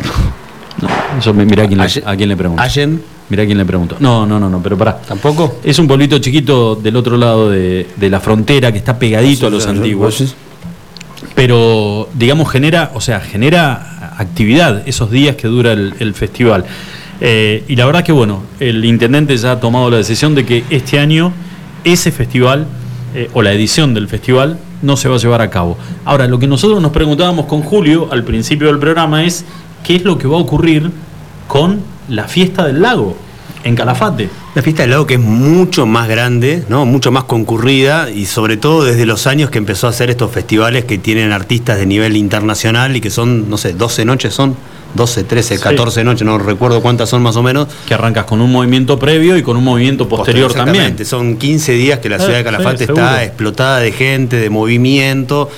no. 0.80 1.34
Mirá 1.44 1.64
a 1.64 1.66
quién, 1.66 1.78
le, 1.78 2.02
a 2.04 2.16
quién 2.16 2.28
le 2.28 2.36
pregunto. 2.36 2.62
¿Allen? 2.62 3.02
Mirá 3.28 3.42
a 3.42 3.46
quién 3.46 3.58
le 3.58 3.64
pregunto. 3.64 3.96
No, 4.00 4.24
no, 4.24 4.40
no, 4.40 4.48
no, 4.48 4.62
pero 4.62 4.76
pará. 4.78 4.98
¿Tampoco? 5.00 5.58
Es 5.62 5.78
un 5.78 5.86
pueblito 5.86 6.18
chiquito 6.18 6.74
del 6.76 6.96
otro 6.96 7.16
lado 7.16 7.50
de, 7.50 7.86
de 7.96 8.10
la 8.10 8.20
frontera 8.20 8.72
que 8.72 8.78
está 8.78 8.98
pegadito 8.98 9.46
a 9.46 9.50
los 9.50 9.66
antiguos. 9.66 10.34
Pero, 11.34 12.08
digamos, 12.14 12.50
genera, 12.50 12.92
o 12.94 13.00
sea, 13.00 13.20
genera 13.20 14.14
actividad 14.18 14.82
esos 14.86 15.10
días 15.10 15.36
que 15.36 15.48
dura 15.48 15.72
el, 15.72 15.94
el 15.98 16.14
festival. 16.14 16.64
Eh, 17.20 17.64
y 17.68 17.76
la 17.76 17.86
verdad 17.86 18.04
que 18.04 18.12
bueno, 18.12 18.42
el 18.60 18.84
intendente 18.84 19.36
ya 19.36 19.52
ha 19.52 19.60
tomado 19.60 19.90
la 19.90 19.98
decisión 19.98 20.34
de 20.34 20.44
que 20.44 20.64
este 20.70 20.98
año 20.98 21.32
ese 21.84 22.10
festival 22.10 22.66
eh, 23.14 23.30
o 23.32 23.42
la 23.42 23.52
edición 23.52 23.94
del 23.94 24.08
festival 24.08 24.58
no 24.82 24.96
se 24.96 25.08
va 25.08 25.16
a 25.16 25.18
llevar 25.18 25.40
a 25.40 25.50
cabo. 25.50 25.78
Ahora, 26.04 26.26
lo 26.26 26.38
que 26.38 26.46
nosotros 26.46 26.82
nos 26.82 26.92
preguntábamos 26.92 27.46
con 27.46 27.62
Julio 27.62 28.08
al 28.10 28.24
principio 28.24 28.66
del 28.66 28.78
programa 28.78 29.24
es 29.24 29.44
qué 29.82 29.96
es 29.96 30.04
lo 30.04 30.18
que 30.18 30.26
va 30.26 30.36
a 30.36 30.40
ocurrir 30.40 30.90
con 31.46 31.80
la 32.08 32.28
fiesta 32.28 32.66
del 32.66 32.82
lago 32.82 33.16
en 33.64 33.74
Calafate. 33.74 34.28
La 34.54 34.62
fiesta 34.62 34.82
del 34.82 34.90
lago 34.90 35.06
que 35.06 35.14
es 35.14 35.20
mucho 35.20 35.86
más 35.86 36.08
grande, 36.08 36.64
¿no? 36.68 36.84
mucho 36.84 37.10
más 37.10 37.24
concurrida 37.24 38.10
y 38.10 38.26
sobre 38.26 38.56
todo 38.56 38.84
desde 38.84 39.06
los 39.06 39.26
años 39.26 39.50
que 39.50 39.58
empezó 39.58 39.86
a 39.86 39.90
hacer 39.90 40.10
estos 40.10 40.30
festivales 40.30 40.84
que 40.84 40.98
tienen 40.98 41.32
artistas 41.32 41.78
de 41.78 41.86
nivel 41.86 42.16
internacional 42.16 42.94
y 42.94 43.00
que 43.00 43.10
son, 43.10 43.48
no 43.48 43.56
sé, 43.56 43.72
12 43.72 44.04
noches 44.04 44.34
son, 44.34 44.56
12, 44.94 45.24
13, 45.24 45.56
Sí. 45.56 45.62
14 45.62 46.04
noches, 46.04 46.24
no 46.24 46.38
recuerdo 46.38 46.80
cuántas 46.80 47.08
son 47.08 47.22
más 47.22 47.36
o 47.36 47.42
menos. 47.42 47.68
Que 47.86 47.94
arrancas 47.94 48.24
con 48.24 48.40
un 48.40 48.50
movimiento 48.50 48.98
previo 48.98 49.36
y 49.36 49.42
con 49.42 49.56
un 49.56 49.64
movimiento 49.64 50.08
posterior 50.08 50.52
también. 50.52 50.76
Exactamente, 50.76 51.04
Son 51.04 51.36
15 51.36 51.72
días 51.72 51.98
que 51.98 52.08
la 52.08 52.16
Eh, 52.16 52.20
ciudad 52.20 52.34
de 52.34 52.38
sí, 52.38 52.44
Calafate 52.44 52.84
está 52.84 53.24
explotada 53.24 53.80
de 53.80 53.92
gente, 53.92 54.36
de 54.36 54.50
movimiento. 54.50 55.50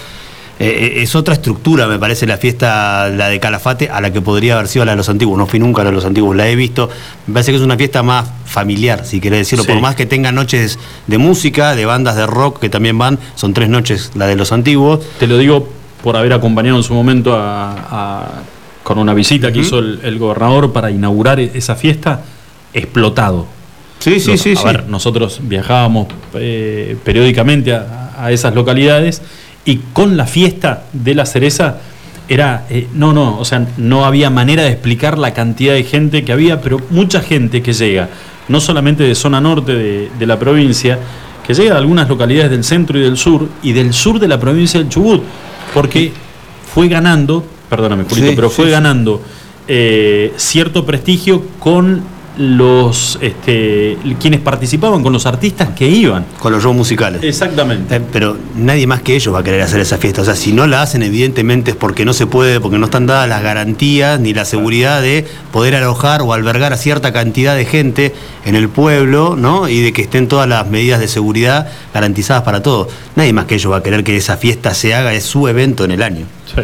Eh, 0.58 0.94
eh, 0.96 1.02
es 1.02 1.14
otra 1.14 1.34
estructura, 1.34 1.86
me 1.86 1.98
parece, 1.98 2.26
la 2.26 2.38
fiesta, 2.38 3.10
la 3.10 3.28
de 3.28 3.38
Calafate, 3.38 3.90
a 3.90 4.00
la 4.00 4.10
que 4.10 4.22
podría 4.22 4.54
haber 4.54 4.68
sido 4.68 4.86
la 4.86 4.92
de 4.92 4.96
los 4.96 5.10
antiguos. 5.10 5.36
No 5.36 5.46
fui 5.46 5.58
nunca 5.58 5.82
a 5.82 5.84
la 5.84 5.90
de 5.90 5.96
los 5.96 6.06
antiguos, 6.06 6.34
la 6.34 6.48
he 6.48 6.56
visto. 6.56 6.88
Me 7.26 7.34
parece 7.34 7.50
que 7.52 7.58
es 7.58 7.62
una 7.62 7.76
fiesta 7.76 8.02
más 8.02 8.26
familiar, 8.46 9.04
si 9.04 9.20
querés 9.20 9.40
decirlo. 9.40 9.64
Sí. 9.64 9.70
Por 9.72 9.82
más 9.82 9.96
que 9.96 10.06
tenga 10.06 10.32
noches 10.32 10.78
de 11.06 11.18
música, 11.18 11.74
de 11.76 11.84
bandas 11.84 12.16
de 12.16 12.26
rock 12.26 12.58
que 12.58 12.70
también 12.70 12.96
van, 12.96 13.18
son 13.34 13.52
tres 13.52 13.68
noches 13.68 14.12
la 14.14 14.26
de 14.26 14.34
los 14.36 14.50
antiguos. 14.50 15.00
Te 15.18 15.26
lo 15.26 15.36
digo 15.36 15.68
por 16.02 16.16
haber 16.16 16.32
acompañado 16.32 16.78
en 16.78 16.84
su 16.84 16.94
momento 16.94 17.34
a, 17.36 17.72
a- 17.90 18.42
con 18.86 18.98
una 18.98 19.14
visita 19.14 19.50
que 19.50 19.58
hizo 19.58 19.80
el, 19.80 19.98
el 20.04 20.16
gobernador 20.16 20.72
para 20.72 20.92
inaugurar 20.92 21.40
e- 21.40 21.50
esa 21.54 21.74
fiesta, 21.74 22.20
explotado. 22.72 23.44
Sí, 23.98 24.20
sí, 24.20 24.30
Nos- 24.30 24.40
sí, 24.40 24.52
a 24.52 24.56
sí. 24.56 24.64
ver, 24.64 24.86
nosotros 24.86 25.40
viajábamos 25.42 26.06
eh, 26.34 26.96
periódicamente 27.02 27.72
a, 27.74 28.12
a 28.16 28.30
esas 28.30 28.54
localidades 28.54 29.22
y 29.64 29.78
con 29.92 30.16
la 30.16 30.24
fiesta 30.26 30.84
de 30.92 31.16
la 31.16 31.26
cereza 31.26 31.78
era, 32.28 32.64
eh, 32.70 32.86
no, 32.94 33.12
no, 33.12 33.40
o 33.40 33.44
sea, 33.44 33.66
no 33.76 34.04
había 34.04 34.30
manera 34.30 34.62
de 34.62 34.70
explicar 34.70 35.18
la 35.18 35.34
cantidad 35.34 35.74
de 35.74 35.82
gente 35.82 36.24
que 36.24 36.30
había, 36.30 36.60
pero 36.60 36.80
mucha 36.90 37.20
gente 37.22 37.62
que 37.62 37.72
llega, 37.72 38.08
no 38.46 38.60
solamente 38.60 39.02
de 39.02 39.16
zona 39.16 39.40
norte 39.40 39.74
de, 39.74 40.10
de 40.16 40.26
la 40.26 40.38
provincia, 40.38 40.96
que 41.44 41.54
llega 41.54 41.72
de 41.72 41.78
algunas 41.80 42.08
localidades 42.08 42.52
del 42.52 42.62
centro 42.62 42.96
y 42.98 43.02
del 43.02 43.16
sur, 43.16 43.48
y 43.64 43.72
del 43.72 43.92
sur 43.92 44.20
de 44.20 44.28
la 44.28 44.38
provincia 44.38 44.78
del 44.78 44.88
Chubut, 44.88 45.22
porque 45.74 46.12
fue 46.72 46.86
ganando, 46.86 47.44
perdóname, 47.68 48.05
Julito, 48.05 48.28
Sí, 48.28 48.32
pero 48.36 48.51
fue 48.51 48.66
sí. 48.66 48.70
ganando 48.72 49.20
eh, 49.68 50.32
cierto 50.36 50.84
prestigio 50.86 51.43
con 51.59 52.16
los 52.38 53.18
este, 53.22 53.97
quienes 54.20 54.40
participaban, 54.40 55.02
con 55.02 55.12
los 55.12 55.24
artistas 55.24 55.70
que 55.70 55.88
iban. 55.88 56.26
Con 56.38 56.52
los 56.52 56.62
shows 56.62 56.76
musicales. 56.76 57.22
Exactamente. 57.24 57.97
Eh, 57.97 58.01
pero 58.12 58.36
nadie 58.56 58.86
más 58.86 59.01
que 59.01 59.16
ellos 59.16 59.34
va 59.34 59.38
a 59.38 59.43
querer 59.43 59.62
hacer 59.62 59.80
esa 59.80 59.97
fiesta. 59.97 60.20
O 60.20 60.24
sea, 60.24 60.36
si 60.36 60.52
no 60.52 60.66
la 60.66 60.82
hacen, 60.82 61.02
evidentemente 61.02 61.70
es 61.70 61.76
porque 61.78 62.05
no 62.05 62.12
se 62.12 62.26
puede, 62.26 62.60
porque 62.60 62.78
no 62.78 62.86
están 62.86 63.06
dadas 63.06 63.26
las 63.28 63.43
garantías 63.43 64.20
ni 64.20 64.34
la 64.34 64.44
seguridad 64.44 65.01
de 65.01 65.26
poder 65.51 65.76
alojar 65.76 66.20
o 66.22 66.34
albergar 66.34 66.74
a 66.74 66.76
cierta 66.76 67.12
cantidad 67.12 67.56
de 67.56 67.64
gente 67.64 68.14
en 68.44 68.55
el 68.55 68.68
pueblo, 68.68 69.34
¿no? 69.34 69.66
Y 69.68 69.80
de 69.80 69.94
que 69.94 70.02
estén 70.02 70.28
todas 70.28 70.47
las 70.47 70.68
medidas 70.68 71.01
de 71.01 71.09
seguridad 71.09 71.68
garantizadas 71.94 72.43
para 72.43 72.62
todos. 72.62 72.88
Nadie 73.14 73.32
más 73.32 73.47
que 73.47 73.55
ellos 73.55 73.72
va 73.72 73.78
a 73.78 73.82
querer 73.82 74.05
que 74.05 74.14
esa 74.14 74.36
fiesta 74.36 74.74
se 74.74 74.94
haga, 74.94 75.14
es 75.14 75.24
su 75.24 75.48
evento 75.48 75.84
en 75.86 75.90
el 75.93 76.02
año. 76.02 76.26
Sí. 76.55 76.60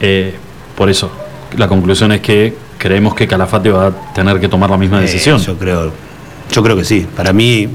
Eh, 0.00 0.34
por 0.76 0.90
eso, 0.90 1.10
la 1.56 1.68
conclusión 1.68 2.12
es 2.12 2.20
que 2.20 2.54
creemos 2.78 3.14
que 3.14 3.26
Calafate 3.26 3.70
va 3.70 3.86
a 3.88 4.12
tener 4.12 4.38
que 4.40 4.48
tomar 4.48 4.70
la 4.70 4.76
misma 4.76 4.98
Eh, 4.98 5.02
decisión. 5.02 5.38
yo 5.40 5.56
creo, 5.56 5.92
yo 6.52 6.62
creo 6.62 6.76
que 6.76 6.84
sí. 6.84 7.06
Para 7.16 7.32
mí. 7.32 7.68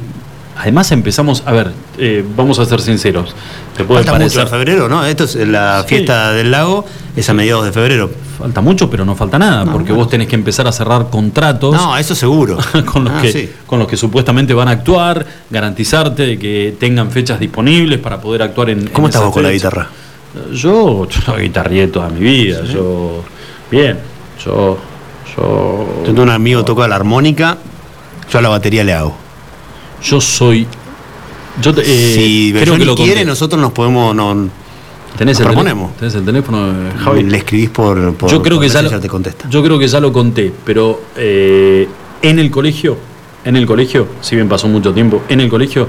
Además 0.57 0.91
empezamos, 0.91 1.41
a 1.47 1.53
ver, 1.53 1.71
eh, 1.97 2.23
vamos 2.35 2.59
a 2.59 2.65
ser 2.65 2.81
sinceros. 2.81 3.33
Te 3.75 3.83
puede 3.83 4.01
Falta 4.03 4.11
parecer, 4.11 4.41
mucho 4.43 4.53
en 4.55 4.59
febrero, 4.59 4.89
¿no? 4.89 5.03
Esto 5.05 5.23
es 5.23 5.35
la 5.35 5.81
Sí. 5.83 5.87
fiesta 5.95 6.33
del 6.33 6.51
lago, 6.51 6.85
es 7.15 7.27
a 7.29 7.33
mediados 7.33 7.65
de 7.65 7.71
febrero. 7.71 8.11
Falta 8.37 8.61
mucho, 8.61 8.87
pero 8.89 9.03
no 9.03 9.15
falta 9.15 9.39
nada, 9.39 9.65
porque 9.71 9.91
vos 9.91 10.07
tenés 10.09 10.27
que 10.27 10.35
empezar 10.35 10.67
a 10.67 10.71
cerrar 10.71 11.09
contratos. 11.09 11.73
No, 11.73 11.97
eso 11.97 12.13
seguro. 12.13 12.57
con 12.85 13.05
los, 13.05 13.13
Ah, 13.13 13.21
que, 13.23 13.31
sí. 13.31 13.49
con 13.65 13.79
los 13.79 13.87
que 13.87 13.97
supuestamente 13.97 14.53
van 14.53 14.67
a 14.67 14.71
actuar, 14.71 15.25
garantizarte 15.49 16.23
de 16.27 16.37
que 16.37 16.75
tengan 16.79 17.09
fechas 17.11 17.39
disponibles 17.39 17.97
para 17.99 18.19
poder 18.21 18.43
actuar 18.43 18.69
en. 18.71 18.87
¿Cómo 18.89 19.07
en 19.07 19.09
estás 19.09 19.23
vos 19.23 19.33
con 19.33 19.43
la 19.43 19.51
guitarra? 19.51 19.87
Yo, 20.53 21.07
yo 21.07 21.37
guitarrié 21.37 21.87
toda 21.87 22.09
mi 22.09 22.19
vida. 22.21 22.63
Yo. 22.65 23.23
Bien. 23.69 23.97
Yo. 24.43 24.77
Yo. 25.35 26.01
Tengo 26.05 26.23
un 26.23 26.29
amigo 26.29 26.63
toca 26.65 26.87
la 26.87 26.95
armónica, 26.95 27.57
yo 28.31 28.39
a 28.39 28.41
la 28.41 28.49
batería 28.49 28.83
le 28.83 28.93
hago. 28.93 29.15
Yo 30.03 30.19
soy. 30.21 30.67
Yo 31.61 31.73
te- 31.73 31.81
eh, 31.81 32.13
si 32.15 32.53
creo 32.57 32.77
que 32.77 32.85
lo 32.85 32.95
conté. 32.95 33.11
quiere, 33.11 33.25
nosotros 33.25 33.61
nos 33.61 33.71
podemos. 33.73 34.15
No, 34.15 34.49
¿Tenés 35.17 35.37
nos 35.37 35.41
el, 35.41 35.45
proponemos. 35.53 35.95
teléfono, 35.97 35.99
¿Tenés 35.99 36.15
el 36.15 36.25
teléfono 36.25 36.73
Javi? 37.03 37.23
Le 37.23 37.37
escribís 37.37 37.69
por. 37.69 38.13
por 38.15 38.31
yo 38.31 38.41
creo 38.41 38.57
por 38.57 38.65
que 38.65 38.69
ya 38.73 38.81
lo, 38.81 38.99
te 38.99 39.07
contesta. 39.09 39.49
yo 39.49 39.61
creo 39.61 39.77
que 39.77 39.87
ya 39.87 39.99
lo 39.99 40.13
conté, 40.13 40.51
pero 40.65 41.01
eh, 41.17 41.87
en 42.21 42.39
el 42.39 42.49
colegio, 42.49 42.97
en 43.43 43.57
el 43.57 43.65
colegio, 43.65 44.07
si 44.21 44.35
bien 44.35 44.47
pasó 44.47 44.69
mucho 44.69 44.93
tiempo, 44.93 45.21
en 45.27 45.41
el 45.41 45.49
colegio 45.49 45.87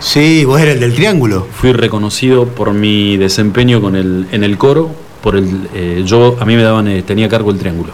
Sí, 0.00 0.44
vos 0.44 0.60
eres 0.60 0.74
el 0.74 0.80
del 0.80 0.94
triángulo. 0.94 1.46
fui 1.52 1.72
reconocido 1.72 2.46
por 2.46 2.72
mi 2.72 3.16
desempeño 3.16 3.80
con 3.80 3.96
el, 3.96 4.26
en 4.30 4.44
el 4.44 4.56
coro, 4.56 4.90
por 5.22 5.36
el 5.36 5.68
eh, 5.74 6.02
yo 6.04 6.36
a 6.40 6.44
mí 6.44 6.56
me 6.56 6.62
daban 6.62 6.86
eh, 6.88 7.02
tenía 7.02 7.28
cargo 7.28 7.50
el 7.50 7.58
triángulo. 7.58 7.92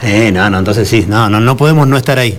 Sí, 0.00 0.32
no, 0.32 0.48
no, 0.48 0.58
entonces 0.58 0.88
sí, 0.88 1.04
no, 1.06 1.28
no, 1.28 1.40
no 1.40 1.56
podemos 1.56 1.86
no 1.86 1.96
estar 1.96 2.18
ahí. 2.18 2.38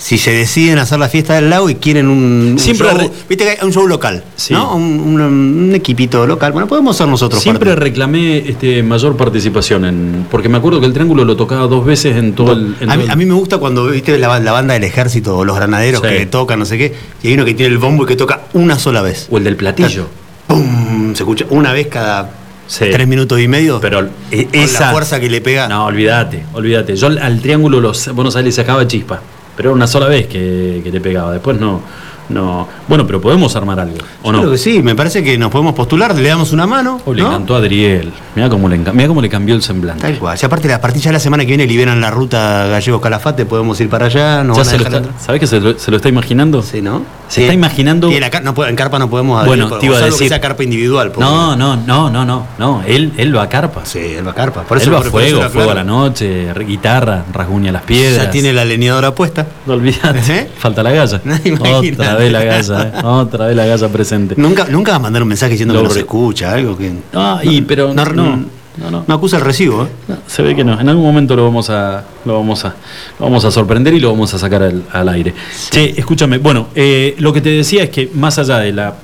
Si 0.00 0.16
se 0.16 0.30
deciden 0.30 0.78
hacer 0.78 1.00
la 1.00 1.08
fiesta 1.08 1.34
del 1.34 1.50
lago 1.50 1.68
y 1.68 1.74
quieren 1.74 2.06
un, 2.08 2.50
un 2.52 2.58
Siempre 2.60 2.86
show, 2.88 3.12
viste 3.28 3.42
que 3.44 3.50
hay 3.50 3.56
un 3.62 3.72
show 3.72 3.84
local, 3.88 4.22
Sí. 4.36 4.54
¿no? 4.54 4.76
Un, 4.76 4.82
un- 5.00 5.20
un 5.20 5.74
equipito 5.74 6.24
local. 6.24 6.52
Bueno, 6.52 6.68
podemos 6.68 6.96
ser 6.96 7.08
nosotros 7.08 7.42
Siempre 7.42 7.70
parte. 7.70 7.84
reclamé 7.84 8.38
este 8.48 8.82
mayor 8.84 9.16
participación 9.16 9.84
en 9.84 10.26
porque 10.30 10.48
me 10.48 10.58
acuerdo 10.58 10.78
que 10.78 10.86
el 10.86 10.92
triángulo 10.92 11.24
lo 11.24 11.36
tocaba 11.36 11.66
dos 11.66 11.84
veces 11.84 12.16
en 12.16 12.32
todo 12.34 12.52
el 12.52 12.76
en 12.80 12.90
A 12.90 12.92
todo 12.92 12.96
mí, 12.98 13.04
el- 13.06 13.10
a 13.10 13.16
mí 13.16 13.26
me 13.26 13.34
gusta 13.34 13.58
cuando 13.58 13.86
viste 13.88 14.16
la, 14.18 14.38
la 14.38 14.52
banda 14.52 14.74
del 14.74 14.84
ejército 14.84 15.36
o 15.36 15.44
los 15.44 15.56
granaderos 15.56 16.00
Sí. 16.00 16.08
que 16.08 16.26
tocan, 16.26 16.60
no 16.60 16.64
sé 16.64 16.78
qué, 16.78 16.94
y 17.24 17.28
hay 17.28 17.34
uno 17.34 17.44
que 17.44 17.54
tiene 17.54 17.72
el 17.72 17.78
bombo 17.78 18.04
y 18.04 18.06
que 18.06 18.14
toca 18.16 18.42
una 18.52 18.78
sola 18.78 19.02
vez. 19.02 19.26
o 19.30 19.36
el 19.38 19.42
del 19.44 19.56
platillo. 19.56 20.06
¡Pum! 20.46 21.14
Se 21.14 21.24
escucha 21.24 21.44
una 21.50 21.72
vez 21.72 21.88
cada 21.88 22.30
Sí. 22.68 22.84
tres 22.92 23.08
minutos 23.08 23.40
y 23.40 23.48
medio. 23.48 23.80
Pero 23.80 24.08
eh, 24.30 24.44
con 24.44 24.60
esa 24.60 24.80
la 24.86 24.90
fuerza 24.92 25.18
que 25.18 25.28
le 25.28 25.40
pega. 25.40 25.66
No, 25.68 25.86
olvídate, 25.86 26.44
olvídate. 26.52 26.94
Yo 26.96 27.08
al, 27.08 27.40
triángulo 27.40 27.80
los 27.80 28.14
Buenos 28.14 28.36
Aires 28.36 28.54
le 28.56 28.62
sacaba 28.62 28.86
chispa, 28.86 29.20
pero 29.58 29.70
era 29.70 29.74
una 29.74 29.88
sola 29.88 30.06
vez 30.06 30.28
que, 30.28 30.82
que 30.84 30.92
te 30.92 31.00
pegaba. 31.00 31.32
Después 31.32 31.58
no, 31.58 31.82
no. 32.28 32.68
Bueno, 32.88 33.06
pero 33.06 33.20
podemos 33.20 33.54
armar 33.56 33.80
algo, 33.80 33.96
¿o 34.22 34.26
Yo 34.26 34.32
no? 34.32 34.38
creo 34.40 34.50
que 34.52 34.58
sí, 34.58 34.82
me 34.82 34.94
parece 34.94 35.22
que 35.22 35.36
nos 35.38 35.50
podemos 35.50 35.74
postular, 35.74 36.14
le 36.14 36.28
damos 36.28 36.52
una 36.52 36.66
mano. 36.66 37.00
Oh, 37.04 37.12
le 37.14 37.22
¿no? 37.22 37.28
encantó 37.28 37.54
a 37.54 37.58
Adriel. 37.58 38.12
Mira 38.34 38.48
cómo, 38.48 38.68
cómo 39.08 39.20
le 39.22 39.28
cambió 39.28 39.54
el 39.54 39.62
semblante. 39.62 40.02
Tal 40.02 40.18
cual. 40.18 40.38
Si 40.38 40.46
aparte 40.46 40.72
a 40.72 40.80
partir 40.80 41.02
ya 41.02 41.08
de 41.10 41.14
la 41.14 41.20
semana 41.20 41.42
que 41.44 41.48
viene 41.48 41.66
liberan 41.66 42.00
la 42.00 42.10
ruta 42.10 42.66
Gallegos 42.66 43.00
Calafate, 43.00 43.46
podemos 43.46 43.80
ir 43.80 43.88
para 43.88 44.06
allá. 44.06 44.44
Nos 44.44 44.56
Ya 44.56 44.62
van 44.62 44.68
a 44.68 44.70
se 44.70 44.78
lo 44.78 44.84
dejar 44.84 44.92
está- 44.94 45.08
entrar. 45.08 45.24
¿Sabés 45.26 45.40
que 45.40 45.46
se 45.46 45.60
lo, 45.60 45.78
se 45.78 45.90
lo 45.90 45.96
está 45.96 46.08
imaginando? 46.08 46.62
Sí, 46.62 46.80
¿no? 46.82 47.02
Se 47.28 47.42
está 47.42 47.52
imaginando. 47.52 48.10
Y 48.10 48.14
en, 48.14 48.20
la 48.20 48.30
no 48.40 48.54
carpa 48.76 48.98
no 48.98 49.10
podemos 49.10 49.40
adherir, 49.42 49.64
Bueno, 49.64 49.78
te 49.78 49.86
iba 49.86 49.96
a 49.96 50.00
que 50.00 50.06
decir- 50.06 50.28
sea 50.28 50.40
carpa 50.40 50.62
individual. 50.62 51.10
porque- 51.12 51.28
No, 51.28 51.56
no, 51.56 51.76
no, 51.76 52.10
no, 52.10 52.24
no, 52.24 52.46
no. 52.58 52.82
Él, 52.86 53.12
él 53.16 53.36
va 53.36 53.42
a 53.42 53.48
carpa. 53.48 53.84
Sí, 53.84 53.98
él 53.98 54.26
va 54.26 54.30
a 54.30 54.34
carpa. 54.34 54.62
Por 54.62 54.78
eso, 54.78 54.86
él 54.90 54.94
va 54.94 55.00
a 55.00 55.02
fuego, 55.02 55.42
lo 55.42 55.50
fuego 55.50 55.70
a 55.72 55.74
la 55.74 55.84
noche, 55.84 56.52
guitarra, 56.66 57.24
rasguña 57.32 57.72
las 57.72 57.82
piedras. 57.82 58.26
Ya 58.26 58.30
tiene 58.30 58.52
la 58.52 58.64
leñadora 58.64 59.14
puesta. 59.14 59.46
No 59.66 59.74
olvidate. 59.74 60.20
¿Eh? 60.38 60.50
Falta 60.58 60.82
la 60.82 60.90
galla. 60.92 61.20
Imagínate. 61.44 62.17
Vez 62.18 62.32
la 62.32 62.44
galla, 62.44 62.82
¿eh? 62.82 63.04
Otra 63.04 63.46
vez 63.46 63.56
la 63.56 63.66
galla 63.66 63.88
presente. 63.88 64.34
Nunca, 64.36 64.66
nunca 64.66 64.92
va 64.92 64.96
a 64.96 65.00
mandar 65.00 65.22
un 65.22 65.28
mensaje 65.28 65.52
diciendo 65.52 65.74
que 65.74 65.78
no 65.78 65.88
Lo 65.88 65.90
se 65.90 66.00
escucha, 66.00 66.52
algo 66.52 66.76
que. 66.76 66.92
Ah, 67.14 67.40
y 67.42 67.62
pero 67.62 67.94
no, 67.94 68.04
no, 68.04 68.12
no, 68.12 68.36
no, 68.76 68.90
no. 68.90 69.04
no 69.06 69.14
acusa 69.14 69.36
el 69.36 69.42
recibo, 69.42 69.84
¿eh? 69.84 69.88
No, 70.08 70.18
se 70.26 70.42
ve 70.42 70.54
que 70.54 70.64
no. 70.64 70.80
En 70.80 70.88
algún 70.88 71.04
momento 71.04 71.34
lo 71.34 71.44
vamos 71.44 71.70
a, 71.70 72.04
lo 72.24 72.34
vamos 72.34 72.64
a, 72.64 72.74
lo 73.18 73.26
vamos 73.26 73.44
a 73.44 73.50
sorprender 73.50 73.94
y 73.94 74.00
lo 74.00 74.10
vamos 74.10 74.32
a 74.34 74.38
sacar 74.38 74.62
al, 74.62 74.82
al 74.92 75.08
aire. 75.08 75.34
Che, 75.70 75.94
escúchame. 75.98 76.38
Bueno, 76.38 76.68
eh, 76.74 77.14
lo 77.18 77.32
que 77.32 77.40
te 77.40 77.50
decía 77.50 77.84
es 77.84 77.90
que 77.90 78.10
más 78.14 78.38
allá 78.38 78.58
de 78.58 78.72
la, 78.72 78.94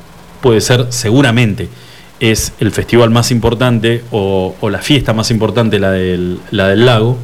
puede 0.41 0.61
ser 0.61 0.86
seguramente 0.91 1.69
es 2.20 2.53
el 2.61 2.70
festival 2.70 3.11
más 3.11 3.31
importante 3.31 4.05
o, 4.11 4.55
o 4.61 4.70
la 4.70 4.78
fiesta 4.78 5.12
más 5.12 5.31
importante, 5.31 5.78
la 5.78 5.91
del, 5.91 6.39
la 6.51 6.69
del 6.69 6.86
lago. 6.86 7.19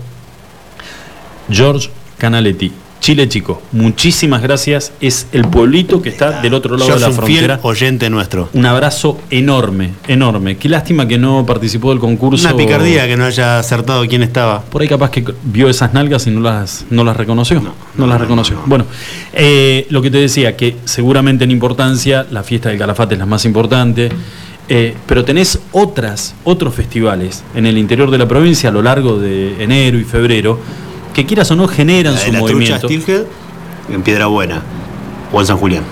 George 1.51 1.91
Canaletti, 2.19 2.71
Chile 3.01 3.29
Chico. 3.29 3.63
Muchísimas 3.73 4.43
gracias. 4.43 4.93
Es 5.01 5.27
el 5.33 5.47
pueblito 5.49 6.03
que 6.03 6.11
está 6.11 6.43
del 6.43 6.53
otro 6.55 6.77
lado 6.77 6.89
Yo 6.89 6.95
de 6.95 7.01
la 7.01 7.07
fiel 7.11 7.17
frontera. 7.47 7.61
oyente 7.63 8.11
nuestro. 8.11 8.51
Un 8.53 8.67
abrazo 8.67 9.19
enorme, 9.31 9.93
enorme. 10.07 10.59
Qué 10.59 10.69
lástima 10.69 11.09
que 11.09 11.17
no 11.19 11.45
participó 11.47 11.91
del 11.91 11.99
concurso. 11.99 12.47
Una 12.47 12.57
picardía 12.57 13.07
que 13.07 13.17
no 13.17 13.25
haya 13.25 13.59
acertado 13.59 14.07
quién 14.07 14.23
estaba. 14.23 14.61
Por 14.63 14.83
ahí 14.83 14.89
capaz 14.89 15.11
que 15.11 15.25
vio 15.45 15.69
esas 15.71 15.95
nalgas 15.95 16.27
y 16.27 16.31
no 16.31 16.41
las, 16.41 16.85
no 16.91 17.03
las 17.03 17.17
reconoció. 17.17 17.63
No, 17.97 18.07
las 18.07 18.21
reconoció. 18.21 18.61
Bueno, 18.67 18.85
eh, 19.33 19.87
lo 19.91 20.03
que 20.03 20.11
te 20.11 20.19
decía, 20.19 20.57
que 20.57 20.77
seguramente 20.85 21.45
en 21.45 21.51
importancia 21.51 22.27
la 22.31 22.43
fiesta 22.43 22.69
del 22.69 22.79
Calafate 22.79 23.15
es 23.15 23.19
la 23.19 23.27
más 23.27 23.45
importante. 23.47 24.11
eh, 24.69 24.95
pero 25.07 25.25
tenés 25.25 25.59
otras, 25.73 26.35
otros 26.45 26.75
festivales 26.75 27.43
en 27.55 27.67
el 27.67 27.77
interior 27.77 28.11
de 28.11 28.19
la 28.19 28.29
provincia 28.29 28.69
a 28.69 28.73
lo 28.73 28.83
largo 28.83 29.19
de 29.19 29.63
enero 29.65 29.99
y 29.99 30.05
febrero 30.05 30.61
que 31.21 31.27
quieras 31.27 31.51
o 31.51 31.57
no 31.57 31.69
generan 31.69 32.15
La 32.15 32.21
de 32.21 32.27
su 32.27 32.33
la 32.33 32.39
trucha 32.41 32.53
movimiento. 32.55 32.89
Steelhead 32.89 33.25
en 33.93 34.03
Piedra 34.03 34.27
Buena 34.27 34.63
o 35.33 35.41
en 35.41 35.47
San 35.47 35.57
Julián. 35.57 35.83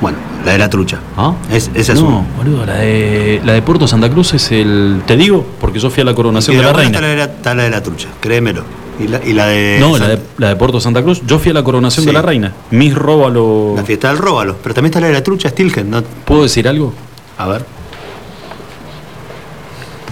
Bueno, 0.00 0.18
la 0.44 0.52
de 0.52 0.58
la 0.58 0.70
trucha. 0.70 1.00
¿Ah? 1.16 1.34
Es, 1.50 1.70
esa 1.74 1.92
es 1.94 2.00
no, 2.00 2.08
una. 2.08 2.26
boludo, 2.36 2.64
la 2.66 2.74
de, 2.76 3.40
la 3.44 3.52
de 3.54 3.62
Puerto 3.62 3.88
Santa 3.88 4.08
Cruz 4.10 4.34
es 4.34 4.52
el. 4.52 5.02
Te 5.06 5.16
digo, 5.16 5.44
porque 5.60 5.78
yo 5.80 5.90
fui 5.90 6.02
a 6.02 6.04
la 6.04 6.14
coronación 6.14 6.56
de 6.56 6.62
la 6.62 6.72
reina. 6.72 6.90
Está 6.90 7.00
la, 7.00 7.06
de 7.08 7.16
la, 7.16 7.24
está 7.24 7.54
la 7.54 7.62
de 7.64 7.70
la 7.70 7.82
trucha, 7.82 8.08
créemelo. 8.20 8.62
Y 9.00 9.08
la, 9.08 9.20
y 9.24 9.32
la 9.32 9.46
de. 9.46 9.78
No, 9.80 9.96
la 9.98 10.08
de, 10.08 10.18
la 10.38 10.48
de 10.48 10.56
Puerto 10.56 10.80
Santa 10.80 11.02
Cruz. 11.02 11.22
Yo 11.26 11.38
fui 11.38 11.50
a 11.50 11.54
la 11.54 11.64
coronación 11.64 12.02
Sí. 12.04 12.06
de 12.08 12.12
la 12.12 12.22
reina. 12.22 12.52
Mis 12.70 12.94
róbalo. 12.94 13.72
La 13.76 13.82
fiesta 13.84 14.08
del 14.08 14.18
róbalo. 14.18 14.56
Pero 14.62 14.74
también 14.74 14.90
está 14.90 15.00
la 15.00 15.08
de 15.08 15.12
la 15.14 15.22
trucha 15.22 15.48
Steelhead, 15.48 15.84
¿no? 15.84 16.02
¿Puedo 16.24 16.42
decir 16.44 16.68
algo? 16.68 16.92
A 17.36 17.46
ver. 17.48 17.64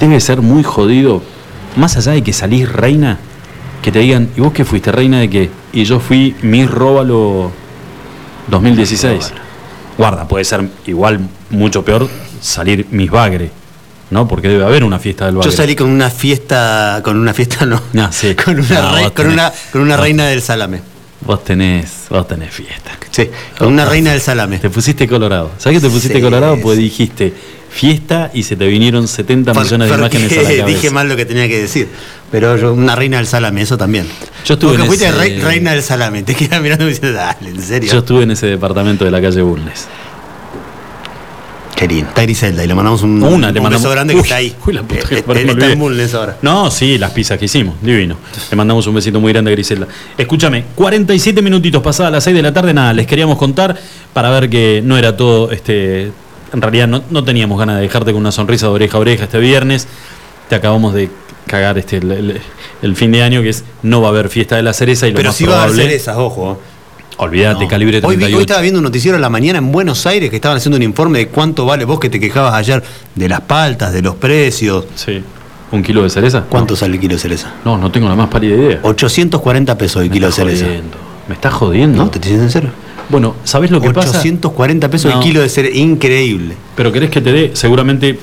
Debe 0.01 0.21
ser 0.21 0.41
muy 0.43 0.63
jodido. 0.63 1.23
Más 1.77 1.97
allá 1.97 2.13
de 2.13 2.23
que 2.23 2.33
salís 2.33 2.71
reina, 2.73 3.19
que 3.87 3.93
te 3.93 4.01
digan, 4.01 4.31
¿y 4.37 4.41
vos 4.41 4.53
qué 4.53 4.65
fuiste? 4.65 4.91
¿Reina 4.91 5.21
de 5.21 5.31
qué? 5.31 5.49
Y 5.73 5.85
yo 5.85 6.01
fui 6.01 6.35
Miss 6.43 6.69
Róbalo 6.69 7.53
2016. 8.49 9.33
Guarda, 9.97 10.27
puede 10.27 10.45
ser 10.45 10.69
igual 10.87 11.21
mucho 11.51 11.85
peor 11.85 12.09
salir 12.41 12.89
Miss 12.91 13.11
Bagre, 13.13 13.49
¿no? 14.11 14.27
Porque 14.27 14.49
debe 14.49 14.65
haber 14.65 14.83
una 14.83 14.99
fiesta 14.99 15.27
del 15.27 15.37
Bagre. 15.37 15.51
Yo 15.53 15.57
salí 15.57 15.77
con 15.77 15.89
una 15.89 16.11
fiesta. 16.11 17.01
Con 17.05 17.17
una 17.17 17.33
fiesta, 17.33 17.65
no. 17.65 17.81
Sí. 18.11 18.35
Con 18.45 18.59
una, 18.59 18.81
No, 18.83 18.97
rei- 18.97 19.13
con 19.13 19.29
una, 19.29 19.53
con 19.71 19.83
una 19.83 19.97
reina 19.97 20.27
del 20.27 20.43
salame. 20.43 20.81
Vos 21.21 21.45
tenés, 21.45 22.07
vos 22.11 22.27
tenés 22.27 22.53
fiesta. 22.53 22.91
Sí, 23.11 23.31
con 23.57 23.69
una 23.69 23.85
reina 23.85 24.11
del 24.11 24.21
salame. 24.21 24.59
Te 24.59 24.69
pusiste 24.69 25.07
colorado. 25.09 25.53
¿Sabes 25.59 25.79
que 25.81 25.87
te 25.87 25.93
pusiste 25.93 26.17
Sí, 26.17 26.23
colorado? 26.23 26.59
Pues 26.61 26.77
dijiste 26.77 27.33
fiesta 27.77 28.31
y 28.35 28.43
se 28.43 28.57
te 28.57 28.67
vinieron 28.67 29.07
70 29.07 29.53
Por- 29.53 29.63
millones 29.65 29.89
de 29.91 29.95
imágenes 29.97 30.33
a 30.33 30.37
la 30.37 30.43
cabeza. 30.49 30.67
Dije 30.67 30.91
mal 30.91 31.09
lo 31.09 31.17
que 31.17 31.25
tenía 31.27 31.47
que 31.49 31.61
decir. 31.61 31.89
Pero 32.31 32.57
yo, 32.57 32.73
una 32.73 32.97
reina 32.97 33.19
del 33.19 33.27
salame, 33.27 33.63
eso 33.63 33.77
también. 33.79 34.07
Yo 34.45 34.55
estuve 34.55 34.71
Porque 34.71 34.83
en 34.83 34.87
fuiste 34.89 35.07
ese- 35.09 35.17
rei- 35.17 35.41
reina 35.41 35.73
del 35.73 35.83
salame. 35.83 36.23
Te 36.25 36.35
quedas 36.35 36.61
mirando 36.61 36.85
y 36.87 36.89
dices, 36.89 37.15
dale, 37.15 37.51
en 37.51 37.63
serio. 37.63 37.93
Yo 37.93 37.99
estuve 38.01 38.25
en 38.25 38.33
ese 38.33 38.47
departamento 38.47 39.05
de 39.05 39.11
la 39.13 39.21
calle 39.21 39.43
Bulnes. 39.43 39.87
Qué 41.77 41.87
lindo. 41.87 42.09
Está 42.09 42.23
Griselda 42.23 42.65
y 42.65 42.67
le 42.67 42.75
mandamos 42.75 43.03
un, 43.03 43.23
Una, 43.23 43.53
le 43.53 43.61
un 43.61 43.65
mandamos- 43.65 43.83
beso 43.83 43.91
grande 43.91 44.15
que 44.15 44.21
está 44.21 44.37
ahí. 44.37 44.57
uy, 44.67 44.73
la 44.73 44.83
puta 44.83 45.07
que 45.09 45.15
Eh, 45.17 45.19
él 45.19 45.25
me 45.27 45.33
está 45.35 45.43
en 45.43 45.51
olvidé. 45.51 45.75
Bulnes 45.75 46.15
ahora. 46.15 46.37
No, 46.41 46.71
sí, 46.71 46.97
las 46.97 47.11
pizzas 47.11 47.39
que 47.39 47.45
hicimos, 47.45 47.75
divino. 47.83 48.17
Le 48.51 48.57
mandamos 48.57 48.87
un 48.87 48.95
besito 48.95 49.21
muy 49.21 49.31
grande 49.31 49.51
a 49.51 49.55
Griselda. 49.55 49.87
Escúchame, 50.17 50.65
47 50.75 51.43
minutitos 51.43 51.83
pasadas 51.83 52.11
las 52.13 52.25
6 52.25 52.35
de 52.35 52.41
la 52.43 52.55
tarde, 52.55 52.73
nada, 52.73 52.95
les 52.95 53.07
queríamos 53.07 53.37
contar 53.37 53.79
para 54.15 54.31
ver 54.31 54.49
que 54.49 54.81
no 54.83 54.97
era 54.97 55.19
todo, 55.19 55.51
este, 55.51 56.13
en 56.53 56.63
realidad 56.63 56.87
no, 56.89 57.03
no 57.11 57.25
teníamos 57.25 57.59
ganas 57.59 57.77
de 57.77 57.83
dejarte 57.83 58.13
con 58.13 58.21
una 58.21 58.33
sonrisa 58.33 58.67
de 58.67 58.73
oreja 58.73 58.97
a 58.97 59.01
oreja 59.01 59.25
este 59.25 59.39
viernes. 59.39 59.87
Te 60.49 60.55
acabamos 60.55 60.95
de 60.95 61.11
cagar 61.47 61.79
este 61.79 61.99
el, 61.99 62.11
el- 62.13 62.41
el 62.83 62.97
fin 62.97 63.11
de 63.13 63.23
año 63.23 63.43
que 63.43 63.49
es 63.51 63.65
no 63.83 64.01
va 64.01 64.09
a 64.09 64.11
haber 64.11 64.29
fiesta 64.29 64.57
de 64.57 64.63
la 64.63 64.73
cereza 64.73 65.07
y 65.07 65.11
lo 65.13 65.17
Pero 65.17 65.29
más 65.31 65.37
sí 65.37 65.45
va 65.45 65.61
a 65.61 65.65
haber 65.65 65.77
cerezas, 65.77 66.17
ojo. 66.19 66.61
Olvídate, 67.19 67.67
calibre 67.67 67.97
Hoy, 68.03 68.17
vi- 68.17 68.25
38. 68.25 68.37
hoy 68.37 68.41
estaba 68.43 68.61
viendo 68.61 68.79
un 68.81 68.85
noticiero 68.85 69.17
en 69.17 69.23
la 69.23 69.31
mañana 69.31 69.59
en 69.59 69.73
Buenos 69.73 70.07
Aires 70.07 70.29
que 70.29 70.37
estaban 70.37 70.59
haciendo 70.59 70.77
un 70.77 70.83
informe 70.83 71.19
de 71.21 71.29
cuánto 71.29 71.65
vale 71.65 71.87
vos 71.87 71.99
que 71.99 72.11
te 72.11 72.21
quejabas 72.21 72.53
ayer 72.55 72.83
de 73.15 73.29
las 73.29 73.41
paltas, 73.41 73.93
de 73.95 74.03
los 74.03 74.17
precios. 74.17 74.85
Sí. 74.97 75.23
¿Un 75.73 75.83
kilo 75.83 76.03
de 76.03 76.11
cereza? 76.11 76.43
¿Cuánto 76.49 76.77
sale 76.77 76.95
el 76.95 77.01
kilo 77.01 77.15
de 77.15 77.21
cereza? 77.21 77.55
No, 77.65 77.79
no 77.79 77.91
tengo 77.91 78.09
la 78.09 78.15
más 78.17 78.29
pálida 78.29 78.55
idea. 78.55 78.81
840 78.83 79.79
pesos 79.79 80.03
el 80.03 80.11
kilo 80.11 80.27
de 80.27 80.33
cereza. 80.33 80.67
jodiendo. 80.67 80.97
¿Me 81.29 81.35
estás 81.35 81.55
jodiendo? 81.55 81.99
No, 82.05 82.11
te 82.11 82.19
estoy 82.19 82.33
diciendo 82.33 82.45
en 82.45 82.51
serio. 82.53 82.71
Bueno, 83.09 83.37
¿sabés 83.45 83.71
lo 83.71 83.81
que 83.81 83.91
pasa? 83.93 84.19
840 84.19 84.91
pesos 84.91 85.13
No. 85.13 85.19
el 85.19 85.25
kilo 85.25 85.41
de 85.41 85.49
cereza. 85.49 85.77
Increíble. 85.79 86.57
Pero 86.75 86.91
querés 86.93 87.11
que 87.11 87.21
te 87.21 87.33
dé, 87.33 87.51
seguramente 87.55 88.19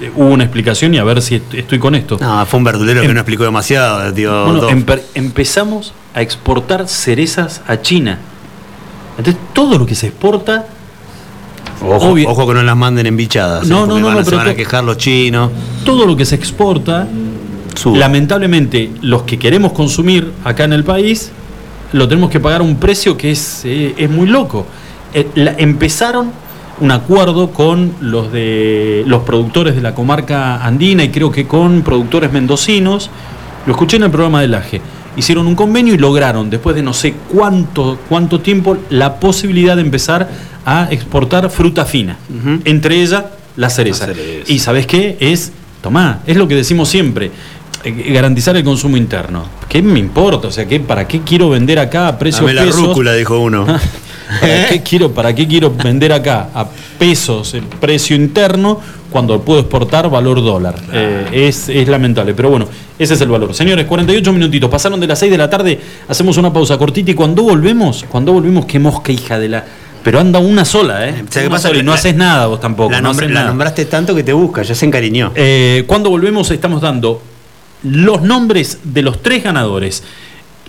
eh, 0.00 0.10
hubo 0.16 0.26
una 0.28 0.44
explicación 0.44 0.92
y 0.94 0.98
a 0.98 1.04
ver 1.04 1.22
si 1.22 1.36
est- 1.36 1.54
estoy 1.54 1.78
con 1.78 1.94
esto. 1.94 2.18
No, 2.20 2.44
fue 2.46 2.58
un 2.58 2.64
verdulero 2.64 3.00
que 3.00 3.06
Em- 3.06 3.14
no 3.14 3.20
explicó 3.20 3.44
demasiado, 3.44 4.12
tío. 4.12 4.44
Bueno, 4.46 4.68
empe- 4.68 5.02
empezamos 5.14 5.94
a 6.14 6.22
exportar 6.22 6.88
cerezas 6.88 7.62
a 7.68 7.80
China. 7.80 8.18
Entonces, 9.16 9.40
todo 9.52 9.78
lo 9.78 9.86
que 9.86 9.94
se 9.94 10.08
exporta. 10.08 10.66
Ojo, 11.80 12.46
que 12.48 12.54
no 12.54 12.62
las 12.62 12.76
manden 12.76 13.06
embichadas. 13.06 13.66
No, 13.66 13.84
¿eh? 13.84 13.88
no, 13.88 13.98
no, 14.00 14.06
van 14.08 14.16
no, 14.18 14.24
se 14.24 14.34
van 14.34 14.48
a 14.48 14.54
quejar 14.54 14.82
los 14.84 14.96
chinos. 14.96 15.50
Todo 15.84 16.04
lo 16.06 16.16
que 16.16 16.24
se 16.24 16.34
exporta, 16.34 17.06
lamentablemente, 17.94 18.90
los 19.02 19.22
que 19.22 19.38
queremos 19.38 19.72
consumir 19.72 20.32
acá 20.44 20.64
en 20.64 20.72
el 20.72 20.84
país, 20.84 21.30
lo 21.92 22.08
tenemos 22.08 22.30
que 22.30 22.40
pagar 22.40 22.60
a 22.60 22.64
un 22.64 22.76
precio 22.76 23.16
que 23.16 23.30
es, 23.30 23.62
eh, 23.64 23.94
es 23.96 24.10
muy 24.10 24.26
loco. 24.28 24.66
Eh, 25.14 25.28
la- 25.34 25.54
empezaron 25.58 26.30
un 26.80 26.90
acuerdo 26.90 27.50
con 27.50 27.92
los 28.00 28.30
de 28.32 29.02
los 29.06 29.22
productores 29.22 29.74
de 29.74 29.80
la 29.82 29.94
comarca 29.94 30.62
andina 30.64 31.04
y 31.04 31.08
creo 31.10 31.30
que 31.30 31.46
con 31.46 31.82
productores 31.82 32.32
mendocinos. 32.32 33.10
Lo 33.66 33.72
escuché 33.72 33.96
en 33.96 34.04
el 34.04 34.10
programa 34.10 34.40
del 34.42 34.54
AGE. 34.54 34.80
Hicieron 35.16 35.46
un 35.46 35.54
convenio 35.56 35.94
y 35.94 35.98
lograron, 35.98 36.50
después 36.50 36.76
de 36.76 36.82
no 36.82 36.92
sé 36.92 37.14
cuánto, 37.32 37.98
cuánto 38.08 38.40
tiempo, 38.40 38.76
la 38.90 39.14
posibilidad 39.18 39.74
de 39.74 39.82
empezar 39.82 40.28
a 40.64 40.88
exportar 40.90 41.48
fruta 41.50 41.84
fina. 41.84 42.16
Entre 42.64 43.00
ellas, 43.02 43.24
la 43.56 43.70
cereza. 43.70 44.06
Y 44.46 44.58
¿sabes 44.58 44.86
qué? 44.86 45.16
Es, 45.18 45.50
tomá, 45.82 46.20
es 46.26 46.36
lo 46.36 46.46
que 46.46 46.54
decimos 46.54 46.88
siempre. 46.90 47.30
Eh, 47.86 48.12
Garantizar 48.12 48.56
el 48.56 48.64
consumo 48.64 48.96
interno. 48.96 49.44
¿Qué 49.68 49.80
me 49.82 49.98
importa? 49.98 50.48
O 50.48 50.50
sea, 50.52 50.66
¿qué, 50.66 50.80
¿para 50.80 51.06
qué 51.06 51.20
quiero 51.20 51.50
vender 51.50 51.78
acá 51.78 52.08
a 52.08 52.18
precios 52.18 52.42
Dame 52.42 52.54
la 52.54 52.62
pesos? 52.64 52.82
rúcula, 52.82 53.12
dijo 53.14 53.38
uno. 53.38 53.66
¿Para 54.40 54.68
qué, 54.68 54.82
quiero, 54.82 55.12
¿Para 55.12 55.34
qué 55.34 55.46
quiero 55.46 55.70
vender 55.70 56.12
acá 56.12 56.48
a 56.52 56.66
pesos 56.98 57.54
el 57.54 57.62
precio 57.62 58.16
interno 58.16 58.80
cuando 59.10 59.40
puedo 59.40 59.60
exportar 59.60 60.10
valor 60.10 60.42
dólar? 60.42 60.74
Eh, 60.92 61.28
es, 61.48 61.68
es 61.68 61.86
lamentable, 61.86 62.34
pero 62.34 62.50
bueno, 62.50 62.66
ese 62.98 63.14
es 63.14 63.20
el 63.20 63.28
valor. 63.28 63.54
Señores, 63.54 63.86
48 63.86 64.32
minutitos, 64.32 64.68
pasaron 64.68 64.98
de 64.98 65.06
las 65.06 65.18
6 65.20 65.30
de 65.30 65.38
la 65.38 65.48
tarde, 65.48 65.80
hacemos 66.08 66.36
una 66.38 66.52
pausa 66.52 66.76
cortita 66.76 67.12
y 67.12 67.14
cuando 67.14 67.44
volvemos, 67.44 68.04
cuando 68.08 68.32
volvemos, 68.32 68.66
qué 68.66 68.78
mosca 68.80 69.12
hija 69.12 69.38
de 69.38 69.48
la... 69.48 69.64
Pero 70.02 70.18
anda 70.20 70.38
una 70.40 70.64
sola, 70.64 71.08
¿eh? 71.08 71.12
¿Sabes 71.14 71.30
qué 71.32 71.40
Una 71.46 71.50
pasa? 71.50 71.68
sola 71.68 71.80
y 71.80 71.82
no 71.84 71.90
La- 71.92 71.98
haces 71.98 72.14
nada 72.16 72.46
vos 72.46 72.60
tampoco. 72.60 72.90
La, 72.92 73.00
no 73.00 73.10
nombr- 73.10 73.16
haces 73.18 73.28
la 73.28 73.34
nada. 73.34 73.46
nombraste 73.48 73.84
tanto 73.86 74.14
que 74.14 74.22
te 74.24 74.32
busca, 74.32 74.62
ya 74.62 74.74
se 74.74 74.86
encariñó. 74.86 75.32
Eh, 75.36 75.84
cuando 75.86 76.10
volvemos 76.10 76.48
estamos 76.52 76.80
dando 76.80 77.20
los 77.82 78.22
nombres 78.22 78.80
de 78.84 79.02
los 79.02 79.22
tres 79.22 79.44
ganadores. 79.44 80.02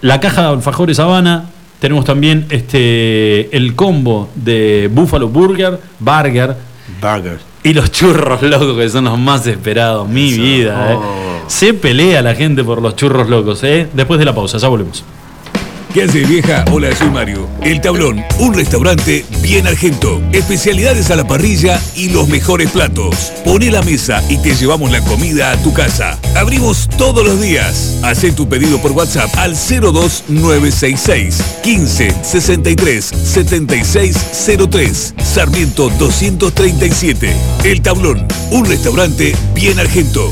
La 0.01 0.19
caja 0.19 0.43
de 0.43 0.47
alfajores 0.49 0.99
Habana, 0.99 1.49
tenemos 1.79 2.05
también 2.05 2.45
este 2.49 3.55
el 3.55 3.75
combo 3.75 4.29
de 4.35 4.89
Buffalo 4.91 5.27
Burger, 5.27 5.79
Burger, 5.99 6.55
Burger. 7.01 7.39
y 7.63 7.73
los 7.73 7.91
churros 7.91 8.41
locos 8.41 8.77
que 8.77 8.89
son 8.89 9.05
los 9.05 9.17
más 9.17 9.45
esperados. 9.47 10.07
Mi 10.07 10.33
vida, 10.33 10.93
eh. 10.93 10.97
Se 11.47 11.73
pelea 11.73 12.21
la 12.21 12.35
gente 12.35 12.63
por 12.63 12.81
los 12.81 12.95
churros 12.95 13.29
locos, 13.29 13.63
¿eh? 13.63 13.87
Después 13.93 14.19
de 14.19 14.25
la 14.25 14.35
pausa, 14.35 14.57
ya 14.57 14.67
volvemos. 14.67 15.03
¿Qué 15.97 16.03
hace 16.03 16.23
vieja? 16.25 16.63
Hola, 16.71 16.95
soy 16.95 17.09
Mario. 17.09 17.49
El 17.63 17.81
Tablón, 17.81 18.23
un 18.37 18.53
restaurante 18.53 19.25
bien 19.41 19.65
argento. 19.65 20.21
Especialidades 20.31 21.09
a 21.09 21.15
la 21.15 21.27
parrilla 21.27 21.81
y 21.95 22.09
los 22.09 22.29
mejores 22.29 22.69
platos. 22.69 23.33
Pone 23.43 23.71
la 23.71 23.81
mesa 23.81 24.21
y 24.29 24.37
te 24.37 24.53
llevamos 24.53 24.91
la 24.91 25.01
comida 25.01 25.51
a 25.51 25.57
tu 25.57 25.73
casa. 25.73 26.19
Abrimos 26.35 26.87
todos 26.99 27.25
los 27.25 27.41
días. 27.41 27.97
Haz 28.03 28.21
tu 28.35 28.47
pedido 28.47 28.79
por 28.79 28.91
WhatsApp 28.91 29.35
al 29.37 29.55
02966 29.55 31.43
15 31.63 32.15
63 32.21 33.03
76 33.03 34.17
03 34.69 35.13
Sarmiento 35.23 35.89
237. 35.97 37.35
El 37.63 37.81
Tablón, 37.81 38.27
un 38.51 38.65
restaurante 38.65 39.35
bien 39.55 39.79
argento. 39.79 40.31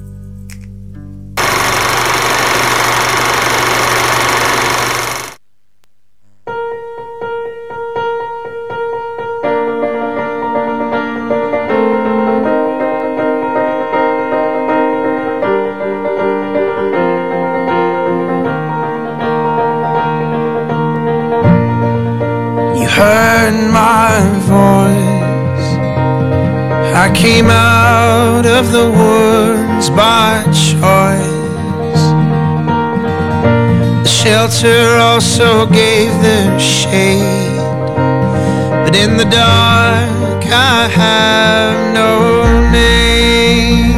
The 39.23 39.29
dark, 39.29 40.43
I 40.47 40.87
have 40.87 41.93
no 41.93 42.11
name. 42.71 43.93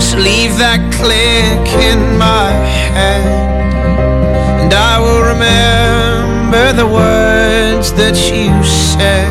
So 0.00 0.16
leave 0.16 0.56
that 0.56 0.80
click 0.98 1.66
in 1.90 2.16
my 2.16 2.50
head, 2.94 3.26
and 4.62 4.72
I 4.72 4.98
will 5.04 5.24
remember 5.34 6.72
the 6.72 6.86
words 6.86 7.92
that 7.92 8.16
you 8.32 8.50
said. 8.64 9.28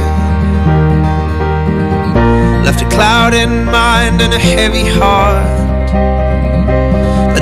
Left 2.65 2.81
a 2.83 2.89
cloud 2.89 3.33
in 3.33 3.65
mind 3.65 4.21
and 4.21 4.31
a 4.31 4.37
heavy 4.37 4.85
heart. 4.85 6.32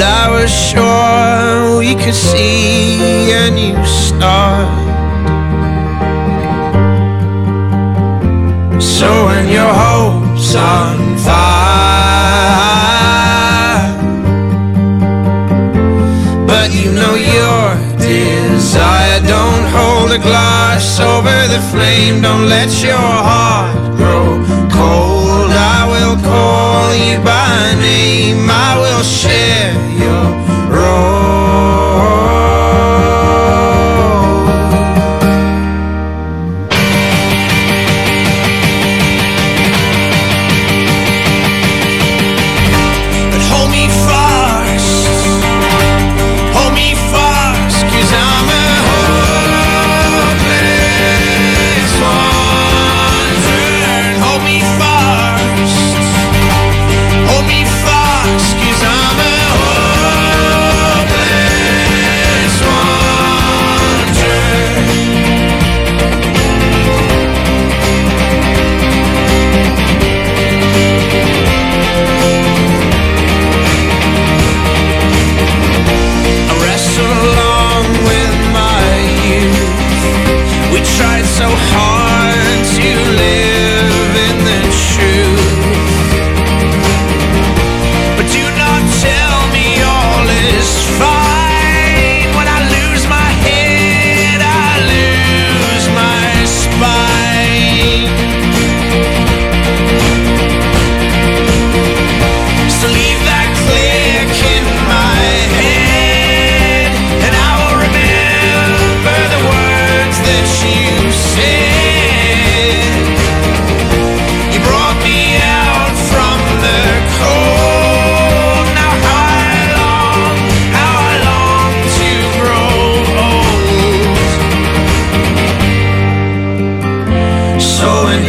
But 0.02 0.10
I 0.10 0.30
was 0.32 0.50
sure 0.50 1.78
we 1.78 1.94
could 1.94 2.16
see 2.16 3.32
a 3.32 3.52
new 3.52 3.78
start. 3.86 4.66
So 8.82 9.26
when 9.28 9.48
your 9.48 9.72
hope's 9.84 10.56
on 10.56 11.18
fire, 11.20 11.46
but 16.48 16.74
you 16.74 16.92
know 16.94 17.14
your 17.14 17.78
desire. 18.00 19.20
Don't 19.22 19.66
hold 19.70 20.12
a 20.14 20.18
glass 20.18 21.00
over 21.00 21.48
the 21.54 21.62
flame. 21.70 22.24
Don't 22.24 22.50
let 22.50 22.72
your 22.82 22.98
heart 23.30 23.76
grow 23.98 24.42
cold. 24.72 25.52
I 25.54 25.86
will 25.94 26.18
call 26.24 26.92
you 26.96 27.20
by 27.24 27.41
I 28.40 28.80
will 28.80 29.04
share 29.04 29.74
your 30.00 30.21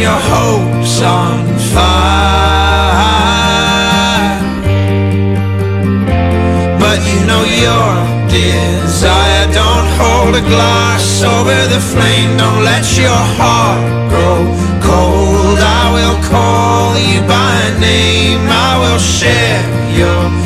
your 0.03 0.19
hope's 0.35 1.01
on 1.01 1.39
fire. 1.71 1.95
But 6.77 6.99
you 7.09 7.19
know 7.29 7.43
your 7.65 7.91
desire. 8.27 9.47
Don't 9.61 9.87
hold 9.99 10.35
a 10.35 10.43
glass 10.53 11.23
over 11.23 11.55
the 11.73 11.79
flame. 11.79 12.35
Don't 12.37 12.63
let 12.65 12.85
your 12.97 13.23
heart 13.39 13.79
grow 14.11 14.43
cold. 14.83 15.59
I 15.79 15.83
will 15.95 16.19
call 16.31 16.99
you 16.99 17.21
by 17.21 17.55
name. 17.79 18.43
I 18.67 18.71
will 18.83 18.99
share 18.99 19.63
your 19.99 20.42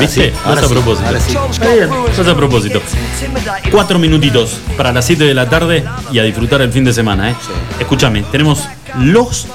¿Viste? 0.00 0.26
sí, 0.26 0.32
no 0.44 0.48
ahora 0.50 0.60
es 0.60 0.66
a 0.66 0.70
propósito. 0.70 1.06
ahora 1.06 1.20
sí. 1.20 1.36
Está 1.50 1.72
bien, 1.74 1.88
no 1.90 2.06
es 2.08 2.18
a 2.28 2.34
propósito. 2.36 2.82
Cuatro 3.70 3.98
minutitos 3.98 4.58
para 4.76 4.92
las 4.92 5.04
7 5.06 5.24
de 5.24 5.34
la 5.34 5.48
tarde 5.48 5.84
y 6.12 6.18
a 6.18 6.22
disfrutar 6.22 6.60
el 6.62 6.72
fin 6.72 6.84
de 6.84 6.92
semana, 6.92 7.30
¿eh? 7.30 7.36
Escúchame, 7.78 8.22
tenemos 8.30 8.64
los 8.98 9.46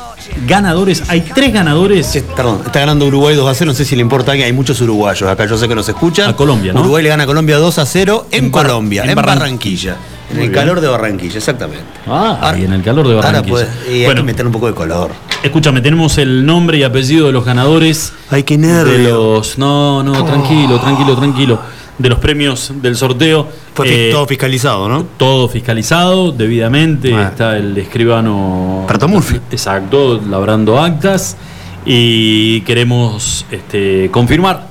ganadores. 0.48 1.04
Hay 1.10 1.22
tres 1.22 1.54
ganadores. 1.54 2.24
Perdón, 2.36 2.62
está 2.66 2.80
ganando 2.82 3.06
Uruguay 3.06 3.36
2 3.36 3.50
a 3.50 3.54
0. 3.54 3.72
No 3.72 3.76
sé 3.76 3.86
si 3.86 3.96
le 3.96 4.02
importa 4.02 4.32
a 4.32 4.34
alguien. 4.34 4.48
Hay 4.48 4.54
muchos 4.54 4.80
uruguayos 4.82 5.30
acá. 5.30 5.46
Yo 5.46 5.58
sé 5.58 5.68
que 5.68 5.76
nos 5.76 5.88
escuchan. 5.90 6.30
A 6.30 6.36
Colombia, 6.36 6.74
¿no? 6.74 6.82
Uruguay 6.82 7.04
le 7.04 7.10
gana 7.10 7.24
a 7.24 7.28
Colombia 7.28 7.58
2 7.58 7.80
a 7.80 7.86
0 7.86 8.28
en, 8.32 8.50
Colombia, 8.50 9.04
en 9.04 9.10
en, 9.12 9.16
Barran- 9.18 9.26
Barranquilla. 9.40 9.98
En 10.30 10.36
Muy 10.36 10.46
el 10.46 10.52
bien. 10.52 10.62
calor 10.62 10.80
de 10.82 10.88
Barranquilla, 10.88 11.38
exactamente. 11.38 11.84
Ah, 12.08 12.54
y 12.58 12.64
en 12.64 12.74
el 12.74 12.84
calor 12.84 13.08
de 13.08 13.16
Ahora 13.16 13.28
Barranquilla. 13.28 13.52
puede- 13.56 13.92
y 13.92 14.00
hay 14.02 14.06
Bueno. 14.06 14.22
que 14.22 14.26
meter 14.26 14.46
un 14.46 14.52
poco 14.52 14.68
de 14.68 14.74
color. 14.74 15.12
Escúchame, 15.42 15.82
tenemos 15.82 16.18
el 16.20 16.46
nombre 16.46 16.78
y 16.78 16.84
apellido 16.84 17.28
de 17.28 17.32
los 17.34 17.44
ganadores. 17.46 18.14
Ay, 18.30 18.44
qué 18.44 18.58
De 18.58 18.68
nervio. 18.68 19.10
los. 19.36 19.58
No, 19.58 20.04
no, 20.04 20.24
tranquilo, 20.24 20.80
tranquilo, 20.80 21.16
tranquilo. 21.16 21.60
De 21.98 22.10
los 22.10 22.20
premios 22.20 22.72
del 22.76 22.96
sorteo. 22.96 23.48
Fue 23.74 24.10
Eh, 24.10 24.12
todo 24.12 24.26
fiscalizado, 24.28 24.88
¿no? 24.88 25.06
Todo 25.18 25.50
fiscalizado 25.50 26.32
debidamente. 26.32 27.10
Está 27.22 27.58
el 27.58 27.78
escribano. 27.78 28.86
Murphy. 29.08 29.40
Exacto, 29.52 30.22
labrando 30.30 30.80
actas. 30.80 31.38
Y 31.86 32.62
queremos 32.62 33.46
este, 33.52 34.10
confirmar 34.12 34.68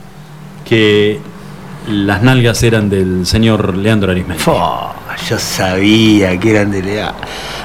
que 0.64 1.18
las 1.88 2.22
nalgas 2.22 2.62
eran 2.62 2.88
del 2.90 3.26
señor 3.26 3.76
Leandro 3.76 4.10
Arismendi. 4.12 4.42
Fua, 4.42 4.94
yo 5.28 5.38
sabía 5.38 6.38
que 6.38 6.50
eran 6.50 6.70
de 6.70 6.82
Lea. 6.82 7.14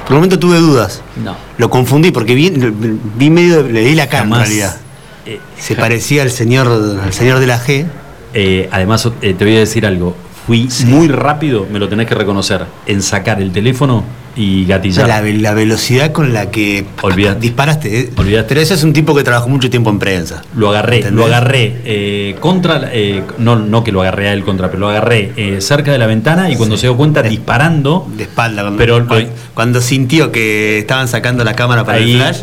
Por 0.04 0.12
un 0.12 0.16
momento 0.18 0.38
tuve 0.38 0.58
dudas. 0.58 1.02
No. 1.22 1.36
Lo 1.58 1.70
confundí 1.70 2.10
porque 2.10 2.34
vi, 2.34 2.50
vi 2.50 3.30
medio, 3.30 3.62
le 3.62 3.80
di 3.84 3.94
la 3.94 4.08
cara 4.08 4.24
en 4.24 4.32
realidad. 4.34 4.76
eh, 5.26 5.40
Se 5.58 5.74
parecía 5.76 6.22
al 6.22 6.30
señor, 6.30 6.66
al 7.02 7.12
señor 7.12 7.38
de 7.38 7.46
la 7.46 7.60
G. 7.60 7.86
Eh, 8.34 8.68
además, 8.72 9.08
eh, 9.22 9.34
te 9.34 9.44
voy 9.44 9.56
a 9.56 9.60
decir 9.60 9.86
algo. 9.86 10.16
Fui 10.46 10.68
muy 10.86 11.08
rápido, 11.08 11.66
me 11.70 11.78
lo 11.78 11.88
tenés 11.88 12.06
que 12.06 12.14
reconocer, 12.14 12.66
en 12.86 13.00
sacar 13.02 13.40
el 13.40 13.50
teléfono 13.52 14.04
y 14.36 14.64
gatillar. 14.66 15.06
La, 15.08 15.20
la 15.22 15.54
velocidad 15.54 16.12
con 16.12 16.32
la 16.32 16.50
que 16.50 16.84
disparaste. 17.40 18.00
eh. 18.00 18.10
Olvídate. 18.16 18.48
Pero 18.48 18.60
ese 18.60 18.74
es 18.74 18.82
un 18.82 18.92
tipo 18.92 19.14
que 19.14 19.22
trabajó 19.22 19.48
mucho 19.48 19.70
tiempo 19.70 19.90
en 19.90 19.98
prensa. 19.98 20.42
Lo 20.56 20.70
agarré, 20.70 20.96
¿Entendés? 20.96 21.18
lo 21.18 21.26
agarré 21.26 21.80
eh, 21.84 22.36
contra, 22.40 22.90
eh, 22.92 23.22
no, 23.38 23.56
no 23.56 23.84
que 23.84 23.92
lo 23.92 24.00
agarré 24.02 24.28
a 24.28 24.32
él 24.32 24.44
contra, 24.44 24.68
pero 24.68 24.80
lo 24.80 24.88
agarré 24.90 25.32
eh, 25.36 25.60
cerca 25.60 25.92
de 25.92 25.98
la 25.98 26.06
ventana 26.06 26.50
y 26.50 26.56
cuando 26.56 26.76
se 26.76 26.86
dio 26.88 26.96
cuenta 26.96 27.22
disparando, 27.22 28.08
De 28.16 28.24
espalda. 28.24 28.62
Cuando, 28.62 28.78
Pero- 28.78 29.06
cuando, 29.06 29.28
cuando 29.54 29.80
sintió 29.80 30.32
que 30.32 30.78
estaban 30.78 31.06
sacando 31.08 31.44
la 31.44 31.54
cámara 31.54 31.84
para 31.84 31.98
Ahí, 31.98 32.12
el 32.12 32.18
flash, 32.18 32.40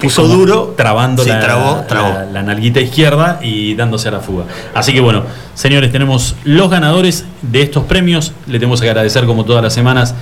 puso 0.00 0.26
duro. 0.26 0.74
trabando 0.76 1.22
Sí, 1.22 1.28
la, 1.30 1.40
trabó, 1.40 1.84
trabó. 1.88 2.08
la- 2.14 2.24
la 2.26 2.42
nalguita 2.42 2.80
izquierda 2.80 3.38
y 3.42 3.74
dándose 3.74 4.08
a 4.08 4.10
la 4.12 4.20
fuga. 4.20 4.44
Así 4.74 4.92
que 4.92 5.00
bueno, 5.00 5.22
señores, 5.54 5.92
tenemos 5.92 6.34
los 6.44 6.70
ganadores 6.70 7.24
de 7.42 7.62
estos 7.62 7.84
premios. 7.84 8.32
Le 8.46 8.58
tenemos 8.58 8.80
que 8.80 8.88
agradecer 8.88 9.24
como 9.26 9.44
todas 9.44 9.62
las 9.62 9.72
semanas 9.72 10.14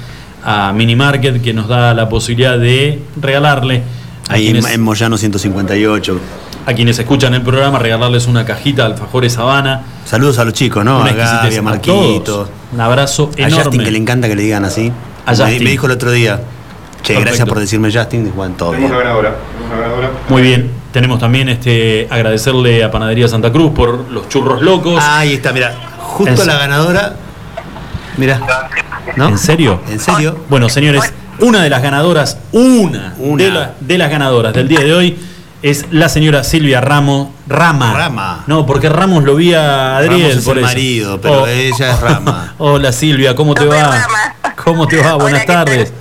a 0.45 0.73
Mini 0.73 0.97
Market 0.97 1.43
que 1.43 1.53
nos 1.53 1.69
da 1.69 1.95
la 1.95 2.09
posibilidad 2.09 2.59
de 2.59 3.01
regalarle 3.21 3.83
a 4.29 4.35
Ahí 4.35 4.47
en, 4.49 4.53
quienes, 4.55 4.73
en 4.75 4.81
Moyano 4.83 5.19
158. 5.19 6.21
a 6.67 6.73
quienes 6.75 6.99
escuchan 6.99 7.35
el 7.35 7.43
programa, 7.43 7.79
regalarles 7.79 8.27
una 8.27 8.45
cajita 8.45 8.87
de 8.87 8.93
alfajores 8.93 9.37
Habana. 9.39 9.83
Saludos 10.05 10.39
a 10.39 10.45
los 10.45 10.55
chicos, 10.55 10.85
¿no? 10.85 11.01
Una 11.01 11.11
A 11.11 11.15
Gaby, 11.15 11.57
a 11.57 11.63
Marquito. 11.63 12.49
Un 12.73 12.81
abrazo 12.81 13.25
A 13.25 13.27
Justin, 13.27 13.47
enorme. 13.47 13.85
que 13.85 13.91
le 13.91 13.99
encanta 13.99 14.29
que 14.29 14.37
le 14.37 14.43
digan 14.43 14.65
así. 14.65 14.93
A 15.27 15.35
Me-. 15.35 15.61
Me, 15.61 15.71
dijo 15.71 15.87
el 15.87 15.93
otro 15.93 16.11
día. 16.11 16.41
Che, 17.03 17.19
gracias 17.21 17.49
por 17.49 17.59
decirme 17.59 17.93
Justin. 17.93 18.31
Juan, 18.31 18.55
todo 18.57 18.73
bien. 18.73 18.89
ganadora. 18.91 19.37
Tenemos 19.37 19.73
una 19.73 19.81
ganadora. 19.81 20.11
Muy 20.29 20.43
bien, 20.43 20.71
tenemos 20.93 21.19
también 21.19 21.49
este 21.49 22.07
agradecerle 22.11 22.85
a 22.85 22.91
Panadería 22.91 23.27
Santa 23.27 23.51
Cruz 23.53 23.73
por 23.73 24.09
los 24.11 24.29
churros 24.29 24.63
locos. 24.63 24.99
Ah, 25.01 25.19
ahí 25.21 25.35
está, 25.35 25.53
mira. 25.53 25.75
Justo 25.99 26.45
la 26.45 26.59
ganadora. 26.59 27.17
Mira. 28.17 28.41
¿No? 29.17 29.29
¿En 29.29 29.39
serio? 29.39 29.81
¿En 29.89 29.99
serio? 30.01 30.39
Bueno, 30.49 30.69
señores, 30.69 31.13
una 31.41 31.63
de 31.63 31.71
las 31.71 31.83
ganadoras, 31.83 32.39
una, 32.53 33.15
Una. 33.19 33.43
De, 33.45 33.51
la- 33.51 33.75
de 33.81 33.99
las 33.99 34.11
ganadoras 34.11 34.53
del 34.55 34.69
día 34.69 34.81
de 34.81 34.93
hoy 34.93 35.19
es 35.63 35.87
la 35.91 36.09
señora 36.09 36.45
Silvia 36.45 36.81
Ramos. 36.81 37.29
Rama. 37.49 37.93
Rama. 37.95 38.45
No, 38.47 38.67
porque 38.67 38.89
Ramos 38.89 39.25
lo 39.25 39.35
vi 39.37 39.55
a 39.55 39.97
Adriel 39.97 40.21
Ramos 40.23 40.37
es 40.37 40.45
por 40.45 40.59
el 40.59 40.65
eso. 40.65 40.73
marido, 40.73 41.21
pero 41.21 41.43
Oh. 41.43 41.47
ella 41.47 41.91
es 41.93 42.01
Rama. 42.01 42.55
Hola 42.59 42.93
Silvia, 42.93 43.35
¿cómo 43.35 43.55
te 43.55 43.65
va? 43.67 44.07
¿Cómo 44.65 44.87
te 44.87 44.97
va? 44.99 45.15
Buenas 45.15 45.45
tardes. 45.47 45.93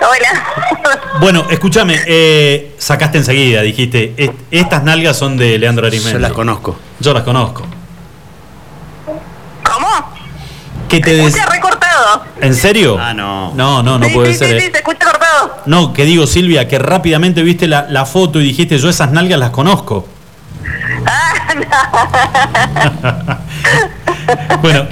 Hola. 0.00 0.44
Bueno, 1.20 1.46
escúchame, 1.50 1.98
eh, 2.06 2.74
sacaste 2.78 3.18
enseguida, 3.18 3.60
dijiste, 3.62 4.14
"Est- 4.16 4.32
estas 4.50 4.82
nalgas 4.82 5.16
son 5.18 5.36
de 5.36 5.58
Leandro 5.58 5.86
Arismendi. 5.86 6.14
Yo 6.14 6.18
las 6.18 6.32
conozco. 6.32 6.78
Yo 7.00 7.12
las 7.12 7.22
conozco. 7.22 7.66
¿Cómo? 9.62 9.86
¿Qué 10.90 11.00
te 11.00 11.14
des- 11.14 11.26
escucha 11.34 11.46
recortado. 11.46 12.24
¿En 12.40 12.54
serio? 12.54 12.98
Ah, 13.00 13.14
no. 13.14 13.52
No, 13.54 13.82
no, 13.82 13.98
no 13.98 14.06
sí, 14.06 14.14
puede 14.14 14.32
sí, 14.32 14.38
ser. 14.38 14.48
sí, 14.48 14.54
eh. 14.56 14.60
sí, 14.60 14.70
se 14.72 14.78
escucha 14.78 15.04
cortado. 15.06 15.56
No, 15.66 15.92
que 15.92 16.04
digo, 16.04 16.26
Silvia, 16.26 16.66
que 16.68 16.78
rápidamente 16.78 17.42
viste 17.42 17.66
la, 17.68 17.86
la 17.88 18.06
foto 18.06 18.40
y 18.40 18.44
dijiste, 18.44 18.78
yo 18.78 18.88
esas 18.88 19.10
nalgas 19.12 19.38
las 19.38 19.50
conozco. 19.50 20.06
bueno, 24.62 24.86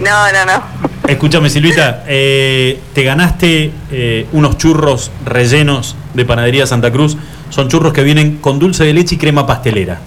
No, 0.00 0.32
no, 0.32 0.44
no. 0.46 0.62
escúchame, 1.08 1.48
Silvita, 1.50 2.04
eh, 2.06 2.80
te 2.94 3.02
ganaste 3.04 3.72
eh, 3.90 4.26
unos 4.32 4.58
churros 4.58 5.10
rellenos 5.24 5.96
de 6.14 6.24
Panadería 6.24 6.66
Santa 6.66 6.90
Cruz. 6.90 7.16
Son 7.50 7.68
churros 7.68 7.92
que 7.92 8.02
vienen 8.02 8.38
con 8.38 8.58
dulce 8.58 8.84
de 8.84 8.94
leche 8.94 9.16
y 9.16 9.18
crema 9.18 9.46
pastelera. 9.46 9.98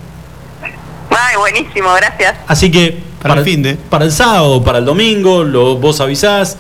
Ay, 1.12 1.36
buenísimo, 1.38 1.94
gracias. 1.94 2.36
Así 2.48 2.72
que 2.72 3.02
Para 3.30 3.40
el 3.42 3.46
fin 3.46 3.64
de. 3.64 3.76
para 3.76 4.06
el 4.06 4.12
sábado, 4.12 4.64
para 4.64 4.78
el 4.80 4.86
domingo, 4.86 5.44
lo, 5.44 5.78
vos 5.78 6.00
avisás, 6.02 6.58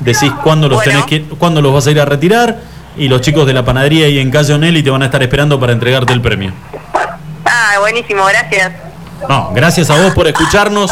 decís 0.00 0.30
cuándo 0.42 0.68
los 0.68 0.76
Bueno. 0.78 0.90
tenés 0.90 1.06
que, 1.06 1.22
cuándo 1.36 1.60
los 1.62 1.72
vas 1.72 1.86
a 1.86 1.90
ir 1.90 2.00
a 2.00 2.04
retirar 2.04 2.58
y 2.96 3.08
los 3.08 3.20
chicos 3.20 3.46
de 3.46 3.52
la 3.52 3.64
panadería 3.64 4.08
y 4.08 4.18
en 4.18 4.30
calle 4.30 4.54
Onelli 4.54 4.82
te 4.82 4.90
van 4.90 5.02
a 5.02 5.06
estar 5.06 5.22
esperando 5.22 5.60
para 5.60 5.72
entregarte 5.72 6.12
el 6.12 6.20
premio. 6.20 6.52
Ah, 7.44 7.74
buenísimo, 7.80 8.24
gracias. 8.24 8.72
No, 9.28 9.50
gracias 9.54 9.88
a 9.90 9.96
vos 10.02 10.12
por 10.14 10.26
escucharnos 10.26 10.90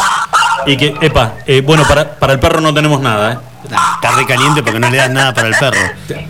y 0.65 0.77
que, 0.77 0.95
epa, 1.01 1.33
eh, 1.45 1.61
bueno, 1.61 1.83
para, 1.87 2.15
para 2.15 2.33
el 2.33 2.39
perro 2.39 2.59
no 2.61 2.73
tenemos 2.73 2.99
nada, 3.01 3.33
¿eh? 3.33 3.37
Está 3.65 4.11
re 4.15 4.25
caliente 4.27 4.61
porque 4.61 4.79
no 4.79 4.89
le 4.89 4.97
das 4.97 5.09
nada 5.09 5.33
para 5.33 5.47
el 5.47 5.55
perro. 5.55 5.77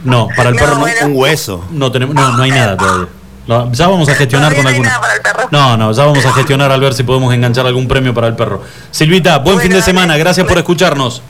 No, 0.05 0.27
para 0.35 0.49
el 0.49 0.55
No, 0.55 0.59
perro 0.61 0.75
no, 0.75 0.79
bueno. 0.81 1.05
Un 1.07 1.11
hueso. 1.17 1.65
no 1.71 1.91
tenemos, 1.91 2.15
no, 2.15 2.31
no 2.37 2.43
hay 2.43 2.51
nada 2.51 2.77
todavía. 2.77 3.07
Ya 3.47 3.87
vamos 3.87 4.09
a 4.09 4.15
gestionar 4.15 4.55
con 4.55 4.65
alguna. 4.65 4.89
nada 4.89 5.01
para 5.01 5.13
el 5.15 5.21
perro. 5.21 5.47
No, 5.51 5.77
no, 5.77 5.91
ya 5.91 6.03
vamos 6.05 6.25
a 6.25 6.33
gestionar 6.33 6.71
al 6.71 6.79
ver 6.81 6.93
si 6.93 7.03
podemos 7.03 7.33
enganchar 7.33 7.65
algún 7.67 7.87
premio 7.87 8.13
para 8.13 8.27
el 8.27 8.35
perro. 8.35 8.63
Silvita, 8.91 9.37
buen 9.37 9.55
Bueno, 9.55 9.61
fin 9.61 9.71
de 9.71 9.81
semana, 9.83 10.17
gracias 10.17 10.47
por 10.47 10.57
escucharnos. 10.57 11.21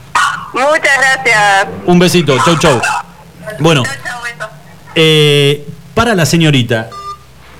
Muchas 0.52 0.80
gracias. 0.98 1.66
Un 1.84 1.98
besito, 1.98 2.36
chau 2.44 2.58
chau. 2.58 2.80
Bueno, 3.58 3.82
eh, 4.94 5.66
para 5.94 6.14
la 6.14 6.24
señorita 6.26 6.88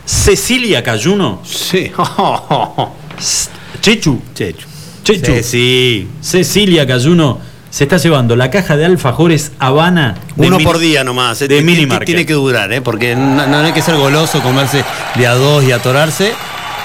Cecilia 0.04 0.82
Cayuno, 0.82 1.42
Sí. 1.44 1.92
Chechu, 3.80 4.22
Chechu. 4.34 4.66
Chechu, 5.04 5.32
Sí, 5.36 5.42
sí. 5.42 6.10
Cecilia 6.20 6.86
Cayuno 6.86 7.38
se 7.76 7.84
está 7.84 7.98
llevando 7.98 8.36
la 8.36 8.50
caja 8.50 8.74
de 8.78 8.86
alfajores 8.86 9.52
Habana. 9.58 10.14
de 10.34 10.46
Uno 10.46 10.56
mini- 10.56 10.64
por 10.64 10.78
día 10.78 11.04
nomás. 11.04 11.42
eh, 11.42 11.46
de 11.48 11.60
mini. 11.60 11.86
Tiene 12.06 12.24
que 12.24 12.32
durar, 12.32 12.72
¿eh? 12.72 12.80
Porque 12.80 13.14
no, 13.14 13.46
no 13.46 13.58
hay 13.58 13.72
que 13.72 13.82
ser 13.82 13.96
goloso, 13.96 14.40
comerse 14.40 14.82
de 15.14 15.26
a 15.26 15.34
dos 15.34 15.62
y 15.62 15.72
atorarse. 15.72 16.32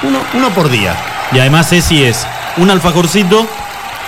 Uno, 0.04 0.20
uno 0.34 0.50
por 0.50 0.70
día. 0.70 0.94
Y 1.32 1.40
además 1.40 1.70
Ceci 1.70 2.04
es 2.04 2.28
un 2.58 2.70
alfajorcito 2.70 3.48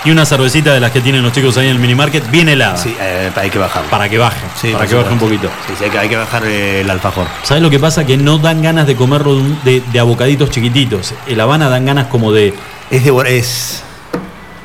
y 0.04 0.12
una 0.12 0.26
cervecita 0.26 0.74
de 0.74 0.82
las 0.82 0.92
que 0.92 1.00
tienen 1.00 1.24
los 1.24 1.32
chicos 1.32 1.56
ahí 1.56 1.68
en 1.68 1.72
el 1.72 1.80
mini 1.80 1.96
market 1.96 2.30
bien 2.30 2.50
helada. 2.50 2.76
Sí, 2.76 2.94
eh, 3.00 3.32
hay 3.34 3.50
que 3.50 3.60
bajar. 3.60 3.84
Para 3.86 4.10
que 4.10 4.18
baje, 4.18 4.42
Sí, 4.62 4.74
para 4.74 4.86
que 4.86 4.96
baje 4.96 5.14
un 5.14 5.20
poquito. 5.20 5.50
Sí, 5.66 5.76
sí, 5.78 5.86
hay 5.86 5.90
que, 5.90 6.00
hay 6.00 6.10
que 6.10 6.18
bajar 6.18 6.44
eh, 6.46 6.82
el 6.82 6.90
alfajor. 6.90 7.28
¿Sabes 7.44 7.64
lo 7.64 7.70
que 7.70 7.80
pasa? 7.80 8.06
Que 8.06 8.18
no 8.18 8.40
dan 8.40 8.62
ganas 8.62 8.88
de 8.88 8.98
comerlo 8.98 9.36
de, 9.38 9.56
de, 9.64 9.84
de 9.94 10.00
a 10.02 10.04
bocaditos 10.04 10.50
chiquititos. 10.50 11.14
El 11.28 11.40
Habana 11.40 11.70
dan 11.70 11.86
ganas 11.86 12.08
como 12.08 12.34
de. 12.34 12.54
Es 12.92 13.06
de 13.06 13.14
es. 13.38 13.84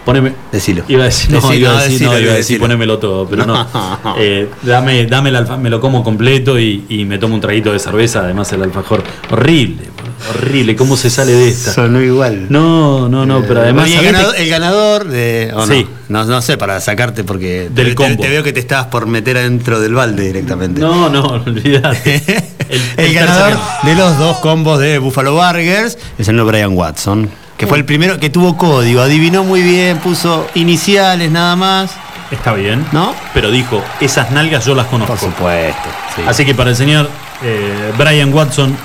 Poneme. 0.09 0.33
Decilo. 0.51 0.85
Iba 0.89 1.03
a 1.03 1.07
decir, 1.07 1.31
no, 1.31 1.37
Decilo, 1.37 1.55
iba 1.55 1.71
a 1.71 1.83
decir, 1.83 1.93
decilo, 1.93 2.13
no, 2.13 2.19
iba 2.19 2.33
a 2.33 2.37
decir 2.37 2.59
ponémelo 2.59 2.99
todo, 2.99 3.29
pero 3.29 3.45
no. 3.45 3.67
Eh, 4.19 4.49
dame, 4.63 5.05
dame 5.05 5.29
el 5.29 5.37
alfa, 5.37 5.59
me 5.59 5.69
lo 5.69 5.83
como 5.83 6.03
completo 6.03 6.59
y, 6.59 6.87
y 6.89 7.05
me 7.05 7.19
tomo 7.19 7.35
un 7.35 7.43
traguito 7.43 7.73
de 7.75 7.79
cerveza, 7.79 8.21
además 8.21 8.51
el 8.55 8.63
alfajor. 8.63 9.03
Horrible, 9.31 9.83
horrible, 10.31 10.77
¿cómo 10.77 10.97
se 10.97 11.11
sale 11.11 11.33
de 11.33 11.49
esta? 11.51 11.73
Sonó 11.75 12.01
igual. 12.01 12.47
No, 12.49 13.07
no, 13.11 13.27
no, 13.27 13.43
pero 13.47 13.61
además. 13.61 13.87
El, 13.91 13.97
¿sabés 13.97 14.13
ganador, 14.13 14.33
de- 14.35 14.43
el 14.43 14.49
ganador 14.49 15.05
de. 15.09 15.55
Sí. 15.69 15.87
no, 16.09 16.25
no 16.25 16.41
sé, 16.41 16.57
para 16.57 16.81
sacarte 16.81 17.23
porque. 17.25 17.69
Del 17.71 17.89
te, 17.91 17.95
combo. 17.95 18.17
te- 18.17 18.23
te 18.23 18.29
veo 18.31 18.43
que 18.43 18.55
te 18.55 18.61
estabas 18.61 18.87
por 18.87 19.07
meter 19.07 19.37
adentro 19.37 19.79
del 19.79 19.93
balde 19.93 20.23
directamente. 20.25 20.81
No, 20.81 21.11
no, 21.11 21.23
olvídate. 21.47 22.23
El, 22.71 22.81
el 22.97 23.13
ganador 23.15 23.59
de 23.83 23.95
los 23.95 24.19
dos 24.19 24.39
combos 24.39 24.79
de 24.81 24.97
Buffalo 24.99 25.35
Burgers 25.35 25.95
es 25.97 25.99
el 26.21 26.25
señor 26.25 26.47
Brian 26.47 26.73
Watson, 26.73 27.29
que 27.59 27.67
fue 27.67 27.77
el 27.77 27.85
primero 27.85 28.19
que 28.19 28.31
tuvo 28.31 28.57
código, 28.57 29.03
adivinó 29.03 29.45
muy 29.45 29.63
bien, 29.63 29.99
puso 29.99 30.47
iniciales 30.55 31.31
nada 31.31 31.57
más. 31.57 31.91
Está 32.31 32.53
bien, 32.55 32.85
¿No? 32.93 33.15
Pero 33.35 33.51
dijo, 33.51 33.83
esas 34.01 34.31
nalgas 34.31 34.65
yo 34.65 34.75
las 34.75 34.87
conozco. 34.87 35.15
Por 35.15 35.19
supuesto. 35.19 35.89
sí. 36.15 36.23
Así 36.27 36.45
que 36.45 36.55
para 36.55 36.71
el 36.71 36.77
señor 36.77 37.09
eh, 37.43 37.93
Brian 37.97 38.33
Watson. 38.33 38.77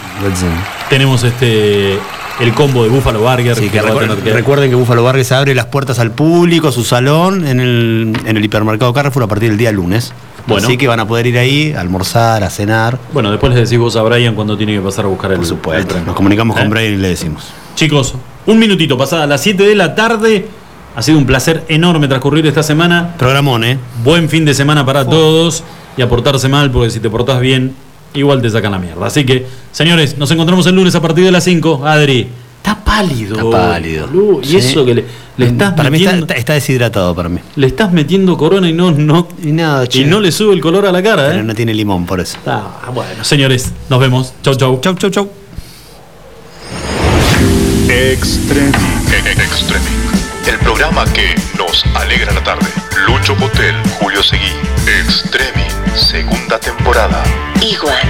Tenemos 0.90 1.24
este 1.24 1.98
el 2.40 2.54
combo 2.54 2.84
de 2.84 2.90
Buffalo 2.90 3.20
Burger. 3.20 3.56
Sí, 3.56 3.70
que 3.70 3.82
recuerden 3.82 4.70
que 4.70 4.76
Búfalo 4.76 5.04
Vargas 5.04 5.32
abre 5.32 5.54
las 5.54 5.68
puertas 5.68 6.00
al 6.00 6.12
público, 6.12 6.72
su 6.72 6.84
salón, 6.84 7.45
en 7.48 7.60
el, 7.60 8.18
en 8.26 8.38
el 8.38 8.45
hipermercado 8.45 8.94
Carrefour 8.94 9.24
a 9.24 9.28
partir 9.28 9.50
del 9.50 9.58
día 9.58 9.72
lunes. 9.72 10.14
Bueno. 10.48 10.66
Así 10.66 10.78
que 10.78 10.88
van 10.88 11.00
a 11.00 11.08
poder 11.08 11.28
ir 11.28 11.38
ahí 11.38 11.74
a 11.74 11.80
almorzar, 11.80 12.44
a 12.44 12.50
cenar. 12.50 13.00
Bueno, 13.14 13.32
después 13.32 13.54
le 13.54 13.62
decís 13.62 13.78
vos 13.78 13.95
a 13.95 14.02
Brian 14.02 14.36
cuando 14.36 14.58
tiene 14.58 14.74
que 14.74 14.82
pasar 14.82 15.06
a 15.06 15.08
buscar 15.08 15.32
el, 15.32 15.40
el 15.41 15.86
tren. 15.88 16.06
Nos 16.06 16.16
comunicamos 16.16 16.58
¿Eh? 16.58 16.60
con 16.62 16.70
Brian 16.70 16.94
y 16.94 16.98
le 16.98 17.10
decimos. 17.10 17.45
Chicos, 17.76 18.16
un 18.45 18.60
minutito, 18.60 18.98
pasada 18.98 19.26
las 19.28 19.41
7 19.41 19.64
de 19.64 19.76
la 19.76 19.95
tarde. 19.95 20.48
Ha 20.95 21.02
sido 21.02 21.18
un 21.18 21.26
placer 21.26 21.64
enorme 21.70 22.07
transcurrir 22.07 22.45
esta 22.45 22.61
semana. 22.61 23.15
Programón, 23.18 23.64
¿eh? 23.64 23.80
Buen 24.03 24.30
fin 24.30 24.45
de 24.45 24.53
semana 24.53 24.86
para 24.86 25.06
todos 25.07 25.64
y 25.98 26.02
a 26.03 26.10
portarse 26.10 26.48
mal, 26.49 26.70
porque 26.72 26.91
si 26.91 26.99
te 26.99 27.10
portás 27.10 27.40
bien, 27.40 27.74
igual 28.14 28.41
te 28.44 28.49
sacan 28.49 28.72
la 28.74 28.80
mierda. 28.80 29.07
Así 29.07 29.26
que, 29.26 29.48
señores, 29.72 30.18
nos 30.20 30.30
encontramos 30.30 30.68
el 30.68 30.76
lunes 30.76 30.94
a 30.94 31.02
partir 31.02 31.24
de 31.26 31.32
las 31.32 31.44
5. 31.45 31.82
Adri, 31.84 32.28
está 32.57 32.76
pálido. 32.84 33.36
Está 33.38 33.49
pálido. 33.49 34.07
boludo, 34.07 34.41
Y 34.44 34.45
Sí. 34.45 34.57
eso 34.57 34.86
que 34.86 34.94
le, 34.94 35.06
le 35.38 35.45
estás 35.48 35.74
Para 35.74 35.90
mí 35.90 35.98
metiendo, 35.98 36.26
está, 36.26 36.36
está 36.36 36.53
deshidratado 36.53 37.15
para 37.15 37.28
mí. 37.28 37.40
le 37.56 37.65
estás 37.65 37.91
metiendo 37.91 38.38
corona 38.38 38.70
y 38.70 38.74
no, 38.74 38.91
no, 38.91 39.28
Y 39.44 39.52
nada, 39.52 39.86
y 39.91 40.03
no 40.06 40.20
le 40.20 40.32
sube 40.32 40.53
el 40.53 40.61
color 40.61 40.86
a 40.86 40.91
la 40.91 41.02
cara, 41.02 41.30
Pero 41.30 41.40
¿eh? 41.40 41.44
no 41.44 41.56
tiene 41.56 41.74
limón 41.74 42.06
por 42.06 42.20
eso. 42.20 42.38
Ah, 42.45 42.91
bueno, 42.94 43.24
señores, 43.24 43.72
nos 43.90 43.99
vemos. 43.99 44.32
Chau, 44.44 44.53
chau. 44.53 44.80
Chau, 44.80 44.94
chau, 44.94 45.10
chau. 45.10 45.30
Extreming. 47.94 48.74
Extreming. 49.38 50.02
El 50.48 50.57
programa 50.60 51.06
que 51.14 51.36
nos 51.60 51.86
alegra 51.95 52.34
la 52.34 52.44
tarde. 52.44 52.65
Lucho 53.06 53.36
Potel, 53.36 53.76
Julio 53.99 54.24
Seguí. 54.24 54.52
Extreming. 54.88 55.70
Segunda 55.95 56.60
temporada. 56.60 57.24
Igual. 57.61 58.02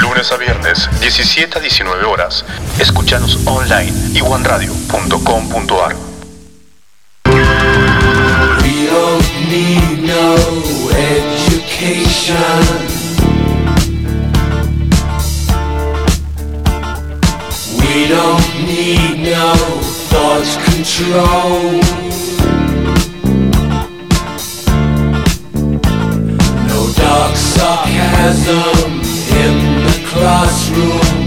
Lunes 0.00 0.32
a 0.32 0.36
viernes, 0.36 0.90
17 1.00 1.58
a 1.58 1.60
19 1.60 2.04
horas. 2.04 2.44
Escúchanos 2.80 3.38
online. 3.46 3.92
iguanradio.com.ar 4.14 5.94
We 8.62 8.88
don't 8.90 9.48
need 9.48 10.02
no 10.02 10.34
education. 10.90 12.34
We 17.78 18.08
don't 18.08 18.53
need 18.84 19.16
no 19.22 19.54
thought 20.10 20.44
control. 20.68 21.80
No 26.68 26.92
dark 26.92 27.34
sarcasm 27.34 29.00
in 29.42 29.54
the 29.86 29.96
classroom. 30.10 31.23